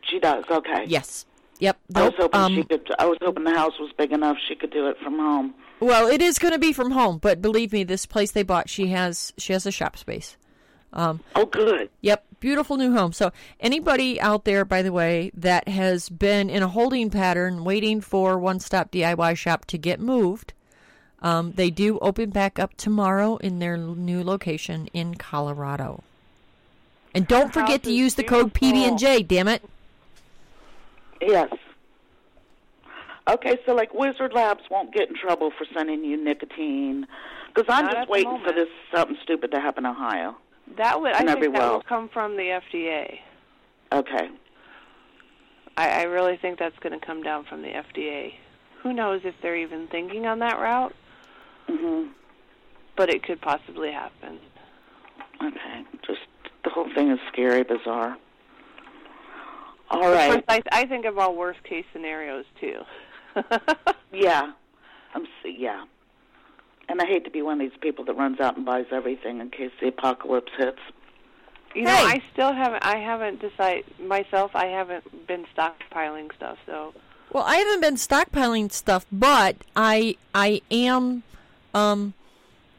She 0.00 0.18
does. 0.18 0.44
Okay. 0.50 0.86
Yes. 0.86 1.26
Yep. 1.62 1.78
I 1.94 2.02
was 2.06 2.14
hoping 2.16 2.40
Um, 2.40 2.54
she 2.56 2.64
could. 2.64 2.90
I 2.98 3.06
was 3.06 3.18
hoping 3.22 3.44
the 3.44 3.54
house 3.54 3.78
was 3.78 3.92
big 3.96 4.10
enough 4.10 4.36
she 4.48 4.56
could 4.56 4.72
do 4.72 4.88
it 4.88 4.98
from 4.98 5.16
home. 5.16 5.54
Well, 5.78 6.08
it 6.08 6.20
is 6.20 6.40
going 6.40 6.52
to 6.52 6.58
be 6.58 6.72
from 6.72 6.90
home, 6.90 7.18
but 7.18 7.40
believe 7.40 7.72
me, 7.72 7.84
this 7.84 8.04
place 8.04 8.32
they 8.32 8.42
bought, 8.42 8.68
she 8.68 8.88
has 8.88 9.32
she 9.38 9.52
has 9.52 9.64
a 9.64 9.70
shop 9.70 9.96
space. 9.96 10.36
Um, 10.92 11.20
Oh, 11.36 11.46
good. 11.46 11.88
Yep, 12.00 12.24
beautiful 12.40 12.76
new 12.76 12.92
home. 12.92 13.12
So, 13.12 13.30
anybody 13.60 14.20
out 14.20 14.44
there, 14.44 14.64
by 14.64 14.82
the 14.82 14.90
way, 14.90 15.30
that 15.34 15.68
has 15.68 16.08
been 16.08 16.50
in 16.50 16.64
a 16.64 16.68
holding 16.68 17.10
pattern 17.10 17.62
waiting 17.62 18.00
for 18.00 18.36
One 18.38 18.58
Stop 18.58 18.90
DIY 18.90 19.36
Shop 19.36 19.64
to 19.66 19.78
get 19.78 20.00
moved, 20.00 20.54
um, 21.22 21.52
they 21.52 21.70
do 21.70 22.00
open 22.00 22.30
back 22.30 22.58
up 22.58 22.76
tomorrow 22.76 23.36
in 23.36 23.60
their 23.60 23.76
new 23.76 24.24
location 24.24 24.88
in 24.92 25.14
Colorado. 25.14 26.02
And 27.14 27.28
don't 27.28 27.52
forget 27.52 27.84
to 27.84 27.92
use 27.92 28.16
the 28.16 28.24
code 28.24 28.52
PB 28.52 28.88
and 28.88 28.98
J. 28.98 29.22
Damn 29.22 29.46
it! 29.46 29.62
Yes. 31.26 31.50
Okay, 33.28 33.56
so 33.64 33.74
like 33.74 33.94
Wizard 33.94 34.32
Labs 34.34 34.62
won't 34.70 34.92
get 34.92 35.08
in 35.08 35.14
trouble 35.14 35.52
for 35.56 35.64
sending 35.74 36.04
you 36.04 36.22
nicotine, 36.22 37.06
because 37.54 37.72
I'm 37.72 37.84
Not 37.86 37.94
just 37.94 38.10
waiting 38.10 38.40
for 38.44 38.52
this 38.52 38.68
something 38.92 39.16
stupid 39.22 39.52
to 39.52 39.60
happen 39.60 39.84
in 39.86 39.92
Ohio. 39.92 40.36
that 40.76 41.00
would 41.00 41.12
I 41.12 41.18
think 41.24 41.40
that 41.40 41.52
well. 41.52 41.74
will 41.74 41.82
come 41.82 42.08
from 42.08 42.36
the 42.36 42.60
FDA. 42.72 43.18
Okay. 43.92 44.28
I, 45.76 45.88
I 45.88 46.02
really 46.04 46.36
think 46.36 46.58
that's 46.58 46.78
going 46.80 46.98
to 46.98 47.04
come 47.04 47.22
down 47.22 47.44
from 47.44 47.62
the 47.62 47.68
FDA. 47.68 48.34
Who 48.82 48.92
knows 48.92 49.20
if 49.24 49.34
they're 49.40 49.56
even 49.56 49.86
thinking 49.88 50.26
on 50.26 50.40
that 50.40 50.58
route, 50.58 50.94
Mhm. 51.68 52.10
but 52.96 53.08
it 53.08 53.22
could 53.22 53.40
possibly 53.40 53.92
happen. 53.92 54.40
Okay. 55.42 55.84
Just 56.04 56.20
the 56.64 56.70
whole 56.70 56.88
thing 56.94 57.10
is 57.10 57.20
scary, 57.32 57.62
bizarre. 57.62 58.16
All 59.92 60.02
Of 60.12 60.30
course, 60.32 60.42
I, 60.48 60.62
I 60.72 60.86
think 60.86 61.04
of 61.04 61.18
all 61.18 61.36
worst 61.36 61.62
case 61.64 61.84
scenarios 61.92 62.44
too. 62.60 62.80
Yeah. 64.12 64.52
I'm. 65.14 65.22
s- 65.22 65.54
Yeah. 65.58 65.84
And 66.88 67.00
I 67.00 67.06
hate 67.06 67.24
to 67.24 67.30
be 67.30 67.40
one 67.42 67.60
of 67.60 67.70
these 67.70 67.78
people 67.80 68.04
that 68.06 68.14
runs 68.14 68.40
out 68.40 68.56
and 68.56 68.66
buys 68.66 68.86
everything 68.90 69.40
in 69.40 69.48
case 69.50 69.70
the 69.80 69.88
apocalypse 69.88 70.52
hits. 70.58 70.78
You 71.74 71.84
know, 71.84 71.90
I 71.92 72.20
still 72.32 72.52
haven't. 72.52 72.84
I 72.84 72.98
haven't 72.98 73.40
decided 73.40 73.84
myself. 73.98 74.50
I 74.54 74.66
haven't 74.66 75.26
been 75.26 75.46
stockpiling 75.56 76.34
stuff. 76.34 76.58
So 76.66 76.92
Well, 77.32 77.44
I 77.44 77.56
haven't 77.56 77.80
been 77.80 77.94
stockpiling 77.94 78.70
stuff, 78.72 79.06
but 79.10 79.56
I 79.74 80.16
I 80.34 80.60
am 80.70 81.22
um 81.72 82.12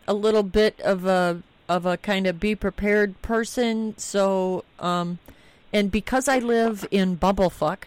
a 0.08 0.14
little 0.14 0.44
bit 0.44 0.80
of 0.82 1.06
a 1.08 1.42
of 1.68 1.88
a 1.88 1.98
kind 1.98 2.28
of 2.28 2.40
be 2.40 2.54
prepared 2.54 3.20
person. 3.24 3.96
So 3.98 4.64
um 4.80 5.18
and 5.74 5.92
because 5.92 6.28
I 6.28 6.40
live 6.40 6.88
in 6.92 7.18
Bumblefuck, 7.18 7.84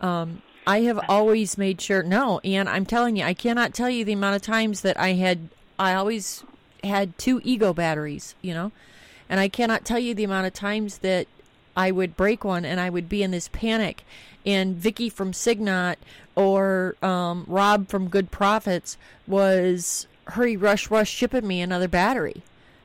um 0.00 0.42
I 0.66 0.82
have 0.82 1.00
always 1.08 1.56
made 1.56 1.80
sure 1.80 2.02
no, 2.02 2.40
and 2.44 2.68
I'm 2.68 2.84
telling 2.84 3.16
you, 3.16 3.24
I 3.24 3.32
cannot 3.32 3.72
tell 3.72 3.88
you 3.88 4.04
the 4.04 4.12
amount 4.12 4.36
of 4.36 4.42
times 4.42 4.82
that 4.82 5.00
I 5.00 5.14
had 5.14 5.48
I 5.78 5.94
always 5.94 6.44
had 6.84 7.16
two 7.18 7.40
ego 7.44 7.72
batteries, 7.72 8.34
you 8.42 8.52
know. 8.52 8.72
And 9.30 9.40
I 9.40 9.48
cannot 9.48 9.84
tell 9.84 9.98
you 9.98 10.14
the 10.14 10.24
amount 10.24 10.46
of 10.46 10.52
times 10.52 10.98
that 10.98 11.26
I 11.76 11.90
would 11.90 12.16
break 12.16 12.44
one 12.44 12.64
and 12.64 12.80
I 12.80 12.90
would 12.90 13.08
be 13.08 13.22
in 13.22 13.30
this 13.30 13.48
panic. 13.48 14.04
And 14.44 14.76
Vicky 14.76 15.08
from 15.08 15.32
Signot 15.32 15.98
or 16.34 16.96
um, 17.02 17.44
Rob 17.46 17.88
from 17.88 18.08
Good 18.08 18.30
Profits 18.30 18.96
was 19.26 20.06
hurry, 20.28 20.56
rush, 20.56 20.90
rush 20.90 21.10
shipping 21.10 21.46
me 21.46 21.60
another 21.60 21.88
battery 21.88 22.42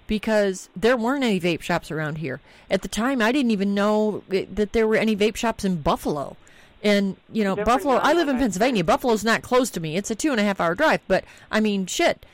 because 0.08 0.70
there 0.76 0.98
weren't 0.98 1.24
any 1.24 1.40
vape 1.40 1.62
shops 1.62 1.92
around 1.92 2.18
here. 2.18 2.40
At 2.70 2.82
the 2.82 2.88
time, 2.88 3.22
I 3.22 3.32
didn't 3.32 3.52
even 3.52 3.74
know 3.74 4.24
that 4.30 4.74
there 4.74 4.88
were 4.88 4.96
any 4.96 5.16
vape 5.16 5.36
shops 5.36 5.64
in 5.66 5.82
Buffalo. 5.82 6.36
And, 6.84 7.16
you 7.32 7.44
know, 7.46 7.56
There 7.56 7.64
Buffalo, 7.64 7.96
I 7.96 8.12
live 8.14 8.28
in 8.28 8.38
Pennsylvania. 8.38 8.84
Buffalo's 8.84 9.24
not 9.24 9.42
close 9.42 9.70
to 9.72 9.80
me. 9.80 9.96
It's 9.96 10.12
a 10.12 10.16
two 10.16 10.32
and 10.32 10.40
a 10.40 10.44
half 10.44 10.60
hour 10.60 10.76
drive. 10.76 11.00
But, 11.08 11.24
I 11.50 11.60
mean, 11.62 11.86
shit. 11.86 12.26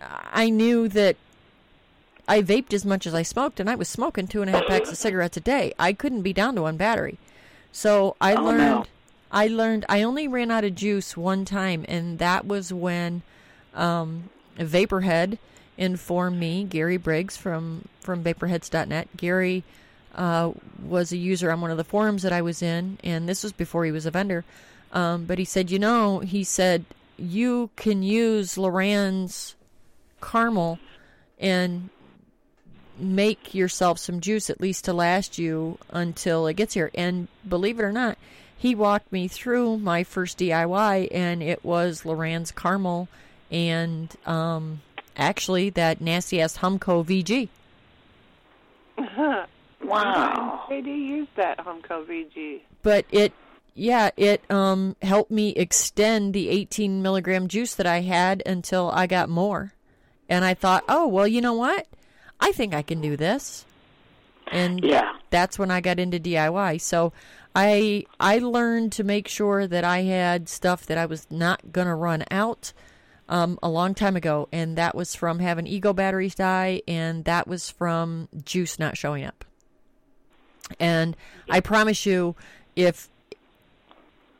I 0.00 0.48
knew 0.48 0.88
that 0.88 1.16
I 2.26 2.40
vaped 2.42 2.72
as 2.72 2.84
much 2.86 3.06
as 3.06 3.14
I 3.14 3.22
smoked, 3.22 3.60
and 3.60 3.68
I 3.68 3.74
was 3.74 3.88
smoking 3.88 4.26
two 4.26 4.40
and 4.42 4.48
a 4.48 4.52
half 4.52 4.66
packs 4.66 4.90
of 4.90 4.96
cigarettes 4.96 5.36
a 5.36 5.40
day. 5.40 5.74
I 5.78 5.92
couldn't 5.92 6.22
be 6.22 6.32
down 6.32 6.54
to 6.54 6.62
one 6.62 6.76
battery. 6.76 7.18
So 7.72 8.16
I 8.20 8.32
Oh, 8.34 8.36
no. 8.36 8.42
learned. 8.44 8.88
I 9.30 9.46
learned. 9.46 9.84
I 9.90 10.02
only 10.02 10.26
ran 10.26 10.50
out 10.50 10.64
of 10.64 10.74
juice 10.74 11.16
one 11.16 11.44
time, 11.44 11.84
and 11.88 12.18
that 12.18 12.46
was 12.46 12.72
when 12.72 13.20
um, 13.74 14.30
Vaporhead 14.58 15.36
informed 15.78 16.38
me. 16.38 16.64
Gary 16.64 16.98
Briggs 16.98 17.36
from 17.36 17.88
from 18.00 18.22
Vaporheads.net. 18.22 19.08
Gary 19.16 19.62
uh, 20.14 20.52
was 20.84 21.12
a 21.12 21.16
user 21.16 21.50
on 21.50 21.60
one 21.60 21.70
of 21.70 21.76
the 21.76 21.84
forums 21.84 22.22
that 22.22 22.32
I 22.32 22.42
was 22.42 22.60
in, 22.60 22.98
and 23.02 23.28
this 23.28 23.42
was 23.42 23.52
before 23.52 23.84
he 23.84 23.92
was 23.92 24.04
a 24.04 24.10
vendor. 24.10 24.44
Um, 24.92 25.24
but 25.24 25.38
he 25.38 25.44
said, 25.44 25.70
you 25.70 25.78
know, 25.78 26.18
he 26.18 26.44
said 26.44 26.84
you 27.16 27.70
can 27.76 28.02
use 28.02 28.56
LorAnn's 28.56 29.54
caramel 30.20 30.78
and 31.38 31.90
make 32.98 33.54
yourself 33.54 33.98
some 33.98 34.20
juice 34.20 34.50
at 34.50 34.60
least 34.60 34.84
to 34.86 34.92
last 34.92 35.38
you 35.38 35.78
until 35.90 36.46
it 36.46 36.54
gets 36.54 36.74
here. 36.74 36.90
And 36.94 37.28
believe 37.48 37.78
it 37.78 37.84
or 37.84 37.92
not, 37.92 38.18
he 38.56 38.74
walked 38.74 39.12
me 39.12 39.28
through 39.28 39.78
my 39.78 40.02
first 40.02 40.38
DIY, 40.38 41.08
and 41.12 41.42
it 41.42 41.64
was 41.64 42.02
LorAnn's 42.02 42.50
caramel 42.50 43.08
and 43.50 44.14
um, 44.26 44.80
actually 45.18 45.70
that 45.70 46.00
nasty 46.00 46.40
ass 46.40 46.58
Humco 46.58 47.04
VG. 47.04 47.48
Wow. 49.80 50.64
they 50.68 50.80
do 50.80 50.90
use 50.90 51.28
that 51.36 51.58
Humco 51.58 52.04
VG. 52.04 52.60
But 52.82 53.06
it, 53.10 53.32
yeah, 53.74 54.10
it 54.16 54.42
um, 54.50 54.96
helped 55.02 55.30
me 55.30 55.50
extend 55.50 56.34
the 56.34 56.48
18 56.48 57.00
milligram 57.00 57.48
juice 57.48 57.74
that 57.76 57.86
I 57.86 58.00
had 58.00 58.42
until 58.44 58.90
I 58.90 59.06
got 59.06 59.28
more. 59.28 59.72
And 60.28 60.44
I 60.44 60.54
thought, 60.54 60.84
oh, 60.88 61.06
well, 61.06 61.28
you 61.28 61.40
know 61.40 61.54
what? 61.54 61.86
I 62.40 62.52
think 62.52 62.74
I 62.74 62.82
can 62.82 63.00
do 63.00 63.16
this. 63.16 63.64
And 64.50 64.82
Yeah. 64.82 65.12
that's 65.30 65.58
when 65.58 65.70
I 65.70 65.80
got 65.80 65.98
into 66.00 66.18
DIY. 66.18 66.80
So 66.80 67.12
I 67.54 68.04
I 68.20 68.38
learned 68.38 68.92
to 68.92 69.04
make 69.04 69.28
sure 69.28 69.66
that 69.66 69.84
I 69.84 70.02
had 70.02 70.48
stuff 70.48 70.86
that 70.86 70.98
I 70.98 71.06
was 71.06 71.26
not 71.30 71.72
gonna 71.72 71.96
run 71.96 72.24
out 72.30 72.72
um, 73.28 73.58
a 73.62 73.68
long 73.68 73.94
time 73.94 74.16
ago, 74.16 74.48
and 74.52 74.76
that 74.76 74.94
was 74.94 75.14
from 75.14 75.38
having 75.38 75.66
ego 75.66 75.92
batteries 75.92 76.34
die, 76.34 76.82
and 76.88 77.24
that 77.24 77.46
was 77.46 77.70
from 77.70 78.28
juice 78.44 78.78
not 78.78 78.96
showing 78.96 79.24
up. 79.24 79.44
And 80.80 81.16
I 81.48 81.60
promise 81.60 82.06
you, 82.06 82.34
if 82.76 83.08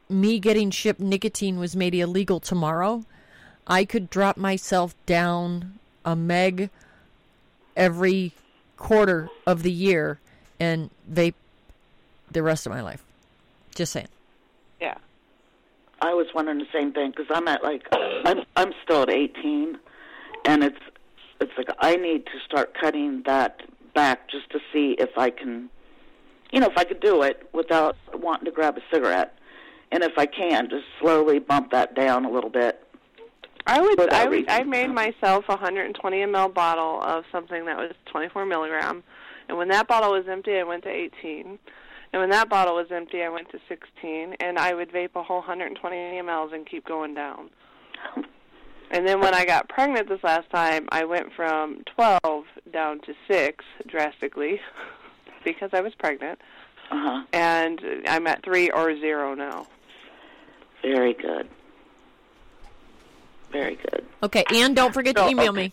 me 0.08 0.38
getting 0.38 0.70
shipped 0.70 1.00
nicotine 1.00 1.58
was 1.58 1.76
made 1.76 1.94
illegal 1.94 2.40
tomorrow, 2.40 3.04
I 3.66 3.84
could 3.84 4.08
drop 4.08 4.36
myself 4.36 4.94
down 5.04 5.78
a 6.04 6.16
meg 6.16 6.70
every 7.76 8.32
quarter 8.76 9.28
of 9.46 9.62
the 9.62 9.72
year 9.72 10.18
and 10.58 10.90
vape 11.10 11.34
the 12.30 12.42
rest 12.42 12.66
of 12.66 12.72
my 12.72 12.80
life. 12.80 13.04
Just 13.74 13.92
saying. 13.92 14.08
Yeah. 14.80 14.96
I 16.00 16.14
was 16.14 16.26
wondering 16.34 16.58
the 16.58 16.66
same 16.72 16.92
thing 16.92 17.10
because 17.10 17.26
I'm 17.30 17.48
at 17.48 17.62
like 17.62 17.86
I'm 17.92 18.42
I'm 18.56 18.72
still 18.84 19.02
at 19.02 19.10
18, 19.10 19.78
and 20.44 20.62
it's 20.62 20.78
it's 21.40 21.52
like 21.56 21.68
I 21.80 21.96
need 21.96 22.26
to 22.26 22.38
start 22.46 22.76
cutting 22.78 23.22
that 23.26 23.62
back 23.94 24.28
just 24.30 24.50
to 24.50 24.60
see 24.72 24.96
if 24.98 25.10
I 25.16 25.30
can, 25.30 25.68
you 26.52 26.60
know, 26.60 26.66
if 26.66 26.76
I 26.76 26.84
could 26.84 27.00
do 27.00 27.22
it 27.22 27.48
without 27.52 27.96
wanting 28.14 28.44
to 28.44 28.50
grab 28.50 28.76
a 28.76 28.82
cigarette, 28.92 29.36
and 29.90 30.02
if 30.02 30.16
I 30.16 30.26
can, 30.26 30.68
just 30.68 30.84
slowly 31.00 31.38
bump 31.38 31.72
that 31.72 31.94
down 31.94 32.24
a 32.24 32.30
little 32.30 32.50
bit. 32.50 32.84
I 33.66 33.80
would. 33.80 34.12
I 34.12 34.24
would. 34.24 34.32
reason. 34.32 34.50
I 34.50 34.62
made 34.62 34.90
myself 34.90 35.44
a 35.48 35.52
120 35.52 36.16
ml 36.16 36.54
bottle 36.54 37.02
of 37.02 37.24
something 37.32 37.66
that 37.66 37.76
was 37.76 37.92
24 38.06 38.46
milligram, 38.46 39.02
and 39.48 39.58
when 39.58 39.68
that 39.68 39.88
bottle 39.88 40.12
was 40.12 40.26
empty, 40.28 40.56
I 40.56 40.62
went 40.62 40.84
to 40.84 40.90
18. 40.90 41.58
And 42.12 42.20
when 42.20 42.30
that 42.30 42.48
bottle 42.48 42.76
was 42.76 42.86
empty, 42.90 43.22
I 43.22 43.28
went 43.28 43.50
to 43.50 43.58
16, 43.68 44.34
and 44.40 44.58
I 44.58 44.74
would 44.74 44.90
vape 44.90 45.14
a 45.14 45.22
whole 45.22 45.38
120 45.38 45.96
mLs 45.96 46.54
and 46.54 46.66
keep 46.66 46.86
going 46.86 47.14
down. 47.14 47.50
And 48.90 49.06
then 49.06 49.20
when 49.20 49.34
I 49.34 49.44
got 49.44 49.68
pregnant 49.68 50.08
this 50.08 50.22
last 50.22 50.48
time, 50.50 50.88
I 50.90 51.04
went 51.04 51.32
from 51.34 51.82
12 51.94 52.44
down 52.72 53.00
to 53.02 53.14
6 53.30 53.64
drastically 53.86 54.60
because 55.44 55.70
I 55.74 55.82
was 55.82 55.94
pregnant. 55.98 56.40
Uh 56.90 56.96
huh. 56.96 57.24
And 57.34 57.80
I'm 58.06 58.26
at 58.26 58.42
3 58.42 58.70
or 58.70 58.98
0 58.98 59.34
now. 59.34 59.66
Very 60.80 61.12
good. 61.12 61.48
Very 63.52 63.76
good. 63.76 64.06
Okay, 64.22 64.44
and 64.54 64.74
don't 64.74 64.94
forget 64.94 65.16
to 65.16 65.22
So, 65.22 65.28
email 65.28 65.50
okay. 65.50 65.64
me. 65.64 65.72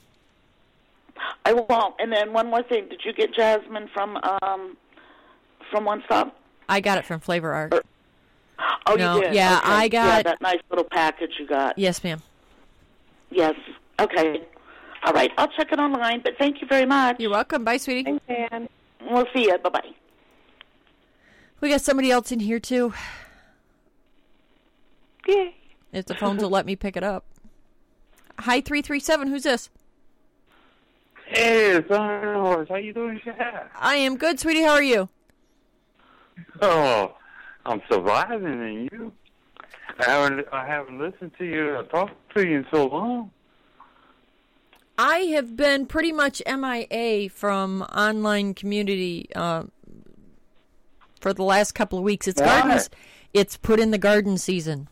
I 1.45 1.53
won't. 1.53 1.95
And 1.99 2.11
then 2.11 2.33
one 2.33 2.49
more 2.49 2.63
thing. 2.63 2.89
Did 2.89 3.01
you 3.05 3.13
get 3.13 3.33
Jasmine 3.33 3.89
from 3.93 4.17
um 4.41 4.75
from 5.71 5.85
One 5.85 6.01
Stop? 6.05 6.35
I 6.69 6.79
got 6.81 6.97
it 6.97 7.05
from 7.05 7.19
Flavor 7.19 7.53
Art. 7.53 7.73
Oh, 8.87 8.95
No, 8.95 9.15
you 9.17 9.21
did. 9.23 9.33
yeah, 9.35 9.57
Okay. 9.59 9.67
I 9.69 9.83
yeah, 9.83 9.87
got- 9.89 10.23
that 10.25 10.41
nice 10.41 10.59
little 10.69 10.85
package 10.85 11.31
you 11.39 11.47
got. 11.47 11.77
Yes, 11.77 12.03
ma'am. 12.03 12.21
Yes. 13.31 13.55
Okay. 13.99 14.41
All 15.03 15.13
right. 15.13 15.31
I'll 15.37 15.47
check 15.49 15.71
it 15.71 15.79
online. 15.79 16.21
But 16.21 16.37
thank 16.37 16.61
you 16.61 16.67
very 16.67 16.85
much. 16.85 17.19
You're 17.19 17.31
welcome. 17.31 17.63
Bye, 17.63 17.77
sweetie. 17.77 18.03
Thanks, 18.03 18.23
Ann. 18.51 18.69
We'll 19.09 19.25
see 19.33 19.43
you. 19.43 19.57
Bye 19.59 19.69
bye. 19.69 19.89
We 21.61 21.69
got 21.69 21.81
somebody 21.81 22.11
else 22.11 22.31
in 22.31 22.39
here 22.39 22.59
too. 22.59 22.93
Yay. 25.27 25.55
If 25.91 26.05
the 26.05 26.15
phones 26.15 26.41
will 26.41 26.49
let 26.49 26.65
me 26.65 26.75
pick 26.75 26.95
it 26.97 27.03
up. 27.03 27.25
Hi, 28.39 28.61
three 28.61 28.81
three 28.81 28.99
seven. 28.99 29.27
Who's 29.27 29.43
this? 29.43 29.69
Hey, 31.27 31.71
it's 31.77 31.89
Iron 31.89 32.39
Horse. 32.39 32.69
How 32.69 32.75
you 32.75 32.93
doing, 32.93 33.19
Shad? 33.23 33.69
I 33.79 33.95
am 33.95 34.17
good, 34.17 34.39
sweetie. 34.39 34.61
How 34.63 34.73
are 34.73 34.83
you? 34.83 35.09
Oh, 36.61 37.15
I'm 37.65 37.81
surviving, 37.89 38.45
and 38.45 38.89
you? 38.91 39.11
I 39.99 40.09
haven't, 40.09 40.47
I 40.51 40.65
haven't 40.65 40.99
listened 40.99 41.31
to 41.37 41.45
you 41.45 41.75
or 41.75 41.83
talked 41.83 42.13
to 42.35 42.47
you 42.47 42.57
in 42.57 42.65
so 42.71 42.87
long. 42.87 43.31
I 44.97 45.17
have 45.35 45.57
been 45.57 45.85
pretty 45.85 46.11
much 46.11 46.41
MIA 46.47 47.29
from 47.29 47.81
online 47.83 48.53
community 48.53 49.27
uh, 49.35 49.63
for 51.19 51.33
the 51.33 51.43
last 51.43 51.73
couple 51.73 51.99
of 51.99 52.05
weeks. 52.05 52.27
It's 52.27 52.39
Why? 52.39 52.61
gardens. 52.61 52.89
It's 53.33 53.57
put 53.57 53.79
in 53.79 53.91
the 53.91 53.97
garden 53.97 54.37
season. 54.37 54.87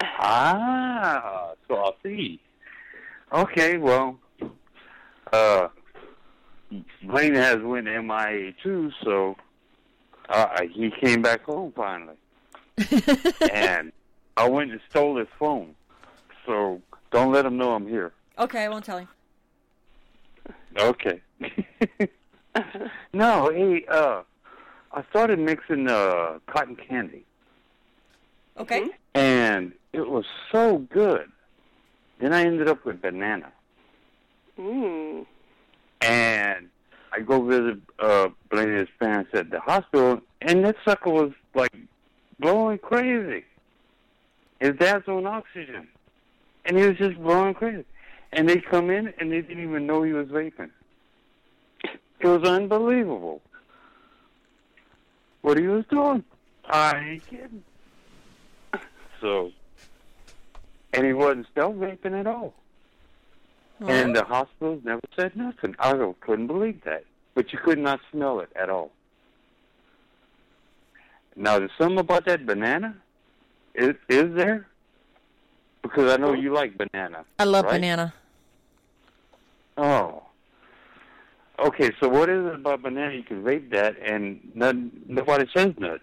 Ah, 0.00 1.52
so 1.68 1.76
I 1.76 1.90
see. 2.02 2.40
Okay, 3.32 3.76
well, 3.76 4.18
uh, 5.32 5.68
Blaine 7.02 7.34
has 7.34 7.58
went 7.62 7.86
MIA 7.86 8.52
too, 8.62 8.90
so 9.04 9.36
uh, 10.28 10.62
he 10.72 10.90
came 10.90 11.22
back 11.22 11.44
home 11.44 11.72
finally, 11.74 12.16
and 13.52 13.92
I 14.36 14.48
went 14.48 14.70
and 14.72 14.80
stole 14.90 15.16
his 15.16 15.28
phone. 15.38 15.74
So 16.46 16.80
don't 17.10 17.32
let 17.32 17.44
him 17.46 17.56
know 17.56 17.74
I'm 17.74 17.86
here. 17.86 18.12
Okay, 18.38 18.64
I 18.64 18.68
won't 18.68 18.84
tell 18.84 18.98
him. 18.98 19.08
Okay. 20.78 21.20
no, 23.12 23.50
he. 23.52 23.84
uh, 23.88 24.22
I 24.92 25.02
started 25.10 25.38
mixing 25.38 25.88
uh 25.88 26.38
cotton 26.46 26.76
candy, 26.76 27.24
Okay. 28.58 28.88
and 29.14 29.72
it 29.92 30.08
was 30.08 30.24
so 30.50 30.78
good. 30.90 31.30
Then 32.20 32.32
I 32.32 32.44
ended 32.44 32.68
up 32.68 32.84
with 32.84 33.00
banana, 33.02 33.52
Mm. 34.58 35.26
and 36.00 36.68
I 37.12 37.20
go 37.20 37.42
visit 37.42 37.78
uh 37.98 38.28
his 38.50 38.88
parents 38.98 39.30
at 39.34 39.50
the 39.50 39.60
hospital, 39.60 40.20
and 40.42 40.64
that 40.64 40.76
sucker 40.84 41.10
was 41.10 41.32
like 41.54 41.74
blowing 42.38 42.78
crazy. 42.78 43.44
His 44.60 44.74
dad's 44.76 45.08
on 45.08 45.26
oxygen, 45.26 45.88
and 46.64 46.76
he 46.76 46.86
was 46.86 46.96
just 46.96 47.16
blowing 47.18 47.54
crazy. 47.54 47.84
And 48.32 48.48
they 48.48 48.60
come 48.60 48.90
in, 48.90 49.14
and 49.18 49.32
they 49.32 49.40
didn't 49.40 49.62
even 49.62 49.86
know 49.86 50.02
he 50.02 50.12
was 50.12 50.28
vaping. 50.28 50.70
It 52.20 52.26
was 52.26 52.46
unbelievable 52.46 53.40
what 55.42 55.58
he 55.58 55.66
was 55.66 55.84
doing. 55.86 56.24
I 56.68 56.98
ain't 56.98 57.26
kidding. 57.26 57.62
So, 59.20 59.52
and 60.92 61.06
he 61.06 61.12
wasn't 61.12 61.46
still 61.50 61.72
vaping 61.72 62.18
at 62.18 62.26
all. 62.26 62.54
And 63.80 64.14
the 64.14 64.24
hospitals 64.24 64.82
never 64.84 65.00
said 65.18 65.36
nothing. 65.36 65.76
I 65.78 65.92
couldn't 66.20 66.48
believe 66.48 66.82
that. 66.84 67.04
But 67.34 67.52
you 67.52 67.58
could 67.58 67.78
not 67.78 68.00
smell 68.10 68.40
it 68.40 68.50
at 68.56 68.68
all. 68.68 68.90
Now, 71.36 71.58
there's 71.58 71.70
something 71.78 71.98
about 71.98 72.26
that 72.26 72.44
banana. 72.44 72.96
Is, 73.74 73.94
is 74.08 74.34
there? 74.34 74.66
Because 75.82 76.12
I 76.12 76.16
know 76.16 76.32
you 76.32 76.52
like 76.52 76.76
banana. 76.76 77.24
I 77.38 77.44
love 77.44 77.66
right? 77.66 77.74
banana. 77.74 78.12
Oh. 79.76 80.24
Okay, 81.60 81.90
so 82.00 82.08
what 82.08 82.28
is 82.28 82.44
it 82.46 82.54
about 82.56 82.82
banana 82.82 83.14
you 83.14 83.22
can 83.22 83.42
vape 83.42 83.70
that 83.70 83.96
and 84.04 84.40
none, 84.54 84.90
nobody 85.06 85.48
says 85.56 85.74
nothing? 85.78 86.00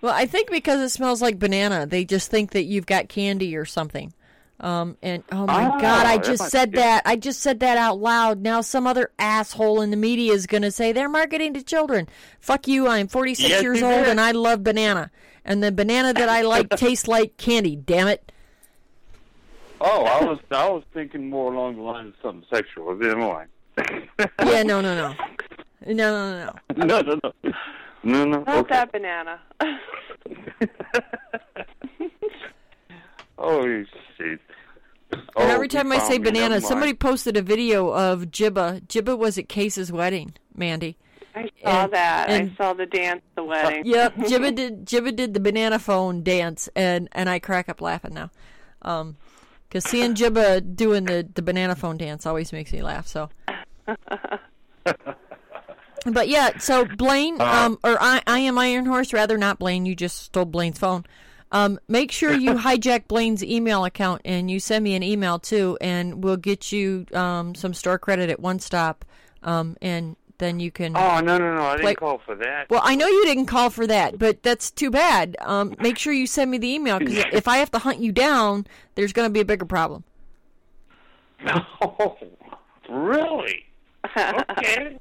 Well, 0.00 0.14
I 0.14 0.26
think 0.26 0.50
because 0.50 0.80
it 0.80 0.90
smells 0.90 1.20
like 1.20 1.40
banana, 1.40 1.86
they 1.86 2.04
just 2.04 2.30
think 2.30 2.52
that 2.52 2.64
you've 2.64 2.86
got 2.86 3.08
candy 3.08 3.56
or 3.56 3.64
something. 3.64 4.12
Um, 4.60 4.96
and 5.02 5.22
oh 5.30 5.46
my 5.46 5.66
Oh, 5.68 5.80
god, 5.80 6.04
I 6.06 6.18
just 6.18 6.50
said 6.50 6.72
be- 6.72 6.78
that. 6.78 7.02
I 7.06 7.14
just 7.16 7.40
said 7.40 7.60
that 7.60 7.78
out 7.78 7.98
loud. 8.00 8.40
Now 8.40 8.60
some 8.60 8.86
other 8.88 9.12
asshole 9.18 9.80
in 9.82 9.90
the 9.90 9.96
media 9.96 10.32
is 10.32 10.46
going 10.48 10.62
to 10.62 10.70
say 10.72 10.90
they're 10.92 11.08
marketing 11.08 11.54
to 11.54 11.62
children. 11.62 12.08
Fuck 12.40 12.66
you. 12.66 12.88
I'm 12.88 13.06
46 13.06 13.48
Yes, 13.48 13.62
years 13.62 13.82
old 13.82 13.94
did. 14.00 14.08
and 14.08 14.20
I 14.20 14.32
love 14.32 14.64
banana. 14.64 15.10
And 15.44 15.62
the 15.62 15.70
banana 15.70 16.12
that 16.12 16.28
I 16.28 16.42
like 16.42 16.68
tastes 16.76 17.06
like 17.06 17.36
candy. 17.36 17.76
Damn 17.76 18.08
it. 18.08 18.32
Oh, 19.80 20.02
I 20.04 20.24
was 20.24 20.38
I 20.50 20.68
was 20.68 20.82
thinking 20.92 21.30
more 21.30 21.52
along 21.54 21.76
the 21.76 21.82
lines 21.82 22.14
of 22.16 22.20
something 22.30 22.46
sexual. 22.52 22.96
Then 22.96 23.20
why? 23.20 23.46
Yeah, 24.44 24.62
no, 24.64 24.80
no, 24.80 24.94
no. 24.96 25.14
No, 25.86 25.94
no, 25.94 26.44
no, 26.44 26.52
no. 26.74 26.74
no, 26.84 27.00
no, 27.00 27.20
no, 27.22 27.52
no, 28.02 28.24
no. 28.24 28.38
Not 28.42 28.48
okay. 28.48 28.74
that 28.74 28.90
banana. 28.90 29.40
oh 33.38 33.84
shit! 34.16 34.40
And 35.10 35.22
Oh, 35.36 35.46
every 35.46 35.68
time 35.68 35.90
I 35.92 35.98
say 36.00 36.18
banana, 36.18 36.60
somebody 36.60 36.90
mind. 36.92 37.00
posted 37.00 37.36
a 37.36 37.42
video 37.42 37.88
of 37.90 38.26
Jibba. 38.26 38.82
Jibba 38.88 39.16
was 39.16 39.38
at 39.38 39.48
Case's 39.48 39.90
wedding, 39.90 40.34
Mandy. 40.54 40.96
I 41.34 41.50
saw 41.62 41.84
And- 41.84 41.92
that. 41.92 42.28
and- 42.28 42.50
I 42.50 42.54
saw 42.56 42.72
the 42.74 42.86
dance, 42.86 43.22
the 43.36 43.44
wedding. 43.44 43.84
Yep, 43.86 44.16
Jibba 44.16 44.54
did. 44.56 44.86
Jibba 44.86 45.14
did 45.16 45.34
the 45.34 45.40
banana 45.40 45.78
phone 45.78 46.22
dance, 46.22 46.68
and 46.76 47.08
and 47.12 47.28
I 47.30 47.38
crack 47.38 47.68
up 47.68 47.80
laughing 47.80 48.14
now, 48.14 48.30
um, 48.82 49.16
because 49.68 49.84
seeing 49.84 50.14
Jibba 50.14 50.74
doing 50.76 51.04
the 51.04 51.26
the 51.32 51.42
banana 51.42 51.74
phone 51.76 51.96
dance 51.96 52.26
always 52.26 52.52
makes 52.52 52.72
me 52.72 52.82
laugh. 52.82 53.06
So, 53.06 53.30
but 56.06 56.28
yeah, 56.28 56.58
so 56.58 56.84
Blaine, 56.84 57.40
um, 57.40 57.78
or 57.84 57.96
I, 58.00 58.22
I 58.26 58.40
am 58.40 58.58
Iron 58.58 58.86
Horse. 58.86 59.12
Rather 59.12 59.36
not 59.38 59.58
Blaine. 59.58 59.86
You 59.86 59.94
just 59.94 60.22
stole 60.22 60.44
Blaine's 60.44 60.78
phone. 60.78 61.04
Um, 61.50 61.78
make 61.88 62.12
sure 62.12 62.32
you 62.32 62.52
hijack 62.54 63.08
Blaine's 63.08 63.42
email 63.42 63.84
account 63.84 64.22
and 64.24 64.50
you 64.50 64.60
send 64.60 64.84
me 64.84 64.94
an 64.94 65.02
email 65.02 65.38
too, 65.38 65.78
and 65.80 66.22
we'll 66.22 66.36
get 66.36 66.72
you 66.72 67.06
um 67.14 67.54
some 67.54 67.74
store 67.74 67.98
credit 67.98 68.30
at 68.30 68.40
One 68.40 68.58
Stop, 68.58 69.04
um, 69.42 69.76
and 69.80 70.16
then 70.38 70.60
you 70.60 70.70
can. 70.70 70.96
Oh 70.96 71.20
no, 71.20 71.36
no, 71.38 71.54
no! 71.54 71.62
I 71.62 71.72
didn't 71.72 71.84
Like- 71.86 71.98
call 71.98 72.18
for 72.24 72.34
that. 72.36 72.68
Well, 72.70 72.82
I 72.84 72.94
know 72.94 73.06
you 73.06 73.24
didn't 73.24 73.46
call 73.46 73.70
for 73.70 73.86
that, 73.86 74.18
but 74.18 74.42
that's 74.42 74.70
too 74.70 74.90
bad. 74.90 75.36
Um, 75.40 75.74
make 75.80 75.98
sure 75.98 76.12
you 76.12 76.26
send 76.26 76.50
me 76.50 76.58
the 76.58 76.68
email 76.68 76.98
because 76.98 77.24
if 77.32 77.48
I 77.48 77.56
have 77.58 77.70
to 77.72 77.78
hunt 77.78 77.98
you 78.00 78.12
down, 78.12 78.66
there's 78.94 79.12
going 79.12 79.26
to 79.28 79.32
be 79.32 79.40
a 79.40 79.44
bigger 79.44 79.64
problem. 79.64 80.04
Oh, 81.80 82.16
really? 82.90 83.64
Okay. 84.16 84.98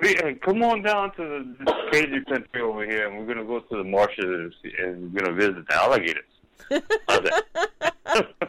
We, 0.00 0.16
uh, 0.18 0.34
come 0.42 0.62
on 0.62 0.82
down 0.82 1.14
to 1.16 1.22
the, 1.22 1.64
this 1.64 1.74
crazy 1.90 2.24
country 2.24 2.60
over 2.60 2.84
here, 2.84 3.08
and 3.08 3.18
we're 3.18 3.26
gonna 3.32 3.46
go 3.46 3.60
to 3.60 3.76
the 3.76 3.84
marshes 3.84 4.54
and 4.78 5.12
we're 5.12 5.20
gonna 5.22 5.34
visit 5.34 5.66
the 5.66 5.74
alligators. 5.74 6.24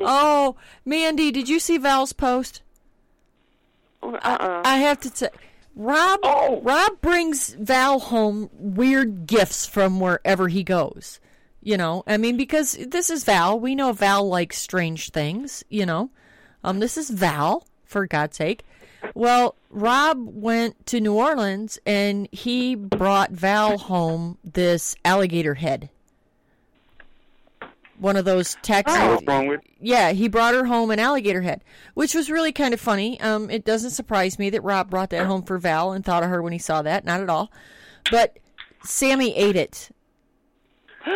Oh, 0.00 0.56
Mandy, 0.84 1.30
did 1.32 1.48
you 1.48 1.58
see 1.58 1.76
Val's 1.76 2.12
post? 2.12 2.62
Uh-uh. 4.02 4.62
I 4.64 4.76
have 4.78 5.00
to 5.00 5.08
say, 5.08 5.28
Rob 5.74 6.20
Oh. 6.22 6.60
Rob 6.62 7.00
brings 7.00 7.54
Val 7.54 7.98
home 7.98 8.48
weird 8.52 9.26
gifts 9.26 9.66
from 9.66 9.98
wherever 10.00 10.48
he 10.48 10.62
goes. 10.62 11.20
You 11.60 11.76
know, 11.76 12.04
I 12.06 12.16
mean, 12.16 12.36
because 12.36 12.72
this 12.86 13.10
is 13.10 13.24
Val. 13.24 13.58
We 13.58 13.74
know 13.74 13.92
Val 13.92 14.26
likes 14.28 14.58
strange 14.58 15.10
things. 15.10 15.64
You 15.68 15.84
know, 15.86 16.10
um, 16.62 16.78
this 16.78 16.96
is 16.96 17.10
Val 17.10 17.66
for 17.84 18.06
God's 18.06 18.36
sake. 18.36 18.64
Well, 19.14 19.54
Rob 19.70 20.18
went 20.20 20.86
to 20.86 21.00
New 21.00 21.14
Orleans 21.14 21.78
and 21.86 22.28
he 22.32 22.74
brought 22.74 23.30
Val 23.30 23.78
home 23.78 24.38
this 24.44 24.96
alligator 25.04 25.54
head. 25.54 25.90
One 27.98 28.16
of 28.16 28.24
those 28.24 28.56
Texas. 28.62 28.96
What's 28.96 29.26
wrong 29.26 29.48
with? 29.48 29.60
Yeah, 29.80 30.12
he 30.12 30.28
brought 30.28 30.54
her 30.54 30.64
home 30.66 30.90
an 30.92 31.00
alligator 31.00 31.42
head, 31.42 31.64
which 31.94 32.14
was 32.14 32.30
really 32.30 32.52
kind 32.52 32.72
of 32.72 32.80
funny. 32.80 33.20
Um, 33.20 33.50
it 33.50 33.64
doesn't 33.64 33.90
surprise 33.90 34.38
me 34.38 34.50
that 34.50 34.62
Rob 34.62 34.88
brought 34.88 35.10
that 35.10 35.26
home 35.26 35.42
for 35.42 35.58
Val 35.58 35.92
and 35.92 36.04
thought 36.04 36.22
of 36.22 36.30
her 36.30 36.40
when 36.40 36.52
he 36.52 36.60
saw 36.60 36.80
that. 36.82 37.04
Not 37.04 37.20
at 37.20 37.28
all. 37.28 37.50
But 38.10 38.38
Sammy 38.84 39.36
ate 39.36 39.56
it. 39.56 39.90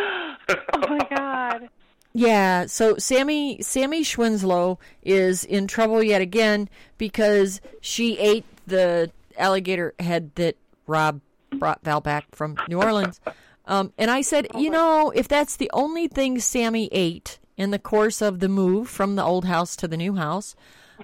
Oh 0.49 0.89
my 0.89 1.07
god. 1.15 1.69
Yeah, 2.13 2.67
so 2.67 2.97
Sammy 2.97 3.59
Sammy 3.61 4.03
Schwinslow 4.03 4.77
is 5.01 5.43
in 5.43 5.65
trouble 5.67 6.03
yet 6.03 6.21
again 6.21 6.69
because 6.99 7.59
she 7.81 8.17
ate 8.19 8.45
the 8.67 9.11
alligator 9.37 9.95
head 9.99 10.31
that 10.35 10.55
Rob 10.85 11.21
brought 11.57 11.83
Val 11.83 12.01
back 12.01 12.25
from 12.35 12.55
New 12.67 12.79
Orleans. 12.81 13.19
Um, 13.65 13.93
and 13.97 14.11
I 14.11 14.21
said, 14.21 14.47
you 14.55 14.69
know, 14.69 15.11
if 15.15 15.27
that's 15.27 15.55
the 15.55 15.71
only 15.73 16.07
thing 16.07 16.39
Sammy 16.39 16.87
ate 16.91 17.39
in 17.57 17.71
the 17.71 17.79
course 17.79 18.21
of 18.21 18.39
the 18.39 18.49
move 18.49 18.89
from 18.89 19.15
the 19.15 19.23
old 19.23 19.45
house 19.45 19.75
to 19.77 19.87
the 19.87 19.97
new 19.97 20.15
house, 20.15 20.55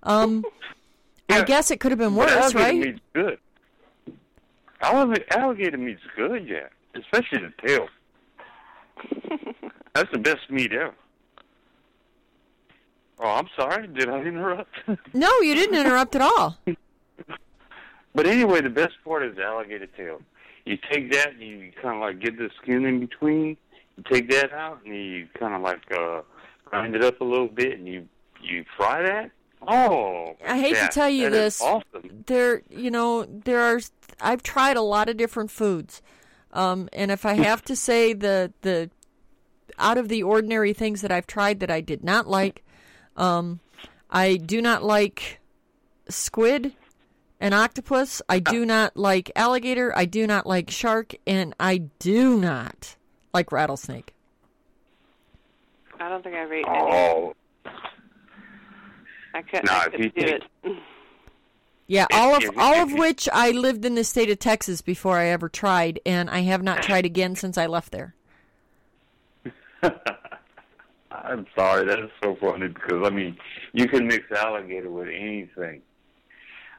um, 0.04 0.44
I 1.30 1.44
guess 1.44 1.72
it 1.72 1.80
could 1.80 1.92
have 1.92 2.00
been 2.00 2.16
But 2.16 2.28
worse, 2.28 2.54
alligator 2.54 2.60
right? 2.60 2.80
meat's 2.80 3.00
good. 3.14 3.38
Alligator, 4.82 5.26
alligator 5.32 5.78
meat's 5.78 6.02
good, 6.16 6.48
yeah. 6.48 6.68
Especially 6.96 7.40
the 7.40 7.68
tail. 7.68 7.88
That's 10.00 10.12
the 10.14 10.20
best 10.20 10.50
meat 10.50 10.72
ever. 10.72 10.94
Oh, 13.20 13.32
I'm 13.32 13.50
sorry. 13.54 13.86
Did 13.86 14.08
I 14.08 14.22
interrupt? 14.22 14.74
No, 15.14 15.30
you 15.42 15.54
didn't 15.56 15.76
interrupt 15.76 16.16
at 16.16 16.22
all. 16.22 16.58
but 18.16 18.26
anyway, 18.26 18.62
the 18.62 18.70
best 18.70 18.94
part 19.04 19.24
is 19.26 19.36
the 19.36 19.44
alligator 19.44 19.88
tail. 19.88 20.22
You 20.64 20.78
take 20.90 21.12
that 21.12 21.32
and 21.34 21.42
you 21.42 21.74
kind 21.82 21.96
of 21.96 22.02
like 22.02 22.22
get 22.22 22.38
the 22.38 22.50
skin 22.62 22.86
in 22.86 23.02
between. 23.02 23.58
You 23.98 24.04
take 24.10 24.30
that 24.30 24.54
out 24.54 24.80
and 24.86 24.96
you 24.96 25.28
kind 25.38 25.54
of 25.54 25.62
like 25.62 25.82
uh 25.92 26.22
grind 26.64 26.96
it 26.96 27.04
up 27.04 27.20
a 27.20 27.26
little 27.26 27.50
bit 27.50 27.78
and 27.78 27.86
you 27.86 28.08
you 28.42 28.64
fry 28.78 29.02
that. 29.02 29.32
Oh, 29.68 30.38
I 30.48 30.60
hate 30.60 30.78
to 30.78 30.88
tell 30.88 31.10
you 31.10 31.30
this. 31.30 31.62
Awesome. 31.62 32.24
there 32.26 32.62
you 32.70 32.90
know 32.90 33.26
there 33.26 33.60
are 33.60 33.82
i've 34.22 34.44
tried 34.44 34.78
a 34.78 34.82
lot 34.82 35.10
of 35.10 35.18
different 35.18 35.52
foods 35.52 36.02
um, 36.54 36.88
and 36.94 37.12
if 37.12 37.26
i 37.26 37.34
have 37.34 37.62
to 37.64 37.76
say 37.76 38.14
the 38.14 38.54
the 38.62 38.90
out 39.80 39.98
of 39.98 40.08
the 40.10 40.24
ordinary 40.24 40.74
things 40.74 41.02
that 41.02 41.12
i've 41.12 41.28
tried 41.28 41.60
that 41.60 41.72
i 41.72 41.82
did 41.82 42.04
not 42.04 42.28
like. 42.28 42.64
Um, 43.18 43.60
i 44.10 44.36
do 44.38 44.62
not 44.62 44.84
like 44.84 45.40
squid 46.08 46.74
and 47.42 47.54
octopus. 47.54 48.22
I 48.28 48.40
do 48.40 48.66
not 48.66 48.98
like 48.98 49.32
alligator. 49.36 49.94
I 49.98 50.04
do 50.06 50.28
not 50.28 50.46
like 50.46 50.70
shark. 50.70 51.14
And 51.28 51.54
i 51.60 51.78
do 52.00 52.38
not 52.38 52.96
like 53.34 53.52
rattlesnake. 53.52 54.14
I 56.00 56.10
don't 56.10 56.24
think 56.24 56.36
I've 56.36 56.52
eaten 56.52 56.66
any. 56.70 56.92
Oh, 56.92 57.34
I 59.34 59.42
couldn't, 59.42 59.66
Nah, 59.66 59.74
I 59.74 59.86
if 59.86 59.92
couldn't 59.92 60.04
you 60.04 60.12
do 60.12 60.22
take- 60.22 60.44
it. 60.64 60.78
yeah 61.88 62.06
If- 62.10 62.18
all 62.18 62.36
of 62.36 62.44
if- 62.44 62.58
all 62.58 62.74
if 62.74 62.82
of 62.84 62.90
you- 62.92 62.98
which 62.98 63.30
i 63.34 63.52
lived 63.52 63.86
in 63.86 63.96
the 63.96 64.04
state 64.04 64.30
of 64.30 64.40
texas 64.40 64.82
before 64.82 65.18
i 65.18 65.28
ever 65.28 65.50
tried 65.50 66.00
and 66.06 66.30
i 66.30 66.40
have 66.42 66.62
not 66.64 66.84
tried 66.84 67.06
again 67.06 67.36
since 67.36 67.58
i 67.58 67.66
left 67.66 67.92
there 67.92 68.14
I'm 71.12 71.46
sorry. 71.56 71.86
That 71.86 72.00
is 72.00 72.12
so 72.24 72.38
funny 72.40 72.68
because 72.68 73.06
I 73.06 73.10
mean, 73.10 73.38
you 73.74 73.88
can 73.88 74.08
mix 74.08 74.32
alligator 74.32 74.90
with 74.90 75.08
anything. 75.08 75.82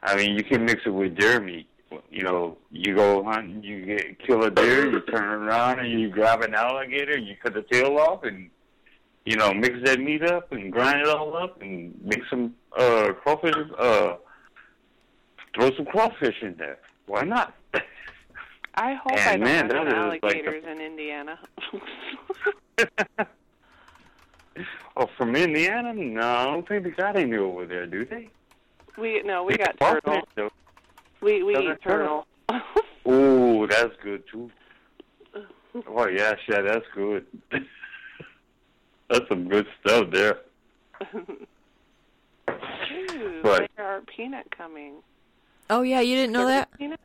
I 0.03 0.15
mean, 0.15 0.35
you 0.35 0.43
can 0.43 0.65
mix 0.65 0.81
it 0.85 0.89
with 0.89 1.15
deer 1.15 1.39
meat. 1.39 1.67
You 2.09 2.23
know, 2.23 2.57
you 2.71 2.95
go 2.95 3.23
hunt, 3.23 3.63
you 3.63 3.85
get 3.85 4.25
kill 4.25 4.43
a 4.43 4.49
deer, 4.49 4.89
you 4.89 5.01
turn 5.01 5.23
around 5.23 5.79
and 5.79 5.99
you 5.99 6.09
grab 6.09 6.41
an 6.41 6.55
alligator, 6.55 7.17
you 7.17 7.35
cut 7.43 7.53
the 7.53 7.63
tail 7.63 7.97
off, 7.97 8.23
and 8.23 8.49
you 9.25 9.35
know, 9.35 9.53
mix 9.53 9.75
that 9.83 9.99
meat 9.99 10.23
up 10.23 10.51
and 10.51 10.71
grind 10.71 11.01
it 11.01 11.07
all 11.07 11.35
up 11.35 11.61
and 11.61 11.93
make 12.03 12.21
some 12.29 12.55
uh 12.77 13.11
crawfish. 13.21 13.55
Uh, 13.77 14.15
throw 15.53 15.69
some 15.75 15.85
crawfish 15.85 16.35
in 16.41 16.55
there. 16.57 16.79
Why 17.07 17.23
not? 17.23 17.53
I 18.75 18.93
hope 18.93 19.11
And 19.11 19.21
I 19.21 19.31
don't 19.31 19.43
man, 19.43 19.65
into 19.65 19.77
is 19.77 20.07
like 20.07 20.23
alligators 20.23 20.63
in 20.65 20.79
Indiana. 20.79 21.39
oh, 24.97 25.09
from 25.17 25.35
Indiana? 25.35 25.93
No, 25.93 26.21
I 26.21 26.45
don't 26.45 26.67
think 26.67 26.83
they 26.83 26.89
got 26.91 27.15
any 27.15 27.37
over 27.37 27.65
there, 27.65 27.85
do 27.85 28.05
they? 28.05 28.29
we 28.97 29.21
no, 29.23 29.43
we 29.43 29.55
got 29.57 29.77
Crawfish, 29.79 30.21
turtle. 30.35 30.51
We 31.21 31.43
we 31.43 31.53
Does 31.53 31.63
eat 31.63 31.81
turtle? 31.81 32.25
turtle. 32.49 32.65
Oh, 33.05 33.67
that's 33.67 33.93
good 34.03 34.23
too. 34.31 34.51
Oh 35.87 36.07
yeah, 36.07 36.35
yeah, 36.49 36.61
that's 36.61 36.85
good. 36.93 37.25
that's 39.09 39.27
some 39.29 39.47
good 39.47 39.65
stuff 39.79 40.11
there. 40.11 40.39
Ooh, 41.15 41.37
Right. 43.43 43.69
there 43.77 43.85
are 43.85 44.01
peanut 44.01 44.45
coming. 44.55 44.95
oh 45.69 45.81
yeah 45.83 46.01
you 46.01 46.15
didn't 46.15 46.33
know 46.33 46.45
Circus 46.47 46.53
that 46.71 46.77
Peanut? 46.77 46.99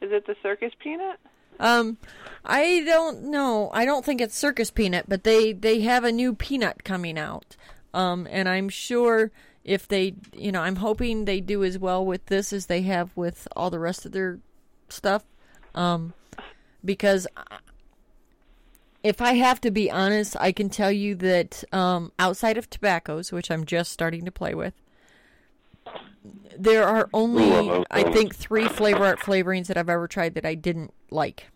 Is 0.00 0.12
it 0.12 0.26
the 0.26 0.36
circus 0.42 0.72
peanut? 0.78 1.18
Um, 1.60 1.98
I 2.44 2.82
don't 2.84 3.24
know. 3.24 3.70
I 3.72 3.84
don't 3.84 4.04
think 4.04 4.20
it's 4.20 4.36
circus 4.36 4.70
peanut, 4.70 5.06
but 5.08 5.24
they 5.24 5.52
they 5.52 5.80
have 5.80 6.04
a 6.04 6.12
new 6.12 6.34
peanut 6.34 6.84
coming 6.84 7.18
out. 7.18 7.56
Um, 7.92 8.26
and 8.30 8.48
I'm 8.48 8.68
sure 8.68 9.30
if 9.64 9.88
they, 9.88 10.14
you 10.34 10.52
know, 10.52 10.60
I'm 10.60 10.76
hoping 10.76 11.24
they 11.24 11.40
do 11.40 11.64
as 11.64 11.78
well 11.78 12.04
with 12.04 12.26
this 12.26 12.52
as 12.52 12.66
they 12.66 12.82
have 12.82 13.16
with 13.16 13.48
all 13.56 13.70
the 13.70 13.78
rest 13.78 14.04
of 14.04 14.12
their 14.12 14.40
stuff. 14.88 15.24
Um, 15.74 16.12
because 16.84 17.26
if 19.02 19.20
I 19.22 19.34
have 19.34 19.60
to 19.62 19.70
be 19.70 19.90
honest, 19.90 20.36
I 20.38 20.52
can 20.52 20.68
tell 20.68 20.92
you 20.92 21.14
that 21.16 21.64
um, 21.72 22.12
outside 22.18 22.58
of 22.58 22.68
tobaccos, 22.68 23.32
which 23.32 23.50
I'm 23.50 23.64
just 23.64 23.92
starting 23.92 24.24
to 24.24 24.32
play 24.32 24.54
with, 24.54 24.74
there 26.58 26.86
are 26.86 27.08
only 27.12 27.44
Ooh, 27.44 27.84
I 27.90 28.00
I 28.00 28.12
think 28.12 28.34
three 28.34 28.66
flavor 28.68 29.04
art 29.04 29.20
flavorings 29.20 29.66
that 29.66 29.76
I've 29.76 29.88
ever 29.90 30.08
tried 30.08 30.34
that 30.34 30.46
I 30.46 30.54
didn't 30.54 30.92
like. 31.10 31.48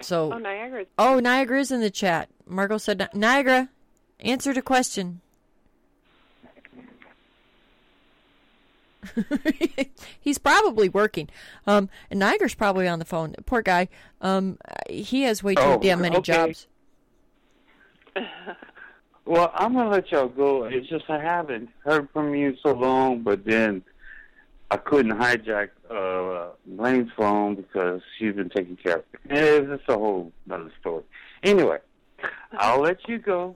So 0.00 0.32
Oh, 0.32 0.38
Niagara. 0.38 0.86
Oh, 0.98 1.20
Niagara's 1.20 1.70
in 1.70 1.80
the 1.80 1.90
chat. 1.90 2.28
Margot 2.46 2.78
said, 2.78 3.08
Niagara, 3.14 3.68
answer 4.20 4.52
the 4.52 4.62
question. 4.62 5.20
He's 10.20 10.38
probably 10.38 10.88
working. 10.88 11.28
Um, 11.66 11.88
and 12.10 12.18
Niagara's 12.20 12.54
probably 12.54 12.88
on 12.88 12.98
the 12.98 13.04
phone. 13.04 13.34
Poor 13.46 13.62
guy. 13.62 13.88
Um, 14.20 14.58
he 14.88 15.22
has 15.22 15.42
way 15.42 15.54
too 15.54 15.62
Oh, 15.62 15.78
damn 15.80 16.00
many 16.00 16.16
okay. 16.16 16.32
jobs. 16.32 16.66
Well, 19.24 19.52
I'm 19.54 19.74
gonna 19.74 19.90
let 19.90 20.10
y'all 20.10 20.28
go. 20.28 20.64
It's 20.64 20.88
just 20.88 21.08
I 21.08 21.20
haven't 21.22 21.68
heard 21.84 22.08
from 22.12 22.34
you 22.34 22.56
so 22.62 22.72
long, 22.72 23.22
but 23.22 23.44
then 23.44 23.82
I 24.70 24.76
couldn't 24.78 25.12
hijack 25.12 25.70
uh 25.90 26.50
Blaine's 26.66 27.10
phone 27.16 27.54
because 27.54 28.00
she's 28.18 28.34
been 28.34 28.50
taking 28.50 28.76
care 28.76 28.96
of 28.96 29.04
it. 29.12 29.20
It's 29.30 29.68
just 29.68 29.88
a 29.88 29.94
whole 29.98 30.32
another 30.46 30.72
story. 30.80 31.04
Anyway, 31.44 31.78
I'll 32.52 32.80
let 32.80 33.08
you 33.08 33.18
go. 33.18 33.54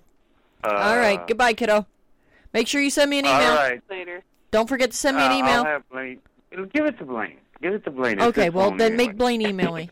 Uh, 0.62 0.68
All 0.68 0.96
right. 0.98 1.26
Goodbye, 1.26 1.52
kiddo. 1.52 1.86
Make 2.52 2.68
sure 2.68 2.80
you 2.80 2.90
send 2.90 3.10
me 3.10 3.18
an 3.18 3.26
All 3.26 3.34
email. 3.40 3.54
right. 3.54 3.82
Later. 3.90 4.22
Don't 4.50 4.68
forget 4.68 4.92
to 4.92 4.96
send 4.96 5.16
me 5.16 5.24
an 5.24 5.32
Uh, 5.32 5.36
email. 5.38 5.58
I'll 5.60 5.64
have 5.64 5.88
Blaine. 5.90 6.20
Give 6.72 6.86
it 6.86 6.98
to 6.98 7.04
Blaine. 7.04 7.36
Give 7.60 7.74
it 7.74 7.84
to 7.84 7.90
Blaine. 7.90 8.18
It's 8.18 8.26
okay, 8.28 8.50
well, 8.50 8.70
then 8.70 8.92
anyway. 8.92 8.96
make 9.08 9.16
Blaine 9.16 9.42
email 9.42 9.74
me. 9.74 9.90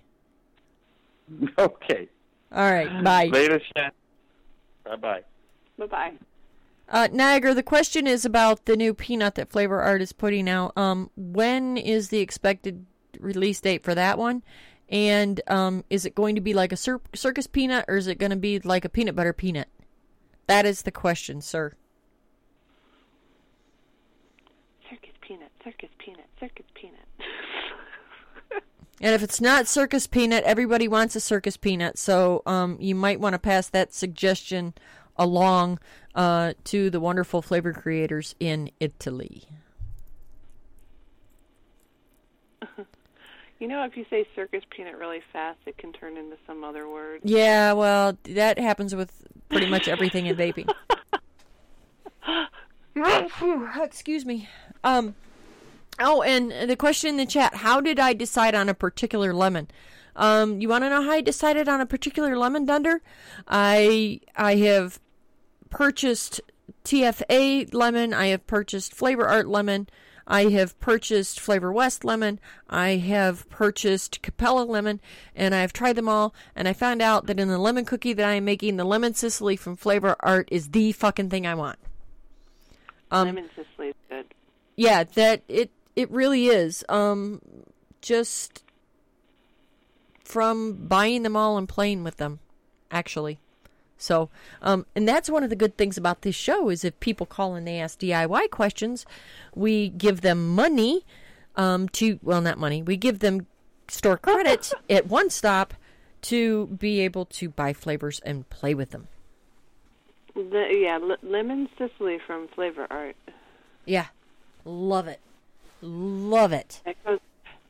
Okay. 1.58 2.08
All 2.52 2.70
right. 2.70 3.02
Bye. 3.04 3.26
Later, 3.32 3.60
Shan. 3.76 3.90
Bye 4.84 4.96
bye. 4.96 5.22
Bye 5.78 5.86
bye. 5.86 6.12
Uh, 6.88 7.08
Niagara, 7.10 7.54
the 7.54 7.62
question 7.62 8.06
is 8.06 8.24
about 8.24 8.66
the 8.66 8.76
new 8.76 8.92
peanut 8.92 9.36
that 9.36 9.50
Flavor 9.50 9.80
Art 9.80 10.02
is 10.02 10.12
putting 10.12 10.48
out. 10.48 10.76
Um, 10.76 11.10
when 11.16 11.76
is 11.76 12.10
the 12.10 12.20
expected 12.20 12.84
release 13.18 13.60
date 13.60 13.82
for 13.82 13.94
that 13.94 14.18
one? 14.18 14.42
And 14.88 15.40
um, 15.46 15.84
is 15.88 16.04
it 16.04 16.14
going 16.14 16.34
to 16.34 16.42
be 16.42 16.52
like 16.52 16.72
a 16.72 16.76
cir- 16.76 17.00
circus 17.14 17.46
peanut 17.46 17.86
or 17.88 17.96
is 17.96 18.06
it 18.06 18.18
going 18.18 18.30
to 18.30 18.36
be 18.36 18.60
like 18.60 18.84
a 18.84 18.90
peanut 18.90 19.16
butter 19.16 19.32
peanut? 19.32 19.68
That 20.46 20.66
is 20.66 20.82
the 20.82 20.90
question, 20.90 21.40
sir. 21.40 21.72
Circus 24.90 25.14
peanut. 25.22 25.50
Circus 25.64 25.88
peanut. 25.98 26.26
Circus 26.38 26.66
peanut. 26.74 27.00
And 29.00 29.14
if 29.14 29.22
it's 29.22 29.40
not 29.40 29.66
circus 29.66 30.06
peanut, 30.06 30.44
everybody 30.44 30.86
wants 30.86 31.16
a 31.16 31.20
circus 31.20 31.56
peanut. 31.56 31.98
So 31.98 32.42
um, 32.46 32.76
you 32.80 32.94
might 32.94 33.20
want 33.20 33.32
to 33.32 33.38
pass 33.38 33.68
that 33.68 33.92
suggestion 33.92 34.74
along 35.16 35.78
uh, 36.14 36.54
to 36.64 36.90
the 36.90 37.00
wonderful 37.00 37.42
flavor 37.42 37.72
creators 37.72 38.34
in 38.40 38.70
Italy. 38.80 39.44
You 43.60 43.68
know, 43.68 43.84
if 43.84 43.96
you 43.96 44.04
say 44.10 44.26
circus 44.34 44.62
peanut 44.68 44.98
really 44.98 45.22
fast, 45.32 45.58
it 45.64 45.78
can 45.78 45.92
turn 45.92 46.16
into 46.16 46.36
some 46.46 46.64
other 46.64 46.88
word. 46.88 47.20
Yeah, 47.22 47.72
well, 47.72 48.18
that 48.24 48.58
happens 48.58 48.94
with 48.94 49.26
pretty 49.48 49.66
much 49.66 49.88
everything 49.88 50.26
in 50.26 50.36
vaping. 50.36 50.68
Excuse 53.82 54.26
me. 54.26 54.48
Um. 54.82 55.14
Oh, 56.00 56.22
and 56.22 56.68
the 56.68 56.76
question 56.76 57.10
in 57.10 57.16
the 57.16 57.26
chat: 57.26 57.54
How 57.54 57.80
did 57.80 57.98
I 57.98 58.12
decide 58.12 58.54
on 58.54 58.68
a 58.68 58.74
particular 58.74 59.32
lemon? 59.32 59.68
Um, 60.16 60.60
you 60.60 60.68
want 60.68 60.84
to 60.84 60.90
know 60.90 61.02
how 61.02 61.12
I 61.12 61.20
decided 61.20 61.68
on 61.68 61.80
a 61.80 61.86
particular 61.86 62.36
lemon, 62.36 62.66
Dunder? 62.66 63.02
I 63.48 64.20
I 64.36 64.56
have 64.56 65.00
purchased 65.74 66.40
TFA 66.84 67.74
lemon. 67.74 68.14
I 68.14 68.26
have 68.28 68.46
purchased 68.46 68.94
Flavor 68.94 69.26
Art 69.26 69.48
lemon. 69.48 69.88
I 70.26 70.44
have 70.44 70.78
purchased 70.78 71.40
Flavor 71.40 71.72
West 71.72 72.04
lemon. 72.04 72.38
I 72.70 72.90
have 72.90 73.48
purchased 73.50 74.22
Capella 74.22 74.62
lemon, 74.62 75.00
and 75.34 75.52
I 75.52 75.60
have 75.60 75.72
tried 75.72 75.96
them 75.96 76.08
all. 76.08 76.32
And 76.54 76.68
I 76.68 76.72
found 76.72 77.02
out 77.02 77.26
that 77.26 77.40
in 77.40 77.48
the 77.48 77.58
lemon 77.58 77.84
cookie 77.84 78.12
that 78.12 78.24
I 78.24 78.34
am 78.34 78.44
making, 78.44 78.76
the 78.76 78.84
lemon 78.84 79.14
Sicily 79.14 79.56
from 79.56 79.76
Flavor 79.76 80.14
Art 80.20 80.48
is 80.52 80.70
the 80.70 80.92
fucking 80.92 81.28
thing 81.28 81.44
I 81.46 81.56
want. 81.56 81.78
Um, 83.10 83.26
Lemon 83.26 83.50
Sicily 83.56 83.88
is 83.88 83.94
good. 84.08 84.26
yeah, 84.76 85.04
that 85.04 85.42
it 85.48 85.70
it 85.96 86.10
really 86.10 86.46
is. 86.46 86.84
Um, 86.88 87.42
just 88.00 88.62
from 90.24 90.86
buying 90.86 91.22
them 91.24 91.36
all 91.36 91.58
and 91.58 91.68
playing 91.68 92.04
with 92.04 92.16
them, 92.16 92.38
actually. 92.90 93.40
So, 93.97 94.28
um, 94.61 94.86
and 94.95 95.09
that's 95.09 95.30
one 95.30 95.45
of 95.45 95.51
the 95.51 95.57
good 95.57 95.76
things 95.76 95.97
about 95.97 96.22
this 96.22 96.34
show 96.34 96.68
is 96.68 96.84
if 96.84 96.99
people 97.01 97.26
call 97.26 97.55
and 97.55 97.66
they 97.66 97.78
ask 97.78 97.99
DIY 97.99 98.51
questions, 98.51 99.07
we 99.55 99.88
give 99.88 100.20
them 100.20 100.55
money 100.55 101.05
um, 101.57 101.88
to 101.90 102.18
well, 102.22 102.40
not 102.40 102.59
money. 102.59 102.82
We 102.82 102.97
give 102.97 103.20
them 103.20 103.47
store 103.88 104.18
credits 104.18 104.74
at 104.90 105.07
one 105.07 105.30
stop 105.30 105.74
to 106.22 106.66
be 106.66 107.01
able 107.01 107.26
to 107.26 107.49
buy 107.49 107.72
flavors 107.72 108.20
and 108.20 108.49
play 108.51 108.74
with 108.74 108.90
them. 108.90 109.09
The, 110.34 110.66
yeah, 110.72 110.99
l- 111.01 111.16
Lemon 111.22 111.68
Sicily 111.78 112.18
from 112.26 112.49
Flavor 112.49 112.88
Art. 112.90 113.16
Yeah, 113.84 114.07
love 114.64 115.07
it, 115.07 115.20
love 115.80 116.53
it. 116.53 116.80
That 116.84 116.97
goes, 117.05 117.20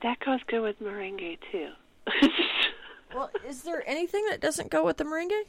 that 0.02 0.18
goes 0.20 0.40
good 0.46 0.62
with 0.62 0.80
meringue 0.80 1.36
too. 1.52 1.68
Well, 3.14 3.30
is 3.48 3.62
there 3.62 3.88
anything 3.88 4.26
that 4.28 4.40
doesn't 4.40 4.70
go 4.70 4.84
with 4.84 4.96
the 4.96 5.04
merengue? 5.04 5.44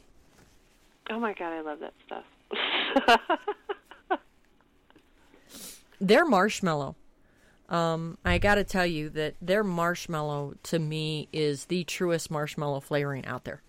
Oh 1.10 1.18
my 1.20 1.32
god, 1.34 1.52
I 1.52 1.60
love 1.60 1.78
that 1.80 1.94
stuff. 2.06 2.24
Their 6.00 6.24
marshmallow. 6.26 6.94
Um, 7.68 8.18
I 8.24 8.38
got 8.38 8.56
to 8.56 8.64
tell 8.64 8.86
you 8.86 9.08
that 9.10 9.34
their 9.40 9.64
marshmallow 9.64 10.54
to 10.64 10.78
me 10.78 11.28
is 11.32 11.64
the 11.64 11.82
truest 11.84 12.30
marshmallow 12.30 12.80
flavoring 12.80 13.24
out 13.26 13.44
there. 13.44 13.62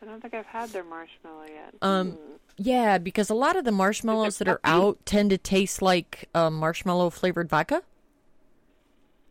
I 0.00 0.04
don't 0.04 0.20
think 0.20 0.34
I've 0.34 0.46
had 0.46 0.70
their 0.70 0.84
marshmallow 0.84 1.44
yet. 1.46 1.74
Um, 1.80 2.10
Hmm. 2.12 2.32
yeah, 2.56 2.98
because 2.98 3.30
a 3.30 3.34
lot 3.34 3.56
of 3.56 3.64
the 3.64 3.72
marshmallows 3.72 4.38
that 4.38 4.48
are 4.48 4.60
out 4.64 4.98
tend 5.06 5.30
to 5.30 5.38
taste 5.38 5.80
like 5.82 6.28
uh, 6.34 6.50
marshmallow 6.50 7.10
flavored 7.10 7.48
vodka. 7.48 7.82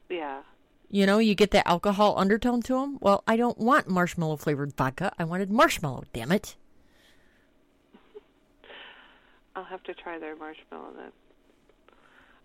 Yeah. 0.09 0.41
You 0.93 1.05
know, 1.05 1.19
you 1.19 1.35
get 1.35 1.51
that 1.51 1.65
alcohol 1.65 2.15
undertone 2.17 2.61
to 2.63 2.73
them. 2.73 2.97
Well, 2.99 3.23
I 3.25 3.37
don't 3.37 3.57
want 3.57 3.87
marshmallow 3.87 4.35
flavored 4.35 4.75
vodka. 4.75 5.13
I 5.17 5.23
wanted 5.23 5.49
marshmallow. 5.49 6.03
Damn 6.11 6.33
it! 6.33 6.57
I'll 9.55 9.63
have 9.63 9.83
to 9.83 9.93
try 9.93 10.19
their 10.19 10.35
marshmallow 10.35 10.91
then. 10.97 11.11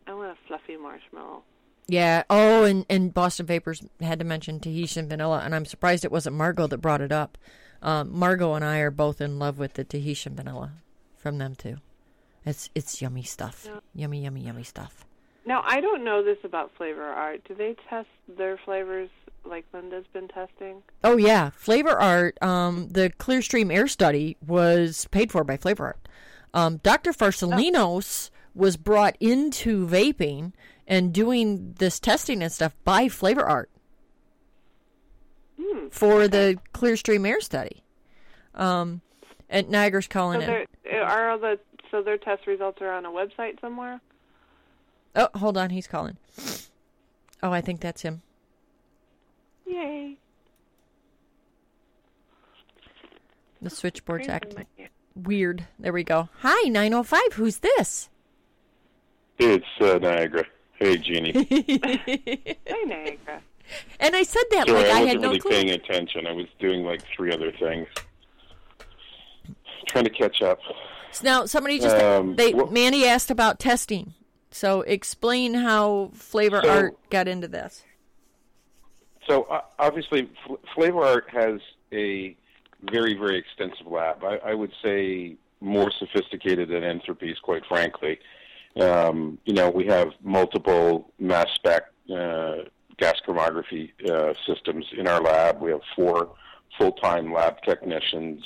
I 0.06 0.14
want 0.14 0.30
a 0.30 0.46
fluffy 0.46 0.76
marshmallow. 0.76 1.42
Yeah. 1.88 2.22
Oh, 2.30 2.62
and, 2.62 2.86
and 2.88 3.12
Boston 3.12 3.46
Vapors 3.46 3.82
had 4.00 4.20
to 4.20 4.24
mention 4.24 4.60
Tahitian 4.60 5.08
vanilla, 5.08 5.42
and 5.44 5.52
I'm 5.52 5.64
surprised 5.64 6.04
it 6.04 6.12
wasn't 6.12 6.36
Margot 6.36 6.68
that 6.68 6.78
brought 6.78 7.00
it 7.00 7.12
up. 7.12 7.38
Um, 7.82 8.16
Margot 8.16 8.54
and 8.54 8.64
I 8.64 8.78
are 8.78 8.90
both 8.92 9.20
in 9.20 9.38
love 9.40 9.58
with 9.58 9.74
the 9.74 9.84
Tahitian 9.84 10.36
vanilla 10.36 10.72
from 11.16 11.38
them 11.38 11.54
too. 11.56 11.78
It's 12.44 12.70
it's 12.74 13.02
yummy 13.02 13.24
stuff. 13.24 13.68
Yummy, 13.92 14.22
yummy, 14.22 14.42
yummy 14.42 14.62
stuff. 14.62 15.05
Now, 15.46 15.62
I 15.64 15.80
don't 15.80 16.02
know 16.04 16.22
this 16.24 16.38
about 16.44 16.72
Flavor 16.76 17.04
Art. 17.04 17.42
Do 17.46 17.54
they 17.54 17.76
test 17.88 18.08
their 18.28 18.58
flavors 18.64 19.08
like 19.44 19.64
Linda's 19.72 20.04
been 20.12 20.26
testing? 20.28 20.82
Oh 21.04 21.16
yeah, 21.16 21.50
Flavor 21.50 21.90
Art. 21.98 22.36
Um, 22.42 22.88
the 22.88 23.10
Clearstream 23.10 23.72
Air 23.72 23.86
Study 23.86 24.36
was 24.44 25.06
paid 25.12 25.30
for 25.30 25.44
by 25.44 25.56
Flavor 25.56 25.84
Art. 25.86 26.08
Um, 26.52 26.78
Dr. 26.78 27.12
Farsalinos 27.12 28.30
was 28.54 28.76
brought 28.76 29.16
into 29.20 29.86
vaping 29.86 30.52
and 30.86 31.12
doing 31.12 31.74
this 31.78 32.00
testing 32.00 32.42
and 32.42 32.50
stuff 32.50 32.74
by 32.84 33.08
Flavor 33.08 33.44
Art 33.44 33.70
Hmm. 35.60 35.88
for 35.88 36.26
the 36.28 36.58
Clearstream 36.74 37.26
Air 37.26 37.40
Study. 37.40 37.82
Um, 38.54 39.00
and 39.48 39.68
Niagara's 39.68 40.08
calling 40.08 40.40
So 40.40 40.46
they're- 40.46 41.02
are 41.02 41.30
all 41.30 41.38
the 41.38 41.60
so 41.90 42.02
their 42.02 42.18
test 42.18 42.46
results 42.48 42.80
are 42.80 42.90
on 42.92 43.06
a 43.06 43.10
website 43.10 43.60
somewhere? 43.60 44.00
Oh, 45.16 45.28
hold 45.34 45.56
on, 45.56 45.70
he's 45.70 45.86
calling. 45.86 46.16
Oh, 47.42 47.50
I 47.50 47.60
think 47.60 47.80
that's 47.80 48.02
him. 48.02 48.22
Yay! 49.66 50.16
The 53.62 53.70
switchboard's 53.70 54.26
Crazy 54.26 54.34
acting 54.34 54.66
weird. 55.14 55.66
There 55.78 55.92
we 55.92 56.04
go. 56.04 56.28
Hi, 56.40 56.68
905. 56.68 57.20
Who's 57.34 57.58
this? 57.58 58.10
It's 59.38 59.64
uh, 59.80 59.98
Niagara. 59.98 60.44
Hey, 60.78 60.98
Jeannie. 60.98 61.32
Hey, 62.66 62.84
Niagara. 62.84 63.42
And 63.98 64.14
I 64.14 64.22
said 64.22 64.42
that 64.50 64.68
Sorry, 64.68 64.82
like 64.82 64.86
I, 64.92 65.00
I 65.00 65.00
had 65.00 65.04
wasn't 65.18 65.22
no 65.22 65.28
really 65.28 65.40
clue. 65.40 65.50
paying 65.50 65.70
attention. 65.70 66.26
I 66.26 66.32
was 66.32 66.46
doing 66.60 66.84
like 66.84 67.02
three 67.16 67.32
other 67.32 67.50
things. 67.50 67.88
Trying 69.88 70.04
to 70.04 70.10
catch 70.10 70.42
up. 70.42 70.58
So 71.12 71.24
now 71.24 71.46
somebody 71.46 71.78
just 71.80 71.96
Um, 71.96 72.36
they 72.36 72.52
well- 72.54 72.66
Mandy 72.70 73.06
asked 73.06 73.30
about 73.30 73.58
testing. 73.58 74.12
So 74.56 74.80
explain 74.80 75.52
how 75.52 76.10
Flavor 76.14 76.62
So- 76.64 76.70
Art 76.70 77.10
got 77.10 77.28
into 77.28 77.46
this. 77.46 77.84
So 79.28 79.42
uh, 79.44 79.60
obviously, 79.78 80.30
Fl- 80.46 80.54
Flavor 80.74 81.02
Art 81.04 81.26
has 81.30 81.60
a 81.92 82.34
very, 82.90 83.12
very 83.14 83.36
extensive 83.36 83.86
lab. 83.86 84.24
I, 84.24 84.36
I 84.38 84.54
would 84.54 84.72
say 84.82 85.36
more 85.60 85.90
sophisticated 85.90 86.70
than 86.70 86.82
Entropy's, 86.84 87.38
quite 87.40 87.66
frankly. 87.66 88.18
Um, 88.80 89.38
you 89.44 89.52
know, 89.52 89.68
we 89.68 89.84
have 89.88 90.12
multiple 90.22 91.12
mass 91.18 91.48
spec 91.54 91.82
uh, 92.10 92.56
gas 92.96 93.20
chromatography 93.26 93.90
uh, 94.08 94.32
systems 94.46 94.86
in 94.96 95.06
our 95.06 95.20
lab. 95.20 95.60
We 95.60 95.70
have 95.72 95.82
four 95.94 96.30
full-time 96.78 97.30
lab 97.30 97.60
technicians. 97.62 98.42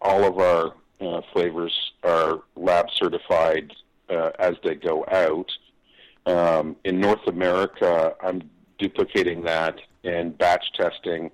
All 0.00 0.24
of 0.24 0.38
our 0.38 0.74
uh, 1.02 1.20
flavors 1.34 1.92
are 2.02 2.40
lab 2.56 2.86
certified 2.94 3.72
uh, 4.10 4.30
as 4.38 4.54
they 4.64 4.74
go 4.74 5.04
out. 5.10 5.50
Um, 6.26 6.76
in 6.84 7.00
North 7.00 7.26
America, 7.26 8.14
I'm 8.22 8.50
duplicating 8.78 9.42
that 9.42 9.80
and 10.04 10.36
batch 10.36 10.64
testing 10.74 11.30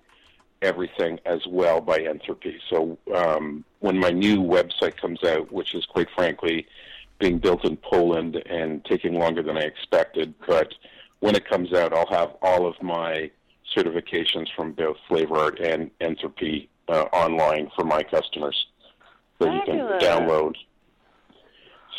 everything 0.62 1.20
as 1.26 1.40
well 1.46 1.80
by 1.80 1.98
Entropy. 1.98 2.58
So 2.70 2.96
um, 3.14 3.64
when 3.80 3.98
my 3.98 4.10
new 4.10 4.38
website 4.38 4.96
comes 4.96 5.22
out, 5.22 5.52
which 5.52 5.74
is 5.74 5.84
quite 5.84 6.08
frankly 6.14 6.66
being 7.18 7.38
built 7.38 7.64
in 7.64 7.76
Poland 7.76 8.42
and 8.46 8.84
taking 8.84 9.14
longer 9.14 9.42
than 9.42 9.56
I 9.56 9.62
expected, 9.62 10.34
but 10.46 10.74
when 11.20 11.34
it 11.36 11.48
comes 11.48 11.72
out, 11.72 11.92
I'll 11.92 12.06
have 12.06 12.34
all 12.42 12.66
of 12.66 12.80
my 12.82 13.30
certifications 13.76 14.46
from 14.54 14.72
both 14.72 14.96
Flavor 15.08 15.36
Art 15.36 15.60
and 15.60 15.90
Entropy 16.00 16.68
uh, 16.88 17.04
online 17.12 17.70
for 17.76 17.84
my 17.84 18.02
customers 18.02 18.66
that 19.38 19.52
you 19.52 19.60
can 19.64 19.78
download. 20.00 20.54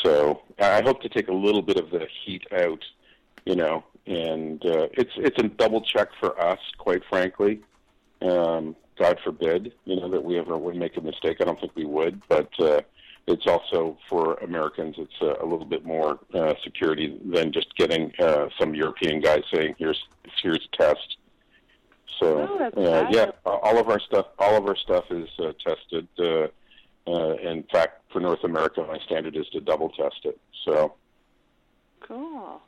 So 0.03 0.41
I 0.59 0.81
hope 0.81 1.01
to 1.01 1.09
take 1.09 1.27
a 1.27 1.33
little 1.33 1.61
bit 1.61 1.77
of 1.77 1.89
the 1.89 2.07
heat 2.23 2.43
out, 2.51 2.83
you 3.45 3.55
know, 3.55 3.83
and 4.05 4.63
uh, 4.65 4.87
it's 4.93 5.11
it's 5.17 5.37
a 5.39 5.47
double 5.47 5.81
check 5.81 6.09
for 6.19 6.39
us, 6.39 6.59
quite 6.77 7.03
frankly. 7.09 7.61
Um, 8.21 8.75
God 8.97 9.19
forbid, 9.23 9.73
you 9.85 9.97
know, 9.97 10.09
that 10.09 10.23
we 10.23 10.37
ever 10.37 10.57
would 10.57 10.75
make 10.75 10.95
a 10.97 11.01
mistake. 11.01 11.37
I 11.41 11.43
don't 11.43 11.59
think 11.59 11.75
we 11.75 11.85
would, 11.85 12.21
but 12.29 12.49
uh, 12.59 12.81
it's 13.27 13.45
also 13.47 13.97
for 14.07 14.35
Americans. 14.35 14.95
It's 14.97 15.21
a, 15.21 15.43
a 15.43 15.45
little 15.45 15.65
bit 15.65 15.83
more 15.83 16.19
uh, 16.33 16.53
security 16.63 17.19
than 17.25 17.51
just 17.51 17.75
getting 17.75 18.11
uh, 18.19 18.47
some 18.59 18.73
European 18.75 19.19
guy 19.21 19.41
saying, 19.53 19.75
"Here's 19.77 20.01
here's 20.41 20.67
a 20.73 20.77
test." 20.77 21.17
So 22.19 22.71
Oh, 22.75 22.81
uh, 22.81 23.09
yeah, 23.11 23.31
all 23.45 23.77
of 23.77 23.89
our 23.89 23.99
stuff, 23.99 24.27
all 24.39 24.55
of 24.55 24.65
our 24.67 24.77
stuff 24.77 25.05
is 25.09 25.27
uh, 25.39 25.51
tested. 25.65 26.07
Uh, 26.17 26.47
uh, 27.07 27.35
in 27.35 27.63
fact, 27.71 28.04
for 28.15 28.21
North 28.21 28.45
America, 28.45 28.81
my 28.87 28.97
standard 28.99 29.35
is 29.35 29.45
to 29.49 29.59
double 29.59 29.89
test 29.89 30.21
it. 30.23 30.39
So, 30.63 30.93
Cool. 31.99 32.61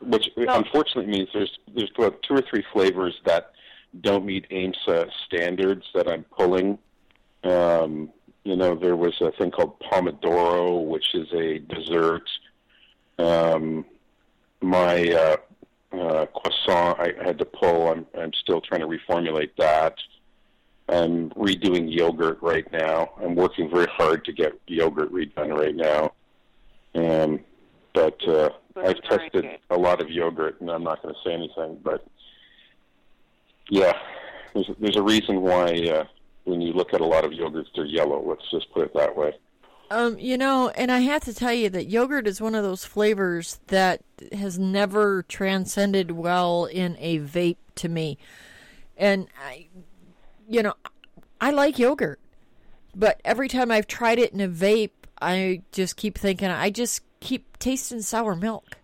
which 0.00 0.28
unfortunately 0.36 1.06
means 1.06 1.28
there's 1.32 1.56
there's 1.72 1.92
about 1.96 2.20
two 2.24 2.34
or 2.34 2.42
three 2.50 2.64
flavors 2.72 3.14
that 3.24 3.52
don't 4.00 4.26
meet 4.26 4.48
AEMSA 4.50 5.08
standards 5.26 5.86
that 5.94 6.08
I'm 6.08 6.24
pulling. 6.36 6.78
Um, 7.44 8.10
you 8.42 8.56
know, 8.56 8.74
there 8.74 8.96
was 8.96 9.14
a 9.20 9.30
thing 9.30 9.52
called 9.52 9.78
Pomodoro, 9.78 10.84
which 10.84 11.14
is 11.14 11.32
a 11.32 11.60
dessert. 11.60 12.28
Um, 13.20 13.84
my 14.60 15.08
uh, 15.10 15.36
uh, 15.96 16.26
croissant 16.26 16.98
I 16.98 17.24
had 17.24 17.38
to 17.38 17.44
pull. 17.44 17.92
I'm 17.92 18.04
I'm 18.18 18.32
still 18.32 18.60
trying 18.60 18.80
to 18.80 18.88
reformulate 18.88 19.50
that. 19.58 19.94
I'm 20.92 21.30
redoing 21.30 21.92
yogurt 21.94 22.38
right 22.42 22.70
now. 22.72 23.10
I'm 23.22 23.34
working 23.34 23.70
very 23.70 23.86
hard 23.86 24.24
to 24.26 24.32
get 24.32 24.52
yogurt 24.66 25.12
redone 25.12 25.56
right 25.58 25.74
now. 25.74 26.12
Um, 26.94 27.40
but 27.94 28.16
uh, 28.28 28.50
Well, 28.74 28.88
I've 28.88 29.02
tested 29.02 29.32
good. 29.32 29.58
a 29.70 29.76
lot 29.78 30.00
of 30.02 30.10
yogurt, 30.10 30.60
and 30.60 30.70
I'm 30.70 30.84
not 30.84 31.02
going 31.02 31.14
to 31.14 31.20
say 31.24 31.32
anything. 31.34 31.78
But 31.82 32.04
yeah, 33.70 33.92
there's 34.54 34.70
there's 34.78 34.96
a 34.96 35.02
reason 35.02 35.40
why 35.40 35.72
uh, 35.88 36.04
when 36.44 36.60
you 36.60 36.72
look 36.72 36.92
at 36.94 37.00
a 37.00 37.06
lot 37.06 37.24
of 37.24 37.32
yogurts, 37.32 37.66
they're 37.74 37.84
yellow. 37.86 38.22
Let's 38.26 38.50
just 38.50 38.70
put 38.72 38.84
it 38.86 38.94
that 38.94 39.16
way. 39.16 39.34
Um, 39.90 40.18
you 40.18 40.38
know, 40.38 40.70
and 40.70 40.90
I 40.90 41.00
have 41.00 41.22
to 41.24 41.34
tell 41.34 41.52
you 41.52 41.68
that 41.68 41.84
yogurt 41.84 42.26
is 42.26 42.40
one 42.40 42.54
of 42.54 42.62
those 42.62 42.84
flavors 42.84 43.60
that 43.66 44.00
has 44.32 44.58
never 44.58 45.22
transcended 45.24 46.12
well 46.12 46.64
in 46.64 46.96
a 46.98 47.18
vape 47.18 47.58
to 47.74 47.90
me. 47.90 48.16
And 48.96 49.28
I, 49.46 49.66
you 50.52 50.62
know, 50.62 50.74
I 51.40 51.50
like 51.50 51.78
yogurt, 51.78 52.20
but 52.94 53.20
every 53.24 53.48
time 53.48 53.70
I've 53.70 53.86
tried 53.86 54.18
it 54.18 54.32
in 54.32 54.40
a 54.40 54.48
vape, 54.48 54.90
I 55.20 55.62
just 55.72 55.96
keep 55.96 56.18
thinking, 56.18 56.48
I 56.48 56.68
just 56.68 57.00
keep 57.20 57.58
tasting 57.58 58.02
sour 58.02 58.36
milk. 58.36 58.76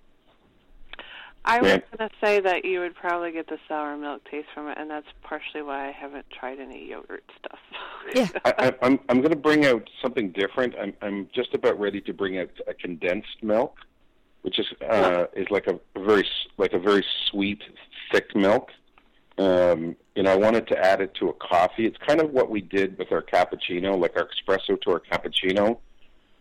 I 1.45 1.61
was 1.61 1.81
going 1.97 2.11
to 2.11 2.11
say 2.23 2.41
that 2.41 2.65
you 2.65 2.81
would 2.81 2.95
probably 2.95 3.33
get 3.33 3.49
the 3.49 3.59
sour 3.69 3.97
milk 3.97 4.23
taste 4.31 4.49
from 4.55 4.69
it, 4.69 4.79
and 4.79 4.91
that's 4.91 5.07
partially 5.23 5.63
why 5.63 5.89
I 5.89 5.93
haven't 5.93 6.27
tried 6.31 6.59
any 6.59 6.89
yogurt 6.89 7.25
stuff. 7.39 7.59
Yeah. 8.15 8.29
I, 8.47 8.55
I, 8.59 8.75
I'm 8.81 8.99
I'm 9.11 9.19
going 9.19 9.33
to 9.33 9.37
bring 9.37 9.67
out 9.67 9.87
something 10.01 10.33
different. 10.33 10.75
I'm 10.81 10.95
I'm 11.03 11.29
just 11.35 11.53
about 11.53 11.79
ready 11.79 12.01
to 12.03 12.15
bring 12.15 12.39
out 12.39 12.49
a 12.67 12.73
condensed 12.73 13.43
milk, 13.43 13.77
which 14.41 14.59
is 14.59 14.65
uh, 14.89 15.27
is 15.35 15.47
like 15.51 15.67
a 15.67 15.79
very 15.95 16.27
like 16.57 16.73
a 16.73 16.79
very 16.79 17.05
sweet, 17.31 17.63
thick 18.11 18.35
milk. 18.35 18.71
Um, 19.37 19.95
you 20.19 20.25
know, 20.25 20.33
I 20.33 20.37
wanted 20.37 20.67
to 20.67 20.77
add 20.77 21.01
it 21.01 21.15
to 21.21 21.29
a 21.29 21.33
coffee. 21.33 21.87
It's 21.87 21.97
kind 22.05 22.21
of 22.21 22.33
what 22.33 22.51
we 22.51 22.61
did 22.61 22.99
with 22.99 23.13
our 23.13 23.23
cappuccino, 23.23 23.97
like 23.97 24.17
our 24.17 24.27
espresso 24.27 24.81
to 24.83 24.91
our 24.91 24.99
cappuccino, 24.99 25.79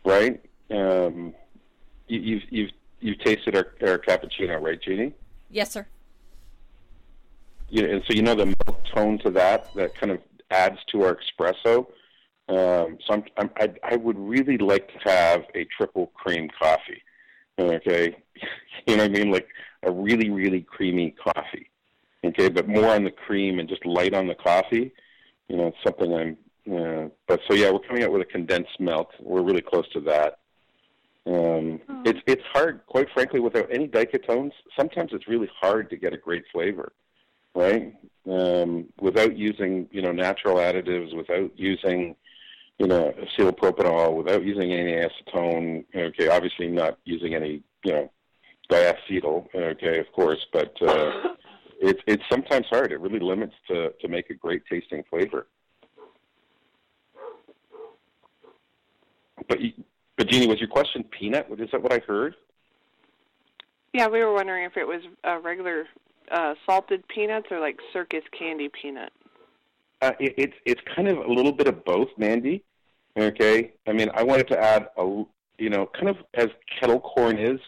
right? 0.03 0.43
Um, 0.71 1.36
you, 2.07 2.19
you've 2.19 2.41
you've 2.49 2.71
you've 3.01 3.19
tasted 3.19 3.55
our, 3.55 3.67
our 3.88 3.99
cappuccino, 3.99 4.59
right, 4.59 4.82
Jeannie? 4.82 5.13
Yes, 5.51 5.69
sir. 5.69 5.86
you 7.69 7.84
know, 7.84 7.93
and 7.93 8.03
so 8.07 8.15
you 8.15 8.23
know 8.23 8.34
the 8.34 8.47
milk 8.47 8.84
tone 8.95 9.19
to 9.19 9.30
that 9.30 9.71
that 9.75 9.93
kind 9.93 10.11
of 10.11 10.21
adds 10.49 10.80
to 10.91 11.03
our 11.03 11.19
espresso. 11.39 11.86
Um, 12.49 12.97
so 13.05 13.13
I'm, 13.13 13.23
I'm, 13.38 13.51
I, 13.57 13.73
I 13.84 13.95
would 13.95 14.17
really 14.17 14.57
like 14.57 14.88
to 14.88 14.99
have 15.07 15.43
a 15.53 15.65
triple 15.65 16.07
cream 16.15 16.49
coffee. 16.59 17.03
Okay, 17.59 18.17
you 18.88 18.97
know 18.97 19.03
what 19.03 19.11
I 19.11 19.19
mean, 19.19 19.30
like 19.30 19.49
a 19.84 19.91
really 19.91 20.32
really 20.32 20.61
creamy 20.61 21.11
coffee. 21.11 21.69
Okay, 22.28 22.49
but 22.49 22.67
more 22.67 22.89
on 22.93 23.03
the 23.03 23.11
cream 23.11 23.59
and 23.59 23.67
just 23.69 23.86
light 23.86 24.13
on 24.13 24.28
the 24.28 24.36
coffee. 24.36 24.91
You 25.47 25.57
know, 25.57 25.67
it's 25.67 25.78
something 25.84 26.13
I'm. 26.13 26.38
Uh, 26.69 27.09
but 27.28 27.39
so 27.47 27.53
yeah, 27.53 27.69
we're 27.71 27.80
coming 27.80 28.03
out 28.03 28.11
with 28.11 28.21
a 28.21 28.25
condensed 28.25 28.80
milk. 28.80 29.11
We're 29.19 29.41
really 29.41 29.61
close 29.61 29.88
to 29.93 30.01
that. 30.01 30.39
Um, 31.25 31.82
It's 32.05 32.19
it's 32.25 32.43
hard, 32.53 32.82
quite 32.88 33.07
frankly, 33.13 33.39
without 33.39 33.67
any 33.71 33.88
diketones. 33.88 34.51
Sometimes 34.78 35.11
it's 35.13 35.28
really 35.28 35.49
hard 35.61 35.89
to 35.91 35.97
get 35.97 36.13
a 36.13 36.17
great 36.17 36.43
flavor 36.51 36.91
right? 37.57 37.95
Um, 38.30 38.86
without 39.01 39.36
using, 39.36 39.88
you 39.91 40.01
know, 40.01 40.11
natural 40.11 40.57
additives, 40.57 41.15
without 41.15 41.51
using, 41.57 42.15
you 42.78 42.88
know, 42.88 43.13
acetylpropionyl, 43.13 44.13
without 44.15 44.43
using 44.43 44.71
any 44.73 44.93
acetoin. 44.93 45.86
Okay, 45.95 46.28
obviously 46.28 46.67
not 46.67 46.99
using 47.03 47.34
any, 47.34 47.63
you 47.84 47.93
know, 47.93 48.11
diacetyl. 48.69 49.47
Okay, 49.55 49.99
of 49.99 50.11
course, 50.13 50.45
but 50.53 50.73
uh, 50.82 51.11
it's 51.80 51.99
it's 52.07 52.23
sometimes 52.30 52.65
hard. 52.69 52.91
It 52.91 52.99
really 52.99 53.19
limits 53.19 53.53
to 53.67 53.91
to 53.99 54.07
make 54.07 54.30
a 54.30 54.34
great 54.34 54.63
tasting 54.69 55.03
flavor. 55.09 55.47
But 59.47 59.61
you- 59.61 59.73
but 60.17 60.28
Jeannie, 60.30 60.47
was 60.47 60.59
your 60.59 60.67
question 60.67 61.03
peanut? 61.03 61.47
Is 61.59 61.69
that 61.71 61.82
what 61.82 61.93
I 61.93 61.99
heard? 61.99 62.36
yeah, 63.93 64.07
we 64.07 64.19
were 64.19 64.34
wondering 64.34 64.63
if 64.65 64.75
it 64.78 64.86
was 64.86 65.01
uh, 65.23 65.39
regular 65.39 65.86
uh, 66.32 66.55
salted 66.65 67.07
peanuts 67.07 67.47
or 67.51 67.59
like 67.59 67.80
circus 67.93 68.23
candy 68.38 68.69
peanut. 68.69 69.11
Uh, 70.01 70.11
it, 70.19 70.34
it's 70.38 70.53
it's 70.65 70.82
kind 70.95 71.07
of 71.07 71.17
a 71.19 71.32
little 71.32 71.51
bit 71.51 71.67
of 71.67 71.84
both, 71.86 72.09
Mandy. 72.17 72.63
Okay, 73.17 73.73
I 73.88 73.93
mean, 73.93 74.09
I 74.13 74.23
wanted 74.23 74.47
to 74.49 74.59
add 74.59 74.89
a 74.97 75.23
you 75.57 75.69
know, 75.69 75.89
kind 75.93 76.09
of 76.09 76.17
as 76.36 76.47
kettle 76.80 76.99
corn 76.99 77.38
is, 77.39 77.59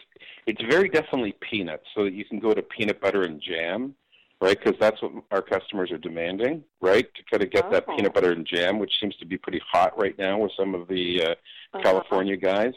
it's 0.46 0.62
very 0.70 0.88
definitely 0.88 1.34
peanut, 1.40 1.82
so 1.94 2.04
that 2.04 2.12
you 2.12 2.24
can 2.24 2.38
go 2.38 2.54
to 2.54 2.62
peanut 2.62 3.00
butter 3.00 3.22
and 3.22 3.40
jam, 3.40 3.94
right? 4.40 4.58
Because 4.58 4.78
that's 4.80 5.00
what 5.02 5.12
our 5.30 5.42
customers 5.42 5.90
are 5.90 5.98
demanding, 5.98 6.64
right? 6.80 7.06
To 7.14 7.22
kind 7.30 7.42
of 7.42 7.50
get 7.50 7.70
that 7.70 7.84
Oh. 7.86 7.96
peanut 7.96 8.14
butter 8.14 8.32
and 8.32 8.46
jam, 8.46 8.78
which 8.78 8.92
seems 9.00 9.14
to 9.16 9.26
be 9.26 9.36
pretty 9.36 9.60
hot 9.70 9.98
right 9.98 10.16
now 10.18 10.38
with 10.38 10.52
some 10.58 10.74
of 10.74 10.88
the 10.88 11.22
uh, 11.22 11.30
Uh-huh. 11.72 11.82
California 11.82 12.36
guys. 12.36 12.74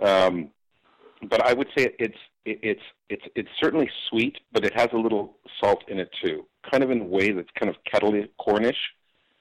Um, 0.00 0.50
but 1.28 1.44
I 1.44 1.52
would 1.52 1.68
say 1.76 1.94
it's 1.98 2.18
it, 2.44 2.58
it's 2.62 2.82
it's 3.08 3.24
it's 3.34 3.48
certainly 3.60 3.88
sweet, 4.08 4.36
but 4.52 4.64
it 4.64 4.72
has 4.74 4.88
a 4.92 4.96
little 4.96 5.38
salt 5.60 5.82
in 5.88 5.98
it 6.00 6.10
too, 6.22 6.46
kind 6.70 6.82
of 6.82 6.90
in 6.90 7.00
a 7.00 7.04
way 7.04 7.30
that's 7.32 7.50
kind 7.58 7.70
of 7.70 7.76
kettle 7.84 8.12
cornish, 8.38 8.78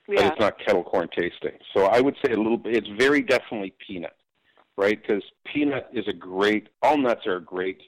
but 0.08 0.20
it's 0.20 0.40
not 0.40 0.60
kettle 0.60 0.84
corn 0.84 1.10
tasting. 1.16 1.58
So 1.74 1.86
I 1.86 2.00
would 2.02 2.16
say 2.24 2.34
a 2.34 2.38
little 2.38 2.58
bit. 2.58 2.76
It's 2.76 2.88
very 3.00 3.22
definitely 3.22 3.74
peanut, 3.86 4.16
right? 4.78 5.02
Because 5.02 5.24
peanut 5.46 5.90
is 5.94 6.08
a 6.08 6.14
great. 6.14 6.70
All 6.84 6.98
nuts 6.98 7.26
are 7.26 7.38
a 7.38 7.42
great 7.44 7.82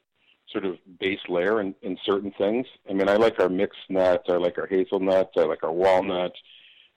sort 0.54 0.66
of 0.66 0.78
base 1.00 1.20
layer 1.28 1.60
in, 1.60 1.76
in 1.82 1.98
certain 2.06 2.32
things. 2.38 2.66
I 2.90 2.94
mean, 2.94 3.10
I 3.10 3.16
like 3.16 3.40
our 3.40 3.50
mixed 3.50 3.90
nuts. 3.90 4.24
I 4.30 4.38
like 4.38 4.58
our 4.58 4.68
hazelnut. 4.68 5.32
I 5.36 5.42
like 5.42 5.64
our 5.64 5.72
walnut. 5.72 6.32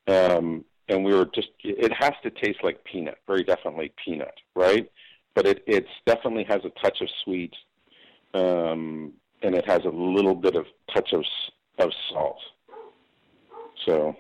Um, 0.07 0.65
and 0.89 1.05
we 1.05 1.13
were 1.13 1.27
just. 1.35 1.49
It 1.65 1.93
has 1.93 2.13
to 2.23 2.31
taste 2.31 2.61
like 2.63 2.85
peanut. 2.85 3.19
Very 3.27 3.43
definitely 3.43 3.93
peanut, 4.05 4.35
right? 4.55 4.89
But 5.35 5.47
it 5.47 5.65
it's 5.67 5.89
definitely 6.07 6.45
has 6.45 6.61
a 6.65 6.71
touch 6.81 7.01
of 7.01 7.09
sweet, 7.25 7.53
um, 8.35 9.13
and 9.43 9.57
it 9.57 9.69
has 9.69 9.81
a 9.85 9.89
little 9.89 10.37
bit 10.37 10.55
of 10.55 10.67
touch 10.95 11.13
of 11.13 11.25
of 11.81 11.91
salt. 12.13 12.39
So 13.85 14.17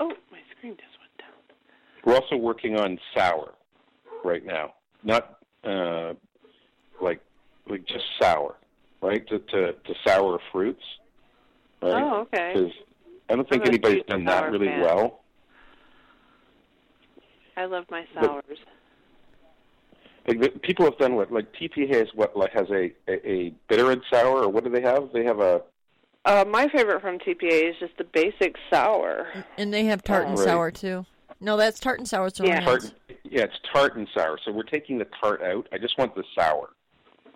Oh, 0.00 0.12
my 0.32 0.38
screen 0.56 0.76
just 0.76 0.98
went 0.98 1.16
down. 1.18 1.56
We're 2.04 2.14
also 2.14 2.36
working 2.36 2.78
on 2.78 2.98
sour 3.14 3.52
right 4.24 4.44
now, 4.44 4.72
not 5.04 5.38
uh, 5.62 6.14
like 7.02 7.20
like 7.68 7.84
just 7.86 8.04
sour, 8.20 8.56
right? 9.02 9.26
To 9.28 9.38
to, 9.38 9.72
to 9.72 9.94
sour 10.06 10.38
fruits, 10.52 10.82
right? 11.82 12.02
Oh, 12.02 12.20
okay. 12.32 12.52
'Cause 12.54 12.72
I 13.28 13.36
don't 13.36 13.48
think 13.48 13.66
anybody's 13.66 14.02
done 14.08 14.24
that 14.24 14.50
really 14.50 14.66
fan. 14.68 14.80
well. 14.80 15.20
I 17.56 17.64
love 17.66 17.84
my 17.90 18.04
But- 18.14 18.24
sours. 18.24 18.58
Like 20.26 20.40
the, 20.40 20.48
people 20.50 20.84
have 20.84 20.98
done 20.98 21.16
what 21.16 21.32
like 21.32 21.52
TPA 21.54 21.94
has 21.96 22.08
what 22.14 22.36
like 22.36 22.52
has 22.52 22.68
a, 22.70 22.92
a 23.08 23.28
a 23.28 23.54
bitter 23.68 23.90
and 23.90 24.02
sour 24.12 24.42
or 24.44 24.48
what 24.48 24.64
do 24.64 24.70
they 24.70 24.82
have? 24.82 25.10
They 25.12 25.24
have 25.24 25.40
a 25.40 25.62
Uh, 26.26 26.44
my 26.46 26.68
favorite 26.68 27.00
from 27.00 27.18
TPA 27.18 27.70
is 27.70 27.76
just 27.80 27.96
the 27.96 28.04
basic 28.04 28.54
sour. 28.70 29.26
And 29.56 29.72
they 29.72 29.84
have 29.84 30.02
tart 30.04 30.26
and 30.26 30.38
Right. 30.38 30.44
sour 30.46 30.70
too. 30.70 31.06
No, 31.40 31.56
that's 31.56 31.80
tart 31.80 31.98
and 31.98 32.06
sour. 32.06 32.26
It's 32.26 32.38
Yeah. 32.38 32.60
Tart. 32.60 32.92
Yeah, 33.24 33.44
it's 33.44 33.58
tart 33.72 33.96
and 33.96 34.06
sour. 34.14 34.38
So 34.44 34.52
we're 34.52 34.62
taking 34.64 34.98
the 34.98 35.06
tart 35.20 35.40
out. 35.42 35.66
I 35.72 35.78
just 35.78 35.96
want 35.96 36.14
the 36.14 36.24
sour. 36.38 36.68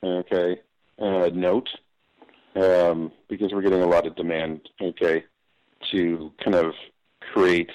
Okay, 0.04 0.60
uh, 0.98 1.30
note 1.32 1.68
um, 2.56 3.10
because 3.28 3.52
we're 3.52 3.62
getting 3.62 3.80
a 3.80 3.86
lot 3.86 4.06
of 4.06 4.14
demand. 4.16 4.60
Okay, 4.80 5.24
to 5.92 6.30
kind 6.42 6.54
of 6.54 6.74
create 7.32 7.70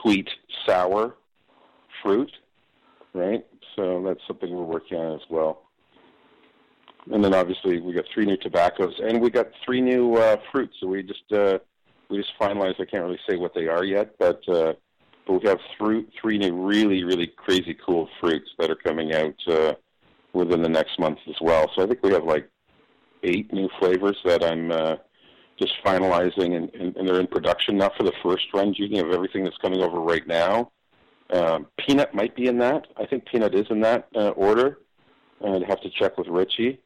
sweet 0.00 0.28
sour 0.66 1.14
fruit, 2.02 2.32
right? 3.12 3.44
So 3.76 4.02
that's 4.02 4.20
something 4.26 4.50
we're 4.50 4.62
working 4.62 4.96
on 4.96 5.14
as 5.14 5.20
well. 5.28 5.64
And 7.12 7.22
then 7.22 7.34
obviously 7.34 7.80
we 7.80 7.92
got 7.92 8.04
three 8.14 8.24
new 8.24 8.38
tobaccos, 8.38 8.94
and 9.02 9.20
we 9.20 9.28
got 9.28 9.48
three 9.62 9.82
new 9.82 10.14
uh, 10.14 10.36
fruits. 10.50 10.76
So 10.80 10.86
we 10.86 11.02
just 11.02 11.30
uh, 11.32 11.58
we 12.08 12.16
just 12.16 12.32
finalized. 12.40 12.80
I 12.80 12.86
can't 12.86 13.04
really 13.04 13.20
say 13.28 13.36
what 13.36 13.52
they 13.54 13.66
are 13.66 13.84
yet, 13.84 14.16
but 14.18 14.40
uh, 14.48 14.72
but 15.26 15.42
we 15.42 15.48
have 15.50 15.58
three 15.76 16.06
three 16.18 16.38
new 16.38 16.54
really 16.54 17.04
really 17.04 17.26
crazy 17.26 17.76
cool 17.84 18.08
fruits 18.20 18.48
that 18.58 18.70
are 18.70 18.76
coming 18.76 19.12
out 19.12 19.34
uh, 19.48 19.74
within 20.32 20.62
the 20.62 20.68
next 20.68 20.98
month 20.98 21.18
as 21.28 21.36
well. 21.40 21.70
So 21.74 21.82
I 21.82 21.86
think 21.86 22.02
we 22.02 22.12
have 22.12 22.24
like 22.24 22.48
eight 23.22 23.52
new 23.52 23.68
flavors 23.78 24.16
that 24.24 24.44
I'm 24.44 24.70
uh, 24.70 24.96
just 25.58 25.74
finalizing, 25.84 26.56
and, 26.56 26.74
and, 26.74 26.96
and 26.96 27.08
they're 27.08 27.20
in 27.20 27.26
production 27.26 27.76
not 27.76 27.92
for 27.96 28.04
the 28.04 28.12
first 28.22 28.46
run, 28.54 28.74
Jeannie, 28.74 29.00
of 29.00 29.10
everything 29.10 29.44
that's 29.44 29.56
coming 29.58 29.80
over 29.80 30.00
right 30.00 30.26
now. 30.26 30.72
Um, 31.32 31.66
peanut 31.78 32.14
might 32.14 32.34
be 32.36 32.46
in 32.46 32.58
that. 32.58 32.86
I 32.96 33.06
think 33.06 33.26
peanut 33.26 33.54
is 33.54 33.66
in 33.70 33.80
that 33.80 34.08
uh, 34.14 34.30
order. 34.30 34.78
I'd 35.44 35.62
have 35.64 35.80
to 35.80 35.90
check 35.90 36.18
with 36.18 36.28
Richie. 36.28 36.80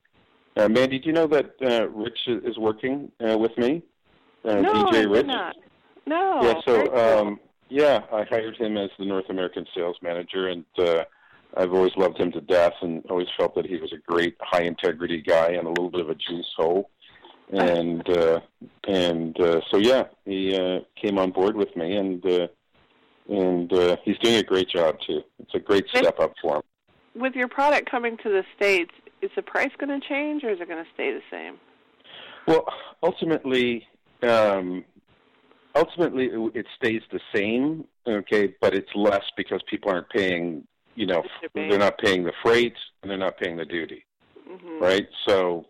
Uh, 0.56 0.68
Mandy, 0.68 0.98
do 0.98 1.08
you 1.08 1.12
know 1.12 1.26
that 1.26 1.50
uh, 1.62 1.88
Rich 1.88 2.18
is 2.26 2.56
working 2.56 3.10
uh, 3.26 3.36
with 3.36 3.56
me? 3.58 3.82
Uh, 4.44 4.60
no, 4.60 4.72
DJ 4.72 4.94
I 4.94 5.00
Rich. 5.00 5.12
did 5.12 5.26
not. 5.26 5.56
No. 6.06 6.40
Yeah, 6.42 6.60
so 6.64 7.20
um, 7.20 7.40
yeah, 7.68 8.02
I 8.12 8.24
hired 8.24 8.56
him 8.56 8.76
as 8.76 8.90
the 8.98 9.04
North 9.04 9.28
American 9.28 9.66
sales 9.74 9.96
manager, 10.00 10.48
and 10.48 10.64
uh, 10.78 11.04
I've 11.56 11.72
always 11.72 11.92
loved 11.96 12.18
him 12.18 12.32
to 12.32 12.40
death, 12.40 12.74
and 12.82 13.04
always 13.10 13.28
felt 13.36 13.54
that 13.54 13.66
he 13.66 13.76
was 13.76 13.92
a 13.92 13.98
great, 14.10 14.36
high 14.40 14.62
integrity 14.62 15.22
guy 15.22 15.48
and 15.48 15.66
a 15.66 15.70
little 15.70 15.90
bit 15.90 16.00
of 16.00 16.10
a 16.10 16.14
juice 16.14 16.52
hole. 16.56 16.90
and 17.50 18.08
uh, 18.08 18.40
and 18.88 19.40
uh, 19.40 19.60
so 19.70 19.76
yeah, 19.78 20.04
he 20.24 20.56
uh, 20.56 20.80
came 21.00 21.18
on 21.18 21.30
board 21.30 21.56
with 21.56 21.74
me, 21.76 21.96
and 21.96 22.24
uh, 22.26 22.48
and 23.28 23.72
uh, 23.72 23.96
he's 24.04 24.18
doing 24.18 24.36
a 24.36 24.42
great 24.42 24.68
job 24.68 24.96
too. 25.06 25.22
It's 25.38 25.54
a 25.54 25.60
great 25.60 25.86
step 25.88 26.18
up 26.18 26.34
for 26.42 26.56
him. 26.56 26.62
With 27.14 27.34
your 27.34 27.48
product 27.48 27.90
coming 27.90 28.16
to 28.18 28.28
the 28.28 28.44
states, 28.56 28.92
is 29.22 29.30
the 29.36 29.42
price 29.42 29.70
going 29.78 30.00
to 30.00 30.06
change 30.06 30.44
or 30.44 30.50
is 30.50 30.60
it 30.60 30.68
going 30.68 30.82
to 30.82 30.90
stay 30.94 31.12
the 31.12 31.22
same? 31.30 31.58
Well, 32.46 32.64
ultimately, 33.02 33.86
um, 34.22 34.84
ultimately 35.74 36.26
it, 36.26 36.52
it 36.54 36.66
stays 36.76 37.02
the 37.10 37.20
same, 37.34 37.84
okay, 38.06 38.54
but 38.60 38.74
it's 38.74 38.90
less 38.94 39.24
because 39.36 39.60
people 39.68 39.90
aren't 39.90 40.10
paying. 40.10 40.66
You 40.96 41.06
know, 41.06 41.22
they're 41.54 41.78
not 41.78 41.98
paying 41.98 42.24
the 42.24 42.32
freight 42.42 42.74
and 43.02 43.10
they're 43.10 43.18
not 43.18 43.38
paying 43.38 43.56
the 43.56 43.64
duty, 43.64 44.04
hmm 44.48 44.82
right? 44.82 45.06
So 45.26 45.66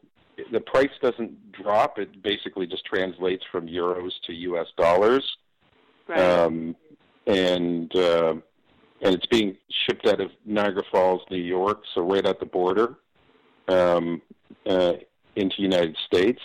the 0.53 0.61
price 0.61 0.91
doesn't 1.03 1.53
drop. 1.53 1.99
It 1.99 2.23
basically 2.23 2.67
just 2.67 2.85
translates 2.85 3.45
from 3.51 3.67
euros 3.67 4.13
to 4.27 4.33
U.S. 4.33 4.67
dollars. 4.77 5.25
Right. 6.09 6.21
um, 6.21 6.77
and 7.27 7.95
uh, 7.97 8.35
and 9.03 9.15
it's 9.15 9.27
being 9.27 9.57
shipped 9.69 10.07
out 10.07 10.21
of 10.21 10.31
Niagara 10.45 10.85
Falls, 10.91 11.23
New 11.31 11.37
York, 11.37 11.83
so 11.95 12.03
right 12.03 12.25
at 12.25 12.41
the 12.41 12.47
border 12.47 12.97
um, 13.69 14.23
uh, 14.67 14.95
into 15.35 15.63
United 15.63 15.97
States, 16.07 16.41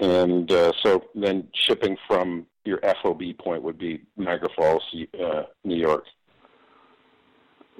and 0.00 0.50
uh, 0.50 0.72
so 0.82 1.04
then 1.14 1.48
shipping 1.54 1.96
from 2.08 2.46
your 2.64 2.80
FOB 3.02 3.22
point 3.38 3.62
would 3.62 3.78
be 3.78 4.02
Niagara 4.16 4.48
Falls, 4.56 4.82
uh, 5.22 5.42
New 5.64 5.76
York. 5.76 6.04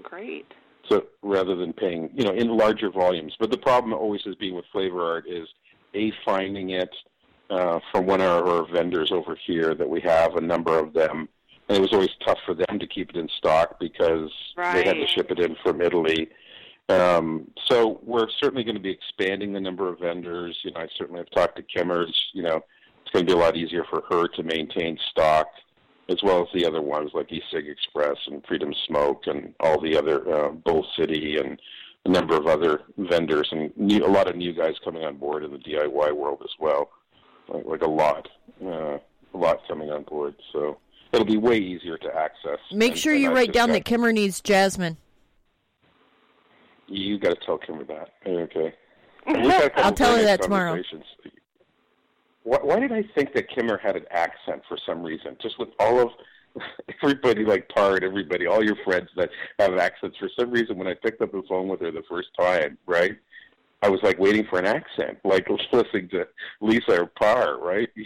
Great. 0.02 0.46
So 0.88 1.04
rather 1.22 1.54
than 1.54 1.72
paying, 1.72 2.10
you 2.14 2.24
know, 2.24 2.32
in 2.32 2.48
larger 2.48 2.90
volumes. 2.90 3.34
But 3.38 3.50
the 3.50 3.58
problem 3.58 3.92
always 3.92 4.22
has 4.24 4.34
been 4.34 4.54
with 4.54 4.64
flavor 4.72 5.04
art 5.04 5.26
is 5.28 5.48
a 5.94 6.12
finding 6.24 6.70
it 6.70 6.90
uh, 7.50 7.80
from 7.90 8.06
one 8.06 8.20
of 8.20 8.46
our 8.46 8.66
vendors 8.72 9.10
over 9.12 9.36
here 9.46 9.74
that 9.74 9.88
we 9.88 10.00
have 10.00 10.36
a 10.36 10.40
number 10.40 10.78
of 10.78 10.92
them, 10.92 11.28
and 11.68 11.78
it 11.78 11.80
was 11.80 11.92
always 11.92 12.10
tough 12.24 12.38
for 12.46 12.54
them 12.54 12.78
to 12.78 12.86
keep 12.86 13.10
it 13.10 13.16
in 13.16 13.28
stock 13.28 13.78
because 13.80 14.30
they 14.56 14.84
had 14.84 14.94
to 14.94 15.06
ship 15.06 15.30
it 15.30 15.40
in 15.40 15.56
from 15.62 15.80
Italy. 15.80 16.28
Um, 16.88 17.48
so 17.66 18.00
we're 18.02 18.28
certainly 18.40 18.64
going 18.64 18.74
to 18.74 18.80
be 18.80 18.90
expanding 18.90 19.52
the 19.52 19.60
number 19.60 19.88
of 19.88 20.00
vendors. 20.00 20.58
You 20.64 20.72
know, 20.72 20.80
I 20.80 20.88
certainly 20.96 21.20
have 21.20 21.30
talked 21.30 21.56
to 21.56 21.62
Kimmers. 21.62 22.12
You 22.32 22.42
know, 22.42 22.64
it's 23.02 23.12
going 23.12 23.26
to 23.26 23.32
be 23.32 23.38
a 23.38 23.40
lot 23.40 23.56
easier 23.56 23.84
for 23.88 24.02
her 24.10 24.26
to 24.28 24.42
maintain 24.42 24.98
stock 25.10 25.48
as 26.10 26.18
well 26.22 26.42
as 26.42 26.48
the 26.52 26.66
other 26.66 26.82
ones 26.82 27.10
like 27.14 27.28
eSig 27.28 27.70
Express 27.70 28.16
and 28.26 28.44
Freedom 28.46 28.74
Smoke 28.88 29.22
and 29.26 29.54
all 29.60 29.80
the 29.80 29.96
other 29.96 30.28
uh, 30.46 30.48
Bull 30.50 30.84
City 30.98 31.36
and 31.38 31.58
a 32.04 32.08
number 32.08 32.36
of 32.36 32.46
other 32.46 32.80
vendors 32.98 33.48
and 33.52 33.70
new, 33.76 34.04
a 34.04 34.08
lot 34.08 34.28
of 34.28 34.34
new 34.36 34.52
guys 34.52 34.74
coming 34.84 35.04
on 35.04 35.16
board 35.16 35.44
in 35.44 35.52
the 35.52 35.58
DIY 35.58 36.12
world 36.16 36.40
as 36.42 36.50
well, 36.58 36.90
like, 37.48 37.64
like 37.64 37.82
a 37.82 37.88
lot, 37.88 38.26
uh, 38.64 38.98
a 38.98 39.36
lot 39.36 39.60
coming 39.68 39.90
on 39.90 40.02
board. 40.04 40.34
So 40.52 40.78
it'll 41.12 41.26
be 41.26 41.36
way 41.36 41.58
easier 41.58 41.96
to 41.98 42.14
access. 42.16 42.58
Make 42.72 42.92
And- 42.92 43.00
sure 43.00 43.12
and 43.12 43.22
you 43.22 43.30
I've 43.30 43.36
write 43.36 43.52
down 43.52 43.68
got- 43.68 43.74
that 43.74 43.84
Kimmer 43.84 44.12
needs 44.12 44.40
jasmine. 44.40 44.96
You 46.88 47.18
got 47.18 47.38
to 47.38 47.46
tell 47.46 47.58
Kimber 47.58 47.84
that. 47.84 48.08
Okay. 48.26 48.74
We've 49.26 49.36
had 49.36 49.64
a 49.64 49.68
couple 49.70 49.84
I'll 49.84 49.92
tell 49.92 50.16
her 50.16 50.22
that 50.24 50.42
tomorrow. 50.42 50.82
Why, 52.42 52.58
why 52.62 52.80
did 52.80 52.92
I 52.92 53.04
think 53.14 53.34
that 53.34 53.50
Kimmer 53.50 53.78
had 53.78 53.96
an 53.96 54.04
accent 54.10 54.62
for 54.68 54.78
some 54.86 55.02
reason? 55.02 55.36
Just 55.42 55.58
with 55.58 55.70
all 55.78 56.00
of 56.00 56.08
everybody, 57.02 57.44
like 57.44 57.68
Tard, 57.74 58.04
everybody, 58.04 58.46
all 58.46 58.64
your 58.64 58.76
friends 58.84 59.08
that 59.16 59.30
have 59.58 59.76
accents. 59.78 60.16
For 60.18 60.30
some 60.38 60.50
reason, 60.50 60.76
when 60.76 60.88
I 60.88 60.94
picked 60.94 61.20
up 61.20 61.32
the 61.32 61.42
phone 61.48 61.68
with 61.68 61.80
her 61.80 61.90
the 61.90 62.02
first 62.08 62.28
time, 62.38 62.78
right, 62.86 63.16
I 63.82 63.88
was 63.88 64.00
like 64.02 64.18
waiting 64.18 64.46
for 64.48 64.58
an 64.58 64.66
accent, 64.66 65.18
like 65.24 65.46
listening 65.72 66.08
to 66.10 66.26
Lisa 66.60 67.02
or 67.02 67.06
Parr, 67.06 67.58
right? 67.58 67.88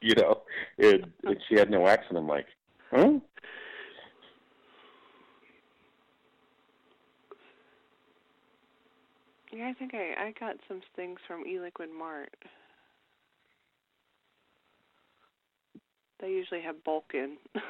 You 0.00 0.14
know, 0.14 0.42
and, 0.78 1.10
and 1.24 1.36
she 1.48 1.56
had 1.56 1.72
no 1.72 1.88
accent. 1.88 2.16
I'm 2.16 2.28
like, 2.28 2.46
huh? 2.92 3.18
Yeah, 9.52 9.66
I 9.66 9.72
think 9.72 9.92
I 9.92 10.14
I 10.26 10.34
got 10.38 10.54
some 10.68 10.80
things 10.94 11.18
from 11.26 11.42
eLiquid 11.42 11.92
Mart. 11.98 12.32
They 16.20 16.30
usually 16.30 16.62
have 16.62 16.82
bulk 16.84 17.12
in. 17.14 17.36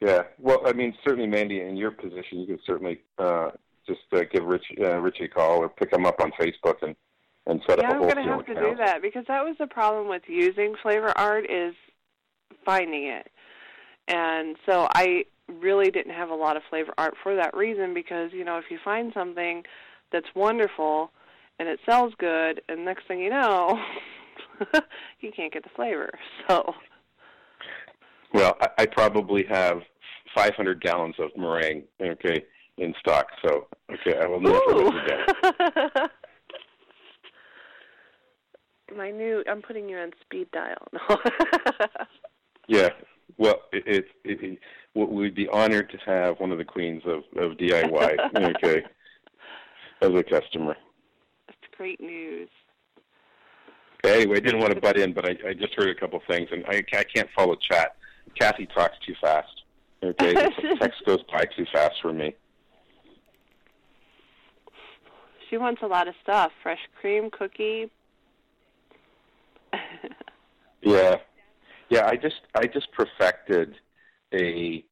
Yeah. 0.00 0.22
Well, 0.38 0.62
I 0.66 0.72
mean, 0.72 0.94
certainly, 1.04 1.28
Mandy, 1.28 1.60
in 1.60 1.76
your 1.76 1.90
position, 1.90 2.40
you 2.40 2.46
could 2.46 2.60
certainly 2.66 3.00
uh, 3.18 3.50
just 3.86 4.00
uh, 4.12 4.22
give 4.32 4.44
Rich, 4.44 4.64
uh, 4.80 4.96
Richie 4.98 5.24
a 5.24 5.28
call 5.28 5.58
or 5.58 5.68
pick 5.68 5.92
him 5.92 6.06
up 6.06 6.20
on 6.20 6.32
Facebook 6.32 6.82
and 6.82 6.96
and 7.46 7.60
set 7.66 7.78
yeah, 7.78 7.88
up 7.88 7.92
a 7.92 7.94
I'm 7.94 8.08
gonna 8.08 8.22
wholesale 8.22 8.36
have 8.36 8.46
to 8.46 8.54
do 8.54 8.76
that 8.76 9.02
because 9.02 9.24
that 9.26 9.44
was 9.44 9.56
the 9.58 9.66
problem 9.66 10.08
with 10.08 10.22
using 10.26 10.74
flavor 10.82 11.12
art 11.16 11.50
is 11.50 11.74
finding 12.64 13.04
it. 13.06 13.30
And 14.08 14.56
so 14.66 14.88
I 14.94 15.24
really 15.48 15.90
didn't 15.90 16.14
have 16.14 16.28
a 16.28 16.34
lot 16.34 16.56
of 16.56 16.62
flavor 16.68 16.92
art 16.98 17.14
for 17.22 17.34
that 17.36 17.56
reason 17.56 17.94
because, 17.94 18.30
you 18.32 18.44
know, 18.44 18.58
if 18.58 18.64
you 18.70 18.78
find 18.84 19.12
something 19.14 19.64
that's 20.12 20.28
wonderful 20.34 21.10
and 21.58 21.68
it 21.68 21.80
sells 21.88 22.12
good 22.18 22.60
and 22.68 22.84
next 22.84 23.08
thing 23.08 23.20
you 23.20 23.30
know 23.30 23.80
you 25.20 25.30
can't 25.34 25.52
get 25.52 25.62
the 25.62 25.70
flavor. 25.74 26.10
So 26.48 26.74
Well, 28.32 28.56
I, 28.60 28.68
I 28.78 28.86
probably 28.86 29.44
have 29.48 29.82
500 30.34 30.80
gallons 30.80 31.16
of 31.18 31.30
meringue, 31.36 31.84
okay, 32.00 32.44
in 32.78 32.94
stock. 33.00 33.26
So, 33.44 33.66
okay, 33.92 34.18
I 34.18 34.26
will 34.26 34.40
never 34.40 34.56
Ooh. 34.56 34.88
let 34.88 34.94
you 34.94 35.08
down. 35.08 36.08
My 38.96 39.10
new 39.10 39.44
I'm 39.48 39.62
putting 39.62 39.88
you 39.88 39.98
on 39.98 40.10
speed 40.24 40.48
dial. 40.52 40.88
Yeah. 42.70 42.90
Well, 43.36 43.62
it, 43.72 43.82
it, 43.86 44.04
it, 44.24 44.58
it 44.94 45.08
we'd 45.10 45.34
be 45.34 45.48
honored 45.48 45.90
to 45.90 45.98
have 46.06 46.38
one 46.38 46.52
of 46.52 46.58
the 46.58 46.64
queens 46.64 47.02
of, 47.04 47.24
of 47.36 47.56
DIY, 47.58 48.56
okay, 48.56 48.84
as 50.02 50.10
a 50.10 50.22
customer. 50.22 50.76
That's 51.48 51.58
great 51.76 52.00
news. 52.00 52.48
Anyway, 54.04 54.36
I 54.36 54.40
didn't 54.40 54.60
want 54.60 54.74
to 54.74 54.80
butt 54.80 54.98
in, 54.98 55.12
but 55.12 55.26
I, 55.26 55.36
I 55.46 55.54
just 55.54 55.74
heard 55.74 55.88
a 55.88 55.94
couple 55.94 56.20
things, 56.28 56.48
and 56.52 56.64
I, 56.66 56.82
I 56.92 57.04
can't 57.04 57.28
follow 57.36 57.54
chat. 57.56 57.96
Kathy 58.38 58.66
talks 58.66 58.96
too 59.06 59.14
fast. 59.20 59.62
Okay, 60.02 60.32
text 60.80 61.04
goes 61.04 61.22
by 61.30 61.44
too 61.56 61.66
fast 61.72 61.96
for 62.00 62.12
me. 62.12 62.34
She 65.48 65.56
wants 65.58 65.82
a 65.82 65.86
lot 65.86 66.08
of 66.08 66.14
stuff. 66.22 66.52
Fresh 66.62 66.80
cream, 67.00 67.30
cookie. 67.30 67.90
Yeah, 70.82 71.16
yeah. 71.90 72.06
I 72.06 72.16
just 72.16 72.40
I 72.54 72.66
just 72.66 72.90
perfected 72.92 73.74
a 74.32 74.82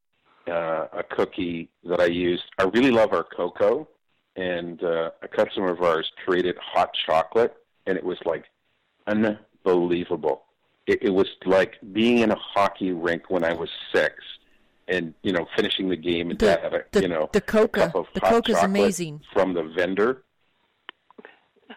uh, 0.46 0.86
a 0.92 1.02
cookie 1.02 1.70
that 1.84 1.98
I 1.98 2.06
used. 2.06 2.42
I 2.58 2.64
really 2.64 2.90
love 2.90 3.14
our 3.14 3.24
cocoa, 3.24 3.88
and 4.36 4.82
uh, 4.82 5.10
a 5.22 5.28
customer 5.28 5.70
of 5.72 5.80
ours 5.80 6.10
created 6.24 6.56
hot 6.60 6.90
chocolate, 7.06 7.56
and 7.86 7.96
it 7.96 8.04
was 8.04 8.18
like 8.26 8.44
unbelievable. 9.08 10.44
It, 10.86 11.02
it 11.02 11.10
was 11.10 11.28
like 11.44 11.74
being 11.92 12.18
in 12.18 12.30
a 12.30 12.36
hockey 12.36 12.92
rink 12.92 13.28
when 13.30 13.44
I 13.44 13.52
was 13.52 13.68
six, 13.92 14.14
and 14.88 15.12
you 15.22 15.32
know 15.32 15.46
finishing 15.56 15.88
the 15.88 15.96
game 15.96 16.30
and 16.30 16.38
The- 16.38 16.60
have 16.60 16.72
a 16.74 16.84
the- 16.92 17.02
you 17.02 17.08
know 17.08 17.28
the 17.32 17.38
a 17.38 17.42
coca. 17.42 17.80
cup 17.86 17.94
of 17.94 18.06
The 18.14 18.20
hot 18.20 18.30
coca's 18.30 18.54
chocolate 18.54 18.70
amazing. 18.70 19.20
from 19.32 19.52
the 19.54 19.62
vendor, 19.64 20.22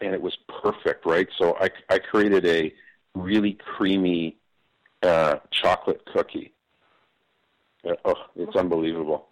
and 0.02 0.14
it 0.14 0.22
was 0.22 0.38
perfect, 0.62 1.06
right? 1.06 1.28
So 1.38 1.58
I 1.60 1.70
I 1.90 2.00
created 2.00 2.46
a 2.46 2.74
really 3.16 3.54
creamy 3.54 4.38
uh, 5.04 5.38
chocolate 5.52 6.06
cookie. 6.14 6.54
Uh, 7.84 7.96
oh, 8.06 8.16
it's 8.36 8.56
unbelievable. 8.56 9.28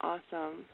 Awesome. 0.00 0.66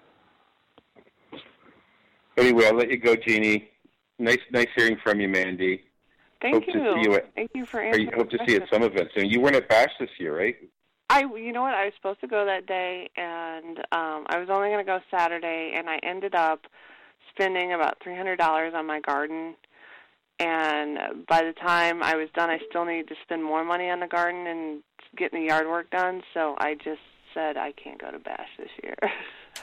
Anyway, 2.40 2.66
I'll 2.66 2.74
let 2.74 2.90
you 2.90 2.96
go, 2.96 3.14
Jeannie. 3.16 3.70
Nice, 4.18 4.38
nice 4.50 4.68
hearing 4.76 4.96
from 5.02 5.20
you, 5.20 5.28
Mandy. 5.28 5.84
Thank 6.40 6.54
Hope 6.54 6.66
to 6.66 6.78
you. 6.78 6.94
see 6.94 7.00
you 7.10 7.14
at- 7.16 7.34
Thank 7.34 7.50
you 7.54 7.66
for 7.66 7.80
Or 7.80 7.84
answering. 7.84 8.06
you 8.08 8.12
hope 8.16 8.30
to 8.30 8.38
see 8.46 8.52
you 8.54 8.62
at 8.62 8.68
some 8.72 8.82
event 8.82 9.10
soon. 9.14 9.26
You 9.26 9.40
weren't 9.40 9.56
at 9.56 9.68
Bash 9.68 9.90
this 10.00 10.08
year, 10.18 10.36
right? 10.36 10.56
I, 11.10 11.20
you 11.20 11.52
know 11.52 11.62
what? 11.62 11.74
I 11.74 11.84
was 11.86 11.94
supposed 11.96 12.20
to 12.20 12.26
go 12.28 12.44
that 12.46 12.66
day, 12.66 13.10
and 13.16 13.78
um, 13.92 14.26
I 14.28 14.38
was 14.38 14.48
only 14.48 14.68
going 14.68 14.84
to 14.84 14.84
go 14.90 15.00
Saturday, 15.10 15.72
and 15.74 15.90
I 15.90 15.98
ended 16.02 16.34
up 16.34 16.66
spending 17.30 17.72
about 17.72 17.98
three 18.02 18.16
hundred 18.16 18.36
dollars 18.36 18.72
on 18.74 18.86
my 18.86 19.00
garden. 19.00 19.54
And 20.38 21.26
by 21.26 21.42
the 21.42 21.52
time 21.52 22.02
I 22.02 22.14
was 22.16 22.28
done, 22.34 22.48
I 22.48 22.58
still 22.70 22.84
needed 22.86 23.08
to 23.08 23.14
spend 23.22 23.44
more 23.44 23.64
money 23.64 23.90
on 23.90 24.00
the 24.00 24.06
garden 24.06 24.46
and 24.46 24.82
getting 25.16 25.40
the 25.40 25.46
yard 25.48 25.66
work 25.66 25.90
done. 25.90 26.22
So 26.32 26.54
I 26.58 26.74
just 26.74 27.00
said 27.34 27.56
I 27.58 27.72
can't 27.72 28.00
go 28.00 28.10
to 28.10 28.18
Bash 28.18 28.48
this 28.58 28.70
year. 28.82 28.94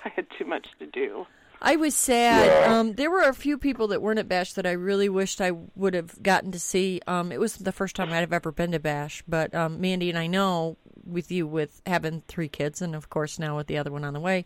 I 0.05 0.09
had 0.15 0.27
too 0.37 0.45
much 0.45 0.67
to 0.79 0.85
do. 0.85 1.25
I 1.61 1.75
was 1.75 1.95
sad. 1.95 2.45
Yeah. 2.45 2.77
Um, 2.77 2.93
there 2.93 3.09
were 3.09 3.23
a 3.23 3.33
few 3.33 3.57
people 3.57 3.87
that 3.87 4.01
weren't 4.01 4.19
at 4.19 4.27
Bash 4.27 4.53
that 4.53 4.65
I 4.65 4.71
really 4.71 5.09
wished 5.09 5.41
I 5.41 5.51
would 5.75 5.93
have 5.93 6.21
gotten 6.21 6.51
to 6.51 6.59
see. 6.59 7.01
Um, 7.07 7.31
it 7.31 7.39
was 7.39 7.57
the 7.57 7.71
first 7.71 7.95
time 7.95 8.11
I'd 8.11 8.17
have 8.17 8.33
ever 8.33 8.51
been 8.51 8.71
to 8.71 8.79
Bash, 8.79 9.23
but 9.27 9.53
um, 9.55 9.81
Mandy 9.81 10.09
and 10.09 10.19
I 10.19 10.27
know 10.27 10.77
with 11.07 11.31
you 11.31 11.47
with 11.47 11.81
having 11.85 12.21
three 12.27 12.49
kids, 12.49 12.81
and 12.81 12.95
of 12.95 13.09
course 13.09 13.39
now 13.39 13.57
with 13.57 13.67
the 13.67 13.77
other 13.77 13.91
one 13.91 14.03
on 14.03 14.13
the 14.13 14.19
way, 14.19 14.45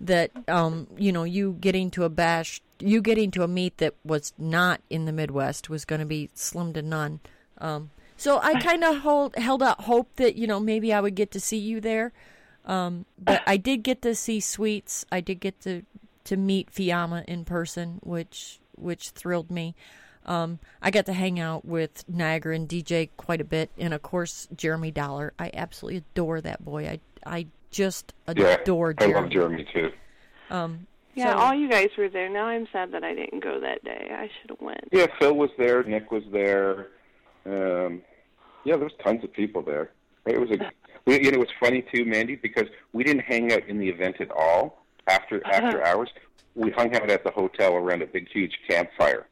that 0.00 0.30
um, 0.48 0.86
you 0.96 1.12
know, 1.12 1.24
you 1.24 1.56
getting 1.60 1.90
to 1.92 2.04
a 2.04 2.08
bash, 2.08 2.60
you 2.78 3.00
getting 3.00 3.30
to 3.32 3.42
a 3.42 3.48
meet 3.48 3.78
that 3.78 3.94
was 4.04 4.32
not 4.38 4.80
in 4.90 5.06
the 5.06 5.12
Midwest 5.12 5.70
was 5.70 5.84
going 5.84 6.00
to 6.00 6.06
be 6.06 6.30
slim 6.34 6.72
to 6.74 6.82
none. 6.82 7.20
Um, 7.58 7.90
so 8.16 8.38
I 8.42 8.60
kind 8.60 8.84
of 8.84 8.98
hold 8.98 9.36
held 9.36 9.62
out 9.62 9.82
hope 9.82 10.16
that 10.16 10.36
you 10.36 10.46
know 10.46 10.60
maybe 10.60 10.92
I 10.92 11.00
would 11.00 11.14
get 11.14 11.30
to 11.32 11.40
see 11.40 11.58
you 11.58 11.80
there. 11.80 12.12
Um, 12.64 13.06
but 13.18 13.42
I 13.46 13.56
did 13.56 13.84
get 13.84 14.02
to 14.02 14.14
see 14.14 14.40
Sweets. 14.40 15.06
I 15.12 15.20
did 15.20 15.38
get 15.38 15.60
to 15.60 15.84
to 16.26 16.36
meet 16.36 16.70
Fiamma 16.70 17.24
in 17.24 17.44
person, 17.44 18.00
which 18.02 18.60
which 18.76 19.10
thrilled 19.10 19.50
me. 19.50 19.74
Um, 20.26 20.58
I 20.82 20.90
got 20.90 21.06
to 21.06 21.12
hang 21.12 21.38
out 21.38 21.64
with 21.64 22.04
Niagara 22.08 22.54
and 22.56 22.68
DJ 22.68 23.10
quite 23.16 23.40
a 23.40 23.44
bit, 23.44 23.70
and 23.78 23.94
of 23.94 24.02
course 24.02 24.48
Jeremy 24.54 24.90
Dollar. 24.90 25.32
I 25.38 25.50
absolutely 25.54 25.98
adore 25.98 26.40
that 26.40 26.64
boy. 26.64 26.88
I 26.88 27.00
I 27.24 27.46
just 27.70 28.12
adore 28.26 28.46
Yeah, 28.46 28.60
adore 28.60 28.94
I 28.98 29.06
love 29.06 29.30
Jeremy 29.30 29.66
too. 29.72 29.92
Um, 30.50 30.86
Yeah, 31.14 31.32
so- 31.32 31.38
all 31.38 31.54
you 31.54 31.68
guys 31.68 31.88
were 31.96 32.08
there. 32.08 32.28
Now 32.28 32.46
I'm 32.46 32.66
sad 32.72 32.92
that 32.92 33.04
I 33.04 33.14
didn't 33.14 33.42
go 33.42 33.60
that 33.60 33.84
day. 33.84 34.10
I 34.10 34.28
should 34.40 34.50
have 34.50 34.60
went. 34.60 34.88
Yeah, 34.92 35.06
Phil 35.18 35.34
was 35.34 35.50
there. 35.58 35.82
Nick 35.84 36.10
was 36.10 36.24
there. 36.32 36.88
Um, 37.44 38.02
yeah, 38.64 38.76
there 38.76 38.84
was 38.84 38.92
tons 39.04 39.22
of 39.22 39.32
people 39.32 39.62
there. 39.62 39.92
It 40.26 40.40
was 40.40 40.50
a, 40.50 40.72
we, 41.06 41.22
you 41.22 41.30
know, 41.30 41.36
it 41.36 41.40
was 41.40 41.48
funny 41.60 41.84
too, 41.94 42.04
Mandy, 42.04 42.34
because 42.34 42.66
we 42.92 43.04
didn't 43.04 43.22
hang 43.22 43.52
out 43.52 43.64
in 43.68 43.78
the 43.78 43.88
event 43.88 44.16
at 44.20 44.30
all 44.32 44.85
after 45.06 45.44
after 45.46 45.84
hours. 45.84 46.10
We 46.54 46.70
hung 46.70 46.94
out 46.96 47.10
at 47.10 47.22
the 47.22 47.30
hotel 47.30 47.74
around 47.74 48.02
a 48.02 48.06
big, 48.06 48.28
huge 48.28 48.58
campfire. 48.68 49.26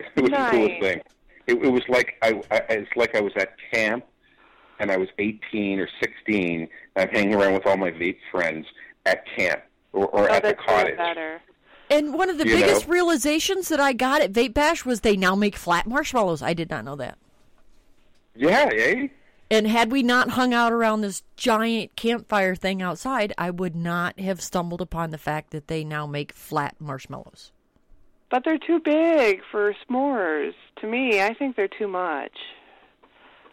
It 0.16 0.22
was 0.22 0.30
the 0.30 0.48
coolest 0.50 0.80
thing. 0.80 1.00
It, 1.46 1.54
it 1.64 1.68
was 1.72 1.82
like 1.88 2.14
I, 2.22 2.40
I, 2.50 2.56
it's 2.70 2.90
like 2.96 3.14
I 3.16 3.20
was 3.20 3.32
at 3.36 3.54
camp, 3.72 4.04
and 4.80 4.90
I 4.90 4.96
was 4.96 5.08
18 5.18 5.78
or 5.78 5.88
16. 6.02 6.62
And 6.62 6.68
I'm 6.96 7.08
hanging 7.14 7.34
around 7.34 7.54
with 7.54 7.64
all 7.66 7.76
my 7.76 7.90
vape 7.92 8.18
friends 8.32 8.66
at 9.06 9.24
camp 9.36 9.62
or, 9.92 10.06
or 10.08 10.22
Oh, 10.30 10.34
at 10.34 10.42
the 10.42 10.48
that's 10.48 10.58
way 10.60 10.66
cottage. 10.66 10.96
better. 10.96 11.40
and 11.90 12.12
one 12.14 12.28
of 12.28 12.38
the 12.38 12.46
You 12.46 12.56
biggest 12.56 12.88
know? 12.88 12.92
realizations 12.94 13.68
that 13.68 13.78
I 13.78 13.92
got 13.92 14.20
at 14.20 14.32
Vape 14.32 14.52
Bash 14.54 14.84
was 14.84 15.02
they 15.02 15.16
now 15.16 15.34
make 15.36 15.54
flat 15.56 15.86
marshmallows. 15.86 16.42
I 16.42 16.54
did 16.54 16.70
not 16.70 16.84
know 16.84 16.96
that. 16.96 17.16
Yeah, 18.34 18.68
eh? 18.74 19.08
And 19.54 19.68
had 19.68 19.92
we 19.92 20.02
not 20.02 20.30
hung 20.30 20.52
out 20.52 20.72
around 20.72 21.02
this 21.02 21.22
giant 21.36 21.94
campfire 21.94 22.56
thing 22.56 22.82
outside, 22.82 23.32
I 23.38 23.50
would 23.50 23.76
not 23.76 24.18
have 24.18 24.40
stumbled 24.40 24.80
upon 24.80 25.10
the 25.10 25.18
fact 25.18 25.50
that 25.50 25.68
they 25.68 25.84
now 25.84 26.08
make 26.08 26.32
flat 26.32 26.74
marshmallows. 26.80 27.52
But 28.32 28.42
they're 28.44 28.58
too 28.58 28.80
big 28.80 29.42
for 29.52 29.72
s'mores. 29.88 30.54
To 30.80 30.88
me, 30.88 31.22
I 31.22 31.34
think 31.34 31.54
they're 31.54 31.68
too 31.68 31.86
much. 31.86 32.32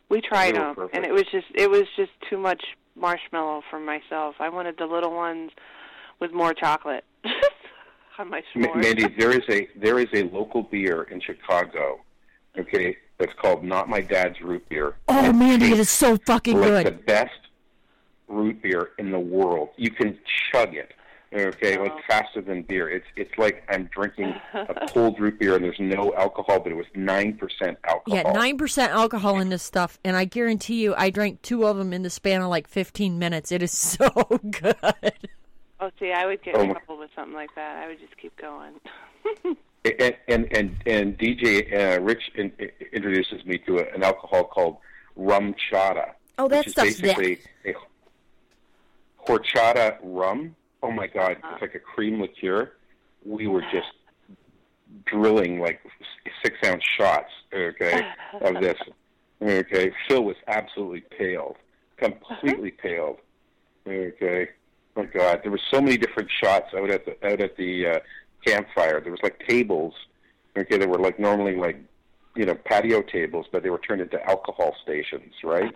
We 0.10 0.22
tried 0.22 0.56
them, 0.56 0.74
perfect. 0.74 0.96
and 0.96 1.06
it 1.06 1.14
was 1.14 1.26
just 1.32 1.46
it 1.54 1.70
was 1.70 1.84
just 1.96 2.12
too 2.28 2.40
much 2.40 2.64
marshmallow 2.96 3.62
for 3.70 3.80
myself. 3.80 4.36
I 4.40 4.50
wanted 4.50 4.78
the 4.80 4.88
little 4.88 5.14
ones 5.14 5.52
with 6.20 6.34
more 6.34 6.56
chocolate 6.56 7.06
on 8.18 8.28
my 8.32 8.42
Ma- 8.56 8.68
s'mores. 8.68 8.82
Mandy, 8.82 9.08
there 9.20 9.32
is 9.32 9.48
a 9.50 9.68
there 9.80 10.00
is 10.00 10.08
a 10.16 10.24
local 10.24 10.64
beer 10.64 11.04
in 11.04 11.22
Chicago, 11.22 12.00
okay, 12.58 12.98
that's 13.22 13.34
called 13.40 13.64
Not 13.64 13.88
My 13.88 14.02
Dad's 14.02 14.42
Root 14.42 14.68
Beer. 14.68 14.96
Oh, 15.08 15.30
It 15.30 15.34
Mandy, 15.34 15.72
it 15.72 15.88
so 15.88 16.18
fucking 16.18 16.60
like 16.60 16.70
good. 16.70 16.86
the 16.88 16.92
best 17.04 17.32
root 18.28 18.62
beer 18.62 18.90
in 18.98 19.12
the 19.12 19.20
world. 19.20 19.70
You 19.78 19.92
can 19.92 20.18
chug 20.52 20.74
it, 20.74 20.92
okay, 21.34 21.78
like 21.78 21.94
faster 22.08 22.42
than 22.42 22.64
beer. 22.64 22.90
It's 22.90 23.06
it's 23.16 23.32
like 23.38 23.64
I'm 23.70 23.90
drinking 23.94 24.34
a 24.54 24.88
cold 24.90 25.20
root 25.20 25.38
beer 25.40 25.56
and 25.56 25.64
there's 25.64 25.80
no 25.80 26.14
alcohol, 26.16 26.60
but 26.60 26.72
it 26.72 26.76
was 26.76 26.88
nine 26.96 27.38
percent 27.38 27.78
alcohol. 27.84 28.18
Yeah, 28.18 28.32
nine 28.32 28.58
percent 28.58 28.92
alcohol 28.92 29.40
in 29.40 29.50
this 29.50 29.62
stuff, 29.64 30.00
and 30.04 30.16
I 30.16 30.26
guarantee 30.26 30.82
you, 30.82 30.96
I 30.98 31.10
drank 31.12 31.42
two 31.44 31.66
of 31.68 31.78
them 31.78 31.94
in 31.94 32.02
the 32.02 32.10
span 32.10 32.42
of 32.42 32.48
like 32.50 32.68
fifteen 32.68 33.20
minutes. 33.20 33.52
It 33.52 33.62
is 33.62 33.72
so 33.78 34.10
good. 34.62 34.76
Oh, 35.80 35.90
see, 36.00 36.12
I 36.12 36.26
would 36.26 36.42
get 36.44 36.56
Oh 36.56 36.62
in 36.62 36.72
trouble 36.72 36.98
with 36.98 37.12
something 37.16 37.34
like 37.36 37.54
that. 37.56 37.78
I 37.78 37.88
would 37.88 38.00
just 38.00 38.18
keep 38.18 38.36
going. 38.38 38.74
and 39.86 40.16
and 40.28 40.58
and, 40.58 40.76
and 40.86 41.18
DJ 41.18 41.74
uh, 41.74 42.02
Rich 42.02 42.32
in, 42.36 42.52
introduces 42.94 43.46
me 43.46 43.58
to 43.60 43.80
a, 43.80 43.94
an 43.94 44.04
alcohol 44.04 44.46
called 44.46 44.78
rum 45.16 45.56
chata. 45.72 46.12
Oh, 46.38 46.48
that 46.48 46.60
which 46.60 46.68
is 46.68 46.74
stuff's 46.74 47.02
basically 47.02 47.40
a 47.66 47.74
horchata 49.28 49.98
rum. 50.04 50.56
Oh 50.84 50.92
my 50.92 51.08
god, 51.08 51.38
it's 51.52 51.62
like 51.62 51.76
a 51.76 51.80
cream 51.80 52.22
liqueur. 52.22 52.74
We 53.26 53.48
were 53.48 53.62
just 53.72 53.92
drilling 55.06 55.60
like 55.60 55.80
six 56.44 56.58
ounce 56.66 56.84
shots, 56.98 57.32
okay, 57.54 58.02
of 58.42 58.62
this. 58.62 58.78
Okay, 59.44 59.92
Phil 60.08 60.24
was 60.24 60.36
absolutely 60.48 61.02
paled, 61.18 61.56
completely 61.98 62.70
paled, 62.70 63.18
Okay, 63.88 64.50
oh 64.96 65.08
god, 65.12 65.40
there 65.42 65.50
were 65.50 65.60
so 65.72 65.82
many 65.82 65.98
different 65.98 66.30
shots 66.30 66.68
out 66.76 66.92
at 66.92 67.06
the 67.06 67.28
out 67.28 67.42
at 67.42 67.58
the 67.58 67.88
uh, 67.88 68.00
campfire. 68.46 69.00
There 69.02 69.12
was 69.12 69.22
like 69.24 69.42
tables, 69.48 69.94
okay, 70.58 70.78
that 70.78 70.88
were 70.90 71.00
like 71.00 71.20
normally 71.20 71.56
like 71.56 71.78
you 72.36 72.46
know 72.46 72.56
patio 72.56 73.02
tables, 73.02 73.46
but 73.52 73.64
they 73.64 73.70
were 73.70 73.80
turned 73.80 74.02
into 74.02 74.22
alcohol 74.30 74.76
stations, 74.84 75.34
right? 75.44 75.74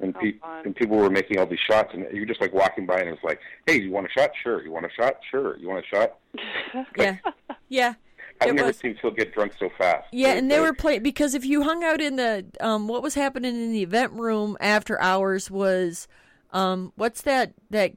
And, 0.00 0.12
pe- 0.16 0.38
fun. 0.38 0.66
and 0.66 0.74
people 0.76 0.96
were 0.96 1.08
making 1.08 1.38
all 1.38 1.46
these 1.46 1.60
shots, 1.70 1.90
and 1.94 2.04
you're 2.12 2.26
just 2.26 2.40
like 2.40 2.52
walking 2.52 2.84
by, 2.84 2.98
and 3.00 3.08
it's 3.10 3.22
like, 3.22 3.38
"Hey, 3.66 3.80
you 3.80 3.90
want 3.92 4.06
a 4.06 4.10
shot? 4.10 4.30
Sure. 4.42 4.62
You 4.64 4.72
want 4.72 4.84
a 4.86 4.90
shot? 4.90 5.18
Sure. 5.30 5.56
You 5.56 5.68
want 5.68 5.84
a 5.84 5.88
shot?" 5.96 6.18
Yeah, 6.98 7.16
yeah. 7.68 7.94
I've 8.40 8.48
It 8.48 8.54
never 8.56 8.66
was- 8.68 8.78
seen 8.78 8.98
Phil 9.00 9.12
get 9.12 9.32
drunk 9.32 9.52
so 9.58 9.70
fast. 9.78 10.08
Yeah, 10.12 10.32
and 10.32 10.50
they 10.50 10.56
Okay? 10.56 10.66
were 10.66 10.74
playing 10.74 11.02
because 11.04 11.34
if 11.36 11.44
you 11.44 11.62
hung 11.62 11.84
out 11.84 12.00
in 12.00 12.16
the 12.16 12.44
um, 12.60 12.88
what 12.88 13.00
was 13.02 13.14
happening 13.14 13.54
in 13.54 13.70
the 13.72 13.82
event 13.84 14.12
room 14.14 14.56
after 14.60 15.00
hours 15.00 15.48
was 15.52 16.08
um, 16.52 16.92
what's 16.96 17.22
that 17.22 17.52
that 17.70 17.92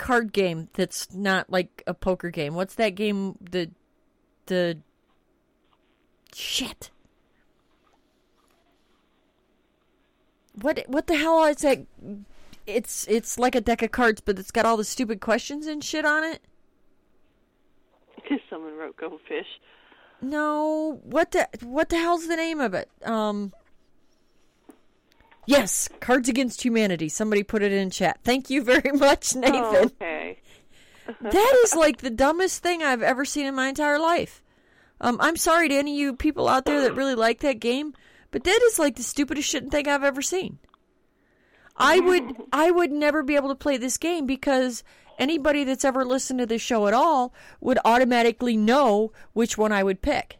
card 0.00 0.32
game 0.32 0.68
that's 0.72 1.14
not 1.14 1.50
like 1.50 1.82
a 1.86 1.92
poker 1.92 2.30
game? 2.30 2.54
What's 2.54 2.74
that 2.74 2.94
game? 2.94 3.36
The 3.38 3.70
the 4.46 4.78
shit. 6.34 6.90
What 10.60 10.82
what 10.86 11.06
the 11.06 11.16
hell 11.16 11.44
is 11.44 11.58
that? 11.58 11.86
It's 12.66 13.06
it's 13.08 13.38
like 13.38 13.54
a 13.54 13.60
deck 13.60 13.82
of 13.82 13.92
cards, 13.92 14.22
but 14.22 14.38
it's 14.38 14.50
got 14.50 14.64
all 14.64 14.78
the 14.78 14.84
stupid 14.84 15.20
questions 15.20 15.66
and 15.66 15.84
shit 15.84 16.06
on 16.06 16.24
it. 16.24 16.40
Someone 18.48 18.76
wrote 18.76 18.96
"Go 18.96 19.20
fish." 19.28 19.60
No, 20.22 21.00
what 21.04 21.32
the 21.32 21.46
what 21.62 21.90
the 21.90 21.98
hell's 21.98 22.26
the 22.26 22.36
name 22.36 22.60
of 22.60 22.72
it? 22.74 22.88
Um 23.04 23.52
Yes, 25.50 25.88
Cards 26.00 26.28
Against 26.28 26.62
Humanity. 26.62 27.08
Somebody 27.08 27.42
put 27.42 27.62
it 27.62 27.72
in 27.72 27.90
chat. 27.90 28.20
Thank 28.22 28.50
you 28.50 28.62
very 28.62 28.92
much, 28.94 29.34
Nathan. 29.34 29.54
Oh, 29.62 29.84
okay. 29.84 30.38
That 31.20 31.60
is 31.64 31.74
like 31.74 31.96
the 31.98 32.10
dumbest 32.10 32.62
thing 32.62 32.84
I've 32.84 33.02
ever 33.02 33.24
seen 33.24 33.44
in 33.44 33.54
my 33.56 33.66
entire 33.66 33.98
life. 33.98 34.44
Um, 35.00 35.16
I'm 35.18 35.34
sorry 35.34 35.68
to 35.68 35.74
any 35.74 35.92
of 35.94 35.98
you 35.98 36.14
people 36.14 36.46
out 36.46 36.66
there 36.66 36.82
that 36.82 36.94
really 36.94 37.16
like 37.16 37.40
that 37.40 37.58
game, 37.58 37.94
but 38.30 38.44
that 38.44 38.60
is 38.66 38.78
like 38.78 38.94
the 38.94 39.02
stupidest 39.02 39.48
shit 39.48 39.72
thing 39.72 39.88
I've 39.88 40.04
ever 40.04 40.22
seen. 40.22 40.60
I 41.76 41.98
would 41.98 42.36
I 42.52 42.70
would 42.70 42.92
never 42.92 43.24
be 43.24 43.34
able 43.34 43.48
to 43.48 43.56
play 43.56 43.76
this 43.76 43.96
game 43.96 44.24
because 44.24 44.84
anybody 45.18 45.64
that's 45.64 45.84
ever 45.84 46.04
listened 46.04 46.38
to 46.38 46.46
this 46.46 46.62
show 46.62 46.86
at 46.86 46.94
all 46.94 47.34
would 47.60 47.78
automatically 47.84 48.56
know 48.56 49.10
which 49.32 49.58
one 49.58 49.72
I 49.72 49.82
would 49.82 50.02
pick. 50.02 50.38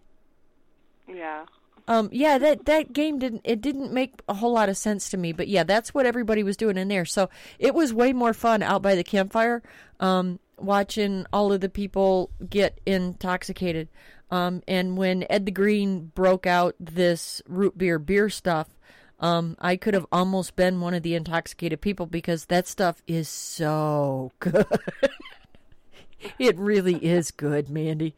Yeah. 1.09 1.47
Um, 1.91 2.09
yeah, 2.12 2.39
that 2.39 2.67
that 2.67 2.93
game 2.93 3.19
didn't 3.19 3.41
it 3.43 3.61
didn't 3.61 3.93
make 3.93 4.23
a 4.29 4.35
whole 4.35 4.53
lot 4.53 4.69
of 4.69 4.77
sense 4.77 5.11
to 5.11 5.17
me, 5.17 5.33
but 5.33 5.49
yeah, 5.49 5.65
that's 5.65 5.93
what 5.93 6.07
everybody 6.07 6.45
was 6.45 6.57
doing 6.57 6.77
in 6.77 6.87
there. 6.87 7.05
So 7.05 7.29
it 7.59 7.75
was 7.75 7.93
way 7.93 8.12
more 8.12 8.33
fun 8.33 8.62
out 8.62 8.81
by 8.81 8.95
the 8.95 9.03
campfire, 9.03 9.61
um, 9.99 10.39
watching 10.57 11.27
all 11.33 11.53
of 11.53 11.61
the 11.61 11.69
people 11.69 12.31
get 12.49 12.81
intoxicated. 12.87 13.89
Um, 14.31 14.62
and 14.69 14.97
when 14.97 15.27
Ed 15.29 15.47
the 15.47 15.51
Green 15.51 16.12
broke 16.15 16.47
out 16.47 16.77
this 16.79 17.43
root 17.49 17.77
beer 17.77 17.99
beer 17.99 18.31
stuff, 18.31 18.69
um, 19.19 19.57
I 19.59 19.75
could 19.75 19.95
have 19.95 20.07
almost 20.12 20.55
been 20.55 20.81
one 20.81 20.95
of 20.95 21.03
the 21.03 21.17
intoxicated 21.17 21.81
people 21.81 22.07
because 22.07 22.45
that 22.45 22.69
stuff 22.69 23.03
is 23.09 23.29
so 23.29 24.31
good. 24.39 24.65
it 26.39 26.57
really 26.57 27.05
is 27.05 27.33
good, 27.33 27.69
Mandy. 27.69 28.15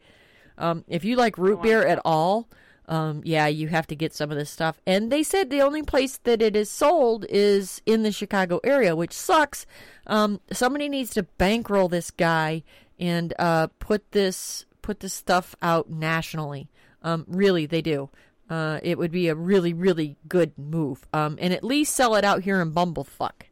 Um, 0.59 0.85
if 0.87 1.03
you 1.03 1.15
like 1.15 1.39
root 1.39 1.63
beer 1.63 1.83
at 1.83 1.99
all, 2.05 2.47
um, 2.87 3.21
yeah, 3.23 3.47
you 3.47 3.67
have 3.69 3.87
to 3.87 3.95
get 3.95 4.13
some 4.13 4.31
of 4.31 4.37
this 4.37 4.49
stuff. 4.49 4.79
And 4.85 5.11
they 5.11 5.23
said 5.23 5.49
the 5.49 5.61
only 5.61 5.83
place 5.83 6.17
that 6.23 6.41
it 6.41 6.55
is 6.55 6.69
sold 6.69 7.25
is 7.29 7.81
in 7.85 8.03
the 8.03 8.11
Chicago 8.11 8.59
area, 8.63 8.95
which 8.95 9.13
sucks. 9.13 9.65
Um, 10.07 10.41
somebody 10.51 10.89
needs 10.89 11.11
to 11.11 11.23
bankroll 11.23 11.87
this 11.87 12.11
guy 12.11 12.63
and 12.99 13.33
uh, 13.39 13.67
put 13.79 14.11
this 14.11 14.65
put 14.81 14.99
this 14.99 15.13
stuff 15.13 15.55
out 15.61 15.89
nationally. 15.89 16.69
Um, 17.01 17.25
really, 17.27 17.65
they 17.65 17.81
do. 17.81 18.09
Uh, 18.49 18.79
it 18.83 18.97
would 18.97 19.11
be 19.11 19.29
a 19.29 19.35
really, 19.35 19.73
really 19.73 20.17
good 20.27 20.51
move. 20.57 21.07
Um, 21.13 21.37
and 21.39 21.53
at 21.53 21.63
least 21.63 21.95
sell 21.95 22.15
it 22.15 22.25
out 22.25 22.43
here 22.43 22.61
in 22.61 22.71
Bumblefuck. 22.73 23.43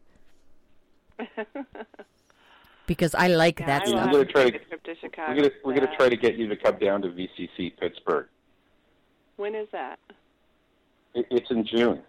because 2.85 3.15
I 3.15 3.27
like 3.29 3.59
Yeah, 3.59 3.65
that 3.67 3.87
I 3.87 4.05
We're 4.05 4.11
gonna 4.11 4.25
try 4.25 4.49
to- 4.49 4.59
to 4.59 4.59
We're 5.27 5.35
gonna 5.35 5.51
we're 5.63 5.73
gonna 5.73 5.95
try 5.95 6.09
to 6.09 6.17
get 6.17 6.35
you 6.35 6.47
to 6.47 6.55
come 6.57 6.77
down 6.77 7.01
to 7.03 7.09
VCC 7.09 7.77
Pittsburgh. 7.79 8.27
When 9.41 9.55
is 9.55 9.68
that? 9.72 9.97
It, 11.15 11.26
it's 11.31 11.49
in 11.49 11.65
June. 11.65 12.03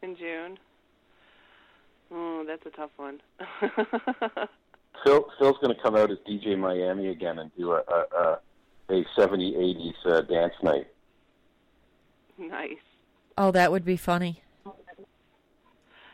In 0.00 0.14
June. 0.14 0.56
Oh, 2.12 2.44
that's 2.46 2.64
a 2.64 2.70
tough 2.70 2.92
one. 2.98 3.20
Phil 5.04 5.26
Phil's 5.40 5.56
going 5.60 5.74
to 5.74 5.82
come 5.82 5.96
out 5.96 6.12
as 6.12 6.18
DJ 6.18 6.56
Miami 6.56 7.08
again 7.08 7.40
and 7.40 7.50
do 7.58 7.72
a 7.72 7.82
a, 7.88 8.38
a, 8.90 8.94
a 8.94 9.04
70 9.16 9.54
80s 9.54 10.12
uh, 10.12 10.20
dance 10.20 10.54
night. 10.62 10.86
nice. 12.38 12.76
Oh, 13.36 13.50
that 13.50 13.72
would 13.72 13.84
be 13.84 13.96
funny. 13.96 14.40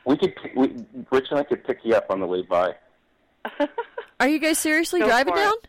We 0.06 0.16
could 0.16 0.32
we, 0.56 0.74
Rich 1.10 1.26
and 1.30 1.40
I 1.40 1.42
could 1.42 1.62
pick 1.62 1.80
you 1.84 1.94
up 1.94 2.06
on 2.08 2.20
the 2.20 2.26
way 2.26 2.40
by. 2.40 2.74
Are 4.18 4.28
you 4.28 4.38
guys 4.38 4.58
seriously 4.58 5.00
Go 5.00 5.08
driving 5.08 5.34
down? 5.34 5.52
it. 5.62 5.68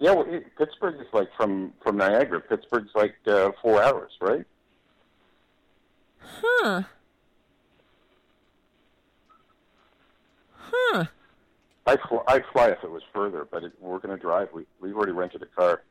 Yeah, 0.00 0.12
well, 0.12 0.24
it, 0.28 0.56
Pittsburgh 0.56 0.98
is 1.00 1.06
like 1.12 1.28
from 1.36 1.74
from 1.82 1.98
Niagara. 1.98 2.40
Pittsburgh's 2.40 2.90
like 2.94 3.16
uh, 3.26 3.52
four 3.62 3.82
hours, 3.82 4.12
right? 4.20 4.44
Huh. 6.18 6.82
Huh. 10.52 11.04
I 11.86 11.96
fl- 12.08 12.18
I'd 12.28 12.44
fly 12.52 12.68
if 12.68 12.82
it 12.84 12.90
was 12.90 13.02
further, 13.12 13.46
but 13.50 13.64
it, 13.64 13.72
we're 13.80 13.98
going 13.98 14.16
to 14.16 14.20
drive. 14.20 14.48
We 14.52 14.64
we've 14.80 14.94
already 14.96 15.12
rented 15.12 15.42
a 15.42 15.46
car. 15.46 15.82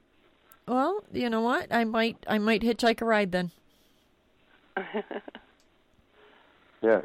Well, 0.68 1.04
you 1.12 1.30
know 1.30 1.42
what? 1.42 1.68
I 1.74 1.84
might 1.84 2.18
I 2.28 2.38
might 2.38 2.62
hitchhike 2.62 3.02
a 3.02 3.06
ride 3.06 3.32
then. 3.32 3.52
Yeah, 6.82 7.02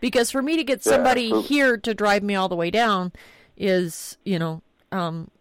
Because 0.00 0.30
for 0.30 0.40
me 0.40 0.56
to 0.56 0.62
get 0.62 0.86
Yeah, 0.86 0.92
somebody 0.92 1.24
absolutely. 1.24 1.48
here 1.48 1.76
to 1.78 1.94
drive 1.94 2.22
me 2.22 2.36
all 2.36 2.48
the 2.48 2.54
way 2.54 2.70
down 2.70 3.12
is, 3.56 4.18
you 4.24 4.38
know, 4.38 4.62
um 4.92 5.32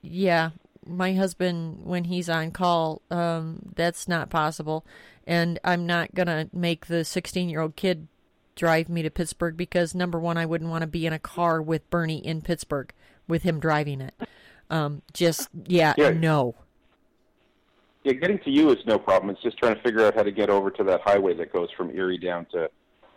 yeah, 0.00 0.50
my 0.86 1.14
husband 1.14 1.84
when 1.84 2.04
he's 2.04 2.28
on 2.28 2.50
call, 2.50 3.02
um 3.10 3.72
that's 3.76 4.08
not 4.08 4.30
possible 4.30 4.84
and 5.26 5.58
I'm 5.62 5.86
not 5.86 6.14
going 6.16 6.26
to 6.26 6.50
make 6.52 6.86
the 6.86 6.96
16-year-old 7.04 7.76
kid 7.76 8.08
drive 8.56 8.88
me 8.88 9.02
to 9.02 9.10
Pittsburgh 9.10 9.56
because 9.56 9.94
number 9.94 10.18
1 10.18 10.36
I 10.36 10.46
wouldn't 10.46 10.70
want 10.70 10.82
to 10.82 10.88
be 10.88 11.06
in 11.06 11.12
a 11.12 11.18
car 11.20 11.62
with 11.62 11.88
Bernie 11.90 12.18
in 12.26 12.42
Pittsburgh 12.42 12.92
with 13.28 13.44
him 13.44 13.60
driving 13.60 14.00
it. 14.00 14.14
Um 14.70 15.02
just 15.12 15.48
yeah, 15.66 15.94
Yeah. 15.96 16.10
no. 16.10 16.56
yeah. 18.04 18.12
Getting 18.14 18.40
to 18.40 18.50
you 18.50 18.70
is 18.70 18.84
no 18.86 18.98
problem. 18.98 19.30
It's 19.30 19.42
just 19.42 19.58
trying 19.58 19.76
to 19.76 19.82
figure 19.82 20.04
out 20.04 20.14
how 20.16 20.22
to 20.24 20.32
get 20.32 20.50
over 20.50 20.70
to 20.72 20.84
that 20.84 21.02
highway 21.02 21.34
that 21.34 21.52
goes 21.52 21.68
from 21.76 21.90
Erie 21.96 22.18
down 22.18 22.46
to 22.52 22.68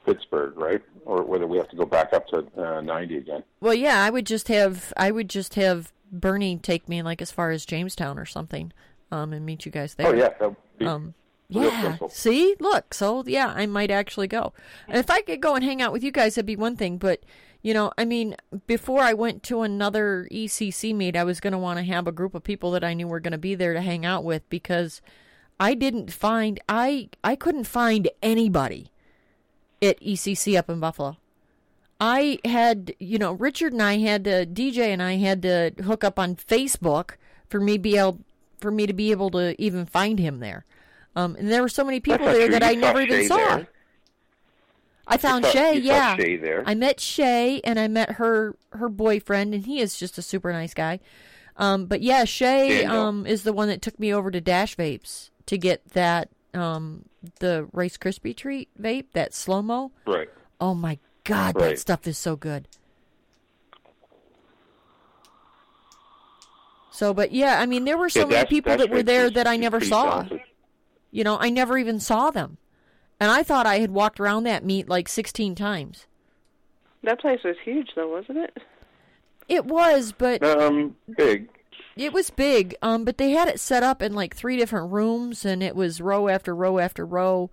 Pittsburgh, 0.05 0.53
right? 0.55 0.83
Or 1.05 1.23
whether 1.23 1.47
we 1.47 1.57
have 1.57 1.69
to 1.69 1.75
go 1.75 1.85
back 1.85 2.13
up 2.13 2.27
to 2.27 2.45
uh, 2.61 2.81
90 2.81 3.17
again. 3.17 3.43
Well, 3.59 3.73
yeah, 3.73 4.03
I 4.03 4.11
would 4.11 4.27
just 4.27 4.47
have 4.49 4.93
I 4.95 5.09
would 5.09 5.29
just 5.29 5.55
have 5.55 5.91
Bernie 6.11 6.57
take 6.57 6.87
me 6.87 7.01
like 7.01 7.21
as 7.21 7.31
far 7.31 7.51
as 7.51 7.65
Jamestown 7.65 8.17
or 8.17 8.25
something, 8.25 8.71
um, 9.11 9.33
and 9.33 9.45
meet 9.45 9.65
you 9.65 9.71
guys 9.71 9.95
there. 9.95 10.07
Oh 10.07 10.13
yeah, 10.13 10.53
be 10.77 10.85
Um, 10.85 11.13
yeah. 11.49 11.97
See, 12.09 12.55
look, 12.59 12.93
so 12.93 13.23
yeah, 13.25 13.53
I 13.55 13.65
might 13.65 13.91
actually 13.91 14.27
go. 14.27 14.53
And 14.87 14.97
if 14.97 15.09
I 15.09 15.21
could 15.21 15.41
go 15.41 15.55
and 15.55 15.63
hang 15.63 15.81
out 15.81 15.93
with 15.93 16.03
you 16.03 16.11
guys, 16.11 16.35
that'd 16.35 16.45
be 16.45 16.55
one 16.55 16.75
thing. 16.75 16.97
But 16.97 17.21
you 17.61 17.73
know, 17.73 17.91
I 17.97 18.05
mean, 18.05 18.35
before 18.67 19.01
I 19.01 19.13
went 19.13 19.43
to 19.43 19.61
another 19.61 20.27
ECC 20.31 20.93
meet, 20.95 21.15
I 21.15 21.23
was 21.23 21.39
going 21.39 21.53
to 21.53 21.57
want 21.59 21.79
to 21.79 21.85
have 21.85 22.07
a 22.07 22.11
group 22.11 22.35
of 22.35 22.43
people 22.43 22.71
that 22.71 22.83
I 22.83 22.93
knew 22.93 23.07
were 23.07 23.19
going 23.19 23.31
to 23.31 23.37
be 23.37 23.55
there 23.55 23.73
to 23.73 23.81
hang 23.81 24.05
out 24.05 24.23
with 24.23 24.47
because 24.49 25.01
I 25.59 25.73
didn't 25.73 26.11
find 26.11 26.59
I 26.67 27.09
I 27.23 27.35
couldn't 27.35 27.65
find 27.65 28.09
anybody 28.21 28.91
at 29.81 29.99
ECC 29.99 30.57
up 30.57 30.69
in 30.69 30.79
Buffalo. 30.79 31.17
I 31.99 32.39
had, 32.43 32.93
you 32.99 33.17
know, 33.17 33.31
Richard 33.33 33.73
and 33.73 33.81
I 33.81 33.97
had 33.97 34.25
to 34.25 34.45
DJ 34.45 34.87
and 34.87 35.01
I 35.01 35.15
had 35.15 35.41
to 35.43 35.71
hook 35.83 36.03
up 36.03 36.19
on 36.19 36.35
Facebook 36.35 37.11
for 37.49 37.59
me 37.59 37.77
be 37.77 37.97
able 37.97 38.19
for 38.59 38.71
me 38.71 38.85
to 38.85 38.93
be 38.93 39.11
able 39.11 39.29
to 39.31 39.59
even 39.61 39.85
find 39.85 40.19
him 40.19 40.39
there. 40.39 40.65
Um, 41.15 41.35
and 41.37 41.49
there 41.51 41.61
were 41.61 41.69
so 41.69 41.83
many 41.85 41.99
people 41.99 42.25
there 42.25 42.49
that 42.49 42.63
I 42.63 42.73
never 42.73 43.01
even 43.01 43.21
Shay 43.21 43.27
saw. 43.27 43.37
there. 43.37 43.67
I 45.07 45.17
found 45.17 45.45
saw- 45.45 45.51
Shay, 45.51 45.77
yeah. 45.77 46.15
Shay 46.17 46.35
there. 46.35 46.63
I 46.65 46.73
met 46.75 46.99
Shay 46.99 47.61
and 47.63 47.79
I 47.79 47.87
met 47.87 48.11
her 48.11 48.55
her 48.71 48.89
boyfriend 48.89 49.53
and 49.53 49.65
he 49.65 49.79
is 49.79 49.97
just 49.97 50.17
a 50.17 50.21
super 50.21 50.51
nice 50.51 50.73
guy. 50.73 50.99
Um, 51.57 51.85
but 51.85 52.01
yeah, 52.01 52.25
Shay 52.25 52.83
um, 52.83 53.25
is 53.25 53.43
the 53.43 53.53
one 53.53 53.69
that 53.69 53.81
took 53.81 53.97
me 53.99 54.13
over 54.13 54.29
to 54.31 54.41
Dash 54.41 54.75
Vapes 54.75 55.29
to 55.45 55.57
get 55.57 55.87
that 55.91 56.29
um, 56.53 57.05
the 57.39 57.67
Rice 57.71 57.97
Krispie 57.97 58.35
treat 58.35 58.67
vape, 58.81 59.05
that 59.13 59.33
slow 59.33 59.61
mo. 59.61 59.91
right. 60.05 60.29
Oh 60.59 60.73
my 60.73 60.97
god, 61.25 61.55
that 61.55 61.79
stuff 61.79 62.07
is 62.07 62.17
so 62.17 62.35
good. 62.35 62.67
So, 66.91 67.13
but 67.13 67.33
yeah, 67.33 67.59
I 67.59 67.65
mean, 67.65 67.83
there 67.83 67.97
were 67.97 68.07
so 68.09 68.21
Yeah, 68.21 68.37
many 68.37 68.45
people 68.45 68.77
that 68.77 68.89
were 68.89 69.03
there 69.03 69.29
that 69.29 69.47
I 69.47 69.57
never 69.57 69.81
saw. 69.81 70.21
talented. 70.21 70.39
You 71.11 71.23
know, 71.25 71.37
I 71.39 71.49
never 71.49 71.77
even 71.77 71.99
saw 71.99 72.31
them. 72.31 72.57
And 73.19 73.31
I 73.31 73.43
thought 73.43 73.65
I 73.65 73.79
had 73.79 73.91
walked 73.91 74.19
around 74.19 74.43
that 74.43 74.63
meet 74.63 74.87
like 74.87 75.09
16 75.09 75.55
times. 75.55 76.05
That 77.03 77.19
place 77.19 77.39
was 77.43 77.55
huge, 77.63 77.89
though, 77.95 78.09
wasn't 78.09 78.37
it? 78.39 78.57
It 79.47 79.65
was, 79.65 80.11
but 80.11 80.43
Um, 80.43 80.95
big. 81.17 81.49
it 81.95 82.11
was 82.13 82.29
big. 82.29 82.75
Um, 82.81 83.05
but 83.05 83.17
they 83.17 83.31
had 83.31 83.47
it 83.47 83.59
set 83.59 83.83
up 83.83 84.01
in 84.01 84.13
like 84.13 84.35
three 84.35 84.57
different 84.57 84.91
rooms, 84.91 85.45
and 85.45 85.61
it 85.61 85.75
was 85.75 86.01
row 86.01 86.27
after 86.27 86.55
row 86.55 86.79
after 86.79 87.05
row. 87.05 87.51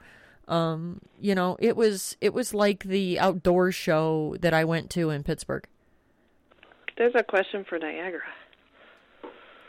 Um, 0.53 1.01
you 1.19 1.35
know, 1.35 1.57
it 1.61 1.77
was 1.77 2.19
it 2.21 2.35
was 2.35 2.53
like 2.53 2.85
the 2.85 3.19
outdoor 3.19 3.73
show 3.73 4.37
that 4.41 4.53
I 4.53 4.65
went 4.65 4.91
to 4.91 5.09
in 5.09 5.23
Pittsburgh. 5.23 5.67
There's 6.99 7.15
a 7.15 7.23
question 7.23 7.65
for 7.67 7.79
Niagara. 7.79 8.21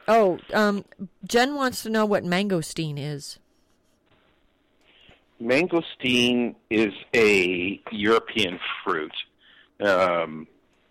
Oh, 0.09 0.39
um, 0.53 0.83
Jen 1.25 1.55
wants 1.55 1.83
to 1.83 1.89
know 1.89 2.05
what 2.05 2.25
mangosteen 2.25 2.95
is. 2.97 3.39
Mangosteen 5.41 6.55
is 6.69 6.93
a 7.15 7.81
European 7.91 8.59
fruit. 8.83 9.13
Um, 9.79 10.47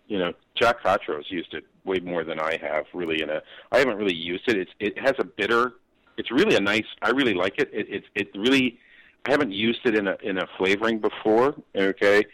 you 0.07 0.17
know, 0.17 0.33
Jack 0.55 0.81
Fatros 0.81 1.29
used 1.29 1.53
it 1.53 1.65
way 1.85 1.99
more 1.99 2.23
than 2.23 2.39
I 2.39 2.57
have. 2.57 2.85
Really, 2.95 3.21
in 3.21 3.29
a 3.29 3.43
I 3.71 3.77
haven't 3.77 3.97
really 3.97 4.15
used 4.15 4.47
it. 4.47 4.57
It's 4.57 4.71
it 4.79 4.97
has 4.97 5.13
a 5.19 5.23
bitter. 5.23 5.73
It's 6.17 6.31
really 6.31 6.55
a 6.55 6.59
nice. 6.59 6.87
I 7.03 7.11
really 7.11 7.35
like 7.35 7.59
it. 7.59 7.69
It 7.71 7.87
it, 7.89 8.03
it 8.15 8.29
really. 8.33 8.79
I 9.25 9.31
haven't 9.31 9.51
used 9.51 9.79
it 9.85 9.95
in 9.95 10.07
a 10.07 10.17
in 10.23 10.37
a 10.37 10.47
flavoring 10.57 10.99
before. 10.99 11.55
Okay, 11.75 12.25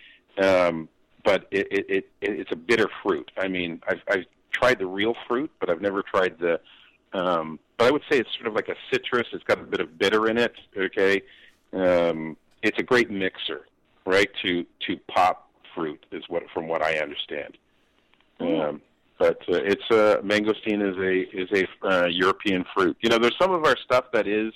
um, 0.41 0.90
but 1.24 1.48
it, 1.52 1.68
it 1.72 1.86
it 1.90 2.10
it's 2.22 2.52
a 2.52 2.56
bitter 2.56 2.90
fruit. 3.03 3.32
I 3.38 3.48
mean, 3.48 3.82
I've 3.88 4.02
I've 4.10 4.26
tried 4.52 4.80
the 4.80 4.88
real 4.88 5.16
fruit, 5.28 5.52
but 5.60 5.70
I've 5.70 5.82
never 5.82 6.02
tried 6.02 6.38
the. 6.40 6.60
Um, 7.14 7.60
but 7.78 7.88
I 7.88 7.91
would 7.91 8.03
say 8.10 8.20
it's 8.20 8.30
sort 8.36 8.48
of 8.48 8.53
like 8.53 8.70
a 8.70 8.76
citrus. 8.91 9.28
It's 9.34 9.44
got 9.44 9.60
a 9.60 9.64
bit 9.64 9.82
of 9.82 9.98
bitter 9.98 10.30
in 10.30 10.38
it. 10.38 10.53
Okay, 10.78 11.22
um, 11.74 12.36
it's 12.64 12.78
a 12.80 12.84
great 12.84 13.10
mixer, 13.10 13.68
right? 14.06 14.30
To 14.44 14.66
to 14.88 14.98
pop 15.07 15.49
fruit 15.76 16.06
is 16.11 16.24
what 16.28 16.44
from 16.53 16.68
what 16.68 16.82
I 16.82 16.99
understand. 16.99 17.57
Um, 18.40 18.82
but 19.18 19.41
uh, 19.49 19.57
it's 19.57 19.84
uh, 19.91 20.22
mangosteen 20.24 20.82
is 20.82 20.98
a 20.98 21.38
is 21.38 21.68
a 21.84 21.88
uh, 21.88 22.07
European 22.07 22.66
fruit. 22.74 22.98
You 23.02 23.10
know, 23.10 23.20
there's 23.20 23.38
some 23.40 23.52
of 23.52 23.66
our 23.66 23.76
stuff 23.78 24.06
that 24.14 24.28
is 24.28 24.53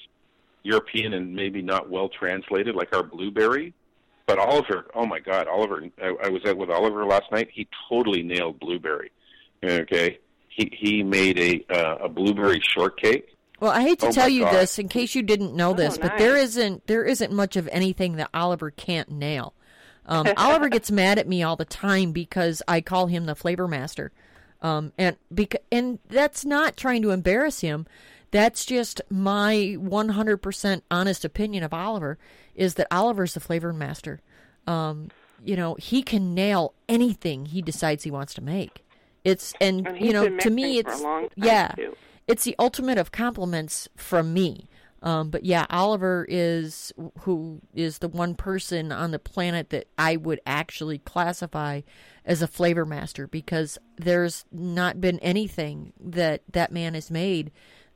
European 0.63 1.13
and 1.13 1.35
maybe 1.35 1.61
not 1.61 1.89
well 1.89 2.09
translated, 2.09 2.75
like 2.75 2.95
our 2.95 3.03
blueberry. 3.03 3.73
But 4.25 4.39
Oliver, 4.39 4.85
oh 4.95 5.05
my 5.05 5.19
God, 5.19 5.47
Oliver! 5.47 5.83
I, 6.01 6.15
I 6.25 6.29
was 6.29 6.41
out 6.45 6.57
with 6.57 6.69
Oliver 6.69 7.05
last 7.05 7.31
night. 7.31 7.49
He 7.53 7.67
totally 7.89 8.23
nailed 8.23 8.59
blueberry. 8.59 9.11
Okay, 9.63 10.19
he 10.47 10.71
he 10.77 11.03
made 11.03 11.37
a 11.39 11.65
uh, 11.73 12.05
a 12.05 12.09
blueberry 12.09 12.61
shortcake. 12.61 13.27
Well, 13.59 13.71
I 13.71 13.81
hate 13.81 13.99
to 13.99 14.07
Oh 14.07 14.11
tell 14.11 14.29
you 14.29 14.43
God. 14.43 14.53
this 14.55 14.79
in 14.79 14.87
case 14.89 15.13
you 15.15 15.21
didn't 15.23 15.55
know 15.55 15.73
this, 15.73 15.97
Oh, 15.97 16.01
but 16.01 16.17
there 16.17 16.33
nice. 16.33 16.49
isn't 16.49 16.87
there 16.87 17.03
isn't 17.05 17.31
much 17.33 17.55
of 17.57 17.67
anything 17.71 18.15
that 18.15 18.29
Oliver 18.33 18.71
can't 18.71 19.09
nail. 19.11 19.53
Um, 20.05 20.27
Oliver 20.37 20.69
gets 20.69 20.89
mad 20.91 21.17
at 21.19 21.27
me 21.27 21.43
all 21.43 21.55
the 21.57 21.65
time 21.65 22.11
because 22.13 22.61
I 22.67 22.79
call 22.81 23.07
him 23.07 23.25
the 23.25 23.35
flavor 23.35 23.67
master, 23.67 24.11
um, 24.61 24.93
and 24.97 25.17
beca- 25.33 25.57
and 25.71 25.99
that's 26.09 26.43
not 26.45 26.77
trying 26.77 27.01
to 27.03 27.11
embarrass 27.11 27.59
him. 27.59 27.85
That's 28.33 28.65
just 28.65 28.99
my 29.11 29.77
100% 29.79 30.81
honest 30.89 31.23
opinion 31.23 31.63
of 31.63 31.71
Oliver 31.71 32.17
is 32.55 32.73
that 32.73 32.87
Oliver's 32.89 33.35
the 33.35 33.39
flavor 33.39 33.71
master. 33.71 34.21
Um, 34.65 35.09
you 35.43 35.55
know, 35.55 35.75
he 35.75 36.01
can 36.01 36.33
nail 36.33 36.73
anything 36.89 37.45
he 37.45 37.61
decides 37.61 38.03
he 38.03 38.09
wants 38.09 38.33
to 38.33 38.41
make. 38.41 38.83
It's 39.23 39.53
and, 39.61 39.85
And 39.87 39.99
you 39.99 40.11
know, 40.13 40.35
to 40.39 40.49
me 40.49 40.81
mixing 40.81 40.83
for 41.03 41.19
a 41.19 41.23
it's 41.25 41.33
yeah 41.37 41.67
too. 41.75 41.95
it's 42.27 42.43
the 42.43 42.55
ultimate 42.57 42.97
of 42.97 43.11
compliments 43.11 43.87
from 43.95 44.33
me. 44.33 44.67
Um, 45.03 45.29
but 45.29 45.45
yeah, 45.45 45.67
Oliver 45.69 46.25
is 46.27 46.91
who 47.19 47.61
is 47.75 47.99
the 47.99 48.07
one 48.07 48.33
person 48.33 48.91
on 48.91 49.11
the 49.11 49.19
planet 49.19 49.69
that 49.69 49.87
I 49.97 50.15
would 50.15 50.39
actually 50.47 50.97
classify 50.97 51.81
as 52.25 52.41
a 52.41 52.47
flavor 52.47 52.85
master 52.85 53.27
because 53.27 53.77
there's 53.97 54.43
not 54.51 54.99
been 54.99 55.19
anything 55.19 55.93
that 55.99 56.41
that 56.51 56.71
man 56.71 56.95
has 56.95 57.11
made 57.11 57.51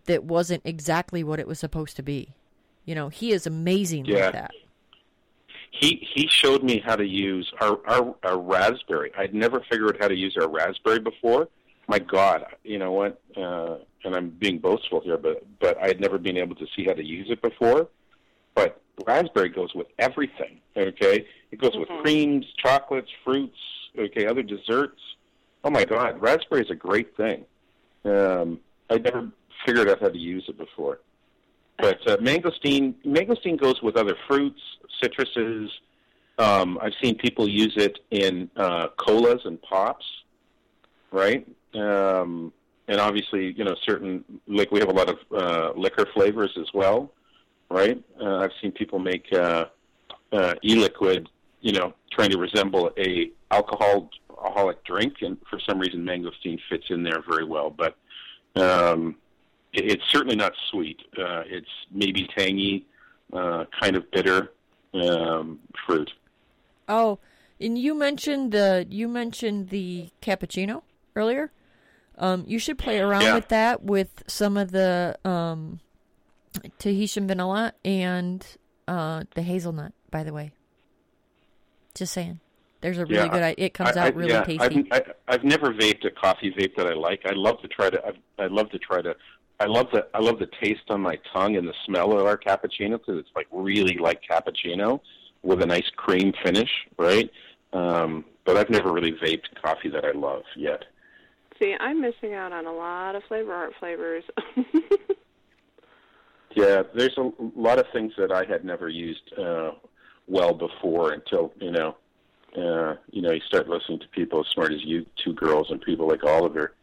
that 0.07 0.23
wasn't 0.23 0.61
exactly 0.65 1.23
what 1.23 1.39
it 1.39 1.47
was 1.47 1.59
supposed 1.59 1.95
to 1.97 2.03
be. 2.03 2.33
You 2.85 2.95
know, 2.95 3.09
he 3.09 3.31
is 3.31 3.45
amazing 3.47 4.05
Yeah. 4.05 4.25
like 4.25 4.33
that. 4.33 4.51
he 5.71 6.07
he 6.13 6.27
showed 6.27 6.63
me 6.63 6.79
how 6.79 6.95
to 6.95 7.05
use 7.05 7.51
our, 7.61 7.79
our 7.87 8.15
our 8.23 8.37
raspberry. 8.39 9.11
I'd 9.17 9.33
never 9.33 9.61
figured 9.69 9.95
out 9.95 10.01
how 10.01 10.07
to 10.07 10.15
use 10.15 10.35
our 10.41 10.47
raspberry 10.49 10.99
before. 10.99 11.49
My 11.87 11.99
God, 11.99 12.45
you 12.63 12.79
know 12.79 12.91
what? 12.91 13.21
Uh, 13.35 13.77
and 14.03 14.15
I'm 14.15 14.29
being 14.29 14.57
boastful 14.59 15.01
here, 15.01 15.17
but 15.17 15.43
but 15.59 15.77
I 15.81 15.87
had 15.87 15.99
never 16.01 16.17
been 16.17 16.37
able 16.37 16.55
to 16.55 16.65
see 16.75 16.85
how 16.85 16.93
to 16.93 17.03
use 17.03 17.27
it 17.29 17.41
before. 17.41 17.87
But 18.55 18.81
raspberry 19.05 19.49
goes 19.49 19.73
with 19.75 19.87
everything. 19.99 20.59
Okay, 20.75 21.25
it 21.51 21.59
goes 21.59 21.75
with 21.75 21.89
creams, 22.01 22.45
chocolates, 22.63 23.11
fruits. 23.23 23.57
Okay, 23.97 24.25
other 24.25 24.43
desserts. 24.43 24.99
Oh 25.63 25.69
my 25.69 25.85
God, 25.85 26.21
raspberry 26.21 26.61
is 26.61 26.71
a 26.71 26.75
great 26.75 27.15
thing. 27.17 27.43
Um, 28.05 28.59
I 28.89 28.97
never 28.97 29.29
figured 29.65 29.89
out 29.89 30.01
how 30.01 30.09
to 30.09 30.17
use 30.17 30.45
it 30.47 30.57
before. 30.57 30.99
But 31.77 31.99
uh, 32.07 32.17
mangosteen, 32.17 32.95
mangosteen 33.05 33.59
goes 33.59 33.81
with 33.81 33.97
other 33.97 34.15
fruits, 34.27 34.59
citruses. 35.01 35.69
Um, 36.39 36.79
I've 36.81 36.93
seen 37.01 37.15
people 37.15 37.47
use 37.47 37.73
it 37.77 37.99
in 38.11 38.49
uh, 38.55 38.87
colas 38.97 39.41
and 39.45 39.61
pops, 39.61 40.05
right? 41.11 41.47
Um, 41.73 42.51
and 42.87 42.99
obviously, 42.99 43.53
you 43.53 43.63
know, 43.63 43.75
certain 43.85 44.23
like 44.47 44.71
we 44.71 44.79
have 44.79 44.89
a 44.89 44.93
lot 44.93 45.09
of 45.09 45.17
uh, 45.35 45.71
liquor 45.79 46.05
flavors 46.13 46.51
as 46.59 46.67
well, 46.73 47.11
right? 47.69 48.01
Uh, 48.19 48.37
I've 48.37 48.51
seen 48.61 48.71
people 48.71 48.97
make 48.97 49.31
uh, 49.33 49.65
uh, 50.31 50.55
e-liquid, 50.63 51.29
you 51.61 51.73
know, 51.73 51.93
trying 52.11 52.29
to 52.31 52.37
resemble 52.37 52.91
a 52.97 53.31
alcohol 53.51 54.09
alcoholic 54.29 54.83
drink, 54.83 55.15
and 55.21 55.37
for 55.49 55.59
some 55.59 55.79
reason, 55.79 56.03
mangosteen 56.03 56.59
fits 56.69 56.85
in 56.89 57.03
there 57.03 57.21
very 57.27 57.45
well. 57.45 57.69
But 57.69 57.97
um, 58.55 59.15
it, 59.73 59.91
it's 59.91 60.03
certainly 60.09 60.35
not 60.35 60.53
sweet. 60.71 60.99
Uh, 61.17 61.43
it's 61.45 61.69
maybe 61.91 62.27
tangy, 62.37 62.85
uh, 63.33 63.65
kind 63.79 63.95
of 63.95 64.09
bitter 64.11 64.51
um, 64.93 65.59
fruit. 65.85 66.11
Oh, 66.87 67.19
and 67.59 67.77
you 67.77 67.93
mentioned 67.93 68.51
the 68.51 68.85
you 68.89 69.07
mentioned 69.07 69.69
the 69.69 70.09
cappuccino 70.21 70.83
earlier. 71.15 71.51
Um, 72.19 72.45
you 72.47 72.57
should 72.59 72.77
play 72.79 72.99
around 72.99 73.21
Yeah. 73.23 73.35
with 73.35 73.47
that 73.49 73.83
with 73.83 74.23
some 74.27 74.57
of 74.57 74.71
the 74.71 75.17
um, 75.23 75.79
Tahitian 76.79 77.27
vanilla 77.27 77.73
and 77.85 78.45
uh, 78.87 79.23
the 79.35 79.41
hazelnut. 79.43 79.93
By 80.09 80.23
the 80.23 80.33
way, 80.33 80.51
just 81.93 82.13
saying, 82.13 82.39
there's 82.81 82.97
a 82.97 83.05
really 83.05 83.15
Yeah, 83.25 83.27
good. 83.27 83.43
i- 83.43 83.55
It 83.57 83.73
comes 83.73 83.95
I- 83.97 84.01
out 84.01 84.05
I- 84.07 84.09
really 84.17 84.31
yeah, 84.31 84.43
tasty. 84.43 84.87
I've, 84.91 85.03
I, 85.07 85.13
I've 85.33 85.43
never 85.43 85.73
vaped 85.73 86.05
a 86.05 86.11
coffee 86.11 86.51
vape 86.51 86.75
that 86.77 86.87
I 86.87 86.93
like. 86.93 87.21
I 87.25 87.33
love 87.33 87.61
to 87.61 87.67
try 87.67 87.89
to. 87.89 88.03
I've, 88.05 88.17
I 88.39 88.47
love 88.47 88.69
to 88.71 88.79
try 88.79 89.01
to. 89.01 89.15
I 89.59 89.65
love 89.65 89.87
the. 89.91 90.07
I 90.13 90.19
love 90.19 90.39
the 90.39 90.49
taste 90.61 90.89
on 90.89 91.01
my 91.01 91.17
tongue 91.33 91.55
and 91.55 91.67
the 91.67 91.73
smell 91.85 92.17
of 92.17 92.25
our 92.25 92.37
cappuccino 92.37 92.91
because 92.91 93.19
it's 93.19 93.31
like 93.35 93.47
really 93.51 93.97
like 93.97 94.21
cappuccino 94.23 94.99
with 95.41 95.61
a 95.61 95.65
nice 95.65 95.89
cream 95.95 96.33
finish, 96.43 96.69
right? 96.97 97.29
Um, 97.73 98.25
but 98.45 98.57
I've 98.57 98.69
never 98.69 98.91
really 98.91 99.13
vaped 99.13 99.53
coffee 99.61 99.89
that 99.89 100.05
I 100.05 100.11
love 100.11 100.43
yet. 100.55 100.85
See, 101.59 101.75
I'm 101.79 102.01
missing 102.01 102.33
out 102.33 102.51
on 102.51 102.65
a 102.67 102.71
lot 102.71 103.15
of 103.15 103.23
flavor 103.23 103.53
art 103.53 103.73
flavors. 103.79 104.23
Yeah, 106.57 106.81
there's 106.95 107.15
a 107.17 107.31
lot 107.55 107.77
of 107.77 107.85
things 107.93 108.13
that 108.17 108.31
I 108.31 108.43
had 108.43 108.65
never 108.65 108.89
used 108.89 109.31
uh, 109.37 109.73
well 110.27 110.55
before 110.55 111.13
until 111.13 111.53
you 111.61 111.69
know, 111.69 111.95
uh, 112.57 112.95
you 113.11 113.21
know, 113.21 113.31
you 113.31 113.41
start 113.41 113.69
listening 113.69 113.99
to 113.99 114.07
people 114.07 114.39
as 114.39 114.47
smart 114.55 114.73
as 114.73 114.83
you 114.83 115.05
two 115.23 115.33
girls 115.33 115.67
and 115.69 115.79
people 115.79 116.07
like 116.07 116.23
Oliver, 116.23 116.73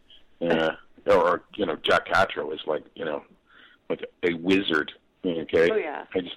uh, 0.48 0.70
or 1.06 1.42
you 1.56 1.66
know, 1.66 1.76
Jack 1.82 2.06
Catro 2.08 2.52
is 2.54 2.60
like 2.66 2.84
you 2.94 3.04
know, 3.04 3.22
like 3.88 4.04
a 4.22 4.34
wizard. 4.34 4.92
Okay, 5.24 5.70
Oh, 5.70 5.76
yeah. 5.76 6.04
I 6.14 6.20
just 6.20 6.36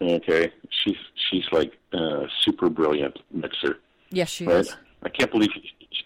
okay. 0.00 0.52
She's 0.70 0.96
she's 1.30 1.44
like 1.52 1.72
uh, 1.92 2.26
super 2.42 2.68
brilliant 2.68 3.18
mixer. 3.30 3.78
yes, 4.10 4.28
she 4.30 4.46
Right? 4.46 4.56
is. 4.56 4.76
I 5.02 5.08
can't 5.08 5.30
believe 5.30 5.50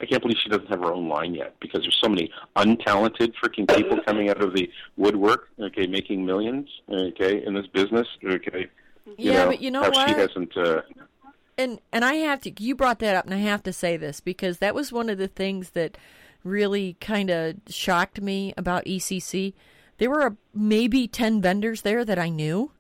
I 0.00 0.06
can't 0.06 0.22
believe 0.22 0.36
she 0.42 0.48
doesn't 0.48 0.68
have 0.68 0.80
her 0.80 0.92
own 0.92 1.09
line 1.09 1.34
yet 1.34 1.55
because 1.60 1.82
there's 1.82 1.98
so 2.00 2.09
many 2.09 2.30
untalented 2.56 3.32
freaking 3.42 3.68
people 3.74 3.98
coming 4.06 4.28
out 4.30 4.40
of 4.42 4.55
the 4.55 4.70
woodwork. 4.96 5.48
Okay, 5.60 5.86
making 5.86 6.24
millions. 6.24 6.68
Okay, 6.88 7.44
in 7.44 7.55
this 7.55 7.66
business. 7.68 8.06
Okay, 8.24 8.68
you 9.06 9.32
Yeah, 9.32 9.44
know, 9.44 9.50
but 9.50 9.60
you 9.60 9.70
know 9.70 9.82
what? 9.82 10.09
she 10.09 10.14
hasn't. 10.14 10.56
Uh, 10.56 10.82
and 11.56 11.80
and 11.92 12.05
I 12.05 12.14
have 12.14 12.40
to 12.42 12.62
you 12.62 12.74
brought 12.76 13.00
that 13.00 13.16
up 13.16 13.24
and 13.24 13.34
I 13.34 13.38
have 13.38 13.62
to 13.64 13.72
say 13.72 13.96
this 13.96 14.20
because 14.20 14.59
that 14.59 14.74
was 14.74 14.92
one 14.92 15.09
of 15.10 15.18
the 15.18 15.26
things 15.28 15.70
that 15.70 15.98
really 16.44 16.97
kind 17.01 17.31
of 17.31 17.56
shocked 17.69 18.20
me 18.20 18.55
about 18.56 18.85
ECC. 18.85 19.55
There 19.98 20.10
were 20.10 20.36
maybe 20.55 21.09
10 21.09 21.43
vendors 21.43 21.82
there 21.82 22.05
that 22.05 22.19
I 22.19 22.28
knew. 22.28 22.73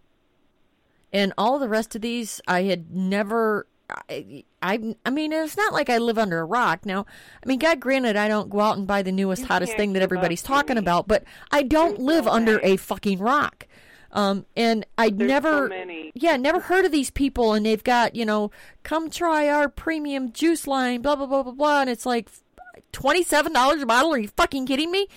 And 1.12 1.32
all 1.38 1.58
the 1.58 1.68
rest 1.68 1.94
of 1.94 2.02
these 2.02 2.40
I 2.46 2.64
had 2.64 2.94
never 2.94 3.66
I, 4.10 4.44
I 4.60 4.94
I 5.04 5.10
mean 5.10 5.32
it's 5.32 5.56
not 5.56 5.72
like 5.72 5.88
I 5.88 5.98
live 5.98 6.18
under 6.18 6.40
a 6.40 6.44
rock. 6.44 6.84
Now, 6.84 7.06
I 7.42 7.46
mean 7.46 7.58
God 7.58 7.80
granted 7.80 8.16
I 8.16 8.28
don't 8.28 8.50
go 8.50 8.60
out 8.60 8.76
and 8.76 8.86
buy 8.86 9.02
the 9.02 9.12
newest 9.12 9.44
hottest 9.44 9.74
thing 9.76 9.94
that 9.94 10.02
everybody's 10.02 10.42
talking 10.42 10.76
Amy. 10.76 10.84
about, 10.84 11.08
but 11.08 11.24
I 11.50 11.62
don't 11.62 11.98
live 11.98 12.26
no 12.26 12.32
under 12.32 12.60
a 12.62 12.76
fucking 12.76 13.18
rock. 13.18 13.66
Um 14.12 14.44
and 14.56 14.84
I 14.98 15.08
There's 15.08 15.28
never 15.28 15.68
so 15.68 16.10
yeah, 16.14 16.36
never 16.36 16.60
heard 16.60 16.84
of 16.84 16.92
these 16.92 17.10
people, 17.10 17.54
and 17.54 17.64
they've 17.64 17.82
got 17.82 18.14
you 18.14 18.26
know, 18.26 18.50
come 18.82 19.08
try 19.08 19.48
our 19.48 19.68
premium 19.68 20.32
juice 20.32 20.66
line, 20.66 21.00
blah 21.00 21.16
blah 21.16 21.26
blah 21.26 21.42
blah 21.42 21.52
blah, 21.52 21.80
and 21.80 21.90
it's 21.90 22.04
like 22.06 22.28
twenty 22.92 23.22
seven 23.22 23.52
dollars 23.52 23.82
a 23.82 23.86
bottle. 23.86 24.12
Are 24.12 24.18
you 24.18 24.28
fucking 24.28 24.66
kidding 24.66 24.90
me? 24.90 25.08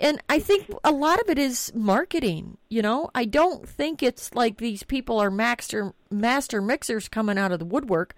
And 0.00 0.22
I 0.28 0.38
think 0.38 0.66
a 0.84 0.92
lot 0.92 1.20
of 1.20 1.28
it 1.28 1.38
is 1.38 1.72
marketing. 1.74 2.56
You 2.68 2.82
know, 2.82 3.10
I 3.14 3.24
don't 3.24 3.68
think 3.68 4.02
it's 4.02 4.32
like 4.34 4.58
these 4.58 4.82
people 4.84 5.18
are 5.18 5.30
master 5.30 5.92
master 6.10 6.62
mixers 6.62 7.08
coming 7.08 7.38
out 7.38 7.52
of 7.52 7.58
the 7.58 7.64
woodwork. 7.64 8.14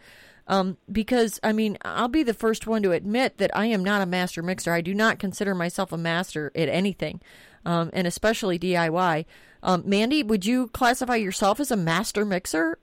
Um, 0.47 0.79
because 0.91 1.39
I 1.43 1.53
mean, 1.53 1.79
I'll 1.85 2.09
be 2.09 2.23
the 2.23 2.35
first 2.35 2.67
one 2.67 2.83
to 2.83 2.93
admit 2.93 3.39
that 3.39 3.57
I 3.57 3.67
am 3.67 3.85
not 3.85 4.03
a 4.03 4.07
master 4.07 4.43
mixer. 4.43 4.73
I 4.73 4.81
do 4.81 4.95
not 4.95 5.19
consider 5.19 5.55
myself 5.55 5.93
a 5.93 5.97
master 5.97 6.51
at 6.55 6.69
anything, 6.69 7.21
um, 7.65 7.91
and 7.93 8.07
especially 8.07 8.59
DIY. 8.59 9.27
Um, 9.62 9.83
Mandy, 9.87 10.23
would 10.23 10.45
you 10.45 10.69
classify 10.69 11.17
yourself 11.17 11.61
as 11.61 11.71
a 11.71 11.77
master 11.77 12.25
mixer? 12.25 12.79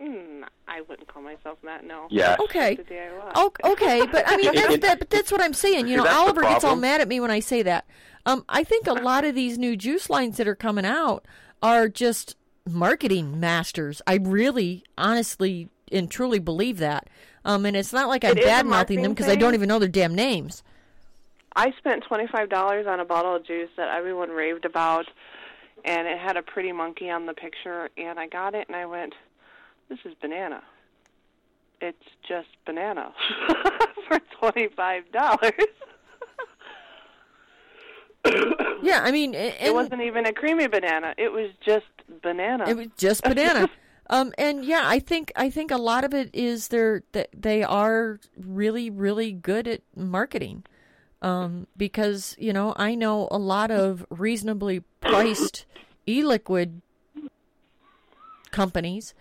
mm, 0.00 0.44
I 0.76 0.82
wouldn't 0.82 1.08
call 1.08 1.22
myself 1.22 1.58
that. 1.64 1.86
No. 1.86 2.06
yeah. 2.10 2.36
Okay. 2.38 2.74
The 2.74 2.82
DIY. 2.82 3.32
Oh, 3.34 3.50
okay, 3.64 4.04
but 4.06 4.24
I 4.26 4.36
mean, 4.36 4.54
that's, 4.54 4.78
that, 4.80 4.98
but 4.98 5.08
that's 5.08 5.32
what 5.32 5.40
I'm 5.40 5.54
saying. 5.54 5.88
You 5.88 5.96
know, 5.96 6.06
Oliver 6.06 6.42
gets 6.42 6.64
all 6.64 6.76
mad 6.76 7.00
at 7.00 7.08
me 7.08 7.18
when 7.18 7.30
I 7.30 7.40
say 7.40 7.62
that. 7.62 7.86
Um, 8.26 8.44
I 8.48 8.62
think 8.62 8.86
a 8.86 8.92
lot 8.92 9.24
of 9.24 9.34
these 9.34 9.56
new 9.56 9.74
juice 9.74 10.10
lines 10.10 10.36
that 10.36 10.46
are 10.46 10.54
coming 10.54 10.84
out 10.84 11.24
are 11.62 11.88
just 11.88 12.36
marketing 12.68 13.40
masters. 13.40 14.02
I 14.06 14.16
really, 14.16 14.84
honestly, 14.98 15.70
and 15.90 16.10
truly 16.10 16.40
believe 16.40 16.76
that. 16.78 17.08
Um, 17.46 17.64
and 17.64 17.74
it's 17.74 17.92
not 17.92 18.08
like 18.08 18.24
I'm 18.24 18.32
It 18.32 18.40
is 18.40 18.44
a 18.44 18.48
bad 18.48 18.66
mouthing 18.66 19.00
them 19.00 19.12
because 19.12 19.28
I 19.28 19.36
don't 19.36 19.54
even 19.54 19.68
know 19.68 19.78
their 19.78 19.88
damn 19.88 20.14
names. 20.14 20.62
I 21.54 21.72
spent 21.78 22.04
twenty 22.04 22.26
five 22.26 22.50
dollars 22.50 22.86
on 22.86 23.00
a 23.00 23.04
bottle 23.06 23.34
of 23.34 23.46
juice 23.46 23.70
that 23.78 23.88
everyone 23.96 24.28
raved 24.28 24.66
about, 24.66 25.06
and 25.86 26.06
it 26.06 26.18
had 26.18 26.36
a 26.36 26.42
pretty 26.42 26.72
monkey 26.72 27.08
on 27.08 27.24
the 27.24 27.32
picture. 27.32 27.88
And 27.96 28.20
I 28.20 28.26
got 28.26 28.54
it, 28.54 28.66
and 28.68 28.76
I 28.76 28.84
went, 28.84 29.14
"This 29.88 29.98
is 30.04 30.14
banana. 30.20 30.62
It's 31.80 32.06
just 32.26 32.48
banana 32.64 33.12
for 34.08 34.20
twenty 34.38 34.68
five 34.68 35.10
dollars." 35.12 35.52
Yeah, 38.82 39.00
I 39.02 39.10
mean, 39.10 39.34
a- 39.34 39.56
It 39.60 39.74
wasn't 39.74 40.02
even 40.02 40.26
a 40.26 40.32
creamy 40.32 40.66
banana. 40.66 41.14
It 41.16 41.32
was 41.32 41.50
just 41.64 41.86
banana. 42.22 42.68
It 42.68 42.76
was 42.76 42.88
just 42.96 43.22
banana. 43.22 43.68
um, 44.10 44.32
and 44.36 44.64
yeah, 44.64 44.82
I 44.84 44.98
think 44.98 45.32
I 45.36 45.50
think 45.50 45.70
a 45.70 45.76
lot 45.76 46.04
of 46.04 46.12
it 46.14 46.30
is 46.32 46.68
they're 46.68 47.02
that 47.12 47.28
they 47.36 47.62
are 47.62 48.18
really 48.36 48.90
really 48.90 49.32
good 49.32 49.66
at 49.68 49.82
marketing. 49.94 50.64
Um, 51.22 51.66
because 51.76 52.36
you 52.38 52.52
know 52.52 52.74
I 52.76 52.94
know 52.94 53.28
a 53.30 53.38
lot 53.38 53.70
of 53.70 54.04
reasonably 54.10 54.80
priced 55.00 55.64
e-liquid 56.06 56.82
companies 58.50 59.14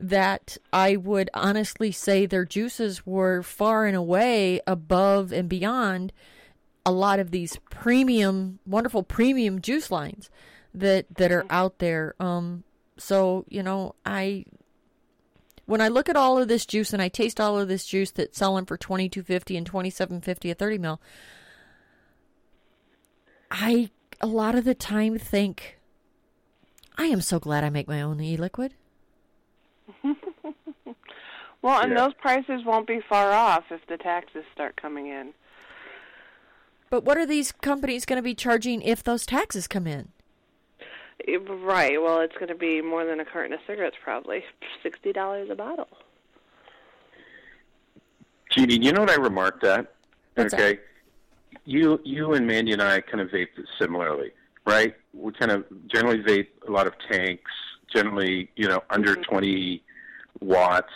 that 0.00 0.56
I 0.72 0.96
would 0.96 1.28
honestly 1.34 1.90
say 1.92 2.24
their 2.24 2.44
juices 2.44 3.04
were 3.04 3.42
far 3.42 3.86
and 3.86 3.96
away 3.96 4.60
above 4.66 5.32
and 5.32 5.48
beyond 5.48 6.12
a 6.86 6.92
lot 6.92 7.18
of 7.18 7.30
these 7.32 7.58
premium, 7.70 8.60
wonderful 8.64 9.02
premium 9.02 9.60
juice 9.60 9.90
lines 9.90 10.30
that 10.72 11.06
that 11.16 11.32
are 11.32 11.44
out 11.50 11.78
there. 11.78 12.14
Um, 12.20 12.64
so 12.96 13.44
you 13.48 13.62
know, 13.62 13.94
I 14.06 14.44
when 15.66 15.80
I 15.80 15.88
look 15.88 16.08
at 16.08 16.16
all 16.16 16.38
of 16.38 16.48
this 16.48 16.64
juice 16.64 16.92
and 16.92 17.02
I 17.02 17.08
taste 17.08 17.40
all 17.40 17.58
of 17.58 17.68
this 17.68 17.84
juice 17.84 18.10
that's 18.10 18.38
selling 18.38 18.64
for 18.64 18.76
twenty 18.76 19.08
two 19.08 19.22
fifty 19.22 19.56
and 19.56 19.66
twenty 19.66 19.90
seven 19.90 20.20
fifty 20.20 20.50
a 20.50 20.54
thirty 20.54 20.78
mil, 20.78 21.00
I 23.50 23.90
a 24.20 24.26
lot 24.26 24.54
of 24.54 24.64
the 24.64 24.74
time 24.74 25.18
think, 25.18 25.78
I 26.96 27.06
am 27.06 27.20
so 27.20 27.38
glad 27.38 27.64
I 27.64 27.70
make 27.70 27.88
my 27.88 28.00
own 28.00 28.20
e 28.20 28.36
liquid. 28.36 28.74
well, 31.62 31.80
and 31.80 31.92
Yeah. 31.92 31.98
those 32.06 32.14
prices 32.14 32.64
won't 32.64 32.86
be 32.86 33.00
far 33.08 33.32
off 33.32 33.64
if 33.70 33.86
the 33.86 33.96
taxes 33.96 34.44
start 34.52 34.76
coming 34.80 35.06
in. 35.08 35.32
But 36.90 37.04
what 37.04 37.18
are 37.18 37.26
these 37.26 37.52
companies 37.52 38.04
going 38.06 38.16
to 38.18 38.22
be 38.22 38.34
charging 38.34 38.80
if 38.82 39.02
those 39.02 39.26
taxes 39.26 39.66
come 39.66 39.86
in? 39.86 40.08
Eh, 41.26 41.36
Right. 41.38 42.00
Well, 42.00 42.20
it's 42.20 42.34
going 42.36 42.48
to 42.48 42.54
be 42.54 42.80
more 42.80 43.04
than 43.04 43.20
a 43.20 43.24
carton 43.24 43.52
of 43.52 43.60
cigarettes, 43.66 43.96
probably 44.02 44.42
sixty 44.82 45.12
dollars 45.12 45.50
a 45.50 45.54
bottle. 45.54 45.88
Judy, 48.50 48.78
you 48.82 48.92
know 48.92 49.00
what 49.02 49.10
I 49.10 49.16
remarked 49.16 49.64
at? 49.64 49.92
What's 50.34 50.52
that? 50.52 50.60
okay. 50.60 50.80
You 51.64 52.00
you 52.04 52.32
and 52.34 52.46
Mandy 52.46 52.72
and 52.72 52.80
I 52.80 53.00
kind 53.00 53.20
of 53.20 53.28
vape 53.28 53.48
similarly, 53.78 54.30
right? 54.66 54.94
We 55.12 55.32
kind 55.32 55.50
of 55.52 55.64
generally 55.88 56.22
vape 56.22 56.48
a 56.66 56.70
lot 56.70 56.86
of 56.86 56.94
tanks, 57.10 57.50
generally, 57.92 58.50
you 58.56 58.68
know, 58.68 58.82
under 58.90 59.12
mm-hmm. 59.14 59.30
20 59.30 59.82
watts, 60.40 60.92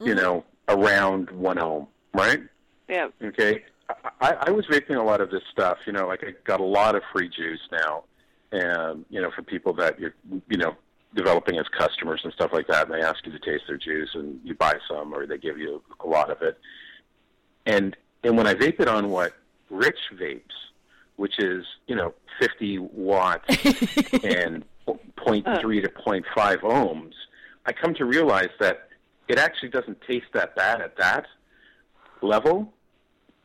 you 0.00 0.14
mm-hmm. 0.14 0.22
know, 0.22 0.44
around 0.68 1.30
one 1.30 1.58
ohm, 1.58 1.86
right? 2.14 2.40
Yeah. 2.88 3.08
Okay. 3.22 3.64
I, 4.20 4.34
I 4.46 4.50
was 4.50 4.66
vaping 4.66 4.96
a 4.96 5.02
lot 5.02 5.20
of 5.20 5.30
this 5.30 5.42
stuff, 5.50 5.78
you 5.86 5.92
know, 5.92 6.06
like 6.06 6.24
I 6.24 6.34
got 6.44 6.60
a 6.60 6.64
lot 6.64 6.94
of 6.94 7.02
free 7.12 7.28
juice 7.28 7.60
now, 7.70 8.04
and 8.50 9.04
you 9.10 9.20
know, 9.20 9.30
for 9.30 9.42
people 9.42 9.72
that 9.74 9.98
you're, 9.98 10.14
you 10.48 10.56
know, 10.56 10.76
developing 11.14 11.58
as 11.58 11.66
customers 11.68 12.20
and 12.24 12.32
stuff 12.32 12.52
like 12.52 12.66
that, 12.68 12.86
and 12.86 12.94
they 12.94 13.04
ask 13.04 13.24
you 13.26 13.32
to 13.32 13.38
taste 13.38 13.64
their 13.66 13.76
juice, 13.76 14.10
and 14.14 14.40
you 14.44 14.54
buy 14.54 14.74
some, 14.88 15.12
or 15.12 15.26
they 15.26 15.38
give 15.38 15.58
you 15.58 15.82
a 16.00 16.06
lot 16.06 16.30
of 16.30 16.40
it. 16.42 16.58
And 17.66 17.96
and 18.24 18.36
when 18.36 18.46
I 18.46 18.54
vape 18.54 18.80
it 18.80 18.88
on 18.88 19.10
what 19.10 19.34
Rich 19.68 19.98
vapes, 20.14 20.42
which 21.16 21.38
is 21.38 21.64
you 21.86 21.96
know 21.96 22.14
50 22.40 22.78
watts 22.78 23.48
and 24.24 24.64
0.3 24.86 25.44
to 25.82 25.88
0.5 25.88 26.60
ohms, 26.60 27.12
I 27.66 27.72
come 27.72 27.94
to 27.94 28.04
realize 28.04 28.50
that 28.60 28.88
it 29.28 29.38
actually 29.38 29.70
doesn't 29.70 30.00
taste 30.02 30.26
that 30.34 30.54
bad 30.56 30.80
at 30.80 30.96
that 30.98 31.26
level, 32.20 32.72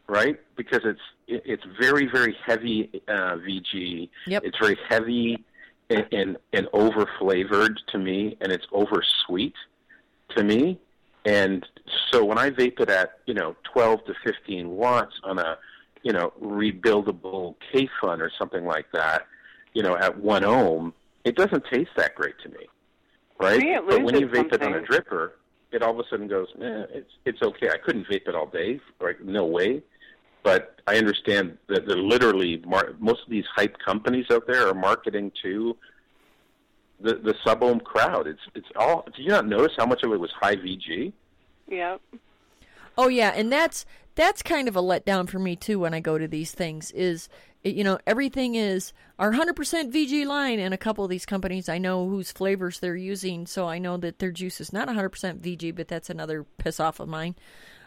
right? 0.07 0.39
Because 0.55 0.81
it's 0.83 1.01
it, 1.27 1.43
it's 1.45 1.63
very 1.79 2.07
very 2.07 2.35
heavy 2.45 3.01
uh, 3.07 3.37
VG. 3.37 4.09
Yep. 4.27 4.43
It's 4.45 4.57
very 4.57 4.77
heavy 4.89 5.43
and, 5.89 6.05
and 6.11 6.37
and 6.53 6.67
over 6.73 7.09
flavored 7.19 7.79
to 7.91 7.97
me, 7.97 8.37
and 8.41 8.51
it's 8.51 8.65
over 8.71 9.03
sweet 9.25 9.55
to 10.35 10.43
me. 10.43 10.79
And 11.25 11.65
so 12.11 12.23
when 12.23 12.37
I 12.37 12.49
vape 12.49 12.79
it 12.79 12.89
at 12.89 13.19
you 13.25 13.33
know 13.33 13.55
12 13.73 14.05
to 14.05 14.13
15 14.25 14.69
watts 14.69 15.15
on 15.23 15.39
a 15.39 15.57
you 16.03 16.13
know 16.13 16.33
rebuildable 16.41 17.55
K 17.71 17.89
fun 18.01 18.21
or 18.21 18.31
something 18.37 18.65
like 18.65 18.87
that, 18.93 19.27
you 19.73 19.83
know 19.83 19.95
at 19.95 20.17
one 20.17 20.43
ohm, 20.43 20.93
it 21.27 21.35
doesn't 21.35 21.63
taste 21.71 21.91
that 21.97 22.15
great 22.15 22.35
to 22.43 22.49
me, 22.49 22.67
right? 23.39 23.59
me, 23.59 23.77
but 23.87 24.03
when 24.03 24.15
you 24.15 24.27
loses 24.27 24.43
vape 24.45 24.53
it 24.53 24.63
on 24.63 24.73
a 24.73 24.81
dripper, 24.81 25.31
it 25.71 25.83
all 25.83 25.91
of 25.91 25.99
a 25.99 26.03
sudden 26.09 26.27
goes, 26.27 26.47
eh, 26.61 26.85
it's 26.91 27.11
it's 27.25 27.41
okay. 27.41 27.69
I 27.69 27.77
couldn't 27.77 28.07
vape 28.07 28.27
it 28.27 28.35
all 28.35 28.47
day, 28.47 28.79
right? 28.99 29.23
No 29.23 29.45
way. 29.45 29.83
But 30.43 30.79
I 30.87 30.97
understand 30.97 31.57
that 31.67 31.85
they're 31.87 31.97
literally 31.97 32.63
mar- 32.65 32.93
most 32.99 33.23
of 33.23 33.29
these 33.29 33.45
hype 33.55 33.77
companies 33.85 34.25
out 34.31 34.47
there 34.47 34.67
are 34.69 34.73
marketing 34.73 35.31
to 35.43 35.75
the 37.01 37.15
the 37.15 37.35
sub 37.45 37.63
ohm 37.63 37.79
crowd. 37.79 38.27
It's 38.27 38.39
it's 38.55 38.67
all. 38.75 39.05
Do 39.15 39.21
you 39.21 39.29
not 39.29 39.47
notice 39.47 39.73
how 39.77 39.85
much 39.85 40.03
of 40.03 40.11
it 40.13 40.19
was 40.19 40.31
high 40.39 40.55
VG? 40.55 41.11
Yeah. 41.67 41.97
Oh 42.97 43.09
yeah, 43.09 43.33
and 43.35 43.51
that's 43.51 43.85
that's 44.15 44.41
kind 44.41 44.67
of 44.67 44.75
a 44.75 44.81
letdown 44.81 45.29
for 45.29 45.39
me 45.39 45.55
too 45.55 45.79
when 45.79 45.93
I 45.93 45.99
go 45.99 46.17
to 46.17 46.27
these 46.27 46.51
things. 46.51 46.91
Is 46.91 47.29
you 47.67 47.83
know 47.83 47.99
everything 48.05 48.55
is 48.55 48.93
our 49.19 49.31
100% 49.31 49.53
VG 49.91 50.25
line, 50.25 50.59
and 50.59 50.73
a 50.73 50.77
couple 50.77 51.03
of 51.03 51.09
these 51.09 51.25
companies 51.25 51.69
I 51.69 51.77
know 51.77 52.07
whose 52.07 52.31
flavors 52.31 52.79
they're 52.79 52.95
using, 52.95 53.47
so 53.47 53.67
I 53.67 53.79
know 53.79 53.97
that 53.97 54.19
their 54.19 54.31
juice 54.31 54.61
is 54.61 54.73
not 54.73 54.87
100% 54.87 55.09
VG, 55.39 55.75
but 55.75 55.87
that's 55.87 56.09
another 56.09 56.45
piss 56.57 56.79
off 56.79 56.99
of 56.99 57.07
mine. 57.07 57.35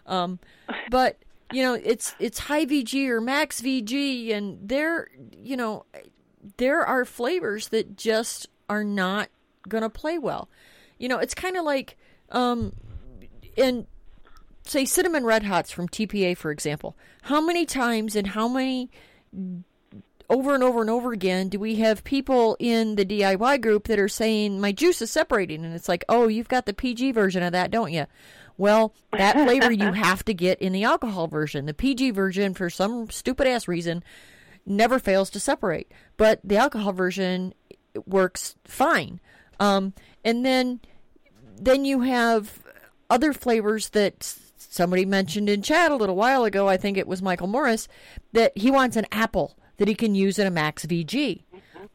Um, 0.06 0.38
but 0.90 1.18
you 1.52 1.62
know 1.62 1.74
it's 1.74 2.14
it's 2.18 2.38
high 2.38 2.66
VG 2.66 3.08
or 3.08 3.20
max 3.20 3.60
VG, 3.60 4.32
and 4.32 4.58
there 4.68 5.08
you 5.36 5.56
know 5.56 5.84
there 6.56 6.84
are 6.84 7.04
flavors 7.04 7.68
that 7.68 7.96
just 7.96 8.48
are 8.68 8.84
not 8.84 9.28
gonna 9.68 9.90
play 9.90 10.18
well. 10.18 10.48
You 10.98 11.08
know, 11.08 11.18
it's 11.18 11.34
kind 11.34 11.56
of 11.56 11.64
like 11.64 11.96
um, 12.30 12.72
and 13.56 13.86
say 14.64 14.84
cinnamon 14.84 15.24
red 15.24 15.42
hots 15.44 15.70
from 15.70 15.88
TPA, 15.88 16.36
for 16.36 16.50
example. 16.50 16.96
How 17.22 17.40
many 17.40 17.66
times 17.66 18.14
and 18.16 18.28
how 18.28 18.48
many 18.48 18.90
over 20.30 20.54
and 20.54 20.62
over 20.62 20.80
and 20.80 20.88
over 20.88 21.12
again 21.12 21.48
do 21.48 21.58
we 21.58 21.76
have 21.76 22.04
people 22.04 22.56
in 22.60 22.94
the 22.94 23.04
DIY 23.04 23.60
group 23.60 23.88
that 23.88 23.98
are 23.98 24.08
saying 24.08 24.60
my 24.60 24.70
juice 24.72 25.02
is 25.02 25.10
separating 25.10 25.64
and 25.64 25.74
it's 25.74 25.88
like, 25.88 26.04
"Oh, 26.08 26.28
you've 26.28 26.48
got 26.48 26.66
the 26.66 26.72
PG 26.72 27.12
version 27.12 27.42
of 27.42 27.52
that, 27.52 27.70
don't 27.70 27.92
you?" 27.92 28.06
Well, 28.56 28.94
that 29.12 29.34
flavor 29.44 29.72
you 29.72 29.92
have 29.92 30.24
to 30.26 30.32
get 30.32 30.60
in 30.60 30.72
the 30.72 30.84
alcohol 30.84 31.26
version. 31.26 31.66
The 31.66 31.74
PG 31.74 32.12
version 32.12 32.54
for 32.54 32.70
some 32.70 33.10
stupid 33.10 33.46
ass 33.46 33.66
reason 33.66 34.04
never 34.64 34.98
fails 34.98 35.30
to 35.30 35.40
separate, 35.40 35.92
but 36.16 36.40
the 36.44 36.56
alcohol 36.56 36.92
version 36.92 37.52
works 38.06 38.54
fine. 38.64 39.20
Um, 39.58 39.94
and 40.24 40.46
then 40.46 40.80
then 41.56 41.84
you 41.84 42.00
have 42.00 42.62
other 43.10 43.32
flavors 43.32 43.90
that 43.90 44.34
somebody 44.56 45.04
mentioned 45.04 45.48
in 45.48 45.62
chat 45.62 45.90
a 45.90 45.96
little 45.96 46.14
while 46.14 46.44
ago. 46.44 46.68
I 46.68 46.76
think 46.76 46.96
it 46.96 47.08
was 47.08 47.20
Michael 47.20 47.48
Morris 47.48 47.88
that 48.32 48.56
he 48.56 48.70
wants 48.70 48.96
an 48.96 49.06
apple 49.10 49.56
that 49.80 49.88
he 49.88 49.94
can 49.94 50.14
use 50.14 50.38
in 50.38 50.46
a 50.46 50.50
max 50.50 50.84
VG. 50.84 51.42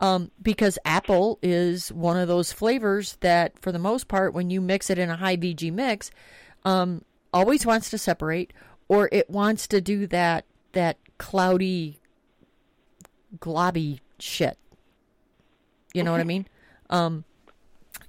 Um, 0.02 0.32
because 0.41 0.80
apple 0.86 1.38
is 1.44 1.91
one 1.91 2.18
of 2.18 2.28
those 2.28 2.52
flavors 2.52 3.16
that, 3.22 3.60
for 3.60 3.72
the 3.72 3.78
most 3.78 4.07
part, 4.07 4.34
when 4.34 4.49
you 4.49 4.60
mix 4.60 4.90
it 4.90 4.98
in 4.98 5.12
a 5.12 5.16
high 5.16 5.38
VG 5.38 5.72
mix, 5.72 6.10
um, 6.66 7.06
always 7.32 7.64
wants 7.64 7.91
to 7.91 7.99
separate, 7.99 8.53
or 8.88 9.07
it 9.12 9.30
wants 9.30 9.68
to 9.68 9.82
do 9.82 10.07
that 10.07 10.45
that 10.72 10.98
cloudy, 11.20 11.99
globby 13.38 13.99
shit. 14.18 14.57
You 15.94 16.03
know 16.03 16.12
what 16.12 16.22
I 16.22 16.26
mean? 16.26 16.48
Um, 16.90 17.24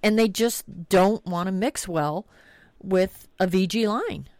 and 0.03 0.19
they 0.19 0.27
just 0.27 0.89
don't 0.89 1.24
want 1.27 1.48
to 1.48 1.53
mix 1.53 1.86
well 1.86 2.27
with 2.82 3.28
a 3.39 3.47
VG 3.47 3.86
line. 3.86 4.31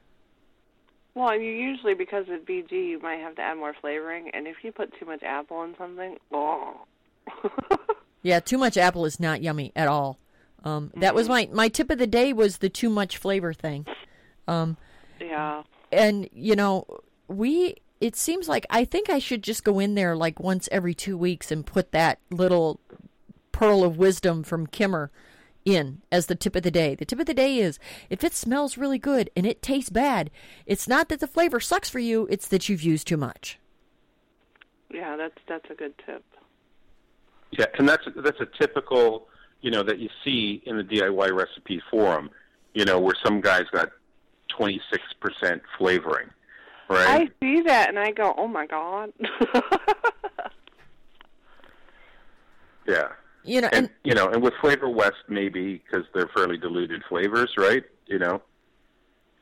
Well, 1.17 1.35
you 1.35 1.51
usually 1.51 1.95
because 1.95 2.27
of 2.29 2.43
VG, 2.43 2.73
you 2.73 3.01
might 3.01 3.21
have 3.21 3.35
to 3.37 3.43
add 3.43 3.57
more 3.57 3.75
flavoring, 3.81 4.29
and 4.35 4.47
if 4.47 4.57
you 4.63 4.71
put 4.71 4.93
too 5.01 5.07
much 5.07 5.23
apple 5.23 5.63
in 5.65 5.75
something, 5.79 6.19
oh. 6.31 6.83
Yeah, 8.23 8.41
too 8.41 8.59
much 8.59 8.77
apple 8.77 9.07
is 9.07 9.19
not 9.19 9.41
yummy 9.41 9.73
at 9.75 9.89
all. 9.89 10.19
Um, 10.65 10.91
that 10.97 11.15
was 11.15 11.29
my 11.29 11.49
my 11.53 11.69
tip 11.69 11.91
of 11.91 11.99
the 11.99 12.07
day 12.07 12.33
was 12.33 12.59
the 12.59 12.69
too 12.69 12.91
much 12.91 13.17
flavor 13.17 13.53
thing. 13.55 13.87
Um, 14.49 14.77
yeah. 15.21 15.63
and 15.91 16.29
you 16.33 16.55
know 16.55 16.87
we 17.29 17.77
it 18.01 18.15
seems 18.15 18.49
like 18.49 18.67
i 18.71 18.85
think 18.85 19.09
i 19.09 19.19
should 19.19 19.43
just 19.43 19.65
go 19.65 19.79
in 19.79 19.95
there 19.95 20.15
like 20.15 20.39
once 20.39 20.69
every 20.71 20.95
two 20.95 21.17
weeks 21.17 21.51
and 21.51 21.65
put 21.67 21.93
that 21.93 22.19
little 22.31 22.79
pearl 23.53 23.83
of 23.83 23.97
wisdom 23.97 24.43
from 24.43 24.67
kimmer 24.67 25.11
in 25.67 26.01
as 26.11 26.27
the 26.27 26.35
tip 26.35 26.57
of 26.57 26.63
the 26.63 26.71
day 26.71 26.95
the 26.95 27.05
tip 27.05 27.21
of 27.21 27.27
the 27.27 27.35
day 27.35 27.59
is 27.59 27.79
if 28.09 28.25
it 28.25 28.33
smells 28.33 28.79
really 28.79 28.99
good 28.99 29.29
and 29.37 29.45
it 29.45 29.61
tastes 29.61 29.91
bad 29.91 30.31
it's 30.65 30.89
not 30.89 31.11
that 31.11 31.21
the 31.21 31.27
flavor 31.27 31.61
sucks 31.61 31.91
for 31.91 31.99
you 31.99 32.27
it's 32.31 32.49
that 32.49 32.69
you've 32.69 32.83
used 32.83 33.07
too 33.07 33.19
much 33.19 33.59
Yeah, 34.91 35.17
that's 35.17 35.39
that's 35.49 35.69
a 35.71 35.75
good 35.75 35.95
tip. 36.05 36.25
Yeah, 37.53 37.67
and 37.79 37.89
that's 37.89 38.05
that's 38.17 38.41
a 38.41 38.47
typical, 38.59 39.29
you 39.61 39.71
know, 39.71 39.83
that 39.83 39.99
you 39.99 40.09
see 40.25 40.63
in 40.67 40.77
the 40.77 40.85
DIY 40.85 41.33
recipe 41.33 41.83
forum, 41.91 42.31
you 42.75 42.85
know, 42.85 43.01
where 43.01 43.15
some 43.25 43.41
guys 43.41 43.65
got 43.73 43.91
26% 44.59 44.81
flavoring, 45.79 46.29
right? 46.89 47.23
I 47.23 47.29
see 47.41 47.63
that 47.63 47.89
and 47.89 47.99
I 47.99 48.13
go, 48.13 48.35
oh 48.37 48.47
my 48.47 48.67
god. 48.67 49.13
yeah. 52.87 53.09
You 53.47 53.61
know 53.61 53.69
And 53.73 53.87
and 53.87 53.91
you 54.05 54.15
know, 54.15 54.29
and 54.29 54.43
with 54.43 54.55
Flavor 54.61 54.89
West 54.89 55.25
maybe 55.29 55.83
because 55.85 56.07
they're 56.15 56.29
fairly 56.35 56.57
diluted 56.59 57.03
flavors, 57.09 57.53
right? 57.57 57.85
You 58.07 58.19
know. 58.19 58.43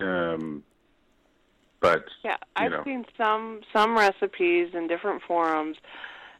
Um 0.00 0.62
but 1.80 2.04
yeah, 2.24 2.36
you 2.58 2.64
I've 2.64 2.70
know. 2.70 2.82
seen 2.84 3.04
some 3.16 3.60
some 3.72 3.96
recipes 3.96 4.70
in 4.74 4.86
different 4.86 5.22
forums 5.22 5.76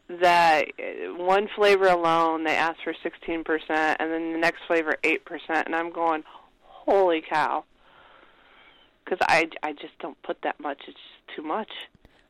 that 0.09 0.67
uh, 0.79 1.15
one 1.15 1.49
flavor 1.55 1.87
alone 1.89 2.45
they 2.45 2.57
ask 2.57 2.77
for 2.83 2.93
16% 2.93 3.45
and 3.71 4.11
then 4.13 4.33
the 4.33 4.39
next 4.39 4.63
flavor 4.67 4.97
8% 5.03 5.19
and 5.67 5.75
I'm 5.75 5.91
going, 5.93 6.25
"Holy 6.63 7.23
cow." 7.23 7.65
Cuz 9.07 9.19
I 9.23 9.51
I 9.63 9.73
just 9.73 9.99
don't 9.99 10.21
put 10.23 10.41
that 10.43 10.59
much. 10.61 10.79
It's 10.89 10.97
just 10.97 11.37
too 11.37 11.43
much. 11.43 11.71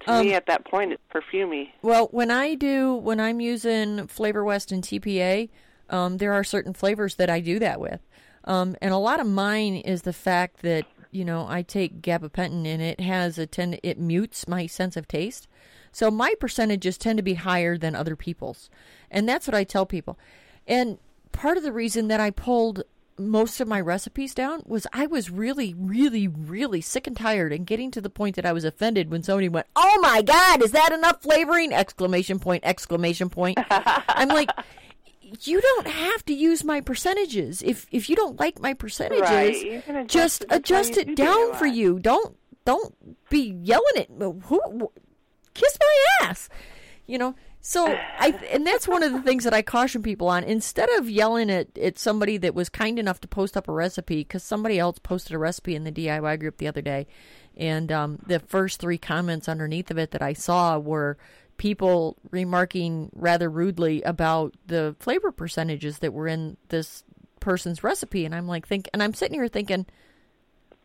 To 0.05 0.13
Um, 0.13 0.27
me 0.27 0.35
at 0.35 0.47
that 0.47 0.65
point 0.65 0.93
it's 0.93 1.03
perfumey. 1.13 1.71
Well, 1.83 2.09
when 2.11 2.31
I 2.31 2.55
do, 2.55 2.95
when 2.95 3.21
I'm 3.21 3.41
using 3.41 4.07
Flavor 4.07 4.45
West 4.45 4.71
and 4.73 4.83
TPA, 4.83 5.49
um, 5.91 6.19
there 6.19 6.33
are 6.33 6.45
certain 6.45 6.73
flavors 6.75 7.17
that 7.17 7.31
I 7.31 7.41
do 7.41 7.59
that 7.59 7.81
with. 7.81 8.01
Um, 8.45 8.77
and 8.83 8.93
a 8.93 8.99
lot 8.99 9.21
of 9.21 9.27
mine 9.27 9.77
is 9.77 10.03
the 10.03 10.13
fact 10.13 10.63
that, 10.63 10.85
you 11.11 11.25
know, 11.25 11.47
I 11.49 11.63
take 11.63 12.03
gabapentin 12.03 12.67
and 12.67 12.83
it 12.83 13.01
has 13.01 13.39
a 13.39 13.47
tend, 13.47 13.81
it 13.83 13.99
mutes 13.99 14.47
my 14.47 14.67
sense 14.67 14.97
of 14.97 15.09
taste. 15.09 15.49
So 15.93 16.11
my 16.11 16.35
percentages 16.39 16.99
tend 16.99 17.19
to 17.19 17.23
be 17.23 17.35
higher 17.35 17.79
than 17.79 17.95
other 17.95 18.17
people's. 18.17 18.69
And 19.11 19.29
that's 19.29 19.47
what 19.47 19.55
I 19.55 19.65
tell 19.65 19.87
people. 19.87 20.19
And 20.67 20.99
part 21.33 21.57
of 21.57 21.63
the 21.63 21.73
reason 21.73 22.09
that 22.09 22.21
I 22.21 22.31
pulled 22.31 22.83
most 23.19 23.61
of 23.61 23.69
my 23.69 23.81
recipes 23.81 24.35
down 24.35 24.63
was 24.67 24.87
I 24.93 25.07
was 25.07 25.31
really, 25.31 25.75
really, 25.77 26.27
really 26.29 26.81
sick 26.81 27.07
and 27.07 27.17
tired 27.17 27.53
and 27.53 27.67
getting 27.67 27.91
to 27.93 28.01
the 28.01 28.11
point 28.11 28.37
that 28.37 28.47
I 28.47 28.53
was 28.53 28.65
offended 28.65 29.11
when 29.11 29.23
somebody 29.23 29.49
went, 29.49 29.67
"Oh 29.77 29.99
my 30.03 30.23
God, 30.23 30.63
is 30.63 30.73
that 30.73 30.93
enough 30.93 31.23
flavoring?" 31.23 31.73
Exclamation 31.73 32.39
point! 32.39 32.65
Exclamation 32.67 33.31
point! 33.31 33.59
I'm 33.71 34.29
like, 34.29 34.51
you 35.43 35.61
don't 35.61 35.87
have 35.87 36.25
to 36.27 36.35
use 36.35 36.65
my 36.65 36.81
percentages. 36.81 37.63
If 37.63 37.87
if 37.91 38.09
you 38.09 38.17
don't 38.17 38.39
like 38.39 38.61
my 38.61 38.75
percentages, 38.75 39.23
Right, 39.31 39.85
adjust 39.89 40.09
just 40.09 40.43
it. 40.43 40.49
Adjust 40.51 40.97
it 40.97 41.17
down 41.17 41.55
for 41.55 41.67
you. 41.67 41.99
Don't 41.99 42.37
don't 42.65 42.95
be 43.31 43.57
yelling 43.63 43.97
at 43.97 44.09
who. 44.45 44.91
Kiss 45.55 45.79
my 45.81 46.27
ass, 46.27 46.49
you 47.07 47.19
know. 47.19 47.35
So 47.67 47.87
I 48.19 48.39
and 48.53 48.67
that's 48.67 48.87
one 48.87 49.03
of 49.03 49.13
the 49.13 49.23
things 49.23 49.45
that 49.45 49.55
I 49.55 49.63
caution 49.63 50.03
people 50.03 50.29
on. 50.29 50.45
Instead 50.45 50.91
of 50.99 51.09
yelling 51.09 51.49
at, 51.49 51.79
at 51.79 51.99
somebody 51.99 52.37
that 52.37 52.55
was 52.55 52.69
kind 52.69 52.99
enough 52.99 53.23
to 53.23 53.29
post 53.29 53.57
up 53.57 53.69
a 53.69 53.73
recipe, 53.73 54.17
because 54.17 54.43
somebody 54.43 54.79
else 54.79 54.99
posted 54.99 55.33
a 55.33 55.39
recipe 55.39 55.75
in 55.75 55.85
the 55.85 55.91
DIY 55.91 56.41
group 56.41 56.59
the 56.59 56.69
other 56.69 56.83
day, 56.83 57.07
and 57.57 57.91
um, 57.91 58.19
the 58.27 58.39
first 58.39 58.81
three 58.81 58.99
comments 58.99 59.49
underneath 59.49 59.91
of 59.91 59.97
it 59.97 60.11
that 60.11 60.21
I 60.21 60.35
saw 60.35 60.79
were 60.79 61.17
people 61.57 62.19
remarking 62.31 63.09
rather 63.15 63.49
rudely 63.49 64.03
about 64.03 64.55
the 64.67 64.95
flavor 65.01 65.33
percentages 65.33 66.01
that 66.01 66.13
were 66.13 66.29
in 66.29 66.59
this 66.69 67.03
person's 67.41 67.83
recipe, 67.83 68.27
and 68.27 68.35
I'm 68.35 68.47
like 68.47 68.67
think, 68.67 68.91
and 68.93 69.03
I'm 69.03 69.15
sitting 69.15 69.39
here 69.41 69.49
thinking, 69.49 69.87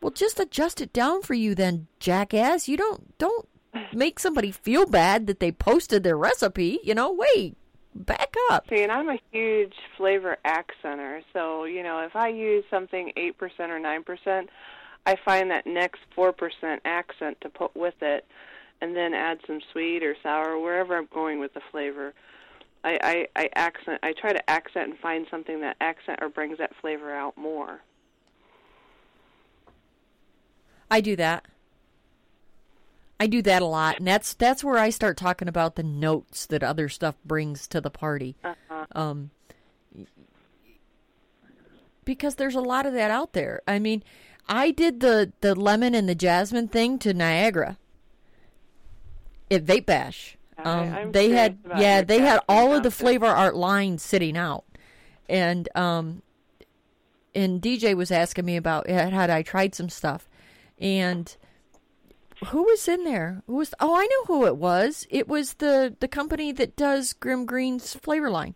well, 0.00 0.12
just 0.12 0.40
adjust 0.40 0.80
it 0.80 0.94
down 0.94 1.20
for 1.20 1.34
you 1.34 1.54
then, 1.54 1.88
jackass. 1.98 2.68
You 2.68 2.78
don't 2.78 3.18
don't 3.18 3.46
make 3.92 4.18
somebody 4.18 4.50
feel 4.50 4.86
bad 4.86 5.26
that 5.26 5.40
they 5.40 5.52
posted 5.52 6.02
their 6.02 6.16
recipe. 6.16 6.80
You 6.82 6.94
know, 6.94 7.12
wait, 7.12 7.56
back 7.94 8.34
up. 8.50 8.66
See, 8.68 8.82
and 8.82 8.92
I'm 8.92 9.08
a 9.08 9.18
huge 9.32 9.74
flavor 9.96 10.36
accenter. 10.44 11.22
So, 11.32 11.64
you 11.64 11.82
know, 11.82 12.00
if 12.00 12.16
I 12.16 12.28
use 12.28 12.64
something 12.70 13.12
8% 13.16 13.32
or 13.40 13.80
9%, 13.80 14.48
I 15.06 15.16
find 15.24 15.50
that 15.50 15.66
next 15.66 16.00
4% 16.16 16.32
accent 16.84 17.40
to 17.40 17.48
put 17.48 17.74
with 17.74 18.02
it 18.02 18.26
and 18.80 18.96
then 18.96 19.14
add 19.14 19.40
some 19.46 19.60
sweet 19.72 20.02
or 20.02 20.16
sour, 20.22 20.58
wherever 20.58 20.96
I'm 20.96 21.08
going 21.12 21.38
with 21.38 21.54
the 21.54 21.60
flavor. 21.70 22.14
I, 22.82 23.26
I, 23.36 23.42
I 23.42 23.50
accent 23.56 24.00
I 24.02 24.14
try 24.14 24.32
to 24.32 24.50
accent 24.50 24.90
and 24.90 24.98
find 24.98 25.26
something 25.30 25.60
that 25.60 25.76
accent 25.82 26.20
or 26.22 26.30
brings 26.30 26.58
that 26.58 26.72
flavor 26.80 27.14
out 27.14 27.36
more. 27.36 27.80
I 30.90 31.00
do 31.00 31.14
that. 31.16 31.44
I 33.20 33.26
do 33.26 33.42
that 33.42 33.60
a 33.60 33.66
lot, 33.66 33.98
and 33.98 34.06
that's 34.06 34.32
that's 34.32 34.64
where 34.64 34.78
I 34.78 34.88
start 34.88 35.18
talking 35.18 35.46
about 35.46 35.76
the 35.76 35.82
notes 35.82 36.46
that 36.46 36.62
other 36.62 36.88
stuff 36.88 37.16
brings 37.22 37.68
to 37.68 37.78
the 37.78 37.90
party. 37.90 38.34
Uh-huh. 38.42 38.86
Um, 38.92 39.30
because 42.06 42.36
there's 42.36 42.54
a 42.54 42.62
lot 42.62 42.86
of 42.86 42.94
that 42.94 43.10
out 43.10 43.34
there. 43.34 43.60
I 43.68 43.78
mean, 43.78 44.02
I 44.48 44.70
did 44.70 45.00
the 45.00 45.34
the 45.42 45.54
lemon 45.54 45.94
and 45.94 46.08
the 46.08 46.14
jasmine 46.14 46.68
thing 46.68 46.98
to 47.00 47.12
Niagara 47.12 47.76
at 49.50 49.66
Vape 49.66 49.84
Bash. 49.84 50.38
Um, 50.56 50.94
I'm 50.94 51.12
they 51.12 51.28
had 51.28 51.58
yeah 51.76 52.00
they 52.00 52.20
had 52.20 52.40
all 52.48 52.74
of 52.74 52.82
the 52.82 52.90
flavor 52.90 53.26
art 53.26 53.54
lines 53.54 54.02
sitting 54.02 54.38
out, 54.38 54.64
and 55.28 55.68
um, 55.74 56.22
and 57.34 57.60
DJ 57.60 57.94
was 57.94 58.10
asking 58.10 58.46
me 58.46 58.56
about 58.56 58.88
had 58.88 59.28
I 59.28 59.42
tried 59.42 59.74
some 59.74 59.90
stuff, 59.90 60.26
and 60.78 61.36
who 62.46 62.62
was 62.64 62.88
in 62.88 63.04
there? 63.04 63.42
Who 63.46 63.56
was? 63.56 63.74
Oh, 63.80 63.94
I 63.94 64.06
know 64.06 64.24
who 64.26 64.46
it 64.46 64.56
was. 64.56 65.06
It 65.10 65.28
was 65.28 65.54
the 65.54 65.94
the 66.00 66.08
company 66.08 66.52
that 66.52 66.76
does 66.76 67.12
Grimm 67.12 67.44
Green's 67.46 67.94
flavor 67.94 68.30
line. 68.30 68.54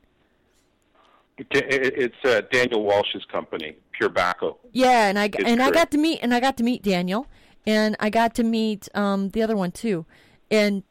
It- 1.38 1.48
it- 1.52 1.94
It's 1.98 2.24
uh, 2.24 2.42
Daniel 2.52 2.82
Walsh's 2.84 3.24
company, 3.30 3.76
Pure 3.92 4.10
Bacco. 4.10 4.56
Yeah, 4.72 5.08
and 5.08 5.18
I 5.18 5.26
It's 5.26 5.44
and 5.44 5.62
I 5.62 5.70
got 5.70 5.90
to 5.90 5.98
meet 5.98 6.20
and 6.22 6.32
I 6.32 6.40
got 6.40 6.56
to 6.58 6.62
meet 6.64 6.82
Daniel, 6.82 7.26
and 7.66 7.96
I 8.00 8.10
got 8.10 8.34
to 8.36 8.42
meet 8.42 8.88
um 8.94 9.30
the 9.30 9.42
other 9.42 9.56
one 9.56 9.72
too, 9.72 10.06
and 10.50 10.82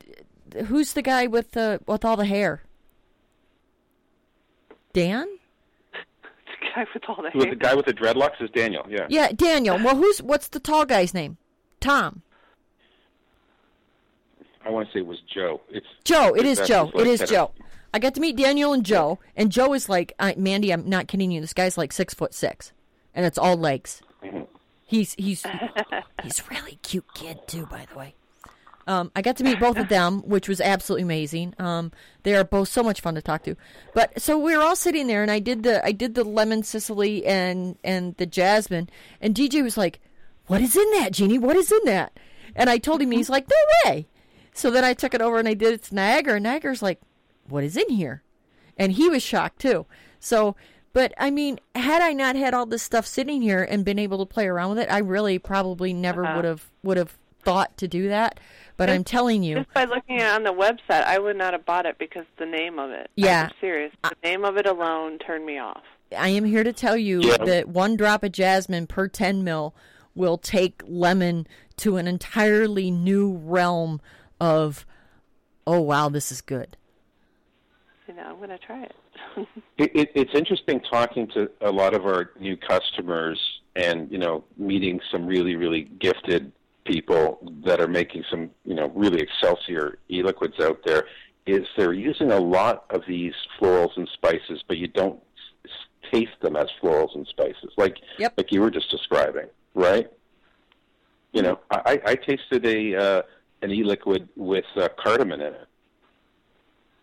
who's 0.68 0.94
the 0.94 1.02
guy 1.02 1.28
with 1.28 1.52
the 1.52 1.80
with 1.88 2.04
all 2.06 2.18
the 2.18 2.26
hair? 2.26 2.64
Dan? 4.94 5.28
The 6.46 6.82
guy 6.82 6.86
with 6.94 7.04
all 7.08 7.22
the 7.22 7.30
hair. 7.30 7.50
the 7.52 7.56
guy 7.56 7.76
with 7.76 7.86
the 7.86 7.94
dreadlocks 7.94 8.42
is 8.42 8.50
Daniel. 8.50 8.84
Yeah. 8.90 9.06
Yeah, 9.08 9.32
Daniel. 9.32 9.78
Well, 9.78 9.96
who's 9.96 10.22
what's 10.24 10.48
the 10.48 10.60
tall 10.60 10.86
guy's 10.86 11.14
name? 11.14 11.38
Tom. 11.80 12.24
I 14.66 14.70
want 14.70 14.88
to 14.88 14.94
say 14.94 15.00
it 15.00 15.06
was 15.06 15.20
Joe. 15.34 15.62
It's 15.70 15.86
Joe. 16.04 16.34
It 16.36 16.46
is 16.46 16.60
Joe. 16.68 16.92
like 16.94 17.06
It 17.06 17.08
is 17.08 17.22
of- 17.22 17.30
Joe. 17.30 17.52
I 17.94 18.00
got 18.00 18.16
to 18.16 18.22
meet 18.22 18.36
Daniel 18.38 18.74
and 18.74 18.84
Joe, 18.84 19.20
and 19.36 19.52
Joe 19.52 19.74
is 19.74 19.88
like 19.88 20.14
I, 20.20 20.34
Mandy. 20.36 20.72
I'm 20.72 20.90
not 20.90 21.08
kidding 21.08 21.32
you. 21.32 21.42
This 21.42 21.54
guy's 21.54 21.78
like 21.78 21.92
six 21.94 22.14
foot 22.14 22.34
six, 22.34 22.72
and 23.14 23.26
it's 23.26 23.38
all 23.38 23.56
legs. 23.56 24.02
Mhm. 24.24 24.48
He's 24.86 25.14
he's 25.16 25.44
he's 26.24 26.50
really 26.50 26.80
cute 26.82 27.06
kid 27.14 27.40
too, 27.48 27.66
by 27.68 27.86
the 27.92 27.98
way. 28.00 28.16
Um, 28.86 29.12
I 29.16 29.22
got 29.22 29.38
to 29.38 29.44
meet 29.46 29.60
both 29.62 29.78
of 29.78 29.88
them, 29.90 30.22
which 30.28 30.50
was 30.50 30.60
absolutely 30.60 31.04
amazing. 31.04 31.54
Um, 31.58 31.92
they 32.24 32.36
are 32.36 32.44
both 32.44 32.68
so 32.68 32.84
much 32.84 33.00
fun 33.00 33.16
to 33.16 33.22
talk 33.22 33.44
to. 33.44 33.56
But 33.94 34.22
so 34.22 34.38
we 34.38 34.58
were 34.58 34.62
all 34.64 34.76
sitting 34.76 35.08
there, 35.08 35.22
and 35.22 35.32
I 35.32 35.40
did 35.40 35.64
the 35.64 35.86
I 35.86 35.92
did 35.94 36.16
the 36.16 36.24
lemon 36.24 36.64
Sicily 36.64 37.26
and 37.26 37.78
and 37.84 38.16
the 38.18 38.26
jasmine, 38.26 38.90
and 39.22 39.36
DJ 39.36 39.62
was 39.64 39.78
like, 39.78 40.00
"What 40.48 40.62
is 40.62 40.76
in 40.76 40.90
that, 40.94 41.12
Jeannie? 41.14 41.38
What 41.38 41.56
is 41.56 41.72
in 41.72 41.80
that?" 41.86 42.18
And 42.56 42.70
I 42.70 42.78
told 42.78 43.02
him, 43.02 43.12
he's 43.12 43.30
like, 43.30 43.48
"No 43.50 43.92
way." 43.92 44.08
So 44.54 44.70
then 44.72 44.84
I 44.84 44.94
took 44.94 45.14
it 45.14 45.22
over 45.22 45.40
and 45.40 45.48
I 45.48 45.54
did 45.54 45.74
it 45.74 45.84
to 45.84 45.96
Niagara, 45.96 46.36
and 46.36 46.44
Niagara's 46.44 46.82
like, 46.82 47.02
"What 47.48 47.64
is 47.64 47.76
in 47.78 47.90
here?" 47.90 48.22
And 48.78 48.94
he 48.94 49.10
was 49.10 49.24
shocked 49.24 49.60
too. 49.60 49.86
So. 50.20 50.56
But 50.96 51.12
I 51.18 51.32
mean, 51.32 51.60
had 51.74 52.04
I 52.04 52.14
not 52.14 52.36
had 52.36 52.54
all 52.54 52.68
this 52.68 52.84
stuff 52.84 53.08
sitting 53.08 53.42
here 53.42 53.64
and 53.64 53.84
been 53.84 53.98
able 53.98 54.20
to 54.20 54.32
play 54.32 54.46
around 54.46 54.70
with 54.70 54.78
it, 54.78 54.92
I 54.92 55.00
really 55.00 55.40
probably 55.40 55.92
never 55.92 56.24
Uh-huh. 56.24 56.36
would 56.36 56.46
have 56.46 56.66
would 56.84 56.98
have 56.98 57.18
thought 57.42 57.76
to 57.78 57.88
do 57.88 58.10
that. 58.10 58.40
But 58.78 58.92
I'm 58.92 59.04
telling 59.04 59.42
you, 59.42 59.56
Just 59.56 59.74
by 59.74 59.86
looking 59.86 60.22
at 60.22 60.30
it 60.32 60.36
on 60.36 60.44
the 60.44 60.54
website, 60.54 61.04
I 61.04 61.18
would 61.18 61.36
not 61.36 61.54
have 61.54 61.66
bought 61.66 61.88
it 61.88 61.98
because 61.98 62.26
the 62.38 62.46
name 62.46 62.78
of 62.78 62.92
it. 62.92 63.10
Yeah. 63.16 63.46
I'm 63.50 63.56
serious. 63.60 63.92
The 64.04 64.16
name 64.24 64.46
of 64.46 64.56
it 64.58 64.68
alone 64.68 65.18
turned 65.18 65.48
me 65.48 65.58
off. 65.58 65.82
I 66.16 66.28
am 66.30 66.46
here 66.46 66.64
to 66.64 66.72
tell 66.72 66.96
you 66.96 67.22
Yeah. 67.24 67.38
that 67.38 67.70
one 67.70 67.96
drop 67.98 68.24
of 68.24 68.32
jasmine 68.32 68.86
per 68.86 69.08
10 69.08 69.44
mil 69.44 69.74
will 70.14 70.38
take 70.38 70.84
lemon 70.86 71.48
to 71.78 71.98
an 71.98 72.08
entirely 72.08 72.92
new 72.92 73.32
realm 73.36 74.00
of, 74.44 74.86
oh, 75.66 75.80
wow, 75.80 76.10
this 76.10 76.32
is 76.32 76.42
good. 76.42 76.76
You 78.08 78.14
know, 78.16 78.24
I'm 78.24 78.38
going 78.38 78.50
to 78.50 78.58
try 78.58 78.84
it. 78.84 78.96
It, 79.80 79.92
it, 79.96 80.12
it's 80.14 80.36
interesting 80.36 80.80
talking 80.82 81.28
to 81.30 81.50
a 81.62 81.72
lot 81.72 81.96
of 81.96 82.06
our 82.06 82.30
new 82.40 82.56
customers 82.56 83.40
and 83.76 84.12
you 84.12 84.20
know 84.20 84.44
meeting 84.56 85.00
some 85.12 85.26
really 85.26 85.56
really 85.56 85.86
gifted 86.00 86.52
people 86.86 87.40
that 87.66 87.82
are 87.82 87.88
making 87.88 88.24
some 88.30 88.52
you 88.66 88.76
know 88.76 88.92
really 88.94 89.20
excelsior 89.20 89.98
e-liquids 90.12 90.60
out 90.62 90.80
there. 90.86 91.06
Is 91.48 91.66
they're 91.76 91.92
using 91.94 92.32
a 92.32 92.40
lot 92.40 92.86
of 92.92 93.02
these 93.08 93.34
florals 93.60 93.98
and 93.98 94.08
spices, 94.14 94.64
but 94.68 94.78
you 94.78 94.88
don't 94.88 95.16
s- 95.16 95.72
s- 95.72 96.12
taste 96.14 96.40
them 96.42 96.56
as 96.56 96.68
florals 96.82 97.16
and 97.16 97.26
spices, 97.28 97.72
like 97.76 97.98
Yep. 98.20 98.34
like 98.38 98.52
you 98.52 98.62
were 98.62 98.70
just 98.72 98.92
describing, 98.92 99.48
right? 99.74 100.08
You 101.32 101.42
know, 101.42 101.60
I, 101.72 102.00
I 102.06 102.16
tasted 102.16 102.64
a 102.66 102.96
uh, 102.96 103.22
an 103.64 103.72
e-liquid 103.72 104.28
with 104.36 104.66
uh, 104.76 104.90
cardamom 105.02 105.42
in 105.42 105.54
it. 105.54 105.68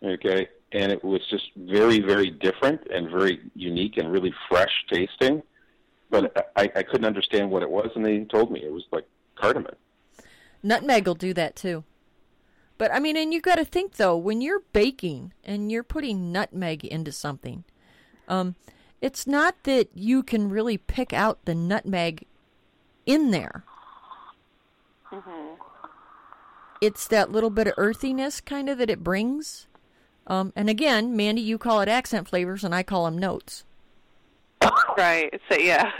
Okay, 0.03 0.47
and 0.71 0.91
it 0.91 1.03
was 1.03 1.21
just 1.29 1.51
very, 1.55 1.99
very 1.99 2.29
different 2.29 2.81
and 2.91 3.09
very 3.09 3.39
unique 3.55 3.97
and 3.97 4.11
really 4.11 4.33
fresh 4.49 4.71
tasting. 4.91 5.43
But 6.09 6.51
I, 6.55 6.71
I 6.75 6.83
couldn't 6.83 7.05
understand 7.05 7.49
what 7.51 7.63
it 7.63 7.69
was, 7.69 7.89
and 7.95 8.05
they 8.05 8.19
told 8.25 8.51
me 8.51 8.63
it 8.63 8.71
was 8.71 8.85
like 8.91 9.05
cardamom. 9.35 9.75
Nutmeg 10.63 11.07
will 11.07 11.15
do 11.15 11.33
that 11.33 11.55
too. 11.55 11.83
But 12.77 12.93
I 12.93 12.99
mean, 12.99 13.15
and 13.17 13.33
you 13.33 13.41
got 13.41 13.55
to 13.55 13.65
think 13.65 13.97
though, 13.97 14.17
when 14.17 14.41
you're 14.41 14.63
baking 14.73 15.33
and 15.43 15.71
you're 15.71 15.83
putting 15.83 16.31
nutmeg 16.31 16.83
into 16.85 17.11
something, 17.11 17.63
um, 18.27 18.55
it's 19.01 19.27
not 19.27 19.63
that 19.63 19.89
you 19.93 20.23
can 20.23 20.49
really 20.49 20.77
pick 20.77 21.13
out 21.13 21.45
the 21.45 21.55
nutmeg 21.55 22.25
in 23.05 23.31
there. 23.31 23.63
It's 26.81 27.07
that 27.09 27.31
little 27.31 27.51
bit 27.51 27.67
of 27.67 27.73
earthiness 27.77 28.41
kind 28.41 28.67
of 28.67 28.77
that 28.79 28.89
it 28.89 29.03
brings. 29.03 29.67
Um, 30.27 30.51
and 30.55 30.69
again, 30.69 31.15
Mandy, 31.15 31.41
you 31.41 31.57
call 31.57 31.81
it 31.81 31.87
accent 31.87 32.27
flavors, 32.27 32.63
and 32.63 32.73
I 32.75 32.83
call 32.83 33.05
them 33.05 33.17
notes. 33.17 33.63
right. 34.97 35.31
So 35.49 35.57
yeah. 35.57 35.91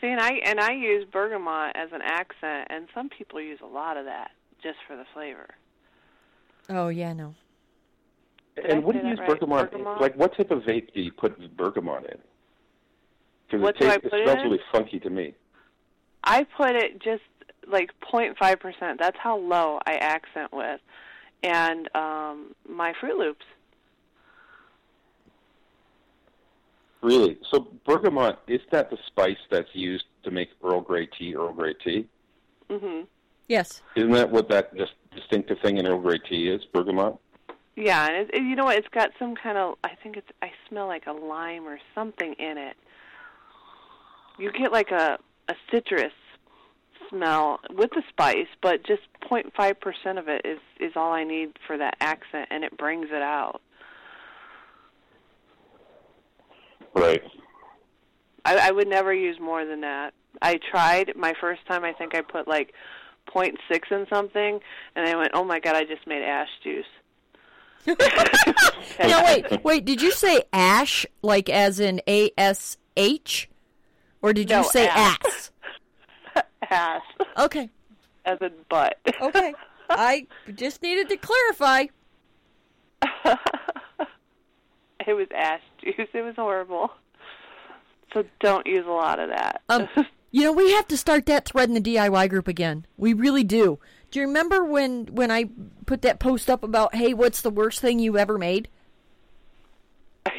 See, 0.00 0.08
and 0.08 0.20
I 0.20 0.32
and 0.44 0.58
I 0.60 0.72
use 0.72 1.06
bergamot 1.12 1.72
as 1.76 1.90
an 1.92 2.00
accent, 2.02 2.66
and 2.70 2.88
some 2.94 3.08
people 3.08 3.40
use 3.40 3.60
a 3.62 3.66
lot 3.66 3.96
of 3.96 4.04
that 4.06 4.32
just 4.62 4.78
for 4.86 4.96
the 4.96 5.04
flavor. 5.14 5.48
Oh 6.68 6.88
yeah, 6.88 7.12
no. 7.12 7.34
Did 8.56 8.66
I 8.66 8.68
and 8.74 8.84
what 8.84 8.94
do 8.94 8.98
you 9.02 9.08
use 9.10 9.18
right? 9.20 9.28
bergamot? 9.28 9.70
Bergamot? 9.70 10.00
Like, 10.00 10.16
what 10.16 10.36
type 10.36 10.50
of 10.50 10.62
vape 10.62 10.92
do 10.92 11.00
you 11.00 11.12
put 11.12 11.56
bergamot 11.56 12.04
in? 12.10 12.18
Because 13.46 13.62
What 13.62 13.76
it, 13.76 13.80
do 13.80 13.86
I 13.86 13.96
tastes, 13.98 14.08
put 14.10 14.14
it 14.14 14.22
it 14.22 14.24
smells 14.24 14.38
in? 14.38 14.44
really 14.50 14.60
funky 14.72 14.98
to 15.00 15.10
me. 15.10 15.34
I 16.24 16.44
put 16.56 16.74
it 16.74 17.00
just 17.02 17.22
like 17.66 17.90
0.5 18.12 18.60
percent. 18.60 18.98
That's 18.98 19.18
how 19.18 19.38
low 19.38 19.78
I 19.86 19.94
accent 19.94 20.52
with, 20.52 20.80
and 21.42 21.88
um 21.94 22.54
my 22.68 22.92
Fruit 23.00 23.16
Loops. 23.18 23.44
Really? 27.02 27.38
So 27.50 27.66
bergamot 27.84 28.38
is 28.46 28.60
that 28.70 28.90
the 28.90 28.98
spice 29.06 29.38
that's 29.50 29.74
used 29.74 30.04
to 30.22 30.30
make 30.30 30.50
Earl 30.62 30.80
Grey 30.80 31.06
tea? 31.06 31.34
Earl 31.34 31.52
Grey 31.52 31.74
tea? 31.74 32.06
Mhm. 32.70 33.06
Yes. 33.48 33.82
Isn't 33.96 34.12
that 34.12 34.30
what 34.30 34.48
that 34.50 34.74
dis- 34.76 34.88
distinctive 35.14 35.58
thing 35.60 35.78
in 35.78 35.86
Earl 35.86 36.00
Grey 36.00 36.18
tea 36.18 36.48
is? 36.48 36.64
Bergamot. 36.72 37.18
Yeah, 37.74 38.06
and 38.06 38.16
it, 38.16 38.34
it, 38.34 38.42
you 38.42 38.54
know 38.54 38.64
what? 38.64 38.76
It's 38.76 38.88
got 38.88 39.10
some 39.18 39.34
kind 39.34 39.58
of. 39.58 39.76
I 39.82 39.94
think 40.02 40.16
it's. 40.16 40.28
I 40.42 40.52
smell 40.68 40.86
like 40.86 41.06
a 41.06 41.12
lime 41.12 41.66
or 41.66 41.78
something 41.94 42.34
in 42.34 42.58
it. 42.58 42.76
You 44.38 44.52
get 44.52 44.72
like 44.72 44.90
a 44.90 45.18
a 45.48 45.54
citrus 45.70 46.12
smell 47.12 47.60
with 47.70 47.90
the 47.90 48.02
spice, 48.08 48.48
but 48.62 48.84
just 48.84 49.02
0.5 49.30 49.80
percent 49.80 50.18
of 50.18 50.28
it 50.28 50.42
is 50.44 50.58
is 50.80 50.92
all 50.96 51.12
I 51.12 51.24
need 51.24 51.52
for 51.66 51.76
that 51.78 51.96
accent, 52.00 52.48
and 52.50 52.64
it 52.64 52.76
brings 52.76 53.08
it 53.10 53.22
out. 53.22 53.60
Right. 56.94 57.22
I, 58.44 58.68
I 58.68 58.70
would 58.70 58.88
never 58.88 59.14
use 59.14 59.38
more 59.40 59.64
than 59.64 59.82
that. 59.82 60.14
I 60.40 60.58
tried 60.70 61.12
my 61.16 61.32
first 61.40 61.64
time. 61.66 61.84
I 61.84 61.92
think 61.92 62.14
I 62.14 62.22
put 62.22 62.48
like 62.48 62.74
0.6 63.34 63.56
in 63.90 64.06
something, 64.08 64.60
and 64.96 65.08
I 65.08 65.16
went, 65.16 65.32
"Oh 65.34 65.44
my 65.44 65.60
god! 65.60 65.76
I 65.76 65.84
just 65.84 66.06
made 66.06 66.22
ash 66.22 66.48
juice." 66.62 66.86
Now 68.98 69.24
wait, 69.24 69.64
wait. 69.64 69.84
Did 69.84 70.02
you 70.02 70.12
say 70.12 70.42
ash 70.52 71.06
like 71.22 71.48
as 71.48 71.80
in 71.80 72.00
A 72.06 72.30
S 72.36 72.76
H, 72.96 73.48
or 74.20 74.32
did 74.32 74.50
you 74.50 74.62
say 74.64 74.86
ass. 74.86 75.18
ass? 75.24 75.51
Ass 76.72 77.02
Okay, 77.36 77.68
as 78.24 78.38
in 78.40 78.50
butt. 78.68 78.98
okay. 79.20 79.54
I 79.90 80.26
just 80.54 80.80
needed 80.82 81.08
to 81.10 81.16
clarify. 81.18 81.84
it 85.06 85.12
was 85.14 85.26
ash 85.36 85.60
juice. 85.82 86.08
It 86.14 86.22
was 86.22 86.34
horrible. 86.36 86.90
So 88.14 88.24
don't 88.40 88.66
use 88.66 88.86
a 88.86 88.90
lot 88.90 89.18
of 89.18 89.28
that. 89.30 89.60
Um, 89.68 89.88
you 90.30 90.42
know, 90.44 90.52
we 90.52 90.72
have 90.72 90.86
to 90.88 90.96
start 90.96 91.26
that 91.26 91.46
thread 91.46 91.68
in 91.68 91.74
the 91.74 91.80
DIY 91.80 92.30
group 92.30 92.48
again. 92.48 92.86
We 92.96 93.12
really 93.12 93.44
do. 93.44 93.78
Do 94.10 94.20
you 94.20 94.26
remember 94.26 94.64
when 94.64 95.06
when 95.06 95.30
I 95.30 95.46
put 95.86 96.02
that 96.02 96.18
post 96.18 96.48
up 96.48 96.62
about, 96.62 96.94
hey, 96.94 97.12
what's 97.12 97.42
the 97.42 97.50
worst 97.50 97.80
thing 97.80 97.98
you 97.98 98.16
ever 98.16 98.38
made? 98.38 98.68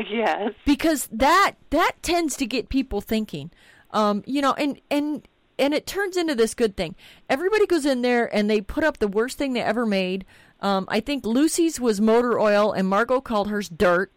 yes. 0.10 0.52
because 0.66 1.08
that 1.12 1.56
that 1.70 1.92
tends 2.02 2.38
to 2.38 2.46
get 2.46 2.70
people 2.70 3.02
thinking 3.02 3.52
um 3.92 4.24
you 4.26 4.42
know 4.42 4.54
and 4.54 4.80
and 4.90 5.28
and 5.58 5.74
it 5.74 5.86
turns 5.86 6.18
into 6.18 6.36
this 6.36 6.54
good 6.54 6.76
thing 6.76 6.96
everybody 7.30 7.66
goes 7.66 7.86
in 7.86 8.02
there 8.02 8.34
and 8.36 8.50
they 8.50 8.62
put 8.62 8.84
up 8.84 8.98
the 8.98 9.08
worst 9.08 9.38
thing 9.38 9.54
they 9.54 9.62
ever 9.62 9.86
made 9.86 10.26
um 10.62 10.86
i 10.90 11.00
think 11.00 11.26
lucy's 11.26 11.80
was 11.80 12.02
motor 12.02 12.40
oil 12.40 12.72
and 12.72 12.88
margot 12.88 13.22
called 13.22 13.50
hers 13.50 13.70
dirt 13.70 14.12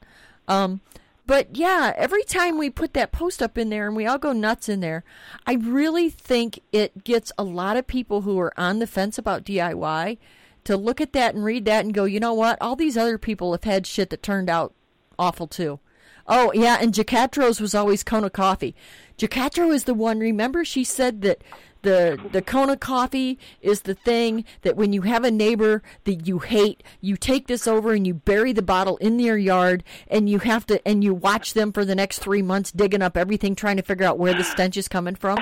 um 0.49 0.81
but 1.27 1.57
yeah 1.57 1.93
every 1.97 2.23
time 2.25 2.57
we 2.57 2.71
put 2.71 2.95
that 2.95 3.13
post 3.13 3.43
up 3.43 3.59
in 3.59 3.69
there 3.69 3.87
and 3.87 3.97
we 3.97 4.07
all 4.07 4.19
go 4.19 4.33
nuts 4.33 4.69
in 4.69 4.81
there 4.81 5.05
i 5.47 5.55
really 5.55 6.09
think 6.09 6.61
it 6.73 7.05
gets 7.05 7.33
a 7.39 7.45
lot 7.45 7.77
of 7.77 7.87
people 7.87 8.23
who 8.23 8.39
are 8.39 8.59
on 8.59 8.79
the 8.79 8.87
fence 8.87 9.19
about 9.19 9.45
diy 9.45 10.19
to 10.65 10.77
look 10.77 11.01
at 11.01 11.13
that 11.13 11.35
and 11.35 11.45
read 11.45 11.65
that 11.65 11.85
and 11.85 11.95
go 11.95 12.05
you 12.05 12.21
know 12.21 12.35
what 12.35 12.59
all 12.61 12.77
these 12.77 12.97
other 12.97 13.19
people 13.19 13.53
have 13.53 13.65
had 13.65 13.87
shit 13.87 14.11
that 14.11 14.23
turned 14.23 14.51
out 14.51 14.73
awful 15.19 15.47
too. 15.47 15.81
Oh 16.29 16.53
yeah, 16.55 16.79
and 16.81 16.93
Jacatro's 16.93 17.61
was 17.61 17.75
always 17.75 18.03
Kona 18.03 18.31
coffee. 18.31 18.75
Jacatro 19.17 19.71
is 19.71 19.85
the 19.85 19.95
one. 19.95 20.19
Remember, 20.19 20.65
she 20.65 20.85
said 20.85 21.23
that 21.23 21.43
the 21.83 22.19
the 22.33 22.43
Kona 22.43 22.77
coffee 22.77 23.39
is 23.61 23.83
the 23.83 23.95
thing 23.95 24.45
that 24.63 24.77
when 24.77 24.93
you 24.93 25.03
have 25.03 25.25
a 25.25 25.31
neighbor 25.31 25.83
that 26.05 26.27
you 26.27 26.41
hate, 26.41 26.83
you 27.01 27.17
take 27.17 27.47
this 27.47 27.67
over 27.67 27.93
and 27.93 28.07
you 28.07 28.15
bury 28.15 28.53
the 28.53 28.63
bottle 28.63 28.97
in 28.99 29.17
their 29.17 29.39
yard, 29.39 29.85
and 30.09 30.29
you 30.29 30.41
have 30.41 30.67
to 30.67 30.87
and 30.87 31.03
you 31.03 31.15
watch 31.15 31.55
them 31.55 31.73
for 31.73 31.85
the 31.85 31.95
next 31.95 32.19
three 32.19 32.43
months 32.43 32.73
digging 32.73 33.03
up 33.03 33.17
everything, 33.17 33.55
trying 33.55 33.77
to 33.77 33.83
figure 33.83 34.07
out 34.07 34.19
where 34.19 34.35
the 34.35 34.45
stench 34.45 34.77
is 34.77 34.89
coming 34.89 35.15
from. 35.15 35.39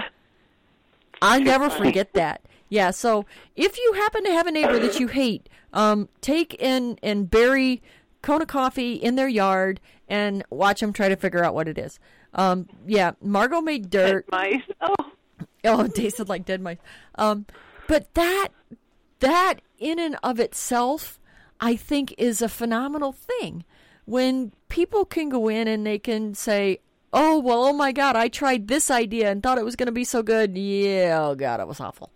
I'll 1.23 1.41
never 1.41 1.71
forget 1.71 2.13
that. 2.13 2.43
Yeah, 2.69 2.91
so 2.91 3.25
if 3.57 3.79
you 3.79 3.93
happen 3.95 4.25
to 4.25 4.33
have 4.33 4.47
a 4.47 4.51
neighbor 4.51 4.79
that 4.79 4.99
you 4.99 5.07
hate, 5.09 5.49
um, 5.73 6.09
take 6.21 6.55
in 6.55 6.99
and 7.03 7.31
bury 7.31 7.83
Kona 8.21 8.47
coffee 8.47 8.95
in 8.95 9.17
their 9.17 9.29
yard 9.29 9.81
and 10.09 10.45
watch 10.51 10.81
them 10.81 10.93
try 10.93 11.09
to 11.09 11.17
figure 11.17 11.45
out 11.45 11.55
what 11.55 11.69
it 11.69 11.79
is. 11.79 11.99
Um, 12.35 12.69
yeah, 12.87 13.13
Margot 13.23 13.61
made 13.61 13.91
dirt. 13.91 14.27
Mice. 14.31 14.63
Oh. 14.81 14.95
Oh, 15.67 15.81
it 15.85 15.95
tasted 15.95 16.29
like 16.29 16.45
dead 16.45 16.61
mice. 16.61 16.77
Um, 17.15 17.47
but 17.89 18.13
that 18.15 18.49
that 19.21 19.61
in 19.79 19.99
and 19.99 20.17
of 20.23 20.39
itself, 20.39 21.19
I 21.59 21.75
think, 21.75 22.15
is 22.19 22.43
a 22.43 22.49
phenomenal 22.51 23.13
thing. 23.13 23.65
When 24.05 24.53
people 24.69 25.07
can 25.07 25.31
go 25.31 25.49
in 25.49 25.67
and 25.67 25.87
they 25.87 25.99
can 25.99 26.35
say, 26.35 26.81
"Oh 27.15 27.39
well, 27.39 27.65
oh 27.65 27.73
my 27.73 27.93
God, 27.93 28.15
I 28.15 28.29
tried 28.29 28.69
this 28.69 28.91
idea 28.91 29.31
and 29.31 29.43
thought 29.43 29.57
it 29.57 29.65
was 29.65 29.75
going 29.75 29.87
to 29.87 29.93
be 29.93 30.05
so 30.05 30.23
good. 30.23 30.59
Yeah, 30.59 31.19
oh 31.23 31.35
God, 31.35 31.61
it 31.61 31.67
was 31.67 31.81
awful." 31.81 32.11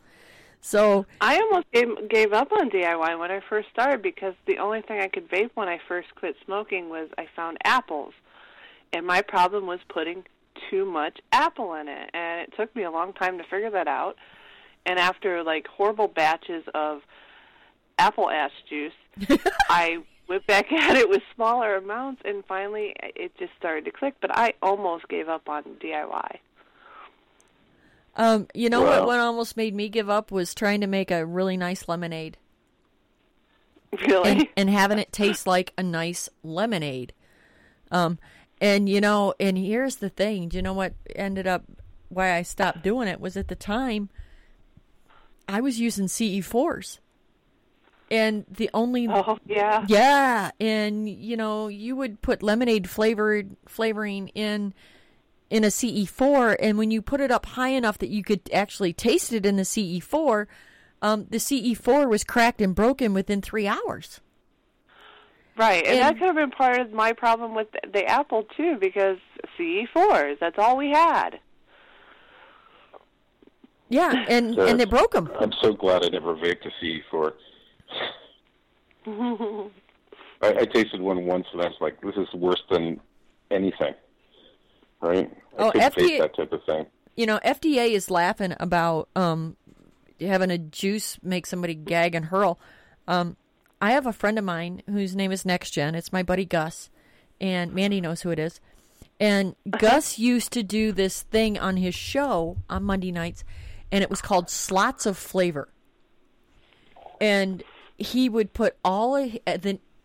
So 0.61 1.07
I 1.21 1.39
almost 1.39 1.71
gave 1.73 2.09
gave 2.09 2.33
up 2.33 2.53
on 2.53 2.69
DIY 2.71 3.19
when 3.19 3.31
I 3.31 3.41
first 3.49 3.69
started 3.71 4.03
because 4.03 4.35
the 4.47 4.59
only 4.59 4.83
thing 4.83 5.01
I 5.01 5.09
could 5.09 5.29
vape 5.31 5.51
when 5.55 5.69
I 5.69 5.79
first 5.89 6.15
quit 6.15 6.37
smoking 6.45 6.91
was 6.91 7.09
I 7.17 7.27
found 7.35 7.59
apples, 7.65 8.13
and 8.93 9.07
my 9.07 9.23
problem 9.23 9.67
was 9.67 9.81
putting 9.89 10.25
too 10.71 10.85
much 10.85 11.19
apple 11.33 11.75
in 11.75 11.89
it, 11.89 12.11
and 12.15 12.41
it 12.43 12.53
took 12.57 12.75
me 12.75 12.83
a 12.85 12.91
long 12.91 13.13
time 13.13 13.39
to 13.39 13.45
figure 13.45 13.71
that 13.71 13.89
out. 13.89 14.17
And 14.87 14.99
after 14.99 15.43
like 15.43 15.67
horrible 15.67 16.09
batches 16.09 16.65
of 16.75 17.03
apple 17.99 18.31
ash 18.31 18.53
juice, 18.69 18.93
I 19.69 19.99
went 20.29 20.47
back 20.47 20.73
at 20.73 20.97
it 20.97 21.09
with 21.09 21.23
smaller 21.35 21.77
amounts, 21.77 22.23
and 22.25 22.45
finally 22.47 22.95
it 22.99 23.37
just 23.39 23.53
started 23.59 23.85
to 23.85 23.91
click. 23.91 24.15
But 24.21 24.37
I 24.37 24.55
almost 24.63 25.09
gave 25.09 25.29
up 25.29 25.49
on 25.49 25.63
DIY. 25.83 26.39
Um, 28.17 28.49
you 28.55 28.69
know 28.69 28.83
Well- 28.83 29.01
what? 29.01 29.07
What 29.07 29.21
almost 29.21 29.57
made 29.57 29.75
me 29.75 29.89
give 29.89 30.11
up 30.11 30.31
was 30.33 30.55
trying 30.55 30.81
to 30.81 30.87
make 30.87 31.11
a 31.11 31.25
really 31.25 31.57
nice 31.57 31.89
lemonade 31.89 32.37
Really. 34.07 34.31
and, 34.31 34.49
and 34.57 34.71
having 34.71 34.99
it 34.99 35.13
taste 35.13 35.47
like 35.47 35.73
a 35.79 35.83
nice 35.83 36.29
lemonade. 36.43 37.13
Um, 37.91 38.19
and 38.61 38.89
you 38.89 39.01
know, 39.01 39.35
and 39.39 39.57
here's 39.57 39.97
the 39.97 40.09
thing. 40.09 40.49
Do 40.49 40.57
you 40.57 40.63
know 40.63 40.73
what 40.73 40.95
ended 41.15 41.47
up 41.47 41.65
why 42.09 42.35
I 42.35 42.43
stopped 42.43 42.83
doing 42.83 43.09
it 43.09 43.21
was 43.21 43.37
at 43.37 43.49
the 43.49 43.55
time 43.55 44.09
I 45.47 45.61
was 45.61 45.81
using 45.81 46.07
CE4s, 46.07 46.99
and 48.11 48.45
the 48.51 48.71
only 48.75 49.09
oh 49.09 49.39
yeah. 49.47 49.85
yeah, 49.89 50.51
and 50.61 51.09
you 51.09 51.37
know, 51.37 51.69
you 51.69 51.97
would 51.97 52.21
put 52.21 52.43
lemonade 52.43 52.89
flavored 52.89 53.57
flavoring 53.67 54.29
in 54.29 54.75
in 55.51 55.65
a 55.65 55.69
CE4, 55.69 56.57
and 56.61 56.77
when 56.77 56.91
you 56.91 57.01
put 57.01 57.21
it 57.21 57.31
up 57.31 57.47
high 57.47 57.71
enough 57.71 57.99
that 57.99 58.11
you 58.11 58.23
could 58.23 58.51
actually 58.53 58.93
taste 58.93 59.33
it 59.33 59.47
in 59.47 59.57
the 59.57 59.63
CE4, 59.63 60.47
um, 61.01 61.27
the 61.31 61.39
CE4 61.39 62.09
was 62.09 62.25
cracked 62.25 62.61
and 62.61 62.75
broken 62.75 63.15
within 63.15 63.41
three 63.41 63.67
hours. 63.67 64.21
Right, 65.59 65.85
and, 65.85 65.99
And- 65.99 66.03
that 66.03 66.19
could 66.19 66.29
have 66.29 66.37
been 66.37 66.53
part 66.53 66.79
of 66.79 66.93
my 66.93 67.13
problem 67.13 67.55
with 67.55 67.67
the, 67.73 67.81
the 67.93 68.05
Apple 68.07 68.45
too, 68.57 68.77
because 68.81 69.19
CE4s, 69.59 70.39
that's 70.39 70.57
all 70.57 70.77
we 70.77 70.91
had. 70.91 71.41
Yeah, 73.89 74.25
and 74.29 74.55
So- 74.55 74.67
and 74.67 74.79
they 74.79 74.85
broke 74.85 75.13
them. 75.13 75.29
I'm 75.41 75.53
so 75.61 75.73
glad 75.73 76.05
I 76.05 76.09
never 76.09 76.35
vaped 76.35 76.65
a 76.65 76.71
CE4. 77.13 77.33
I, 80.41 80.49
I 80.61 80.65
tasted 80.67 81.01
one 81.01 81.25
once, 81.27 81.47
and 81.53 81.61
I 81.63 81.67
was 81.67 81.77
like, 81.81 82.01
"This 82.03 82.15
is 82.17 82.33
worse 82.35 82.63
than 82.71 83.01
anything." 83.51 83.95
Right? 85.01 85.29
I 85.59 85.63
Oh, 85.63 85.73
FDA 85.73 85.95
taste 85.95 86.21
that 86.21 86.37
type 86.37 86.53
of 86.53 86.63
thing. 86.65 86.87
You 87.17 87.27
know, 87.27 87.41
FDA 87.45 87.91
is 87.93 88.11
laughing 88.11 88.55
about 88.61 89.09
um, 89.17 89.57
having 90.21 90.51
a 90.53 90.59
juice 90.59 91.19
make 91.23 91.47
somebody 91.47 91.75
gag 91.75 92.15
and 92.15 92.27
hurl. 92.27 92.61
Um, 93.09 93.37
I 93.81 93.93
have 93.93 94.07
a 94.07 94.13
friend 94.13 94.39
of 94.39 94.45
mine 94.45 94.83
whose 94.87 95.15
name 95.15 95.31
is 95.31 95.45
Next 95.45 95.71
Gen. 95.71 95.95
It's 95.95 96.13
my 96.13 96.23
buddy 96.23 96.45
Gus, 96.45 96.91
and 97.41 97.73
Mandy 97.73 98.01
knows 98.01 98.23
who 98.23 98.31
it 98.31 98.39
is. 98.39 98.61
And 99.21 99.55
Gus 99.71 100.19
used 100.19 100.53
to 100.53 100.63
do 100.63 100.91
this 100.91 101.23
thing 101.23 101.59
on 101.59 101.77
his 101.77 101.95
show 101.95 102.57
on 102.69 102.83
Monday 102.83 103.13
nights, 103.13 103.45
and 103.93 104.03
it 104.03 104.11
was 104.11 104.21
called 104.21 104.51
Slots 104.51 105.07
of 105.07 105.17
Flavor. 105.17 105.69
And 107.21 107.63
he 107.97 108.29
would 108.29 108.53
put 108.53 108.77
all 108.85 109.17
of 109.17 109.39
uh, 109.47 109.59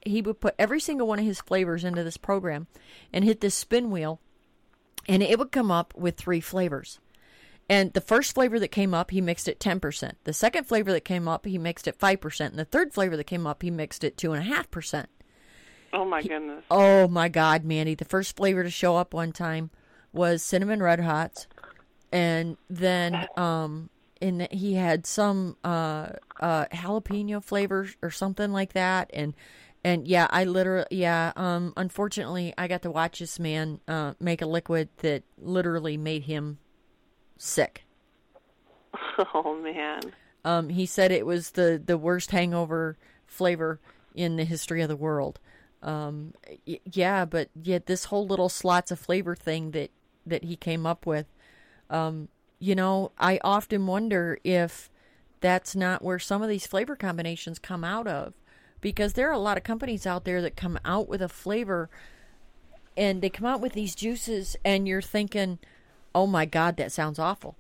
he 0.05 0.21
would 0.21 0.41
put 0.41 0.55
every 0.59 0.79
single 0.79 1.07
one 1.07 1.19
of 1.19 1.25
his 1.25 1.41
flavors 1.41 1.83
into 1.83 2.03
this 2.03 2.17
program, 2.17 2.67
and 3.11 3.23
hit 3.23 3.41
this 3.41 3.55
spin 3.55 3.89
wheel, 3.89 4.19
and 5.07 5.23
it 5.23 5.39
would 5.39 5.51
come 5.51 5.71
up 5.71 5.93
with 5.95 6.17
three 6.17 6.41
flavors. 6.41 6.99
And 7.69 7.93
the 7.93 8.01
first 8.01 8.35
flavor 8.35 8.59
that 8.59 8.69
came 8.69 8.93
up, 8.93 9.11
he 9.11 9.21
mixed 9.21 9.47
it 9.47 9.59
10%. 9.59 10.13
The 10.25 10.33
second 10.33 10.65
flavor 10.65 10.91
that 10.91 11.05
came 11.05 11.27
up, 11.27 11.45
he 11.45 11.57
mixed 11.57 11.87
it 11.87 11.97
5%. 11.97 12.45
And 12.47 12.59
the 12.59 12.65
third 12.65 12.93
flavor 12.93 13.15
that 13.15 13.23
came 13.23 13.47
up, 13.47 13.63
he 13.63 13.71
mixed 13.71 14.03
it 14.03 14.17
2.5%. 14.17 15.05
Oh 15.93 16.05
my 16.05 16.21
goodness. 16.21 16.63
Oh 16.69 17.07
my 17.07 17.29
God, 17.29 17.63
Mandy. 17.63 17.95
The 17.95 18.05
first 18.05 18.35
flavor 18.35 18.63
to 18.63 18.69
show 18.69 18.97
up 18.97 19.13
one 19.13 19.31
time 19.31 19.69
was 20.11 20.43
cinnamon 20.43 20.81
red 20.81 20.99
hots. 20.99 21.47
And 22.11 22.57
then 22.69 23.27
um, 23.37 23.89
and 24.21 24.47
he 24.51 24.73
had 24.75 25.05
some 25.05 25.57
uh, 25.63 26.09
uh, 26.39 26.65
jalapeno 26.65 27.43
flavor 27.43 27.89
or 28.01 28.09
something 28.09 28.51
like 28.51 28.73
that. 28.73 29.09
And 29.13 29.33
and 29.83 30.07
yeah, 30.07 30.27
I 30.29 30.45
literally, 30.45 30.85
yeah, 30.91 31.33
um, 31.35 31.73
unfortunately, 31.75 32.53
I 32.57 32.69
got 32.69 32.83
to 32.83 32.91
watch 32.91 33.19
this 33.19 33.37
man 33.37 33.81
uh, 33.87 34.13
make 34.19 34.41
a 34.41 34.45
liquid 34.45 34.87
that 34.99 35.23
literally 35.37 35.97
made 35.97 36.23
him 36.23 36.57
sick. 37.43 37.83
Oh 39.33 39.59
man. 39.61 40.13
Um, 40.45 40.69
he 40.69 40.85
said 40.85 41.11
it 41.11 41.25
was 41.25 41.51
the, 41.51 41.81
the 41.83 41.97
worst 41.97 42.31
hangover 42.31 42.97
flavor 43.25 43.79
in 44.15 44.35
the 44.35 44.43
history 44.43 44.81
of 44.81 44.89
the 44.89 44.95
world. 44.95 45.39
Um, 45.81 46.33
y- 46.67 46.79
yeah, 46.91 47.25
but 47.25 47.49
yet 47.61 47.85
this 47.85 48.05
whole 48.05 48.25
little 48.25 48.49
slots 48.49 48.91
of 48.91 48.99
flavor 48.99 49.35
thing 49.35 49.71
that, 49.71 49.91
that 50.25 50.43
he 50.43 50.55
came 50.55 50.85
up 50.85 51.05
with, 51.05 51.27
um, 51.89 52.27
you 52.59 52.75
know, 52.75 53.11
I 53.17 53.39
often 53.43 53.87
wonder 53.87 54.39
if 54.43 54.89
that's 55.41 55.75
not 55.75 56.03
where 56.03 56.19
some 56.19 56.41
of 56.41 56.49
these 56.49 56.67
flavor 56.67 56.95
combinations 56.95 57.59
come 57.59 57.83
out 57.83 58.07
of. 58.07 58.33
Because 58.81 59.13
there 59.13 59.29
are 59.29 59.33
a 59.33 59.39
lot 59.39 59.57
of 59.57 59.63
companies 59.63 60.05
out 60.05 60.25
there 60.25 60.41
that 60.41 60.55
come 60.55 60.79
out 60.83 61.07
with 61.07 61.21
a 61.21 61.29
flavor 61.29 61.89
and 62.97 63.21
they 63.21 63.29
come 63.29 63.45
out 63.45 63.61
with 63.61 63.73
these 63.73 63.95
juices 63.95 64.55
and 64.65 64.87
you're 64.87 65.01
thinking, 65.01 65.59
oh 66.15 66.27
my 66.27 66.45
God, 66.45 66.77
that 66.77 66.91
sounds 66.91 67.19
awful. 67.19 67.55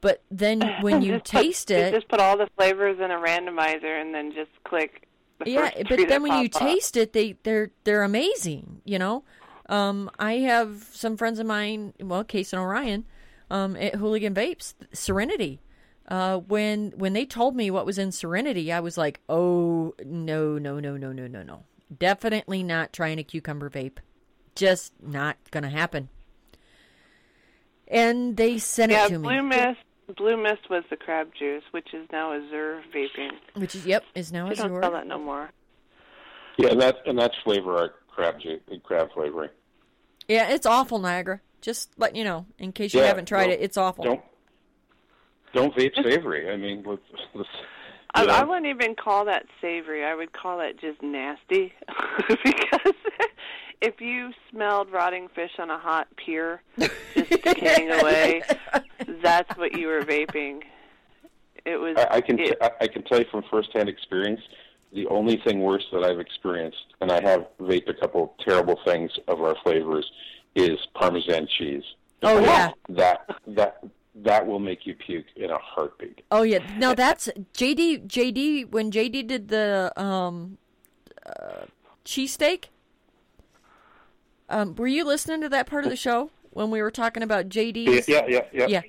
But 0.00 0.22
then 0.30 0.60
when 0.80 1.02
you 1.02 1.18
Just 1.18 1.32
put- 1.32 1.40
taste 1.42 1.70
it, 1.70 1.94
just 1.94 2.08
put 2.08 2.20
all 2.20 2.36
the 2.36 2.48
flavors 2.56 2.98
in 2.98 3.10
a 3.10 3.18
randomizer 3.18 4.00
and 4.00 4.14
then 4.14 4.32
just 4.32 4.50
click. 4.64 5.06
The 5.38 5.50
yeah, 5.50 5.70
but 5.88 6.08
then 6.08 6.22
when 6.22 6.38
you 6.40 6.46
up. 6.46 6.52
taste 6.52 6.96
it, 6.96 7.12
they 7.12 7.36
they're 7.44 7.70
they're 7.84 8.02
amazing. 8.02 8.82
You 8.84 8.98
know, 8.98 9.24
um, 9.68 10.10
I 10.18 10.34
have 10.34 10.88
some 10.92 11.16
friends 11.16 11.38
of 11.38 11.46
mine. 11.46 11.94
Well, 12.00 12.24
Case 12.24 12.52
and 12.52 12.60
Orion, 12.60 13.06
um, 13.50 13.74
at 13.76 13.94
Hooligan 13.94 14.34
Vapes, 14.34 14.74
Serenity. 14.92 15.60
Uh, 16.08 16.38
when 16.38 16.92
when 16.96 17.12
they 17.12 17.24
told 17.24 17.54
me 17.56 17.70
what 17.70 17.86
was 17.86 17.96
in 17.96 18.10
Serenity, 18.12 18.72
I 18.72 18.80
was 18.80 18.98
like, 18.98 19.20
oh 19.28 19.94
no 20.04 20.58
no 20.58 20.80
no 20.80 20.96
no 20.96 21.12
no 21.12 21.26
no 21.26 21.42
no, 21.42 21.62
definitely 21.96 22.62
not 22.62 22.92
trying 22.92 23.18
a 23.18 23.22
cucumber 23.22 23.70
vape, 23.70 23.98
just 24.54 24.92
not 25.00 25.36
gonna 25.50 25.70
happen. 25.70 26.08
And 27.90 28.36
they 28.36 28.58
sent 28.58 28.92
Yeah, 28.92 29.06
it 29.06 29.08
to 29.10 29.18
Blue 29.18 29.42
me, 29.42 29.48
Mist. 29.48 29.80
Blue 30.16 30.36
Mist 30.36 30.70
was 30.70 30.84
the 30.90 30.96
crab 30.96 31.30
juice, 31.38 31.62
which 31.72 31.92
is 31.92 32.06
now 32.12 32.32
Azure 32.32 32.82
vaping. 32.94 33.32
which 33.54 33.74
is 33.74 33.84
yep 33.86 34.04
is 34.14 34.32
now 34.32 34.48
They 34.48 34.54
don't 34.54 34.80
sell 34.80 34.92
that 34.92 35.06
no 35.06 35.18
more. 35.18 35.50
Yeah, 36.56 36.68
and 36.70 36.80
that's 36.80 36.98
and 37.06 37.18
that's 37.18 37.34
flavor 37.44 37.76
art 37.76 37.94
crab 38.08 38.40
juice, 38.40 38.60
crab 38.84 39.08
flavoring. 39.12 39.50
Yeah, 40.28 40.50
it's 40.50 40.66
awful, 40.66 40.98
Niagara. 40.98 41.40
Just 41.60 41.90
letting 41.98 42.16
you 42.16 42.24
know, 42.24 42.46
in 42.58 42.72
case 42.72 42.94
you 42.94 43.00
Yeah, 43.00 43.06
haven't 43.06 43.26
tried 43.26 43.46
well, 43.46 43.54
it, 43.54 43.60
it's 43.60 43.76
awful. 43.76 44.04
Don't 44.04 44.20
don't 45.52 45.74
vape 45.74 45.94
savory. 46.02 46.50
I 46.50 46.56
mean, 46.56 46.84
let's, 46.86 47.02
let's, 47.34 47.48
I, 48.14 48.22
you 48.22 48.28
know, 48.28 48.34
I 48.34 48.44
wouldn't 48.44 48.66
even 48.66 48.94
call 48.94 49.24
that 49.26 49.46
savory. 49.60 50.04
I 50.04 50.14
would 50.14 50.32
call 50.32 50.60
it 50.60 50.80
just 50.80 51.02
nasty, 51.02 51.72
because 52.28 52.94
if 53.80 54.00
you 54.00 54.32
smelled 54.50 54.90
rotting 54.90 55.28
fish 55.28 55.52
on 55.58 55.70
a 55.70 55.78
hot 55.78 56.08
pier 56.16 56.62
just 56.78 57.30
decaying 57.30 57.90
away, 57.90 58.42
that's 59.22 59.56
what 59.56 59.76
you 59.78 59.88
were 59.88 60.02
vaping. 60.02 60.62
It 61.64 61.76
was. 61.76 61.96
I, 61.96 62.16
I 62.16 62.20
can 62.20 62.38
it, 62.38 62.56
I, 62.60 62.70
I 62.82 62.86
can 62.88 63.02
tell 63.02 63.18
you 63.18 63.26
from 63.30 63.44
firsthand 63.50 63.88
experience. 63.88 64.40
The 64.92 65.06
only 65.06 65.40
thing 65.44 65.60
worse 65.60 65.86
that 65.92 66.02
I've 66.02 66.18
experienced, 66.18 66.94
and 67.00 67.12
I 67.12 67.22
have 67.22 67.46
vaped 67.60 67.88
a 67.88 67.94
couple 67.94 68.34
terrible 68.44 68.78
things 68.84 69.12
of 69.28 69.40
our 69.40 69.54
flavors, 69.62 70.10
is 70.56 70.78
Parmesan 70.94 71.46
cheese. 71.46 71.84
Oh 72.22 72.40
yeah. 72.40 72.70
That 72.88 73.24
that 73.46 73.84
that 74.16 74.46
will 74.46 74.58
make 74.58 74.86
you 74.86 74.94
puke 74.94 75.26
in 75.36 75.50
a 75.50 75.58
heartbeat. 75.58 76.22
Oh 76.30 76.42
yeah. 76.42 76.58
now 76.76 76.94
that's 76.94 77.28
JD. 77.54 78.08
JD 78.08 78.70
when 78.70 78.90
JD 78.90 79.26
did 79.26 79.48
the 79.48 79.92
um, 79.96 80.58
uh, 81.24 81.66
cheesesteak. 82.04 82.64
Um, 84.50 84.74
were 84.74 84.86
you 84.86 85.04
listening 85.04 85.40
to 85.42 85.48
that 85.50 85.66
part 85.66 85.84
of 85.84 85.90
the 85.90 85.96
show 85.96 86.30
when 86.50 86.70
we 86.70 86.82
were 86.82 86.90
talking 86.90 87.22
about 87.22 87.48
JD's? 87.48 88.08
Yeah, 88.08 88.26
yeah, 88.28 88.44
yeah. 88.52 88.66
Yeah. 88.66 88.82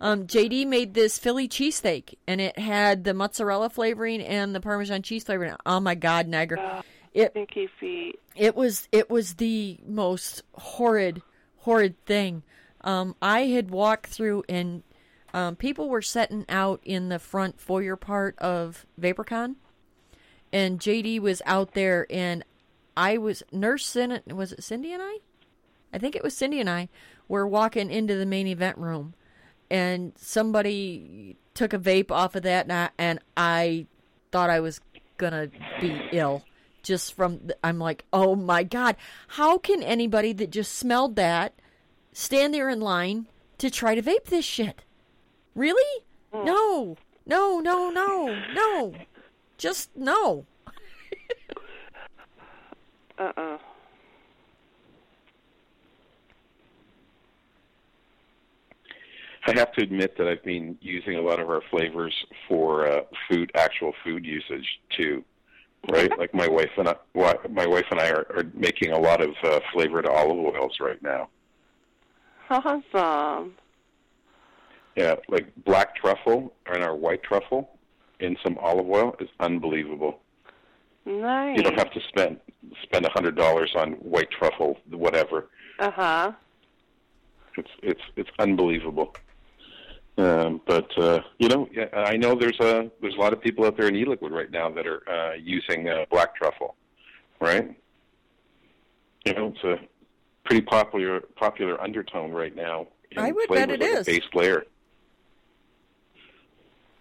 Um, 0.00 0.26
JD 0.28 0.66
made 0.68 0.94
this 0.94 1.18
Philly 1.18 1.48
cheesesteak, 1.48 2.14
and 2.28 2.40
it 2.40 2.56
had 2.58 3.02
the 3.02 3.12
mozzarella 3.12 3.68
flavoring 3.68 4.22
and 4.22 4.54
the 4.54 4.60
Parmesan 4.60 5.02
cheese 5.02 5.24
flavoring. 5.24 5.54
Oh 5.66 5.80
my 5.80 5.96
God, 5.96 6.28
Niagara! 6.28 6.84
It 7.14 7.32
stinky 7.32 7.68
feet. 7.80 8.20
it 8.36 8.54
was 8.54 8.86
it 8.92 9.10
was 9.10 9.34
the 9.34 9.78
most 9.84 10.42
horrid 10.54 11.20
horrid 11.60 11.96
thing 12.04 12.42
um, 12.82 13.16
i 13.20 13.40
had 13.46 13.70
walked 13.70 14.06
through 14.06 14.44
and 14.48 14.82
um, 15.34 15.56
people 15.56 15.88
were 15.88 16.02
setting 16.02 16.44
out 16.48 16.80
in 16.84 17.08
the 17.08 17.18
front 17.18 17.58
foyer 17.60 17.96
part 17.96 18.38
of 18.38 18.86
vaporcon 19.00 19.56
and 20.52 20.78
jd 20.78 21.18
was 21.18 21.42
out 21.46 21.72
there 21.72 22.06
and 22.10 22.44
i 22.98 23.16
was 23.16 23.42
nurse 23.52 23.86
Cin- 23.86 24.20
was 24.26 24.52
it 24.52 24.62
cindy 24.62 24.92
and 24.92 25.02
i? 25.02 25.18
I 25.92 25.98
think 25.98 26.14
it 26.16 26.22
was 26.22 26.36
cindy 26.36 26.60
and 26.60 26.68
i 26.68 26.88
were 27.28 27.46
walking 27.46 27.90
into 27.90 28.14
the 28.16 28.26
main 28.26 28.46
event 28.46 28.76
room 28.78 29.14
and 29.70 30.12
somebody 30.16 31.36
took 31.54 31.72
a 31.72 31.78
vape 31.78 32.10
off 32.10 32.34
of 32.34 32.42
that 32.42 32.64
and 32.66 32.72
I, 32.72 32.88
and 32.98 33.18
I 33.36 33.86
thought 34.32 34.48
I 34.50 34.60
was 34.60 34.80
gonna 35.18 35.48
be 35.80 36.08
ill 36.12 36.42
just 36.82 37.14
from 37.14 37.40
the, 37.46 37.56
I'm 37.62 37.78
like 37.78 38.04
oh 38.12 38.34
my 38.34 38.62
god 38.62 38.96
how 39.26 39.58
can 39.58 39.82
anybody 39.82 40.32
that 40.34 40.50
just 40.50 40.72
smelled 40.74 41.16
that 41.16 41.52
stand 42.12 42.54
there 42.54 42.68
in 42.70 42.80
line 42.80 43.26
to 43.58 43.70
try 43.70 43.94
to 43.94 44.02
vape 44.02 44.24
this 44.26 44.44
shit? 44.44 44.82
Really? 45.54 46.02
Hmm. 46.32 46.44
No. 46.46 46.96
No 47.26 47.58
no 47.58 47.90
no 47.90 48.34
no. 48.54 48.94
Just 49.58 49.90
no 49.96 50.46
Uh 53.18 53.32
uh 53.36 53.58
I 59.46 59.58
have 59.58 59.72
to 59.72 59.82
admit 59.82 60.18
that 60.18 60.28
I've 60.28 60.44
been 60.44 60.76
using 60.82 61.16
a 61.16 61.22
lot 61.22 61.40
of 61.40 61.48
our 61.48 61.62
flavors 61.70 62.14
for 62.46 62.86
uh, 62.86 63.00
food, 63.30 63.50
actual 63.54 63.94
food 64.04 64.26
usage 64.26 64.66
too. 64.94 65.24
Right, 65.90 66.10
like 66.18 66.34
my 66.34 66.46
wife 66.46 66.70
and 66.76 66.88
I, 66.88 66.96
my 67.48 67.66
wife 67.66 67.86
and 67.90 67.98
I 67.98 68.10
are, 68.10 68.26
are 68.36 68.44
making 68.52 68.92
a 68.92 68.98
lot 68.98 69.22
of 69.22 69.30
uh, 69.42 69.60
flavored 69.72 70.06
olive 70.06 70.38
oils 70.38 70.76
right 70.80 71.02
now. 71.02 71.30
Awesome. 72.50 73.54
Yeah, 74.96 75.14
like 75.28 75.46
black 75.64 75.96
truffle 75.96 76.52
and 76.66 76.82
our 76.82 76.96
white 76.96 77.22
truffle 77.22 77.70
in 78.20 78.36
some 78.42 78.58
olive 78.58 78.88
oil 78.88 79.14
is 79.20 79.28
unbelievable. 79.40 80.18
Nice. 81.08 81.56
You 81.56 81.62
don't 81.62 81.78
have 81.78 81.90
to 81.92 82.00
spend 82.08 82.36
spend 82.82 83.06
a 83.06 83.10
hundred 83.10 83.34
dollars 83.34 83.72
on 83.74 83.92
white 83.92 84.30
truffle, 84.30 84.78
whatever. 84.90 85.48
Uh 85.78 85.90
huh. 85.90 86.32
It's 87.56 87.70
it's 87.82 88.02
it's 88.16 88.30
unbelievable. 88.38 89.14
Um, 90.18 90.60
but 90.66 90.90
uh, 90.98 91.20
you 91.38 91.48
know, 91.48 91.66
yeah, 91.72 91.86
I 91.94 92.18
know 92.18 92.34
there's 92.34 92.60
a 92.60 92.90
there's 93.00 93.14
a 93.14 93.20
lot 93.20 93.32
of 93.32 93.40
people 93.40 93.64
out 93.64 93.78
there 93.78 93.88
in 93.88 93.96
e-liquid 93.96 94.32
right 94.32 94.50
now 94.50 94.68
that 94.68 94.86
are 94.86 95.08
uh, 95.08 95.32
using 95.34 95.88
uh, 95.88 96.04
black 96.10 96.36
truffle, 96.36 96.74
right? 97.40 97.74
You 99.24 99.32
know, 99.32 99.54
it's 99.54 99.64
a 99.64 99.78
pretty 100.44 100.60
popular 100.60 101.20
popular 101.36 101.80
undertone 101.80 102.32
right 102.32 102.54
now. 102.54 102.86
in 103.10 103.18
I 103.18 103.32
would 103.32 103.48
bet 103.48 103.70
flavors, 103.70 103.88
it 103.88 103.94
like 103.94 104.00
a 104.00 104.04
base 104.04 104.34
layer. 104.34 104.64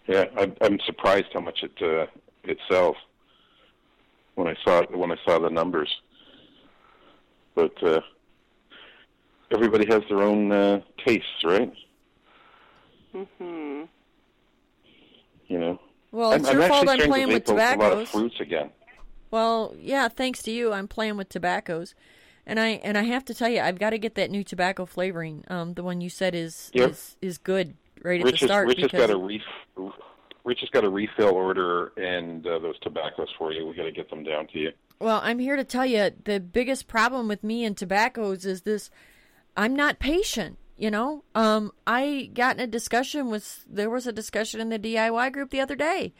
Yeah, 0.07 0.25
I'm, 0.38 0.55
I'm 0.61 0.79
surprised 0.85 1.27
how 1.34 1.41
much 1.41 1.61
it 1.61 1.73
uh, 1.81 2.05
it 2.45 2.57
sells 2.71 2.95
when 4.38 4.47
I 4.47 4.55
saw 4.64 4.84
when 4.91 5.11
I 5.11 5.15
saw 5.26 5.39
the 5.39 5.49
numbers. 5.49 5.89
But 7.55 7.81
uh, 7.84 8.01
everybody 9.51 9.88
has 9.91 10.03
their 10.09 10.22
own 10.22 10.51
uh, 10.51 10.81
tastes, 11.03 11.43
right? 11.43 11.73
Mhm. 13.15 13.88
You 15.47 15.59
know. 15.59 15.80
well 16.11 16.34
I'm, 16.34 16.41
it's 16.41 16.49
I'm 16.49 16.59
your 16.59 16.68
fault 16.68 16.88
I'm 16.88 16.99
playing 16.99 17.30
with 17.30 17.45
vape 17.45 17.49
a- 17.49 17.76
a 17.76 17.77
lot 17.77 17.93
of 17.93 18.09
fruits 18.09 18.39
again. 18.39 18.69
Well, 19.31 19.76
yeah, 19.80 20.07
thanks 20.07 20.41
to 20.43 20.51
you, 20.51 20.72
I'm 20.72 20.88
playing 20.88 21.18
with 21.18 21.30
tobaccos, 21.30 21.95
and 22.45 22.59
I 22.59 22.80
and 22.84 22.95
I 22.97 23.03
have 23.03 23.26
to 23.26 23.34
tell 23.34 23.49
you, 23.49 23.59
I've 23.61 23.80
got 23.80 23.89
to 23.89 23.97
get 23.97 24.14
that 24.15 24.30
new 24.30 24.43
tobacco 24.43 24.85
flavoring. 24.85 25.43
Um, 25.49 25.73
the 25.73 25.84
one 25.84 25.99
you 25.99 26.09
said 26.09 26.35
is 26.35 26.69
Yep. 26.76 26.91
is 26.91 27.18
is 27.23 27.38
good 27.39 27.76
right 28.03 28.19
at 28.19 28.26
Rich 28.26 28.41
the 28.41 28.45
has, 28.45 28.49
start 28.49 28.68
Rich 28.68 28.81
has 28.81 28.91
got 28.91 29.09
a 29.09 29.18
ref- 29.18 29.93
Rich 30.47 30.61
has 30.61 30.69
got 30.69 30.85
a 30.85 30.89
refill 30.89 31.31
order 31.31 31.91
and 31.97 32.47
uh, 32.47 32.57
those 32.59 32.79
tobaccos 32.79 33.27
for 33.37 33.51
you. 33.51 33.67
We 33.67 33.75
got 33.75 33.83
to 33.83 33.91
get 33.91 34.09
them 34.09 34.23
down 34.23 34.47
to 34.53 34.59
you. 34.59 34.71
well, 35.01 35.19
I'm 35.21 35.39
here 35.39 35.57
to 35.57 35.65
tell 35.65 35.85
you 35.85 36.09
the 36.23 36.39
biggest 36.39 36.87
problem 36.87 37.27
with 37.27 37.43
me 37.43 37.65
and 37.65 37.75
tobaccos 37.75 38.45
is 38.45 38.61
this: 38.61 38.89
I'm 39.57 39.75
not 39.75 39.99
patient. 39.99 40.57
You 40.77 40.89
know, 40.89 41.25
um, 41.35 41.73
I 41.85 42.29
got 42.33 42.55
in 42.55 42.61
a 42.61 42.67
discussion 42.67 43.29
with 43.29 43.65
there 43.67 43.89
was 43.89 44.07
a 44.07 44.13
discussion 44.13 44.61
in 44.61 44.69
the 44.69 44.79
DIY 44.79 45.33
group 45.33 45.49
the 45.49 45.59
other 45.59 45.75
day, 45.75 46.13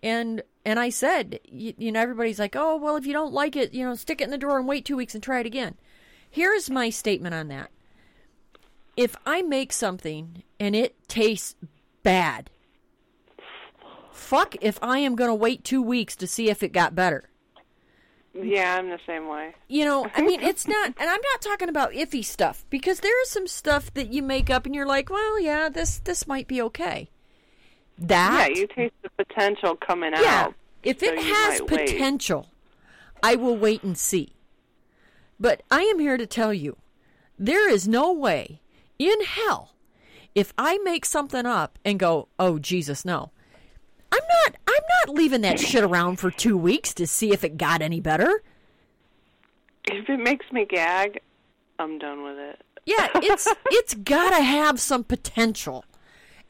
and 0.00 0.44
and 0.64 0.78
I 0.78 0.88
said, 0.88 1.40
you, 1.44 1.74
you 1.76 1.90
know, 1.90 2.00
everybody's 2.00 2.38
like, 2.38 2.54
oh 2.54 2.76
well, 2.76 2.94
if 2.94 3.04
you 3.04 3.12
don't 3.12 3.32
like 3.32 3.56
it, 3.56 3.74
you 3.74 3.84
know, 3.84 3.96
stick 3.96 4.20
it 4.20 4.24
in 4.24 4.30
the 4.30 4.38
drawer 4.38 4.60
and 4.60 4.68
wait 4.68 4.84
two 4.84 4.96
weeks 4.96 5.14
and 5.14 5.24
try 5.24 5.40
it 5.40 5.46
again. 5.46 5.74
Here's 6.30 6.70
my 6.70 6.88
statement 6.88 7.34
on 7.34 7.48
that. 7.48 7.70
If 8.96 9.16
I 9.26 9.42
make 9.42 9.72
something 9.72 10.44
and 10.60 10.76
it 10.76 11.08
tastes 11.08 11.56
bad, 12.04 12.48
fuck 14.14 14.56
if 14.60 14.78
I 14.82 14.98
am 14.98 15.14
going 15.16 15.30
to 15.30 15.34
wait 15.34 15.64
two 15.64 15.82
weeks 15.82 16.16
to 16.16 16.26
see 16.26 16.48
if 16.50 16.62
it 16.62 16.72
got 16.72 16.94
better. 16.94 17.24
Yeah, 18.34 18.76
I'm 18.78 18.88
the 18.88 18.98
same 19.06 19.28
way. 19.28 19.54
You 19.68 19.84
know, 19.84 20.06
I 20.14 20.22
mean, 20.22 20.40
it's 20.40 20.66
not, 20.66 20.86
and 20.98 21.10
I'm 21.10 21.20
not 21.32 21.40
talking 21.42 21.68
about 21.68 21.92
iffy 21.92 22.24
stuff 22.24 22.64
because 22.70 23.00
there 23.00 23.20
is 23.22 23.28
some 23.28 23.46
stuff 23.46 23.92
that 23.94 24.12
you 24.12 24.22
make 24.22 24.48
up 24.48 24.64
and 24.64 24.74
you're 24.74 24.86
like, 24.86 25.10
well, 25.10 25.38
yeah, 25.38 25.68
this 25.68 25.98
this 25.98 26.26
might 26.26 26.48
be 26.48 26.62
okay. 26.62 27.10
That 27.98 28.48
Yeah, 28.50 28.60
you 28.60 28.66
taste 28.68 28.94
the 29.02 29.10
potential 29.22 29.76
coming 29.76 30.14
out. 30.14 30.22
yeah, 30.22 30.42
out. 30.44 30.54
if 30.82 31.00
so 31.00 31.06
it 31.12 31.18
has 31.18 31.60
might 31.60 31.70
wait. 31.70 31.90
potential, 31.90 32.48
I 33.22 33.34
will 33.36 33.56
wait 33.56 33.82
and 33.82 33.98
see. 33.98 34.32
But 35.38 35.62
I 35.70 35.82
am 35.82 35.98
here 35.98 36.16
to 36.16 36.26
tell 36.26 36.54
you, 36.54 36.78
there 37.38 37.68
is 37.68 37.86
no 37.86 38.12
way 38.12 38.60
in 38.98 39.20
hell 39.24 39.74
if 40.34 40.54
I 40.56 40.78
make 40.78 41.04
something 41.04 41.44
up 41.44 41.78
and 41.84 41.98
go, 41.98 42.28
"Oh 42.38 42.58
Jesus, 42.58 43.04
no," 43.04 43.30
I'm 44.12 44.20
not. 44.44 44.56
I'm 44.68 44.82
not 45.06 45.16
leaving 45.16 45.40
that 45.40 45.58
shit 45.58 45.82
around 45.82 46.16
for 46.16 46.30
two 46.30 46.56
weeks 46.56 46.92
to 46.94 47.06
see 47.06 47.32
if 47.32 47.44
it 47.44 47.56
got 47.56 47.80
any 47.80 48.00
better. 48.00 48.42
If 49.84 50.08
it 50.08 50.20
makes 50.20 50.46
me 50.52 50.66
gag, 50.66 51.20
I'm 51.78 51.98
done 51.98 52.22
with 52.22 52.38
it. 52.38 52.60
Yeah, 52.84 53.08
it's 53.14 53.48
it's 53.66 53.94
gotta 53.94 54.42
have 54.42 54.78
some 54.78 55.02
potential. 55.02 55.84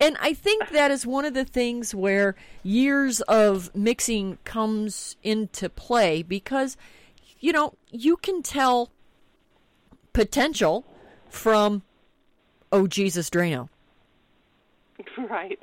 And 0.00 0.16
I 0.20 0.34
think 0.34 0.70
that 0.70 0.90
is 0.90 1.06
one 1.06 1.24
of 1.24 1.34
the 1.34 1.44
things 1.44 1.94
where 1.94 2.34
years 2.64 3.20
of 3.22 3.72
mixing 3.76 4.38
comes 4.42 5.16
into 5.22 5.68
play 5.68 6.22
because 6.22 6.76
you 7.38 7.52
know, 7.52 7.74
you 7.90 8.16
can 8.16 8.42
tell 8.42 8.90
potential 10.12 10.84
from 11.28 11.82
oh 12.72 12.86
Jesus 12.86 13.30
Drano. 13.30 13.68
Right. 15.18 15.58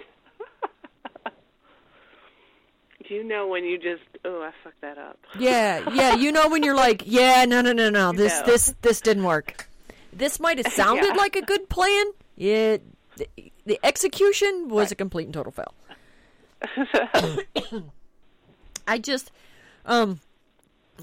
You 3.10 3.24
know 3.24 3.48
when 3.48 3.64
you 3.66 3.78
just 3.78 4.04
oh 4.26 4.42
I 4.42 4.52
fucked 4.64 4.82
that 4.82 4.98
up? 4.98 5.18
Yeah, 5.40 5.90
yeah, 5.94 6.16
you 6.16 6.32
know 6.32 6.48
when 6.50 6.64
you're 6.64 6.76
like, 6.76 7.04
yeah, 7.06 7.46
no 7.46 7.62
no 7.62 7.74
no 7.74 7.90
no, 7.90 8.12
this 8.12 8.40
know. 8.40 8.46
this 8.46 8.74
this 8.82 9.02
didn't 9.02 9.24
work. 9.24 9.68
This 10.14 10.40
might 10.40 10.58
have 10.58 10.72
sounded 10.74 11.06
Yeah. 11.08 11.14
like 11.14 11.36
a 11.36 11.42
good 11.42 11.70
plan. 11.70 12.06
It 12.38 12.84
the, 13.18 13.28
the 13.66 13.80
execution 13.84 14.70
was 14.70 14.92
a 14.92 14.96
complete 14.96 15.26
and 15.26 15.34
total 15.34 15.52
fail. 15.52 15.74
I 18.88 18.98
just 18.98 19.32
um 19.86 20.20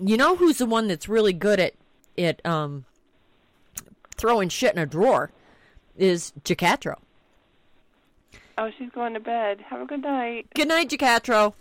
you 0.00 0.16
know 0.16 0.36
who's 0.36 0.58
the 0.58 0.66
one 0.66 0.88
that's 0.88 1.08
really 1.08 1.32
good 1.32 1.58
at 1.60 1.74
at 2.18 2.44
um 2.46 2.84
throwing 4.16 4.48
shit 4.48 4.72
in 4.72 4.78
a 4.78 4.86
drawer 4.86 5.30
is 5.96 6.32
Jacatro. 6.44 6.98
Oh, 8.58 8.70
she's 8.78 8.90
going 8.90 9.12
to 9.14 9.20
bed. 9.20 9.60
Have 9.68 9.82
a 9.82 9.86
good 9.86 10.00
night. 10.02 10.46
Good 10.54 10.68
night, 10.68 10.88
Jacatro. 10.88 11.54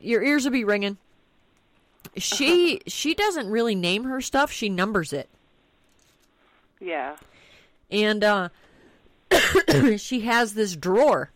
Your 0.00 0.22
ears 0.22 0.44
will 0.44 0.52
be 0.52 0.64
ringing. 0.64 0.96
She 2.16 2.80
she 2.86 3.14
doesn't 3.14 3.48
really 3.50 3.74
name 3.74 4.04
her 4.04 4.20
stuff, 4.20 4.50
she 4.50 4.68
numbers 4.68 5.12
it. 5.12 5.28
Yeah. 6.80 7.16
and 7.90 8.24
uh, 8.24 8.48
she 9.98 10.20
has 10.20 10.54
this 10.54 10.74
drawer. 10.76 11.30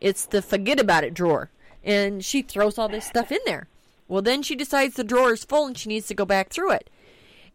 It's 0.00 0.24
the 0.24 0.40
forget 0.40 0.80
about 0.80 1.04
it 1.04 1.12
drawer, 1.12 1.50
and 1.84 2.24
she 2.24 2.40
throws 2.42 2.78
all 2.78 2.88
this 2.88 3.04
stuff 3.04 3.30
in 3.30 3.40
there. 3.44 3.66
Well, 4.08 4.22
then 4.22 4.42
she 4.42 4.56
decides 4.56 4.94
the 4.94 5.04
drawer 5.04 5.34
is 5.34 5.44
full 5.44 5.66
and 5.66 5.76
she 5.76 5.90
needs 5.90 6.06
to 6.08 6.14
go 6.14 6.24
back 6.24 6.48
through 6.48 6.72
it, 6.72 6.88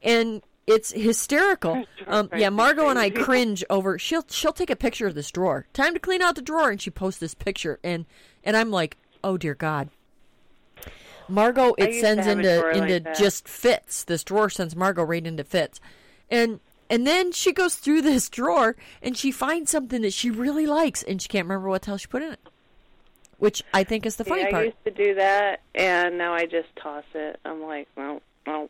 and 0.04 0.44
it's 0.68 0.92
hysterical. 0.92 1.86
Um, 2.08 2.30
yeah, 2.36 2.50
Margot 2.50 2.88
and 2.88 3.00
I 3.00 3.10
cringe 3.10 3.64
over. 3.68 3.98
She'll 3.98 4.26
she'll 4.30 4.54
take 4.54 4.70
a 4.70 4.76
picture 4.76 5.08
of 5.08 5.16
this 5.16 5.32
drawer. 5.32 5.66
Time 5.74 5.96
to 5.96 6.00
clean 6.00 6.22
out 6.22 6.36
the 6.36 6.42
drawer, 6.44 6.70
and 6.70 6.80
she 6.80 6.92
posts 6.92 7.20
this 7.20 7.34
picture, 7.34 7.80
and 7.84 8.06
and 8.44 8.56
I'm 8.56 8.70
like, 8.70 8.96
oh 9.26 9.38
dear 9.38 9.56
God. 9.56 9.90
Margot, 11.28 11.74
it 11.78 12.00
sends 12.00 12.28
a 12.28 12.32
into 12.32 12.62
like 12.62 12.76
into 12.76 13.14
just 13.16 13.48
fits. 13.48 14.04
This 14.04 14.24
drawer 14.24 14.50
sends 14.50 14.76
Margot 14.76 15.04
right 15.04 15.26
into 15.26 15.44
fits, 15.44 15.82
and 16.30 16.60
and 16.90 17.06
then 17.08 17.32
she 17.32 17.52
goes 17.52 17.76
through 17.76 18.02
this 18.04 18.30
drawer 18.30 18.76
and 19.02 19.18
she 19.18 19.32
finds 19.32 19.72
something 19.72 20.04
that 20.04 20.14
she 20.14 20.30
really 20.30 20.68
likes, 20.68 21.04
and 21.04 21.22
she 21.22 21.28
can't 21.28 21.46
remember 21.46 21.68
what 21.68 21.82
the 21.82 21.88
hell 21.88 21.98
she 21.98 22.08
put 22.08 22.22
in 22.22 22.34
it, 22.34 22.40
which 23.40 23.64
I 23.74 23.84
think 23.84 24.06
is 24.06 24.18
the 24.18 24.24
funny 24.24 24.42
yeah, 24.42 24.48
I 24.48 24.52
part. 24.52 24.66
used 24.66 24.84
to 24.86 24.92
do 24.92 25.16
that, 25.16 25.62
and 25.74 26.18
now 26.18 26.34
I 26.34 26.46
just 26.46 26.74
toss 26.76 27.06
it. 27.16 27.40
I'm 27.44 27.64
like, 27.64 27.88
well, 27.96 28.22
well. 28.46 28.70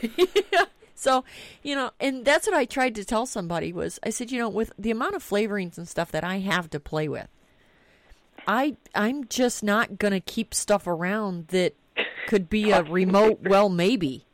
yeah. 0.00 0.64
So, 1.00 1.24
you 1.62 1.74
know, 1.74 1.92
and 1.98 2.26
that's 2.26 2.46
what 2.46 2.54
I 2.54 2.66
tried 2.66 2.94
to 2.96 3.06
tell 3.06 3.24
somebody 3.24 3.72
was 3.72 3.98
I 4.02 4.10
said, 4.10 4.30
you 4.30 4.38
know, 4.38 4.50
with 4.50 4.70
the 4.78 4.90
amount 4.90 5.14
of 5.14 5.24
flavorings 5.24 5.78
and 5.78 5.88
stuff 5.88 6.12
that 6.12 6.24
I 6.24 6.40
have 6.40 6.68
to 6.70 6.78
play 6.78 7.08
with, 7.08 7.28
I 8.46 8.76
I'm 8.94 9.26
just 9.28 9.62
not 9.62 9.98
going 9.98 10.12
to 10.12 10.20
keep 10.20 10.54
stuff 10.54 10.86
around 10.86 11.48
that 11.48 11.74
could 12.26 12.48
be 12.48 12.70
a 12.70 12.82
remote 12.82 13.40
well 13.42 13.68
maybe. 13.68 14.24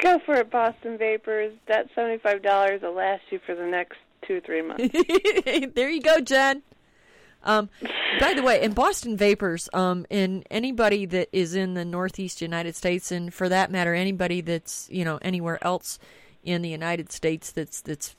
Go 0.00 0.20
for 0.24 0.36
it, 0.36 0.50
Boston 0.50 0.96
Vapors. 0.96 1.52
That 1.66 1.88
seventy-five 1.94 2.42
dollars 2.42 2.82
will 2.82 2.94
last 2.94 3.22
you 3.30 3.40
for 3.44 3.54
the 3.54 3.66
next 3.66 3.98
two, 4.26 4.36
or 4.36 4.40
three 4.40 4.62
months. 4.62 4.94
there 5.74 5.90
you 5.90 6.00
go, 6.00 6.20
Jen. 6.20 6.62
Um, 7.44 7.68
by 8.20 8.34
the 8.34 8.42
way, 8.42 8.62
in 8.62 8.72
Boston 8.72 9.16
Vapors, 9.16 9.68
um, 9.72 10.06
and 10.10 10.44
anybody 10.50 11.06
that 11.06 11.28
is 11.32 11.54
in 11.54 11.74
the 11.74 11.84
Northeast 11.84 12.42
United 12.42 12.76
States, 12.76 13.10
and 13.10 13.32
for 13.32 13.48
that 13.48 13.70
matter, 13.70 13.94
anybody 13.94 14.40
that's 14.40 14.88
you 14.90 15.04
know 15.04 15.18
anywhere 15.22 15.62
else 15.64 15.98
in 16.44 16.62
the 16.62 16.68
United 16.68 17.10
States 17.12 17.50
that's 17.50 17.80
that's 17.80 18.14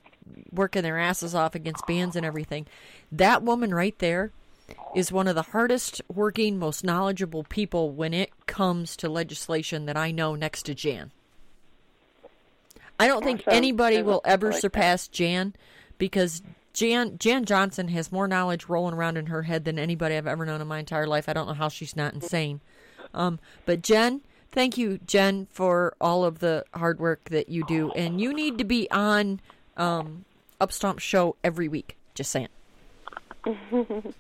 working 0.52 0.84
their 0.84 1.00
asses 1.00 1.36
off 1.36 1.56
against 1.56 1.86
bans 1.88 2.16
and 2.16 2.26
everything, 2.26 2.66
that 3.12 3.44
woman 3.44 3.74
right 3.74 3.98
there 4.00 4.32
is 4.96 5.12
one 5.12 5.28
of 5.28 5.36
the 5.36 5.42
hardest 5.42 6.02
working, 6.08 6.58
most 6.58 6.84
knowledgeable 6.84 7.44
people 7.44 7.92
when 7.92 8.14
it 8.14 8.32
comes 8.46 8.96
to 8.98 9.10
legislation 9.10 9.86
that 9.86 9.98
I 9.98 10.12
know 10.12 10.36
next 10.36 10.64
to 10.64 10.76
Jan. 10.76 11.12
I 13.00 13.08
don't 13.08 13.24
think 13.24 13.44
anybody 13.48 14.02
will 14.02 14.22
like 14.26 14.34
ever 14.34 14.52
that. 14.52 14.62
surpass 14.62 15.08
Jan 15.08 15.56
because 15.98 16.42
Jan 16.74 17.18
Jan 17.18 17.46
Johnson 17.46 17.88
has 17.90 18.12
more 18.12 18.28
knowledge 18.28 18.68
rolling 18.68 18.94
around 18.94 19.18
in 19.18 19.28
her 19.28 19.44
head 19.44 19.66
than 19.66 19.80
anybody 19.80 20.16
I've 20.16 20.28
ever 20.28 20.46
known 20.46 20.62
in 20.62 20.68
my 20.68 20.80
entire 20.80 21.08
life. 21.08 21.30
I 21.30 21.34
don't 21.34 21.48
know 21.48 21.54
how 21.54 21.70
she's 21.70 21.96
not 21.96 22.14
insane. 22.14 22.62
Um, 23.14 23.40
but 23.66 23.82
Jen, 23.82 24.22
thank 24.52 24.78
you, 24.78 25.00
Jen, 25.06 25.48
for 25.50 25.96
all 26.02 26.26
of 26.26 26.40
the 26.40 26.66
hard 26.74 27.00
work 27.00 27.26
that 27.30 27.50
you 27.50 27.64
do, 27.66 27.92
and 27.92 28.20
you 28.20 28.34
need 28.34 28.58
to 28.58 28.64
be 28.64 28.90
on 28.92 29.40
um, 29.80 30.26
Upstomp 30.62 31.00
show 31.00 31.36
every 31.44 31.68
week. 31.68 31.98
Just 32.14 32.32
saying. 32.32 32.50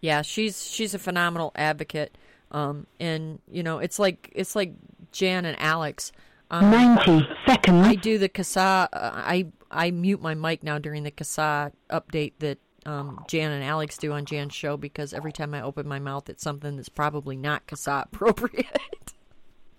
yeah, 0.00 0.22
she's 0.22 0.64
she's 0.64 0.94
a 0.94 0.98
phenomenal 0.98 1.52
advocate, 1.56 2.16
um, 2.52 2.86
and 3.00 3.40
you 3.50 3.62
know 3.62 3.78
it's 3.78 3.98
like 3.98 4.30
it's 4.34 4.54
like 4.54 4.74
Jan 5.10 5.44
and 5.44 5.58
Alex. 5.60 6.12
Um, 6.50 6.70
90 6.70 7.26
seconds. 7.46 7.86
I 7.86 7.94
do 7.94 8.18
the 8.18 8.28
CASAA. 8.28 8.88
Uh, 8.92 9.10
I 9.14 9.46
I 9.70 9.90
mute 9.90 10.20
my 10.20 10.34
mic 10.34 10.62
now 10.62 10.78
during 10.78 11.02
the 11.02 11.10
CASAA 11.10 11.72
update 11.90 12.34
that 12.40 12.58
um, 12.84 13.24
Jan 13.28 13.50
and 13.50 13.64
Alex 13.64 13.96
do 13.96 14.12
on 14.12 14.26
Jan's 14.26 14.54
show 14.54 14.76
because 14.76 15.14
every 15.14 15.32
time 15.32 15.54
I 15.54 15.62
open 15.62 15.88
my 15.88 15.98
mouth, 15.98 16.28
it's 16.28 16.42
something 16.42 16.76
that's 16.76 16.90
probably 16.90 17.36
not 17.36 17.66
CASAA 17.66 18.04
appropriate. 18.04 19.14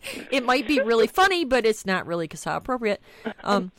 it 0.31 0.43
might 0.43 0.67
be 0.67 0.79
really 0.79 1.07
funny, 1.07 1.45
but 1.45 1.65
it's 1.65 1.85
not 1.85 2.07
really 2.07 2.27
CASAA 2.27 2.57
appropriate. 2.57 3.01
Um, 3.43 3.71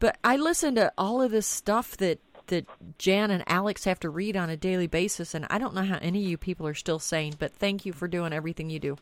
but 0.00 0.16
I 0.24 0.36
listen 0.36 0.74
to 0.76 0.92
all 0.98 1.22
of 1.22 1.30
this 1.30 1.46
stuff 1.46 1.96
that 1.98 2.18
that 2.48 2.66
Jan 2.98 3.30
and 3.30 3.44
Alex 3.46 3.84
have 3.84 4.00
to 4.00 4.10
read 4.10 4.36
on 4.36 4.50
a 4.50 4.56
daily 4.56 4.88
basis, 4.88 5.34
and 5.34 5.46
I 5.50 5.58
don't 5.58 5.72
know 5.74 5.84
how 5.84 5.98
any 6.02 6.24
of 6.24 6.28
you 6.30 6.36
people 6.36 6.66
are 6.66 6.74
still 6.74 6.98
sane. 6.98 7.34
But 7.38 7.52
thank 7.54 7.86
you 7.86 7.92
for 7.92 8.08
doing 8.08 8.32
everything 8.32 8.70
you 8.70 8.80
do. 8.80 8.96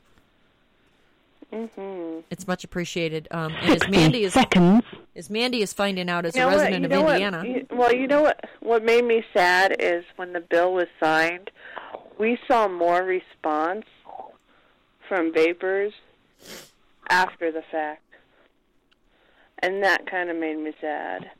Mm-hmm. 1.53 2.21
It's 2.31 2.47
much 2.47 2.63
appreciated. 2.65 3.27
Um, 3.31 3.55
and 3.63 3.83
as 3.83 3.89
Mandy 3.89 4.25
is 4.25 4.35
seconds. 4.35 4.83
as 5.17 5.31
Mandy 5.31 5.63
is 5.63 5.73
finding 5.73 6.11
out 6.11 6.27
as 6.27 6.37
You 6.37 6.43
a 6.43 6.45
know 6.45 6.57
what? 6.57 6.63
resident 6.63 6.81
You 6.83 6.85
of 6.87 6.91
know 6.91 7.03
what? 7.03 7.15
Indiana. 7.23 7.45
You- 7.47 7.67
Well, 7.71 7.95
you 7.95 8.07
know 8.07 8.21
what? 8.23 8.45
What 8.61 8.85
made 8.85 9.05
me 9.05 9.25
sad 9.33 9.77
is 9.81 10.05
when 10.17 10.35
the 10.35 10.41
bill 10.41 10.75
was 10.75 10.89
signed, 11.01 11.51
we 12.19 12.39
saw 12.47 12.69
more 12.69 13.03
response 13.03 13.87
from 15.09 15.33
vapors 15.33 15.95
after 17.09 17.51
the 17.51 17.63
fact, 17.71 18.03
and 19.61 19.83
that 19.83 20.11
kind 20.11 20.31
of 20.31 20.37
made 20.37 20.59
me 20.59 20.73
sad. 20.81 21.31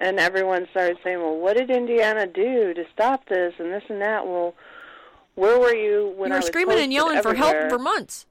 And 0.00 0.18
everyone 0.18 0.66
started 0.70 0.98
saying, 1.04 1.18
"Well, 1.18 1.36
what 1.36 1.56
did 1.56 1.70
Indiana 1.70 2.26
do 2.26 2.72
to 2.74 2.84
stop 2.92 3.28
this 3.28 3.54
and 3.58 3.70
this 3.72 3.82
and 3.88 4.00
that?" 4.00 4.26
Well, 4.26 4.54
where 5.34 5.58
were 5.58 5.74
you 5.74 6.14
when 6.16 6.28
you 6.30 6.34
I 6.34 6.38
were 6.38 6.40
was 6.40 6.46
screaming 6.46 6.78
and 6.78 6.92
yelling 6.92 7.20
for 7.22 7.34
help 7.34 7.68
for 7.68 7.78
months. 7.78 8.26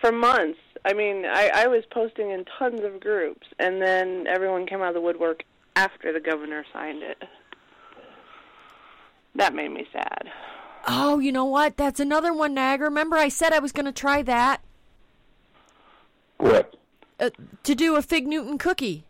for 0.00 0.12
months. 0.12 0.58
I 0.84 0.92
mean, 0.94 1.26
I, 1.26 1.50
I 1.54 1.66
was 1.66 1.84
posting 1.90 2.30
in 2.30 2.44
tons 2.58 2.80
of 2.82 3.00
groups, 3.00 3.46
and 3.58 3.82
then 3.82 4.26
everyone 4.26 4.66
came 4.66 4.80
out 4.80 4.88
of 4.88 4.94
the 4.94 5.00
woodwork 5.00 5.44
after 5.76 6.12
the 6.12 6.20
governor 6.20 6.64
signed 6.72 7.02
it. 7.02 7.22
That 9.34 9.54
made 9.54 9.70
me 9.70 9.86
sad. 9.92 10.30
Oh, 10.88 11.18
you 11.18 11.32
know 11.32 11.44
what? 11.44 11.76
That's 11.76 12.00
another 12.00 12.32
one, 12.32 12.54
Niagara. 12.54 12.88
Remember, 12.88 13.16
I 13.16 13.28
said 13.28 13.52
I 13.52 13.58
was 13.58 13.72
going 13.72 13.84
to 13.84 13.92
try 13.92 14.22
that 14.22 14.62
What? 16.40 16.74
uh, 17.18 17.30
to 17.64 17.74
do 17.74 17.96
a 17.96 18.02
Fig 18.02 18.26
Newton 18.26 18.56
cookie. 18.58 19.04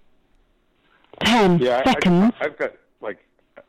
10 1.24 1.58
Yeah, 1.58 1.82
I, 1.84 1.92
seconds. 1.92 2.32
I, 2.40 2.44
I've 2.46 2.58
got 2.58 2.72
like 3.00 3.18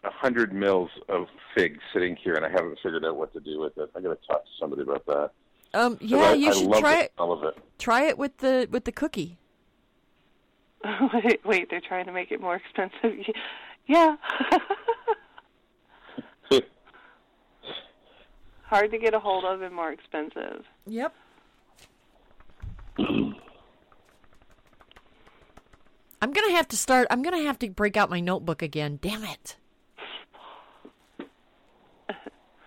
a 0.03 0.09
hundred 0.09 0.53
mils 0.53 0.89
of 1.09 1.27
fig 1.55 1.79
sitting 1.93 2.15
here, 2.15 2.33
and 2.35 2.45
I 2.45 2.49
haven't 2.49 2.79
figured 2.81 3.03
out 3.05 3.15
what 3.17 3.33
to 3.33 3.39
do 3.39 3.59
with 3.59 3.77
it. 3.77 3.89
I 3.95 3.99
got 4.01 4.09
to 4.21 4.27
talk 4.27 4.43
to 4.43 4.49
somebody 4.59 4.81
about 4.83 5.05
that. 5.05 5.31
Um, 5.73 5.97
'Cause 5.97 6.09
yeah, 6.09 6.17
I, 6.17 6.33
you 6.33 6.49
I 6.49 6.53
should 6.53 6.67
love 6.67 6.79
try 6.81 6.95
the 6.95 7.03
it. 7.03 7.11
smell 7.15 7.31
of 7.33 7.43
it. 7.43 7.57
Try 7.77 8.03
it 8.05 8.17
with 8.17 8.37
the 8.37 8.67
with 8.71 8.85
the 8.85 8.91
cookie. 8.91 9.37
wait, 11.13 11.41
wait, 11.45 11.69
they're 11.69 11.81
trying 11.81 12.05
to 12.05 12.11
make 12.11 12.31
it 12.31 12.41
more 12.41 12.55
expensive. 12.55 13.19
Yeah. 13.87 14.15
Hard 18.63 18.91
to 18.91 18.97
get 18.97 19.13
a 19.13 19.19
hold 19.19 19.43
of 19.43 19.61
and 19.61 19.75
more 19.75 19.91
expensive. 19.91 20.63
Yep. 20.85 21.13
I'm 26.21 26.31
gonna 26.31 26.51
have 26.51 26.67
to 26.69 26.77
start. 26.77 27.07
I'm 27.09 27.21
gonna 27.23 27.43
have 27.43 27.57
to 27.59 27.69
break 27.69 27.97
out 27.97 28.09
my 28.09 28.19
notebook 28.19 28.61
again. 28.61 28.99
Damn 29.01 29.23
it! 29.23 29.57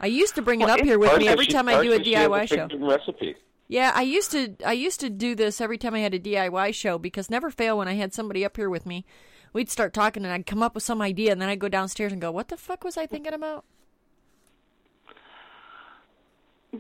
I 0.01 0.07
used 0.07 0.35
to 0.35 0.43
bring 0.43 0.61
it 0.61 0.69
up 0.69 0.81
here 0.81 0.99
with 0.99 1.17
me 1.19 1.29
every 1.29 1.45
she- 1.47 1.53
time 1.53 1.69
I 1.69 1.83
do 1.83 1.91
a 1.91 1.95
Arthur, 1.95 2.05
she 2.05 2.13
has 2.15 2.29
DIY 2.29 2.49
show. 2.49 2.69
freaking 2.69 2.91
Recipe. 2.91 3.37
Yeah, 3.69 3.93
I 3.95 4.03
used 4.03 4.31
to. 4.33 4.57
I 4.67 4.73
used 4.73 5.01
to 5.01 5.09
do 5.09 5.35
this 5.35 5.61
every 5.61 5.79
time 5.79 5.95
I 5.95 6.01
had 6.01 6.15
a 6.15 6.19
DIY 6.19 6.75
show 6.75 6.99
because 6.99 7.31
never 7.31 7.51
fail 7.51 7.79
when 7.79 7.89
I 7.89 7.95
had 7.95 8.13
somebody 8.13 8.45
up 8.45 8.57
here 8.57 8.69
with 8.69 8.85
me. 8.87 9.05
We'd 9.53 9.71
start 9.71 9.95
talking 9.95 10.25
and 10.25 10.33
I'd 10.33 10.47
come 10.47 10.63
up 10.63 10.75
with 10.75 10.83
some 10.83 11.01
idea 11.01 11.31
and 11.33 11.41
then 11.41 11.49
I'd 11.49 11.61
go 11.61 11.69
downstairs 11.69 12.13
and 12.13 12.21
go, 12.21 12.31
"What 12.33 12.49
the 12.49 12.57
fuck 12.57 12.83
was 12.85 12.97
I 12.97 13.07
thinking 13.07 13.33
about?" 13.33 13.65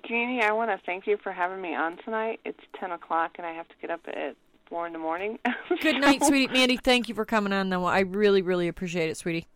Jeannie, 0.08 0.42
I 0.42 0.50
want 0.52 0.70
to 0.72 0.84
thank 0.84 1.06
you 1.06 1.16
for 1.22 1.30
having 1.32 1.62
me 1.62 1.72
on 1.74 1.96
tonight. 2.04 2.40
It's 2.44 2.58
10 2.80 2.90
o'clock 2.90 3.36
and 3.38 3.46
I 3.46 3.52
have 3.52 3.68
to 3.68 3.74
get 3.80 3.90
up 3.90 4.00
at 4.08 4.34
4 4.74 4.88
in 4.88 4.92
the 4.92 4.98
morning. 4.98 5.38
Good 5.82 6.00
night, 6.00 6.24
sweetie. 6.24 6.52
Mandy, 6.52 6.76
thank 6.76 7.08
you 7.08 7.14
for 7.14 7.24
coming 7.24 7.52
on. 7.52 7.68
Though 7.68 7.84
I 7.84 8.00
really, 8.00 8.42
really 8.42 8.66
appreciate 8.66 9.08
it, 9.08 9.16
sweetie. 9.16 9.46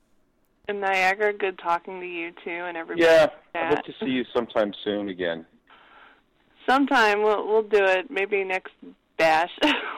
And 0.69 0.81
Niagara, 0.81 1.33
good 1.33 1.59
talking 1.59 1.99
to 1.99 2.07
you 2.07 2.31
too 2.45 2.51
and 2.51 2.77
everybody. 2.77 3.05
Yeah, 3.05 3.31
Yeah. 3.53 3.71
I'd 3.71 3.75
hope 3.79 3.85
to 3.87 3.93
see 3.99 4.11
you 4.13 4.25
sometime 4.33 4.73
soon 4.85 5.09
again. 5.09 5.45
Sometime 6.69 7.25
we'll 7.25 7.49
we'll 7.49 7.65
do 7.65 7.83
it. 7.83 8.09
Maybe 8.13 8.45
next 8.45 8.73
bash. 9.17 9.51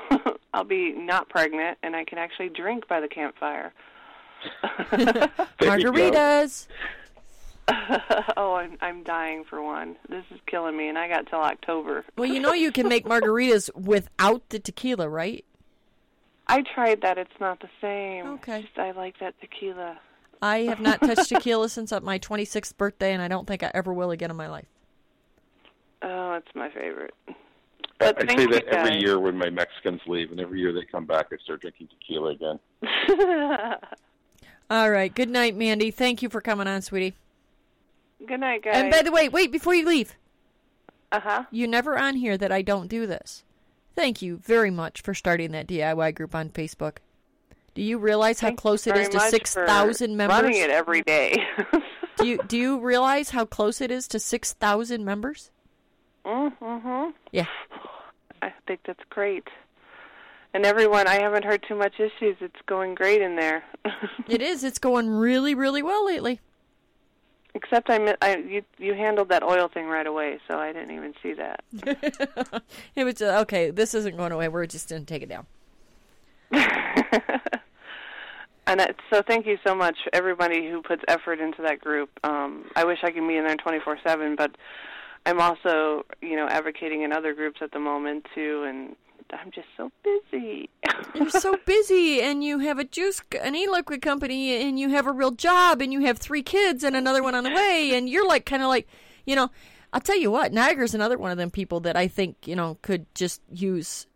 I'll 0.54 0.64
be 0.64 0.92
not 0.92 1.28
pregnant 1.28 1.76
and 1.82 1.94
I 1.94 2.04
can 2.04 2.16
actually 2.16 2.48
drink 2.48 2.88
by 2.88 3.00
the 3.00 3.08
campfire. 3.08 3.74
There 4.90 5.78
you 5.78 5.84
go. 5.84 5.92
Margaritas. 5.92 6.66
oh, 8.36 8.54
I'm 8.54 8.76
I'm 8.80 9.02
dying 9.02 9.44
for 9.44 9.62
one. 9.62 9.96
This 10.08 10.24
is 10.30 10.40
killing 10.46 10.76
me, 10.76 10.88
and 10.88 10.98
I 10.98 11.08
got 11.08 11.26
till 11.28 11.40
October. 11.40 12.04
Well, 12.16 12.28
you 12.28 12.40
know 12.40 12.52
you 12.64 12.72
can 12.72 12.88
make 12.88 13.04
margaritas 13.04 13.74
without 13.74 14.48
the 14.48 14.58
tequila, 14.58 15.08
right? 15.08 15.44
I 16.46 16.62
tried 16.62 17.02
that. 17.02 17.16
It's 17.18 17.30
not 17.40 17.60
the 17.60 17.68
same. 17.80 18.26
Okay. 18.26 18.62
Just, 18.62 18.78
I 18.78 18.90
like 18.90 19.18
that 19.20 19.34
tequila. 19.40 19.98
I 20.42 20.60
have 20.60 20.80
not 20.80 21.00
touched 21.00 21.28
tequila 21.34 21.68
since 21.68 21.92
at 21.92 22.02
my 22.02 22.18
26th 22.18 22.76
birthday, 22.76 23.12
and 23.12 23.22
I 23.22 23.28
don't 23.28 23.46
think 23.46 23.62
I 23.62 23.70
ever 23.72 23.92
will 23.92 24.10
again 24.10 24.30
in 24.30 24.36
my 24.36 24.48
life. 24.48 24.66
Oh, 26.02 26.32
it's 26.34 26.48
my 26.54 26.70
favorite. 26.70 27.14
I, 27.28 27.34
But 27.98 28.22
I 28.22 28.26
thank 28.26 28.40
say 28.40 28.46
that 28.46 28.64
every 28.68 28.92
guys. 28.92 29.02
year 29.02 29.20
when 29.20 29.36
my 29.36 29.50
Mexicans 29.50 30.00
leave, 30.06 30.30
and 30.30 30.40
every 30.40 30.58
year 30.60 30.72
they 30.72 30.84
come 30.90 31.04
back, 31.04 31.26
I 31.32 31.36
start 31.44 31.60
drinking 31.60 31.88
tequila 31.88 32.30
again. 32.30 32.58
All 34.70 34.90
right. 34.90 35.14
Good 35.14 35.28
night, 35.28 35.54
Mandy. 35.56 35.90
Thank 35.90 36.22
you 36.22 36.28
for 36.28 36.40
coming 36.40 36.66
on, 36.66 36.80
sweetie. 36.80 37.14
Good 38.26 38.40
night, 38.40 38.62
guys. 38.62 38.76
And 38.76 38.90
by 38.90 39.02
the 39.02 39.12
way, 39.12 39.28
wait 39.28 39.50
before 39.52 39.74
you 39.74 39.86
leave. 39.86 40.14
uh 41.12 41.20
huh. 41.20 41.44
You 41.50 41.66
never 41.66 41.98
on 41.98 42.16
here 42.16 42.36
that 42.36 42.52
I 42.52 42.62
don't 42.62 42.88
do 42.88 43.06
this. 43.06 43.44
Thank 43.96 44.22
you 44.22 44.36
very 44.38 44.70
much 44.70 45.02
for 45.02 45.14
starting 45.14 45.52
that 45.52 45.66
DIY 45.66 46.14
group 46.14 46.34
on 46.34 46.50
Facebook. 46.50 46.98
Do 47.74 47.82
you 47.82 47.98
realize 47.98 48.40
how 48.40 48.48
Thank 48.48 48.58
you 48.58 48.62
close 48.62 48.86
it 48.86 48.96
is 48.96 49.08
to 49.10 49.20
six 49.20 49.22
thousand 49.22 49.30
six 49.30 49.54
for 49.54 49.66
thousand 49.66 50.16
members? 50.16 50.42
Running 50.42 50.60
it 50.60 50.70
every 50.70 51.02
day. 51.02 51.36
Do 52.16 52.26
you 52.26 52.38
do 52.46 52.58
you 52.58 52.78
realize 52.80 53.30
how 53.30 53.46
close 53.46 53.80
it 53.80 53.90
is 53.90 54.06
to 54.08 54.18
six 54.18 54.52
thousand 54.52 55.04
members? 55.04 55.50
mm-hmm. 56.26 57.10
Yeah. 57.32 57.46
I 58.42 58.52
think 58.66 58.80
that's 58.86 59.02
great. 59.08 59.48
And 60.52 60.66
everyone, 60.66 61.06
I 61.06 61.20
haven't 61.20 61.44
heard 61.44 61.64
too 61.66 61.76
much 61.76 61.94
issues. 61.98 62.36
It's 62.40 62.60
going 62.66 62.94
great 62.94 63.22
in 63.22 63.36
there. 63.36 63.62
It 64.28 64.42
is. 64.42 64.64
It's 64.64 64.78
going 64.78 65.08
really, 65.08 65.54
really 65.54 65.82
well 65.82 66.04
lately. 66.04 66.40
Except 67.54 67.90
I, 67.90 67.98
mi- 67.98 68.14
I 68.22 68.36
you 68.36 68.62
you 68.78 68.94
handled 68.94 69.28
that 69.30 69.42
oil 69.42 69.68
thing 69.68 69.86
right 69.86 70.06
away, 70.06 70.38
so 70.48 70.58
I 70.58 70.72
didn't 70.72 70.94
even 70.94 71.14
see 71.22 71.34
that. 71.34 71.64
It 72.94 73.04
was 73.04 73.20
uh, 73.20 73.40
okay. 73.42 73.70
This 73.70 73.94
isn't 73.94 74.16
going 74.16 74.32
away. 74.32 74.48
We're 74.48 74.66
just 74.66 74.88
going 74.88 75.04
to 75.04 75.06
take 75.06 75.22
it 75.22 75.28
down. 75.28 75.46
And 78.70 78.78
that, 78.78 78.94
so, 79.12 79.20
thank 79.26 79.46
you 79.46 79.58
so 79.66 79.74
much, 79.74 79.96
everybody 80.12 80.70
who 80.70 80.80
puts 80.80 81.02
effort 81.08 81.40
into 81.40 81.60
that 81.62 81.80
group. 81.80 82.08
Um, 82.22 82.66
I 82.76 82.84
wish 82.84 82.98
I 83.02 83.10
could 83.10 83.26
be 83.26 83.36
in 83.36 83.44
there 83.44 83.56
twenty 83.56 83.80
four 83.80 83.98
seven, 84.06 84.36
but 84.36 84.54
I'm 85.26 85.40
also, 85.40 86.06
you 86.22 86.36
know, 86.36 86.46
advocating 86.46 87.02
in 87.02 87.12
other 87.12 87.34
groups 87.34 87.58
at 87.62 87.72
the 87.72 87.80
moment 87.80 88.26
too, 88.32 88.64
and 88.68 88.94
I'm 89.32 89.50
just 89.50 89.68
so 89.76 89.90
busy. 90.02 90.68
You're 91.14 91.30
so 91.30 91.56
busy, 91.66 92.20
and 92.20 92.42
you 92.42 92.58
have 92.60 92.78
a 92.78 92.84
juice, 92.84 93.22
an 93.40 93.54
e-liquid 93.54 94.02
company, 94.02 94.62
and 94.62 94.78
you 94.78 94.90
have 94.90 95.06
a 95.06 95.12
real 95.12 95.30
job, 95.30 95.80
and 95.80 95.92
you 95.92 96.00
have 96.00 96.18
three 96.18 96.42
kids 96.42 96.84
and 96.84 96.96
another 96.96 97.22
one 97.22 97.34
on 97.34 97.44
the 97.44 97.50
way, 97.50 97.92
and 97.94 98.08
you're 98.08 98.26
like 98.26 98.46
kind 98.46 98.62
of 98.62 98.68
like, 98.68 98.88
you 99.24 99.36
know, 99.36 99.50
I'll 99.92 100.00
tell 100.00 100.18
you 100.18 100.30
what, 100.30 100.52
Niagara's 100.52 100.94
another 100.94 101.18
one 101.18 101.30
of 101.30 101.38
them 101.38 101.50
people 101.50 101.80
that 101.80 101.96
I 101.96 102.08
think 102.08 102.36
you 102.46 102.56
know 102.56 102.78
could 102.82 103.06
just 103.14 103.40
use 103.50 104.06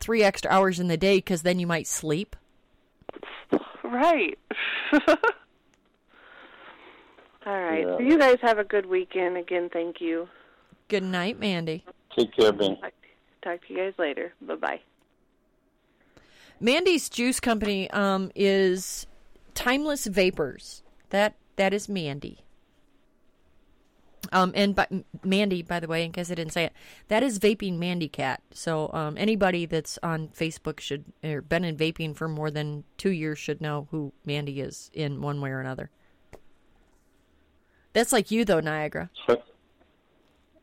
three 0.00 0.22
extra 0.22 0.50
hours 0.50 0.78
in 0.80 0.88
the 0.88 0.96
day 0.96 1.18
because 1.18 1.42
then 1.42 1.58
you 1.58 1.66
might 1.66 1.86
sleep. 1.86 2.36
right. 3.82 4.38
All 7.46 7.62
right. 7.62 7.86
Yeah. 7.86 7.96
So 7.96 8.00
you 8.00 8.18
guys 8.18 8.38
have 8.42 8.58
a 8.58 8.64
good 8.64 8.86
weekend. 8.86 9.38
Again, 9.38 9.70
thank 9.72 10.00
you. 10.00 10.28
Good 10.88 11.02
night, 11.02 11.40
Mandy. 11.40 11.84
Take 12.16 12.34
care, 12.34 12.52
Ben. 12.52 12.76
Talk, 12.76 12.92
talk 13.42 13.66
to 13.66 13.72
you 13.72 13.78
guys 13.78 13.94
later. 13.98 14.32
Bye 14.40 14.54
bye. 14.54 14.80
Mandy's 16.60 17.08
juice 17.08 17.40
company 17.40 17.90
um, 17.90 18.30
is 18.34 19.06
Timeless 19.54 20.06
Vapors. 20.06 20.82
That 21.10 21.34
that 21.56 21.72
is 21.72 21.88
Mandy. 21.88 22.40
Um, 24.32 24.52
and 24.54 24.74
but 24.74 24.90
Mandy, 25.24 25.62
by 25.62 25.80
the 25.80 25.86
way, 25.86 26.04
in 26.04 26.12
case 26.12 26.30
I 26.30 26.34
didn't 26.34 26.52
say 26.52 26.64
it, 26.64 26.72
that 27.08 27.22
is 27.22 27.38
vaping 27.38 27.78
Mandy 27.78 28.08
Cat. 28.08 28.42
So 28.52 28.90
um, 28.92 29.16
anybody 29.16 29.64
that's 29.66 29.98
on 30.02 30.28
Facebook 30.28 30.80
should 30.80 31.04
or 31.24 31.40
been 31.40 31.64
in 31.64 31.76
vaping 31.76 32.14
for 32.14 32.28
more 32.28 32.50
than 32.50 32.84
two 32.96 33.10
years 33.10 33.38
should 33.38 33.60
know 33.60 33.88
who 33.90 34.12
Mandy 34.24 34.60
is 34.60 34.90
in 34.92 35.22
one 35.22 35.40
way 35.40 35.50
or 35.50 35.60
another. 35.60 35.90
That's 37.92 38.12
like 38.12 38.30
you 38.30 38.44
though, 38.44 38.60
Niagara. 38.60 39.10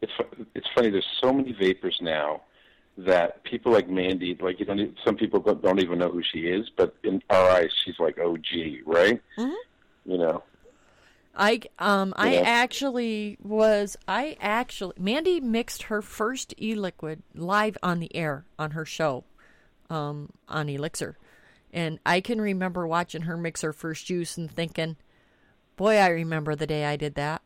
It's 0.02 0.14
it's 0.54 0.68
funny. 0.76 0.90
There's 0.90 1.08
so 1.22 1.34
many 1.34 1.54
vapors 1.54 1.98
now 2.02 2.42
that 2.98 3.44
people 3.44 3.72
like 3.72 3.90
Mandy, 3.90 4.38
like 4.40 4.60
you 4.60 4.66
don't. 4.66 4.96
Some 5.04 5.16
people 5.16 5.40
don't 5.40 5.62
don't 5.62 5.80
even 5.80 6.00
know 6.00 6.10
who 6.10 6.24
she 6.24 6.48
is, 6.48 6.70
but 6.76 6.96
in 7.04 7.22
our 7.30 7.50
eyes, 7.50 7.72
she's 7.84 8.00
like 8.00 8.18
OG, 8.18 8.82
right? 8.86 9.22
Mhm. 9.38 9.54
You 10.06 10.18
know. 10.18 10.44
I 11.38 11.62
um 11.80 12.14
I 12.16 12.36
actually 12.38 13.38
was 13.44 13.98
I 14.08 14.38
actually 14.40 14.94
Mandy 14.98 15.42
mixed 15.42 15.84
her 15.84 16.02
first 16.02 16.54
e-liquid 16.62 17.24
live 17.34 17.78
on 17.84 18.00
the 18.00 18.16
air 18.16 18.46
on 18.58 18.72
her 18.72 18.86
show 18.86 19.26
um 19.90 20.30
on 20.48 20.70
Elixir. 20.70 21.18
And 21.74 22.00
I 22.06 22.22
can 22.22 22.40
remember 22.40 22.88
watching 22.88 23.24
her 23.24 23.36
mix 23.36 23.62
her 23.62 23.74
first 23.74 24.06
juice 24.06 24.38
and 24.38 24.50
thinking, 24.50 24.96
"Boy, 25.76 25.98
I 25.98 26.08
remember 26.08 26.56
the 26.56 26.68
day 26.68 26.86
I 26.86 26.96
did 26.96 27.16
that." 27.16 27.42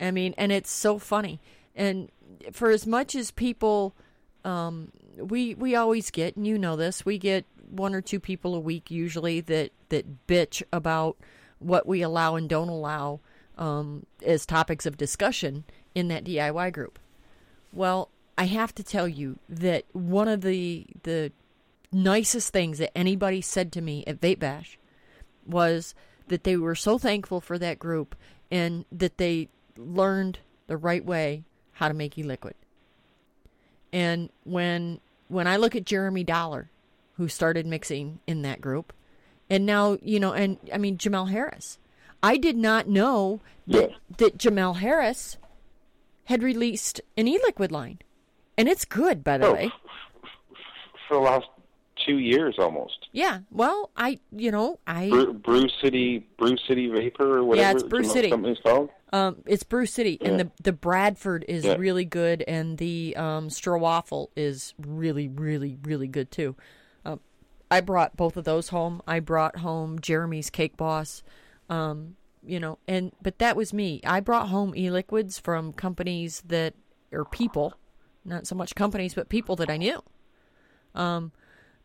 I 0.00 0.10
mean, 0.10 0.34
and 0.38 0.52
it's 0.52 0.70
so 0.70 0.98
funny. 0.98 1.40
And 1.74 2.10
for 2.52 2.70
as 2.70 2.86
much 2.86 3.14
as 3.14 3.30
people 3.30 3.94
um, 4.44 4.92
we 5.16 5.54
we 5.54 5.74
always 5.74 6.10
get, 6.10 6.36
and 6.36 6.46
you 6.46 6.58
know 6.58 6.76
this, 6.76 7.04
we 7.04 7.18
get 7.18 7.44
one 7.70 7.94
or 7.94 8.00
two 8.00 8.20
people 8.20 8.54
a 8.54 8.60
week 8.60 8.90
usually 8.90 9.40
that 9.42 9.72
that 9.90 10.26
bitch 10.26 10.62
about 10.72 11.16
what 11.58 11.86
we 11.86 12.02
allow 12.02 12.36
and 12.36 12.48
don't 12.48 12.68
allow 12.68 13.20
um, 13.56 14.06
as 14.24 14.46
topics 14.46 14.86
of 14.86 14.96
discussion 14.96 15.64
in 15.94 16.08
that 16.08 16.24
DIY 16.24 16.72
group. 16.72 16.98
Well, 17.72 18.10
I 18.36 18.44
have 18.44 18.74
to 18.76 18.84
tell 18.84 19.08
you 19.08 19.38
that 19.48 19.84
one 19.92 20.28
of 20.28 20.40
the 20.42 20.86
the 21.02 21.32
nicest 21.90 22.52
things 22.52 22.78
that 22.78 22.96
anybody 22.96 23.40
said 23.40 23.72
to 23.72 23.80
me 23.80 24.04
at 24.06 24.20
Vape 24.20 24.38
Bash 24.38 24.78
was 25.46 25.94
that 26.28 26.44
they 26.44 26.56
were 26.56 26.74
so 26.74 26.98
thankful 26.98 27.40
for 27.40 27.58
that 27.58 27.78
group 27.78 28.14
and 28.50 28.84
that 28.92 29.18
they 29.18 29.48
learned 29.78 30.38
the 30.66 30.76
right 30.76 31.04
way 31.04 31.44
how 31.72 31.88
to 31.88 31.94
make 31.94 32.18
e-liquid. 32.18 32.54
And 33.92 34.28
when 34.44 35.00
when 35.28 35.46
I 35.46 35.56
look 35.56 35.76
at 35.76 35.84
Jeremy 35.84 36.24
Dollar, 36.24 36.70
who 37.16 37.28
started 37.28 37.66
mixing 37.66 38.18
in 38.26 38.42
that 38.42 38.60
group, 38.60 38.92
and 39.48 39.64
now 39.64 39.98
you 40.02 40.20
know, 40.20 40.32
and 40.32 40.58
I 40.72 40.78
mean 40.78 40.98
Jamel 40.98 41.30
Harris, 41.30 41.78
I 42.22 42.36
did 42.36 42.56
not 42.56 42.88
know 42.88 43.40
that 43.66 43.92
that 44.18 44.36
Jamel 44.38 44.76
Harris 44.76 45.36
had 46.24 46.42
released 46.42 47.00
an 47.16 47.26
e-liquid 47.26 47.72
line, 47.72 47.98
and 48.58 48.68
it's 48.68 48.84
good, 48.84 49.24
by 49.24 49.38
the 49.38 49.46
Oh, 49.46 49.52
way. 49.54 49.70
for 51.08 51.14
the 51.14 51.20
last 51.20 51.46
two 52.04 52.18
years 52.18 52.56
almost. 52.58 53.08
Yeah, 53.12 53.40
well, 53.50 53.90
I 53.96 54.18
you 54.30 54.50
know 54.50 54.78
I 54.86 55.08
Brew, 55.08 55.32
Brew 55.32 55.68
City, 55.82 56.26
Brew 56.36 56.56
City 56.66 56.88
Vapor, 56.88 57.38
or 57.38 57.44
whatever. 57.44 57.66
Yeah, 57.66 57.72
it's 57.72 57.82
Brew 57.84 58.04
City. 58.04 58.28
Something's 58.28 58.58
called. 58.62 58.90
Um, 59.12 59.42
it's 59.46 59.62
Brew 59.62 59.86
City, 59.86 60.18
and 60.20 60.38
Yeah. 60.38 60.44
the 60.44 60.50
the 60.64 60.72
Bradford 60.72 61.44
is 61.48 61.64
Yeah. 61.64 61.76
really 61.76 62.04
good, 62.04 62.42
and 62.46 62.76
the 62.78 63.16
um, 63.16 63.48
Strowaffle 63.48 64.28
is 64.36 64.74
really, 64.78 65.28
really, 65.28 65.78
really 65.82 66.08
good 66.08 66.30
too. 66.30 66.56
Um, 67.04 67.20
I 67.70 67.80
brought 67.80 68.16
both 68.16 68.36
of 68.36 68.44
those 68.44 68.68
home. 68.68 69.00
I 69.06 69.20
brought 69.20 69.56
home 69.56 69.98
Jeremy's 70.00 70.50
Cake 70.50 70.76
Boss, 70.76 71.22
um, 71.70 72.16
you 72.44 72.60
know, 72.60 72.78
and 72.86 73.12
but 73.22 73.38
that 73.38 73.56
was 73.56 73.72
me. 73.72 74.00
I 74.04 74.20
brought 74.20 74.48
home 74.48 74.74
e-liquids 74.76 75.38
from 75.38 75.72
companies 75.72 76.42
that 76.46 76.74
or 77.10 77.24
people 77.24 77.74
not 78.24 78.46
so 78.46 78.54
much 78.54 78.74
companies, 78.74 79.14
but 79.14 79.30
people 79.30 79.56
that 79.56 79.70
I 79.70 79.78
knew. 79.78 80.02
Um, 80.94 81.32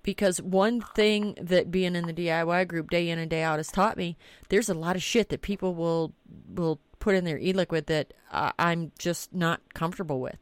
because 0.02 0.42
one 0.42 0.82
thing 0.82 1.36
that 1.42 1.72
being 1.72 1.96
in 1.96 2.06
the 2.08 2.14
DIY 2.14 2.68
group 2.68 2.90
day 2.90 3.08
in 3.10 3.18
and 3.20 3.30
day 3.30 3.42
out 3.42 3.60
has 3.60 3.72
taught 3.72 3.96
me, 3.96 4.18
there's 4.50 4.68
a 4.68 4.74
lot 4.74 4.98
of 4.98 5.04
shit 5.04 5.30
that 5.30 5.42
people 5.42 5.74
will 5.74 6.14
will 6.54 6.82
put 7.04 7.16
in 7.16 7.26
their 7.26 7.38
e-liquid 7.38 7.88
that 7.88 8.14
uh, 8.32 8.54
I'm 8.58 8.94
just 8.98 9.34
not 9.34 9.60
comfortable 9.74 10.22
with, 10.22 10.40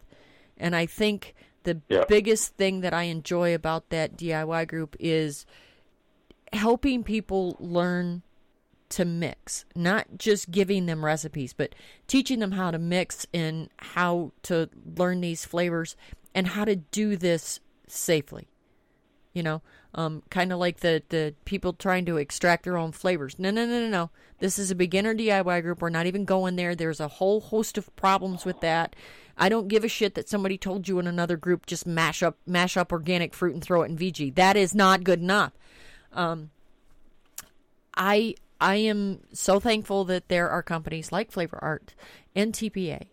and 0.57 0.75
I 0.75 0.85
think 0.85 1.33
the 1.63 1.81
Yeah. 1.89 2.05
biggest 2.07 2.55
thing 2.55 2.81
that 2.81 2.93
I 2.93 3.03
enjoy 3.03 3.55
about 3.55 3.89
that 3.89 4.15
DIY 4.15 4.67
group 4.67 4.95
is 4.99 5.47
helping 6.53 7.03
people 7.03 7.57
learn 7.59 8.21
to 8.89 9.05
mix, 9.05 9.65
not 9.75 10.05
just 10.17 10.51
giving 10.51 10.85
them 10.85 11.03
recipes, 11.03 11.53
but 11.53 11.73
teaching 12.05 12.39
them 12.39 12.51
how 12.51 12.69
to 12.69 12.77
mix 12.77 13.25
and 13.33 13.69
how 13.77 14.31
to 14.43 14.69
learn 14.97 15.21
these 15.21 15.45
flavors 15.45 15.95
and 16.35 16.47
how 16.49 16.65
to 16.65 16.75
do 16.75 17.15
this 17.15 17.59
safely. 17.87 18.47
You 19.33 19.43
know, 19.43 19.61
um, 19.95 20.23
kind 20.29 20.51
of 20.51 20.59
like 20.59 20.81
the, 20.81 21.03
the 21.09 21.33
people 21.45 21.73
trying 21.73 22.05
to 22.05 22.17
extract 22.17 22.63
their 22.63 22.77
own 22.77 22.91
flavors. 22.91 23.39
No, 23.39 23.49
no, 23.51 23.65
no, 23.65 23.79
no, 23.79 23.87
no. 23.87 24.09
This 24.39 24.59
is 24.59 24.71
a 24.71 24.75
beginner 24.75 25.15
DIY 25.15 25.61
group. 25.61 25.81
We're 25.81 25.89
not 25.89 26.05
even 26.05 26.25
going 26.25 26.57
there. 26.57 26.75
There's 26.75 26.99
a 26.99 27.07
whole 27.07 27.39
host 27.39 27.77
of 27.77 27.95
problems 27.95 28.43
with 28.45 28.59
that. 28.61 28.95
I 29.37 29.49
don't 29.49 29.69
give 29.69 29.83
a 29.85 29.89
shit 29.89 30.15
that 30.15 30.29
somebody 30.29 30.57
told 30.57 30.87
you 30.87 30.99
in 30.99 31.07
another 31.07 31.37
group 31.37 31.65
just 31.65 31.87
mash 31.87 32.21
up 32.21 32.37
mash 32.45 32.75
up 32.75 32.91
organic 32.91 33.33
fruit 33.33 33.53
and 33.53 33.63
throw 33.63 33.83
it 33.83 33.89
in 33.89 33.97
VG. 33.97 34.35
That 34.35 34.57
is 34.57 34.75
not 34.75 35.03
good 35.03 35.21
enough. 35.21 35.53
I 37.95 38.35
I 38.59 38.75
am 38.75 39.21
so 39.33 39.59
thankful 39.59 40.05
that 40.05 40.29
there 40.29 40.49
are 40.49 40.63
companies 40.63 41.11
like 41.11 41.31
Flavor 41.31 41.59
Art 41.61 41.95
and 42.35 42.53
TPA 42.53 43.07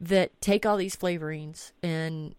that 0.00 0.40
take 0.40 0.66
all 0.66 0.76
these 0.76 0.96
flavorings 0.96 1.72
and 1.82 2.34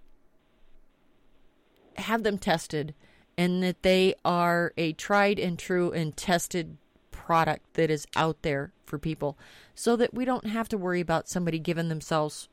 have 1.98 2.24
them 2.24 2.38
tested 2.38 2.94
and 3.38 3.64
that 3.64 3.82
they 3.84 4.14
are 4.26 4.74
a 4.78 4.94
tried 4.94 5.40
and 5.40 5.58
true 5.58 5.92
and 5.92 6.16
tested 6.16 6.78
product 7.12 7.74
that 7.76 7.90
is 7.90 8.06
out 8.16 8.42
there 8.42 8.74
for 8.86 8.98
people 9.00 9.38
so 9.74 9.96
that 9.96 10.14
we 10.14 10.26
don't 10.26 10.46
have 10.48 10.68
to 10.70 10.78
worry 10.78 11.00
about 11.00 11.30
somebody 11.30 11.60
giving 11.60 11.88
themselves 11.90 12.50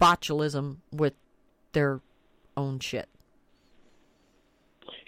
botulism 0.00 0.76
with 0.92 1.14
their 1.72 2.00
own 2.56 2.78
shit. 2.80 3.08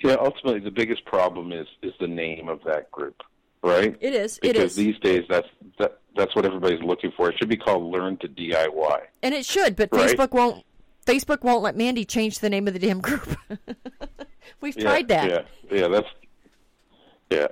Yeah, 0.03 0.17
ultimately, 0.21 0.61
the 0.61 0.71
biggest 0.71 1.05
problem 1.05 1.53
is 1.53 1.67
is 1.83 1.93
the 1.99 2.07
name 2.07 2.49
of 2.49 2.61
that 2.65 2.91
group, 2.93 3.21
right? 3.63 3.97
It 4.01 4.15
is. 4.15 4.39
It 4.43 4.53
Because 4.53 4.73
is. 4.73 4.77
these 4.77 4.99
days, 5.01 5.25
that's 5.29 5.49
that, 5.79 5.99
that's 6.17 6.35
what 6.37 6.47
everybody's 6.47 6.83
looking 6.83 7.11
for. 7.17 7.31
It 7.31 7.37
should 7.39 7.49
be 7.49 7.57
called 7.57 7.83
Learn 7.93 8.17
to 8.19 8.29
DIY. 8.29 9.01
And 9.23 9.35
it 9.35 9.45
should, 9.45 9.75
but 9.75 9.89
Right. 9.93 10.11
Facebook 10.17 10.31
won't. 10.31 10.65
Facebook 11.05 11.43
won't 11.43 11.63
let 11.63 11.75
Mandy 11.75 12.05
change 12.05 12.39
the 12.41 12.51
name 12.51 12.69
of 12.69 12.75
the 12.75 12.79
damn 12.79 13.01
group. 13.01 13.37
We've 14.61 14.77
Yeah, 14.77 14.83
tried 14.83 15.09
that. 15.09 15.31
Yeah, 15.31 15.79
yeah, 15.79 15.89
that's 15.89 16.09
yeah, 17.31 17.47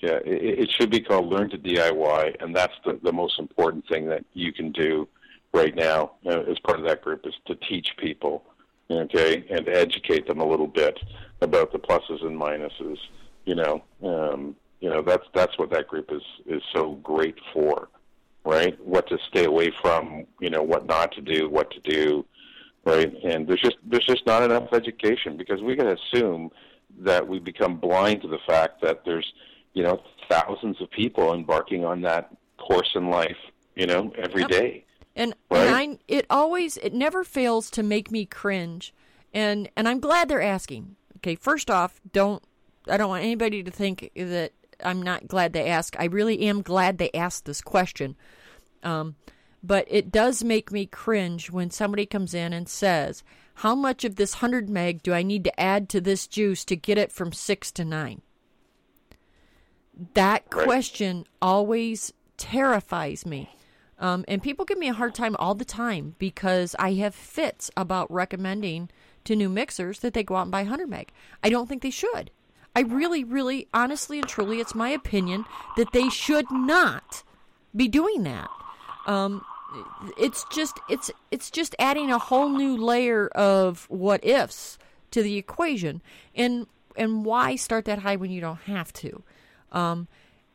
yeah. 0.00 0.18
It, 0.24 0.60
it 0.60 0.70
should 0.70 0.90
be 0.90 1.00
called 1.00 1.28
Learn 1.28 1.50
to 1.50 1.58
DIY, 1.58 2.42
and 2.42 2.54
that's 2.54 2.74
the 2.84 2.98
the 3.02 3.12
most 3.12 3.38
important 3.38 3.86
thing 3.88 4.06
that 4.08 4.24
you 4.34 4.52
can 4.52 4.72
do 4.72 5.08
right 5.52 5.74
now 5.74 6.12
uh, 6.26 6.40
as 6.50 6.58
part 6.60 6.78
of 6.78 6.86
that 6.86 7.02
group 7.02 7.26
is 7.26 7.34
to 7.46 7.54
teach 7.54 7.88
people, 7.98 8.44
okay, 8.90 9.44
and 9.50 9.68
educate 9.68 10.26
them 10.26 10.40
a 10.40 10.46
little 10.46 10.66
bit 10.66 10.98
about 11.40 11.72
the 11.72 11.78
pluses 11.78 12.24
and 12.24 12.38
minuses. 12.40 12.98
You 13.44 13.54
know, 13.54 13.84
um, 14.02 14.56
you 14.80 14.90
know 14.90 15.02
that's 15.02 15.26
that's 15.34 15.58
what 15.58 15.70
that 15.70 15.88
group 15.88 16.10
is 16.12 16.22
is 16.46 16.62
so 16.74 16.92
great 17.02 17.36
for, 17.52 17.88
right? 18.44 18.78
What 18.84 19.08
to 19.08 19.18
stay 19.28 19.44
away 19.44 19.72
from, 19.82 20.26
you 20.40 20.50
know, 20.50 20.62
what 20.62 20.86
not 20.86 21.12
to 21.12 21.20
do, 21.20 21.48
what 21.48 21.70
to 21.72 21.80
do, 21.80 22.24
right? 22.86 23.12
And 23.24 23.46
there's 23.46 23.60
just 23.60 23.76
there's 23.84 24.06
just 24.06 24.24
not 24.26 24.42
enough 24.42 24.72
education 24.72 25.36
because 25.36 25.60
we 25.60 25.76
can 25.76 25.88
assume 25.88 26.50
that 27.00 27.26
we 27.28 27.38
become 27.38 27.76
blind 27.78 28.22
to 28.22 28.28
the 28.28 28.38
fact 28.46 28.80
that 28.82 29.04
there's 29.04 29.30
you 29.74 29.82
know 29.82 30.00
thousands 30.30 30.80
of 30.80 30.90
people 30.92 31.34
embarking 31.34 31.84
on 31.84 32.00
that 32.02 32.34
course 32.56 32.90
in 32.94 33.10
life, 33.10 33.36
you 33.74 33.86
know, 33.86 34.12
every 34.16 34.42
Yep. 34.42 34.50
day. 34.50 34.84
And 35.14 35.34
Right. 35.50 35.66
and 35.66 35.76
I 35.76 35.98
it 36.08 36.26
always 36.30 36.76
it 36.78 36.94
never 36.94 37.24
fails 37.24 37.70
to 37.72 37.82
make 37.82 38.10
me 38.10 38.24
cringe. 38.24 38.94
And 39.34 39.68
and 39.76 39.88
I'm 39.88 40.00
glad 40.00 40.28
they're 40.28 40.40
asking. 40.40 40.96
Okay, 41.18 41.34
first 41.34 41.70
off, 41.70 42.00
don't 42.12 42.42
I 42.88 42.96
don't 42.96 43.08
want 43.08 43.24
anybody 43.24 43.62
to 43.64 43.70
think 43.70 44.10
that 44.14 44.52
I'm 44.84 45.02
not 45.02 45.26
glad 45.26 45.52
they 45.52 45.66
ask. 45.68 45.96
I 45.98 46.04
really 46.04 46.40
am 46.42 46.62
glad 46.62 46.98
they 46.98 47.10
asked 47.12 47.46
this 47.46 47.60
question. 47.60 48.14
Um 48.82 49.16
but 49.66 49.86
it 49.90 50.12
does 50.12 50.44
make 50.44 50.70
me 50.70 50.86
cringe 50.86 51.50
when 51.50 51.70
somebody 51.70 52.06
comes 52.06 52.34
in 52.34 52.52
and 52.52 52.68
says, 52.68 53.24
"How 53.54 53.74
much 53.74 54.04
of 54.04 54.16
this 54.16 54.34
100 54.34 54.68
meg 54.70 55.02
do 55.02 55.12
I 55.12 55.22
need 55.22 55.44
to 55.44 55.60
add 55.60 55.88
to 55.90 56.00
this 56.00 56.26
juice 56.26 56.64
to 56.66 56.76
get 56.76 56.98
it 56.98 57.10
from 57.10 57.32
6 57.32 57.72
to 57.72 57.84
9?" 57.84 58.22
That 60.14 60.44
Right. 60.52 60.64
question 60.64 61.26
always 61.40 62.12
terrifies 62.36 63.24
me. 63.24 63.50
Um, 63.98 64.24
and 64.28 64.42
people 64.42 64.66
give 64.66 64.76
me 64.78 64.88
a 64.88 64.94
hard 64.94 65.14
time 65.14 65.36
all 65.38 65.54
the 65.54 65.64
time 65.64 66.16
because 66.18 66.76
I 66.78 66.92
have 66.94 67.14
fits 67.14 67.70
about 67.76 68.10
recommending 68.12 68.90
to 69.24 69.34
new 69.34 69.48
mixers 69.48 70.00
that 70.00 70.12
they 70.12 70.22
go 70.22 70.36
out 70.36 70.42
and 70.42 70.52
buy 70.52 70.62
100 70.62 70.88
meg. 70.88 71.12
I 71.42 71.48
don't 71.48 71.66
think 71.66 71.82
they 71.82 71.90
should. 71.90 72.30
I 72.74 72.80
really, 72.80 73.24
really, 73.24 73.68
honestly 73.72 74.18
and 74.18 74.28
truly, 74.28 74.60
it's 74.60 74.74
my 74.74 74.90
opinion 74.90 75.46
that 75.78 75.92
they 75.92 76.10
should 76.10 76.50
not 76.50 77.22
be 77.74 77.88
doing 77.88 78.22
that. 78.24 78.50
Um, 79.06 79.42
it's 80.16 80.44
just 80.52 80.78
it's 80.88 81.10
it's 81.30 81.50
just 81.50 81.74
adding 81.78 82.10
a 82.10 82.18
whole 82.18 82.48
new 82.48 82.76
layer 82.76 83.28
of 83.28 83.86
what 83.88 84.24
ifs 84.24 84.78
to 85.10 85.22
the 85.22 85.36
equation, 85.36 86.02
and 86.34 86.66
and 86.96 87.24
why 87.24 87.56
start 87.56 87.84
that 87.86 88.00
high 88.00 88.16
when 88.16 88.30
you 88.30 88.40
don't 88.40 88.60
have 88.62 88.92
to? 88.94 89.22
Um, 89.72 90.08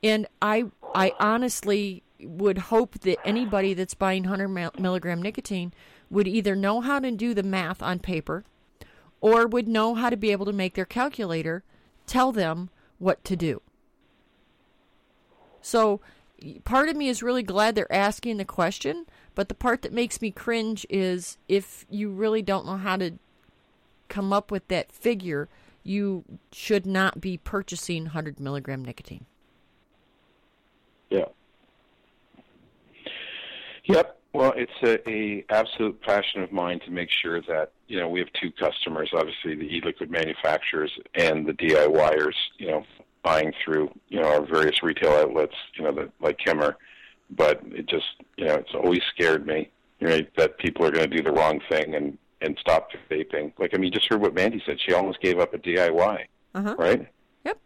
and 0.03 0.27
I 0.41 0.65
I 0.95 1.13
honestly 1.19 2.03
would 2.19 2.57
hope 2.57 2.99
that 2.99 3.17
anybody 3.25 3.73
that's 3.73 3.93
buying 3.93 4.23
100 4.23 4.47
milligram 4.79 5.21
nicotine 5.21 5.73
would 6.09 6.27
either 6.27 6.55
know 6.55 6.81
how 6.81 6.99
to 6.99 7.11
do 7.11 7.33
the 7.33 7.43
math 7.43 7.81
on 7.81 7.99
paper 7.99 8.43
or 9.21 9.47
would 9.47 9.67
know 9.67 9.95
how 9.95 10.09
to 10.09 10.17
be 10.17 10.31
able 10.31 10.45
to 10.45 10.53
make 10.53 10.75
their 10.75 10.85
calculator 10.85 11.63
tell 12.05 12.31
them 12.31 12.69
what 12.99 13.23
to 13.23 13.35
do. 13.35 13.61
So 15.61 16.01
part 16.63 16.89
of 16.89 16.95
me 16.95 17.09
is 17.09 17.23
really 17.23 17.43
glad 17.43 17.75
they're 17.75 17.91
asking 17.91 18.37
the 18.37 18.45
question, 18.45 19.05
but 19.35 19.47
the 19.47 19.55
part 19.55 19.81
that 19.81 19.93
makes 19.93 20.21
me 20.21 20.31
cringe 20.31 20.85
is 20.89 21.37
if 21.47 21.85
you 21.89 22.09
really 22.09 22.41
don't 22.41 22.65
know 22.65 22.77
how 22.77 22.97
to 22.97 23.13
come 24.09 24.33
up 24.33 24.51
with 24.51 24.67
that 24.67 24.91
figure, 24.91 25.47
you 25.83 26.23
should 26.51 26.85
not 26.85 27.21
be 27.21 27.37
purchasing 27.37 28.03
100 28.03 28.39
milligram 28.39 28.83
nicotine. 28.83 29.25
Yeah. 31.09 31.25
Yep. 33.85 34.17
Well, 34.33 34.53
it's 34.55 34.71
a, 34.83 35.09
a 35.09 35.45
absolute 35.49 36.01
passion 36.01 36.41
of 36.41 36.51
mine 36.51 36.79
to 36.85 36.91
make 36.91 37.09
sure 37.09 37.41
that 37.41 37.73
you 37.87 37.99
know 37.99 38.07
we 38.07 38.19
have 38.19 38.29
two 38.39 38.51
customers, 38.51 39.09
obviously 39.13 39.55
the 39.55 39.75
e-liquid 39.75 40.09
manufacturers 40.09 40.91
and 41.15 41.45
the 41.45 41.51
DIYers. 41.51 42.35
You 42.57 42.67
know, 42.67 42.85
buying 43.23 43.53
through 43.63 43.91
you 44.09 44.19
know 44.19 44.27
our 44.27 44.41
various 44.45 44.81
retail 44.83 45.11
outlets. 45.11 45.55
You 45.75 45.83
know, 45.85 45.91
that 45.93 46.09
like 46.19 46.37
Kimmer. 46.37 46.77
But 47.33 47.61
it 47.67 47.87
just 47.87 48.05
you 48.37 48.45
know 48.45 48.55
it's 48.55 48.73
always 48.73 49.01
scared 49.15 49.45
me, 49.47 49.69
right? 50.01 50.29
That 50.35 50.57
people 50.57 50.85
are 50.85 50.91
going 50.91 51.09
to 51.09 51.15
do 51.17 51.23
the 51.23 51.31
wrong 51.31 51.61
thing 51.69 51.95
and 51.95 52.17
and 52.41 52.57
stop 52.59 52.89
vaping. 53.09 53.53
Like 53.57 53.71
I 53.73 53.77
mean, 53.77 53.85
you 53.85 53.91
just 53.99 54.09
heard 54.09 54.21
what 54.21 54.33
Mandy 54.33 54.61
said. 54.65 54.77
She 54.85 54.93
almost 54.93 55.21
gave 55.21 55.39
up 55.39 55.53
a 55.53 55.57
DIY, 55.57 56.25
Uh-huh. 56.55 56.75
right? 56.77 57.07
Yep. 57.45 57.57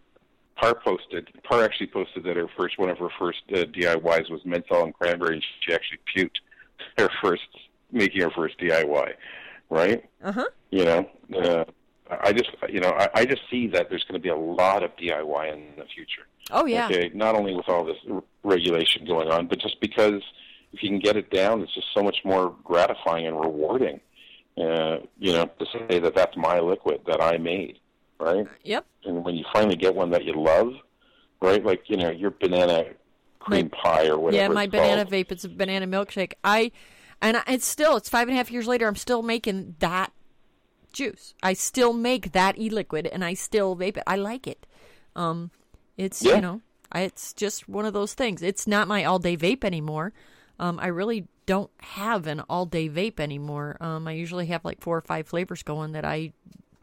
Par 0.57 0.75
posted. 0.85 1.29
Par 1.43 1.63
actually 1.63 1.87
posted 1.87 2.23
that 2.25 2.35
her 2.37 2.47
first 2.57 2.77
one 2.77 2.89
of 2.89 2.97
her 2.99 3.09
first 3.17 3.39
uh, 3.53 3.63
DIYs 3.63 4.29
was 4.29 4.41
menthol 4.45 4.83
and 4.83 4.93
cranberry, 4.93 5.35
and 5.35 5.43
she 5.61 5.73
actually 5.73 5.99
puked 6.15 6.37
her 6.99 7.09
first 7.23 7.41
making 7.91 8.21
her 8.21 8.31
first 8.31 8.59
DIY. 8.59 9.13
Right? 9.71 10.05
Uh-huh. 10.23 10.45
You 10.69 10.85
know, 10.85 11.09
uh, 11.35 11.63
I 12.09 12.33
just 12.33 12.49
you 12.69 12.79
know 12.79 12.89
I, 12.89 13.09
I 13.13 13.25
just 13.25 13.41
see 13.49 13.67
that 13.67 13.89
there's 13.89 14.03
going 14.03 14.19
to 14.19 14.23
be 14.23 14.29
a 14.29 14.35
lot 14.35 14.83
of 14.83 14.95
DIY 14.97 15.53
in 15.53 15.63
the 15.77 15.85
future. 15.85 16.27
Oh 16.51 16.65
yeah. 16.65 16.85
Okay, 16.87 17.11
not 17.13 17.35
only 17.35 17.55
with 17.55 17.67
all 17.67 17.83
this 17.85 17.97
r- 18.11 18.23
regulation 18.43 19.05
going 19.05 19.29
on, 19.29 19.47
but 19.47 19.59
just 19.59 19.79
because 19.81 20.21
if 20.71 20.83
you 20.83 20.89
can 20.89 20.99
get 20.99 21.15
it 21.17 21.29
down, 21.31 21.61
it's 21.61 21.73
just 21.73 21.87
so 21.93 22.03
much 22.03 22.17
more 22.23 22.55
gratifying 22.63 23.25
and 23.25 23.39
rewarding. 23.39 23.99
Uh, 24.57 24.97
you 25.17 25.33
know, 25.33 25.45
to 25.59 25.65
say 25.73 25.99
that 25.99 26.15
that's 26.15 26.37
my 26.37 26.59
liquid 26.59 27.01
that 27.07 27.21
I 27.21 27.37
made, 27.37 27.79
right? 28.19 28.47
Yep. 28.63 28.85
and 29.03 29.25
when 29.25 29.35
you 29.35 29.43
finally 29.51 29.75
get 29.75 29.95
one 29.95 30.11
that 30.11 30.23
you 30.23 30.33
love, 30.33 30.73
right? 31.41 31.65
Like 31.65 31.89
you 31.89 31.97
know 31.97 32.11
your 32.11 32.31
banana 32.31 32.85
cream 33.39 33.69
pie 33.69 34.07
or 34.07 34.17
whatever. 34.17 34.43
yeah, 34.43 34.47
my 34.47 34.67
banana 34.67 35.03
called. 35.03 35.13
vape. 35.13 35.31
It's 35.31 35.43
a 35.43 35.49
banana 35.49 35.87
milkshake. 35.87 36.33
I 36.43 36.71
and 37.21 37.37
I, 37.37 37.43
it's 37.47 37.65
still 37.65 37.97
it's 37.97 38.09
five 38.09 38.27
and 38.27 38.35
a 38.35 38.37
half 38.37 38.51
years 38.51 38.67
later. 38.67 38.87
I'm 38.87 38.95
still 38.95 39.21
making 39.23 39.75
that 39.79 40.13
juice. 40.95 41.35
I 41.43 41.53
still 41.53 41.93
make 41.93 42.31
that 42.31 42.57
e-liquid, 42.57 43.05
and 43.05 43.23
I 43.23 43.35
still 43.35 43.75
vape 43.75 43.97
it. 43.97 44.03
I 44.07 44.15
like 44.15 44.47
it. 44.47 44.65
Um, 45.15 45.51
it's 45.97 46.23
Yeah. 46.23 46.35
you 46.35 46.41
know, 46.41 46.61
I, 46.91 47.01
it's 47.01 47.33
just 47.33 47.69
one 47.69 47.85
of 47.85 47.93
those 47.93 48.13
things. 48.15 48.41
It's 48.41 48.65
not 48.65 48.87
my 48.87 49.03
all-day 49.03 49.37
vape 49.37 49.63
anymore. 49.63 50.13
Um, 50.59 50.79
I 50.79 50.87
really 50.87 51.27
don't 51.45 51.69
have 51.79 52.25
an 52.27 52.39
all 52.49 52.65
day 52.65 52.89
vape 52.89 53.19
anymore. 53.19 53.77
Um, 53.79 54.07
I 54.07 54.13
usually 54.13 54.47
have 54.47 54.65
like 54.65 54.81
four 54.81 54.97
or 54.97 55.01
five 55.01 55.27
flavors 55.27 55.61
going 55.63 55.91
that 55.91 56.05
I 56.05 56.33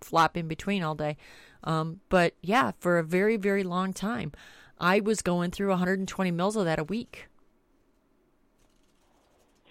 flop 0.00 0.36
in 0.36 0.46
between 0.46 0.82
all 0.82 0.94
day. 0.94 1.16
Um, 1.64 2.00
but 2.08 2.34
yeah, 2.42 2.72
for 2.78 2.98
a 2.98 3.02
very, 3.04 3.36
very 3.36 3.64
long 3.64 3.92
time, 3.92 4.32
I 4.78 5.00
was 5.00 5.22
going 5.22 5.50
through 5.52 5.70
120 5.70 6.30
mils 6.30 6.56
of 6.56 6.64
that 6.66 6.78
a 6.78 6.84
week. 6.84 7.26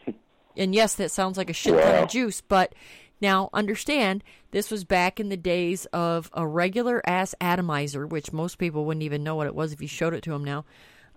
And 0.58 0.76
yes, 0.76 0.96
that 0.96 1.12
sounds 1.12 1.38
like 1.38 1.50
a 1.50 1.54
shit 1.54 1.82
ton 1.82 2.04
of 2.04 2.10
juice, 2.10 2.42
but 2.42 2.76
now 3.22 3.50
understand 3.54 4.24
this 4.52 4.72
was 4.72 4.84
back 4.84 5.20
in 5.20 5.30
the 5.30 5.38
days 5.38 5.86
of 5.88 6.30
a 6.34 6.48
regular 6.48 7.02
ass 7.08 7.36
atomizer, 7.40 8.08
which 8.08 8.34
most 8.34 8.58
people 8.58 8.86
wouldn't 8.86 9.04
even 9.04 9.24
know 9.24 9.36
what 9.36 9.48
it 9.48 9.56
was 9.56 9.72
if 9.72 9.82
you 9.82 9.88
showed 9.88 10.14
it 10.14 10.24
to 10.24 10.32
them 10.32 10.44
now. 10.44 10.66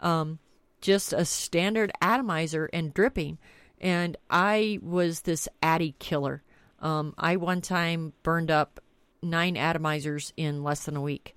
Um, 0.00 0.38
just 0.80 1.12
a 1.12 1.24
standard 1.24 1.90
atomizer 2.00 2.68
and 2.72 2.92
dripping. 2.92 3.38
And 3.80 4.16
I 4.30 4.78
was 4.82 5.22
this 5.22 5.48
atty 5.62 5.94
killer. 5.98 6.42
Um, 6.80 7.14
I 7.16 7.36
one 7.36 7.60
time 7.60 8.12
burned 8.22 8.50
up 8.50 8.80
nine 9.22 9.54
atomizers 9.54 10.32
in 10.36 10.62
less 10.62 10.84
than 10.84 10.96
a 10.96 11.02
week. 11.02 11.34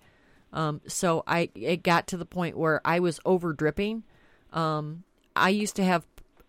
Um, 0.53 0.81
so 0.87 1.23
I 1.25 1.49
it 1.55 1.83
got 1.83 2.07
to 2.07 2.17
the 2.17 2.25
point 2.25 2.57
where 2.57 2.81
I 2.85 2.99
was 2.99 3.19
over 3.25 3.53
dripping. 3.53 4.03
Um, 4.53 5.03
I 5.35 5.49
used 5.49 5.75
to 5.77 5.83
have 5.83 6.05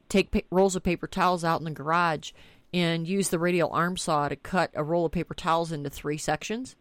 take 0.09 0.31
pa- 0.31 0.41
rolls 0.51 0.77
of 0.77 0.83
paper 0.83 1.07
towels 1.07 1.45
out 1.45 1.61
in 1.61 1.65
the 1.65 1.71
garage 1.71 2.33
and 2.73 3.07
use 3.07 3.29
the 3.29 3.39
radial 3.39 3.71
arm 3.73 3.97
saw 3.97 4.29
to 4.29 4.37
cut 4.37 4.71
a 4.75 4.85
roll 4.85 5.07
of 5.07 5.13
paper 5.13 5.35
towels 5.35 5.73
into 5.73 5.91
three 5.91 6.19
sections, 6.19 6.77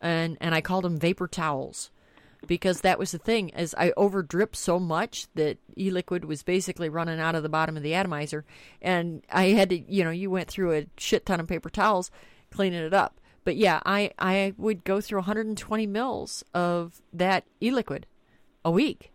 and 0.00 0.36
and 0.40 0.54
I 0.54 0.60
called 0.60 0.84
them 0.84 0.98
vapor 0.98 1.28
towels 1.28 1.90
because 2.46 2.80
that 2.80 2.98
was 2.98 3.12
the 3.12 3.18
thing 3.18 3.50
is 3.50 3.74
I 3.76 3.92
over 3.96 4.22
dripped 4.22 4.56
so 4.56 4.78
much 4.78 5.26
that 5.34 5.58
e-liquid 5.76 6.24
was 6.24 6.42
basically 6.42 6.88
running 6.88 7.20
out 7.20 7.34
of 7.34 7.42
the 7.42 7.48
bottom 7.48 7.76
of 7.76 7.82
the 7.82 7.94
atomizer. 7.94 8.44
And 8.80 9.22
I 9.30 9.48
had 9.48 9.70
to 9.70 9.78
you 9.78 10.04
know 10.04 10.10
you 10.10 10.30
went 10.30 10.48
through 10.48 10.72
a 10.74 10.86
shit 10.96 11.26
ton 11.26 11.40
of 11.40 11.46
paper 11.46 11.70
towels 11.70 12.10
cleaning 12.50 12.82
it 12.82 12.94
up. 12.94 13.20
But 13.44 13.56
yeah 13.56 13.80
I 13.84 14.12
I 14.18 14.54
would 14.56 14.84
go 14.84 15.00
through 15.00 15.18
120 15.18 15.86
mils 15.86 16.44
of 16.54 17.00
that 17.12 17.44
e-liquid 17.60 18.06
a 18.64 18.70
week. 18.70 19.12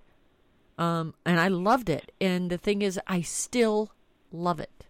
Um 0.77 1.13
and 1.25 1.39
I 1.39 1.47
loved 1.47 1.89
it. 1.89 2.11
And 2.21 2.49
the 2.49 2.57
thing 2.57 2.81
is 2.81 2.99
I 3.07 3.21
still 3.21 3.91
love 4.31 4.59
it 4.59 4.87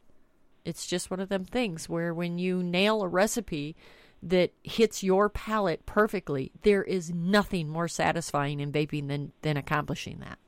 it's 0.66 0.88
just 0.88 1.12
one 1.12 1.20
of 1.20 1.30
them 1.30 1.46
things 1.46 1.88
where 1.88 2.14
when 2.14 2.38
you 2.38 2.62
nail 2.64 3.02
a 3.02 3.08
recipe 3.08 3.76
that 4.22 4.52
hits 4.64 5.04
your 5.04 5.30
palate 5.30 5.86
perfectly, 5.86 6.52
there 6.64 6.84
is 6.84 7.14
nothing 7.14 7.70
more 7.70 7.88
satisfying 7.88 8.60
in 8.60 8.72
vaping 8.72 9.08
than 9.08 9.32
than 9.42 9.56
accomplishing 9.56 10.20
that. 10.20 10.40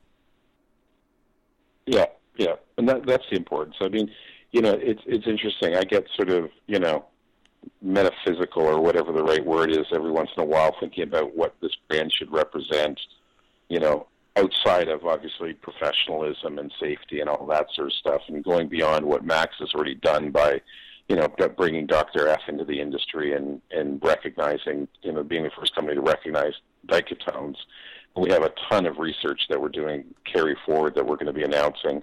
Yeah, 1.86 2.06
yeah, 2.36 2.56
and 2.76 2.88
that 2.88 3.06
that's 3.06 3.24
the 3.30 3.36
importance. 3.36 3.76
I 3.80 3.88
mean, 3.88 4.10
you 4.52 4.60
know, 4.60 4.76
it's 4.80 5.02
it's 5.06 5.26
interesting. 5.26 5.76
I 5.76 5.84
get 5.84 6.06
sort 6.16 6.30
of 6.30 6.50
you 6.66 6.78
know 6.78 7.06
metaphysical 7.80 8.62
or 8.62 8.80
whatever 8.80 9.12
the 9.12 9.22
right 9.22 9.44
word 9.44 9.70
is 9.70 9.86
every 9.94 10.10
once 10.10 10.30
in 10.36 10.42
a 10.42 10.46
while, 10.46 10.74
thinking 10.80 11.04
about 11.04 11.36
what 11.36 11.54
this 11.60 11.72
brand 11.88 12.12
should 12.12 12.32
represent. 12.32 12.98
You 13.68 13.80
know, 13.80 14.06
outside 14.38 14.88
of 14.88 15.04
obviously 15.04 15.52
professionalism 15.52 16.58
and 16.58 16.72
safety 16.80 17.20
and 17.20 17.28
all 17.28 17.46
that 17.46 17.66
sort 17.74 17.88
of 17.88 17.92
stuff, 17.94 18.22
and 18.28 18.44
going 18.44 18.68
beyond 18.68 19.04
what 19.04 19.24
Max 19.24 19.56
has 19.58 19.74
already 19.74 19.94
done 19.96 20.30
by 20.30 20.60
you 21.08 21.16
know, 21.16 21.26
bringing 21.56 21.86
Dr. 21.86 22.28
F 22.28 22.42
into 22.48 22.64
the 22.64 22.80
industry 22.80 23.34
and, 23.34 23.62
and 23.70 23.98
recognizing, 24.02 24.86
you 25.02 25.12
know, 25.12 25.22
being 25.22 25.42
the 25.42 25.50
first 25.58 25.74
company 25.74 25.96
to 25.96 26.02
recognize 26.02 26.52
diketones. 26.86 27.56
We 28.14 28.30
have 28.30 28.42
a 28.42 28.52
ton 28.68 28.84
of 28.86 28.98
research 28.98 29.42
that 29.48 29.60
we're 29.60 29.70
doing 29.70 30.04
carry 30.30 30.56
forward 30.66 30.94
that 30.96 31.06
we're 31.06 31.16
going 31.16 31.26
to 31.26 31.32
be 31.32 31.44
announcing. 31.44 32.02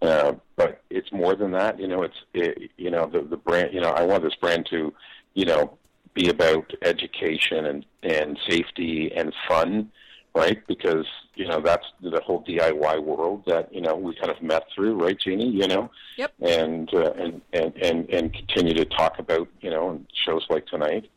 Uh, 0.00 0.34
but 0.56 0.82
it's 0.90 1.10
more 1.10 1.34
than 1.34 1.52
that. 1.52 1.80
You 1.80 1.88
know, 1.88 2.02
it's, 2.02 2.16
it, 2.34 2.70
you 2.76 2.90
know, 2.90 3.06
the, 3.06 3.22
the 3.22 3.36
brand, 3.36 3.72
you 3.72 3.80
know, 3.80 3.90
I 3.90 4.04
want 4.04 4.22
this 4.22 4.34
brand 4.36 4.66
to, 4.70 4.92
you 5.34 5.44
know, 5.44 5.76
be 6.14 6.28
about 6.28 6.72
education 6.82 7.66
and, 7.66 7.86
and 8.02 8.38
safety 8.48 9.10
and 9.14 9.34
fun, 9.48 9.90
right? 10.36 10.66
Because, 10.66 11.06
you 11.34 11.46
know, 11.46 11.60
that's 11.60 11.86
the 12.00 12.20
whole 12.24 12.44
DIY 12.44 13.02
world 13.02 13.44
that, 13.46 13.72
you 13.72 13.80
know, 13.80 13.96
we 13.96 14.14
kind 14.14 14.30
of 14.30 14.42
met 14.42 14.64
through, 14.74 14.94
right, 14.94 15.18
Jeannie? 15.18 15.48
You 15.48 15.66
know? 15.68 15.90
Yep. 16.16 16.32
and 16.40 16.94
uh, 16.94 17.12
and, 17.12 17.42
and 17.52 17.76
and 17.76 18.10
and 18.10 18.32
continue 18.32 18.72
to 18.74 18.86
talk 18.86 19.18
about 19.18 19.48
you 19.60 19.70
know 19.70 19.90
in 19.90 20.06
shows 20.24 20.46
like 20.48 20.66
tonight 20.66 21.10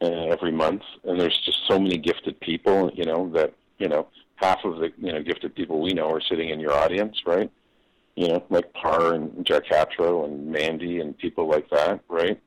uh, 0.00 0.26
every 0.26 0.52
month. 0.52 0.82
And 1.04 1.20
there's 1.20 1.38
just 1.44 1.58
so 1.68 1.78
many 1.78 1.98
gifted 1.98 2.38
people, 2.40 2.90
you 2.94 3.04
know, 3.04 3.30
that 3.34 3.54
you 3.78 3.88
know 3.88 4.06
half 4.36 4.64
of 4.64 4.78
the 4.78 4.92
you 4.98 5.12
know 5.12 5.22
gifted 5.22 5.54
people 5.54 5.80
we 5.80 5.92
know 5.92 6.10
are 6.10 6.20
sitting 6.20 6.50
in 6.50 6.60
your 6.60 6.72
audience, 6.72 7.16
right? 7.26 7.50
You 8.14 8.28
know, 8.28 8.44
like 8.50 8.72
Par 8.72 9.14
and 9.14 9.44
Jack 9.44 9.64
Hatro 9.64 10.24
and 10.24 10.50
Mandy 10.50 11.00
and 11.00 11.16
people 11.18 11.48
like 11.48 11.68
that, 11.70 12.00
right? 12.08 12.40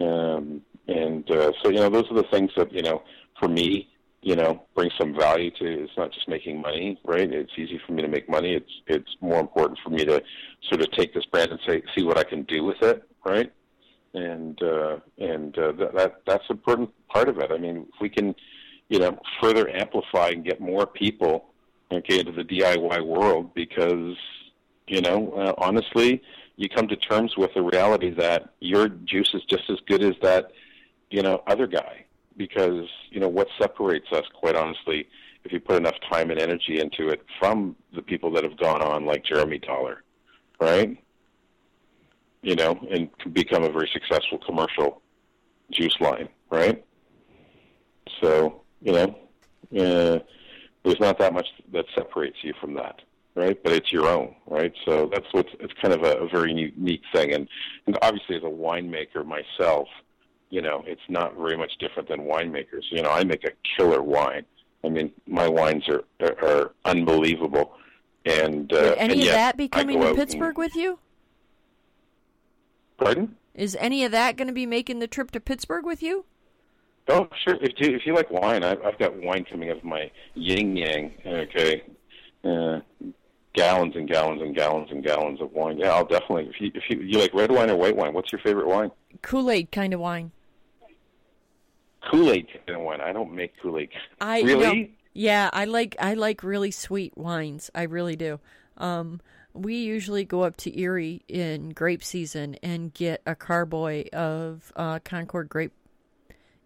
Um, 0.00 0.62
and 0.88 1.30
uh, 1.30 1.52
so 1.62 1.68
you 1.70 1.76
know 1.76 1.90
those 1.90 2.10
are 2.10 2.16
the 2.16 2.28
things 2.30 2.50
that 2.56 2.72
you 2.72 2.82
know 2.82 3.02
for 3.38 3.48
me 3.48 3.88
you 4.24 4.34
know 4.34 4.62
bring 4.74 4.90
some 4.98 5.14
value 5.14 5.50
to 5.50 5.84
it's 5.84 5.92
not 5.98 6.10
just 6.10 6.26
making 6.28 6.60
money 6.60 6.98
right? 7.04 7.30
It's 7.30 7.52
easy 7.58 7.78
for 7.86 7.92
me 7.92 8.02
to 8.02 8.08
make 8.08 8.28
money. 8.28 8.54
It's 8.54 8.72
it's 8.86 9.16
more 9.20 9.38
important 9.38 9.78
for 9.84 9.90
me 9.90 10.04
to 10.06 10.22
sort 10.68 10.80
of 10.80 10.90
take 10.92 11.12
this 11.12 11.26
brand 11.26 11.50
and 11.50 11.60
say 11.68 11.82
see 11.94 12.02
what 12.02 12.16
i 12.16 12.24
can 12.24 12.42
do 12.44 12.64
with 12.64 12.82
it 12.82 13.06
right? 13.24 13.52
And 14.14 14.60
uh 14.62 14.96
and 15.18 15.56
uh, 15.58 15.72
that, 15.72 15.94
that 15.94 16.22
that's 16.26 16.44
an 16.48 16.56
important 16.56 16.90
part 17.08 17.28
of 17.28 17.38
it. 17.38 17.50
I 17.52 17.58
mean 17.58 17.86
if 17.94 18.00
we 18.00 18.08
can 18.08 18.34
you 18.88 18.98
know 18.98 19.18
further 19.42 19.68
amplify 19.68 20.28
and 20.28 20.42
get 20.42 20.58
more 20.58 20.86
people 20.86 21.46
okay 21.92 22.20
into 22.20 22.32
the 22.32 22.44
diy 22.44 23.06
world 23.06 23.52
because 23.54 24.16
you 24.86 25.02
know 25.02 25.32
uh, 25.32 25.52
honestly 25.58 26.22
you 26.56 26.68
come 26.70 26.88
to 26.88 26.96
terms 26.96 27.36
with 27.36 27.52
the 27.54 27.62
reality 27.62 28.10
that 28.10 28.54
your 28.60 28.88
juice 28.88 29.34
is 29.34 29.42
just 29.50 29.68
as 29.68 29.78
good 29.86 30.02
as 30.02 30.14
that 30.22 30.50
you 31.10 31.22
know 31.22 31.42
other 31.46 31.66
guy 31.66 32.04
because 32.36 32.88
you 33.10 33.20
know 33.20 33.28
what 33.28 33.48
separates 33.60 34.06
us 34.12 34.24
quite 34.34 34.56
honestly 34.56 35.06
if 35.44 35.52
you 35.52 35.60
put 35.60 35.76
enough 35.76 35.94
time 36.10 36.30
and 36.30 36.40
energy 36.40 36.80
into 36.80 37.08
it 37.08 37.22
from 37.38 37.76
the 37.94 38.02
people 38.02 38.30
that 38.32 38.44
have 38.44 38.56
gone 38.56 38.82
on 38.82 39.04
like 39.04 39.24
Jeremy 39.24 39.58
Toller 39.58 40.02
right? 40.60 40.96
You 42.42 42.56
know 42.56 42.78
and 42.90 43.08
become 43.32 43.64
a 43.64 43.70
very 43.70 43.90
successful 43.92 44.38
commercial 44.38 45.02
juice 45.70 45.96
line 46.00 46.28
right? 46.50 46.84
So 48.22 48.62
you 48.80 48.92
know 48.92 49.18
uh, 49.72 50.18
there's 50.84 51.00
not 51.00 51.18
that 51.18 51.32
much 51.32 51.46
that 51.72 51.86
separates 51.94 52.36
you 52.42 52.52
from 52.60 52.74
that 52.74 53.00
right? 53.34 53.60
But 53.62 53.72
it's 53.72 53.92
your 53.92 54.06
own 54.08 54.34
right? 54.46 54.72
So 54.84 55.10
that's 55.12 55.26
what's 55.32 55.50
it's 55.60 55.72
kind 55.80 55.94
of 55.94 56.02
a, 56.02 56.18
a 56.18 56.28
very 56.28 56.52
unique 56.52 57.02
thing. 57.12 57.32
And, 57.32 57.48
and 57.86 57.98
obviously 58.02 58.36
as 58.36 58.42
a 58.42 58.46
winemaker 58.46 59.24
myself 59.26 59.88
you 60.54 60.62
know, 60.62 60.84
it's 60.86 61.08
not 61.08 61.36
very 61.36 61.56
much 61.56 61.72
different 61.80 62.08
than 62.08 62.20
winemakers. 62.20 62.84
You 62.90 63.02
know, 63.02 63.10
I 63.10 63.24
make 63.24 63.42
a 63.42 63.50
killer 63.76 64.00
wine. 64.00 64.44
I 64.84 64.88
mean, 64.88 65.10
my 65.26 65.48
wines 65.48 65.88
are 65.88 66.04
are, 66.20 66.44
are 66.48 66.72
unbelievable. 66.84 67.72
And 68.24 68.72
uh, 68.72 68.76
Would 68.76 68.98
any 68.98 69.12
and 69.14 69.22
of 69.22 69.26
that 69.28 69.56
be 69.56 69.68
coming 69.68 70.00
to 70.00 70.14
Pittsburgh 70.14 70.56
And, 70.56 70.58
with 70.58 70.76
you? 70.76 71.00
pardon? 72.96 73.34
Is 73.54 73.76
any 73.80 74.04
of 74.04 74.12
that 74.12 74.36
going 74.36 74.46
to 74.46 74.54
be 74.54 74.64
making 74.64 75.00
the 75.00 75.08
trip 75.08 75.32
to 75.32 75.40
Pittsburgh 75.40 75.84
with 75.84 76.02
you? 76.02 76.24
Oh, 77.08 77.28
sure. 77.44 77.58
If 77.60 77.72
you 77.78 77.96
if 77.96 78.06
you 78.06 78.14
like 78.14 78.30
wine, 78.30 78.62
I've, 78.62 78.80
I've 78.84 78.98
got 78.98 79.14
wine 79.16 79.44
coming 79.50 79.70
out 79.70 79.78
of 79.78 79.84
my 79.84 80.08
yin 80.34 80.76
yang. 80.76 81.12
Okay, 81.26 81.82
uh, 82.44 82.80
gallons 83.54 83.96
and 83.96 84.08
gallons 84.08 84.40
and 84.40 84.54
gallons 84.54 84.88
and 84.92 85.04
gallons 85.04 85.40
of 85.40 85.52
wine. 85.52 85.78
Yeah, 85.78 85.94
I'll 85.94 86.06
definitely. 86.06 86.48
If 86.54 86.60
you 86.60 86.70
if 86.74 86.84
you, 86.88 87.00
you 87.00 87.18
like 87.18 87.34
red 87.34 87.50
wine 87.50 87.70
or 87.70 87.76
white 87.76 87.96
wine, 87.96 88.14
what's 88.14 88.30
your 88.32 88.40
favorite 88.40 88.68
wine? 88.68 88.90
Kool 89.22 89.50
Aid 89.50 89.72
kind 89.72 89.92
of 89.92 90.00
wine. 90.00 90.30
Kool 92.10 92.30
Aid 92.30 92.48
kind 92.66 92.78
of 92.78 92.84
wine. 92.84 93.00
I 93.00 93.12
don't 93.12 93.32
make 93.32 93.54
Kool 93.60 93.78
Aid. 93.78 93.90
I 94.20 94.42
really. 94.42 94.82
no. 94.82 94.88
yeah, 95.14 95.50
I 95.52 95.64
like 95.64 95.96
I 95.98 96.14
like 96.14 96.42
really 96.42 96.70
sweet 96.70 97.16
wines. 97.16 97.70
I 97.74 97.82
really 97.82 98.16
do. 98.16 98.40
Um, 98.76 99.20
we 99.52 99.76
usually 99.76 100.24
go 100.24 100.42
up 100.42 100.56
to 100.58 100.78
Erie 100.78 101.22
in 101.28 101.70
grape 101.70 102.02
season 102.02 102.56
and 102.62 102.92
get 102.92 103.22
a 103.24 103.36
carboy 103.36 104.08
of 104.12 104.72
uh, 104.74 104.98
Concord 105.04 105.48
grape, 105.48 105.72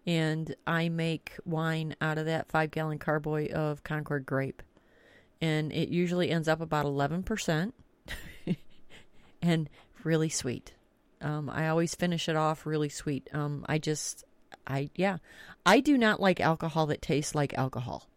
and 0.07 0.55
I 0.65 0.89
make 0.89 1.33
wine 1.45 1.95
out 2.01 2.17
of 2.17 2.25
that 2.25 2.49
five 2.49 2.71
gallon 2.71 2.97
carboy 2.97 3.51
of 3.51 3.83
Concord 3.83 4.25
grape, 4.25 4.63
and 5.39 5.71
it 5.71 5.89
usually 5.89 6.31
ends 6.31 6.47
up 6.47 6.61
about 6.61 6.85
eleven 6.85 7.23
percent, 7.23 7.75
and 9.41 9.69
really 10.03 10.29
sweet. 10.29 10.73
Um, 11.21 11.49
I 11.49 11.67
always 11.67 11.95
finish 11.95 12.29
it 12.29 12.35
off 12.35 12.65
really 12.65 12.89
sweet. 12.89 13.29
Um, 13.33 13.65
I 13.67 13.77
just, 13.77 14.23
I 14.69 14.89
yeah, 14.95 15.17
I 15.65 15.79
do 15.79 15.97
not 15.97 16.21
like 16.21 16.39
alcohol 16.39 16.85
that 16.87 17.01
tastes 17.01 17.33
like 17.35 17.53
alcohol. 17.55 18.07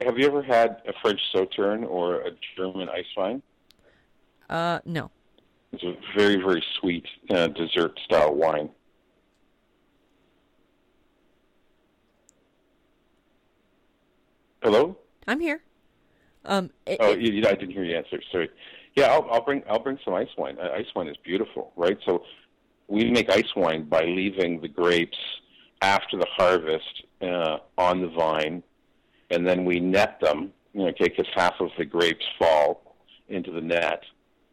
Have 0.00 0.18
you 0.18 0.26
ever 0.26 0.42
had 0.42 0.82
a 0.88 0.92
French 1.00 1.20
Sauterne 1.32 1.84
or 1.84 2.22
a 2.22 2.30
German 2.56 2.88
ice 2.88 3.04
wine? 3.16 3.42
Uh, 4.48 4.80
no. 4.84 5.10
It's 5.72 5.84
a 5.84 5.94
very, 6.16 6.36
very 6.36 6.62
sweet 6.80 7.06
uh, 7.30 7.46
dessert 7.48 7.98
style 8.04 8.34
wine. 8.34 8.70
Hello? 14.62 14.96
I'm 15.26 15.40
here. 15.40 15.62
Um, 16.44 16.70
it, 16.86 16.98
Oh, 17.00 17.12
it- 17.12 17.20
you, 17.20 17.32
you- 17.32 17.46
I 17.46 17.52
didn't 17.54 17.70
hear 17.72 17.84
your 17.84 17.96
answer. 17.98 18.20
Sorry. 18.32 18.50
Yeah, 18.96 19.12
I'll, 19.12 19.28
I'll 19.30 19.44
bring 19.44 19.62
I'll 19.68 19.78
bring 19.82 19.98
some 20.04 20.14
ice 20.14 20.28
wine. 20.36 20.58
Uh, 20.58 20.70
Ice 20.74 20.86
wine 20.96 21.06
is 21.06 21.16
beautiful, 21.24 21.72
right? 21.76 21.96
So 22.04 22.24
we 22.90 23.10
make 23.10 23.30
ice 23.30 23.54
wine 23.54 23.84
by 23.84 24.04
leaving 24.04 24.60
the 24.60 24.68
grapes 24.68 25.16
after 25.80 26.16
the 26.18 26.26
harvest 26.36 27.04
uh, 27.22 27.58
on 27.78 28.02
the 28.02 28.08
vine, 28.08 28.62
and 29.30 29.46
then 29.46 29.64
we 29.64 29.78
net 29.78 30.18
them. 30.20 30.52
You 30.74 30.82
know, 30.82 30.88
okay, 30.88 31.08
because 31.08 31.26
half 31.34 31.54
of 31.60 31.70
the 31.78 31.84
grapes 31.84 32.24
fall 32.38 32.96
into 33.28 33.52
the 33.52 33.60
net, 33.60 34.02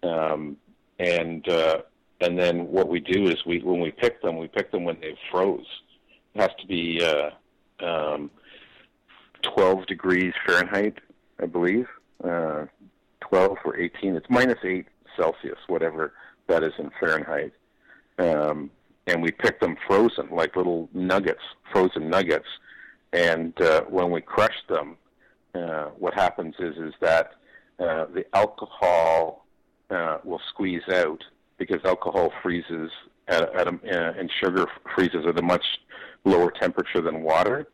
um, 0.03 0.55
and 0.99 1.47
uh, 1.49 1.81
and 2.21 2.37
then 2.37 2.67
what 2.67 2.87
we 2.87 2.99
do 2.99 3.27
is 3.27 3.43
we 3.45 3.59
when 3.59 3.81
we 3.81 3.91
pick 3.91 4.21
them, 4.21 4.37
we 4.37 4.47
pick 4.47 4.71
them 4.71 4.83
when 4.83 4.99
they've 5.01 5.17
froze. 5.31 5.65
It 6.35 6.41
has 6.41 6.51
to 6.61 6.67
be 6.67 7.03
uh, 7.03 7.31
um, 7.83 8.29
12 9.41 9.87
degrees 9.87 10.33
Fahrenheit, 10.45 10.99
I 11.41 11.47
believe. 11.47 11.87
Uh, 12.23 12.65
12 13.21 13.57
or 13.65 13.77
18. 13.77 14.15
It's 14.15 14.25
minus 14.29 14.59
8 14.63 14.85
Celsius, 15.15 15.57
whatever 15.67 16.13
that 16.47 16.63
is 16.63 16.73
in 16.77 16.91
Fahrenheit. 16.99 17.53
Um, 18.17 18.71
and 19.07 19.21
we 19.21 19.31
pick 19.31 19.59
them 19.59 19.77
frozen, 19.87 20.27
like 20.31 20.55
little 20.55 20.89
nuggets, 20.93 21.41
frozen 21.71 22.09
nuggets. 22.09 22.47
And 23.13 23.59
uh, 23.61 23.83
when 23.83 24.11
we 24.11 24.21
crush 24.21 24.55
them, 24.67 24.97
uh, 25.55 25.85
what 25.97 26.13
happens 26.13 26.55
is 26.59 26.75
is 26.77 26.93
that 27.01 27.31
uh, 27.79 28.05
the 28.13 28.25
alcohol 28.33 29.45
uh, 29.89 30.17
will 30.23 30.41
squeeze 30.49 30.87
out 30.93 31.23
because 31.57 31.79
alcohol 31.85 32.31
freezes 32.43 32.91
at, 33.27 33.55
at 33.55 33.67
a, 33.67 33.71
uh, 33.71 34.13
and 34.19 34.29
sugar 34.41 34.67
freezes 34.95 35.25
at 35.27 35.37
a 35.39 35.41
much 35.41 35.65
lower 36.25 36.51
temperature 36.51 37.01
than 37.01 37.23
water. 37.23 37.67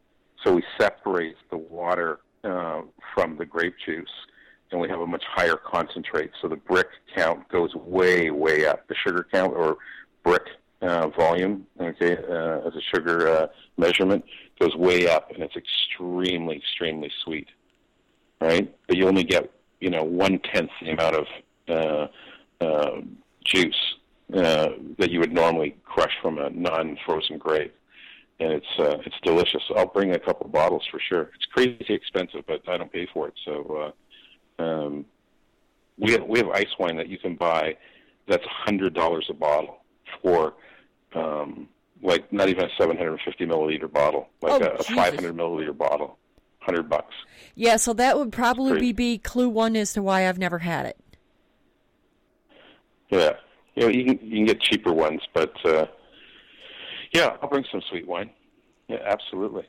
So 0.43 0.53
we 0.53 0.63
separate 0.79 1.35
the 1.49 1.57
water 1.57 2.19
uh, 2.43 2.81
from 3.13 3.37
the 3.37 3.45
grape 3.45 3.75
juice, 3.85 4.09
and 4.71 4.79
we 4.79 4.89
have 4.89 4.99
a 4.99 5.07
much 5.07 5.23
higher 5.27 5.55
concentrate. 5.55 6.31
So 6.41 6.47
the 6.47 6.57
Brix 6.57 6.85
count 7.15 7.47
goes 7.49 7.73
way, 7.75 8.29
way 8.29 8.65
up. 8.65 8.87
The 8.87 8.95
sugar 8.95 9.25
count 9.31 9.53
or 9.55 9.77
Brix 10.25 10.41
uh, 10.81 11.07
volume, 11.09 11.65
okay, 11.79 12.17
uh, 12.17 12.67
as 12.67 12.75
a 12.75 12.81
sugar 12.93 13.27
uh, 13.27 13.47
measurement, 13.77 14.23
goes 14.59 14.75
way 14.75 15.07
up, 15.07 15.31
and 15.31 15.41
it's 15.43 15.55
extremely, 15.55 16.57
extremely 16.57 17.11
sweet. 17.23 17.47
Right, 18.41 18.73
but 18.87 18.97
you 18.97 19.07
only 19.07 19.23
get 19.23 19.49
you 19.79 19.89
know 19.89 20.03
one 20.03 20.39
tenth 20.39 20.69
the 20.81 20.91
amount 20.91 21.15
of 21.15 21.27
uh, 21.69 22.07
uh, 22.63 23.01
juice 23.45 23.95
uh, 24.33 24.69
that 24.97 25.11
you 25.11 25.19
would 25.19 25.31
normally 25.31 25.77
crush 25.85 26.11
from 26.21 26.37
a 26.39 26.49
non-frozen 26.49 27.37
grape 27.37 27.73
and 28.39 28.51
it's 28.51 28.79
uh, 28.79 28.97
it's 29.05 29.15
delicious. 29.23 29.61
I'll 29.75 29.87
bring 29.87 30.11
a 30.11 30.19
couple 30.19 30.47
bottles 30.47 30.83
for 30.89 30.99
sure. 30.99 31.29
It's 31.35 31.45
crazy 31.45 31.93
expensive, 31.93 32.43
but 32.47 32.67
I 32.67 32.77
don't 32.77 32.91
pay 32.91 33.07
for 33.13 33.27
it. 33.27 33.33
So 33.45 33.93
uh, 34.59 34.63
um, 34.63 35.05
we 35.97 36.11
have, 36.13 36.23
we 36.23 36.39
have 36.39 36.49
ice 36.49 36.73
wine 36.79 36.97
that 36.97 37.07
you 37.07 37.17
can 37.17 37.35
buy 37.35 37.77
that's 38.27 38.45
hundred 38.45 38.93
dollars 38.93 39.27
a 39.29 39.33
bottle 39.33 39.82
for 40.21 40.53
um, 41.15 41.67
like 42.01 42.31
not 42.31 42.49
even 42.49 42.65
a 42.65 42.69
seven 42.77 42.97
hundred 42.97 43.11
and 43.13 43.21
fifty 43.25 43.45
milliliter 43.45 43.91
bottle, 43.91 44.29
like 44.41 44.61
Oh, 44.61 44.65
a, 44.65 44.73
a 44.75 44.83
five 44.83 45.15
hundred 45.15 45.35
milliliter 45.35 45.77
bottle, 45.77 46.17
hundred 46.59 46.89
bucks. 46.89 47.13
Yeah, 47.55 47.77
so 47.77 47.93
that 47.93 48.17
would 48.17 48.31
probably 48.31 48.79
be, 48.79 48.93
be 48.93 49.17
clue 49.17 49.49
one 49.49 49.75
as 49.75 49.93
to 49.93 50.01
why 50.01 50.27
I've 50.27 50.39
never 50.39 50.59
had 50.59 50.85
it. 50.85 50.97
Yeah, 53.09 53.33
you 53.75 53.83
know 53.83 53.89
you 53.89 54.05
can 54.05 54.19
you 54.21 54.37
can 54.37 54.45
get 54.45 54.61
cheaper 54.61 54.91
ones, 54.91 55.21
but 55.33 55.53
uh, 55.65 55.85
yeah, 57.13 57.37
I'll 57.41 57.49
bring 57.49 57.65
some 57.71 57.81
sweet 57.89 58.07
wine. 58.07 58.31
Yeah, 58.87 58.97
absolutely. 59.05 59.65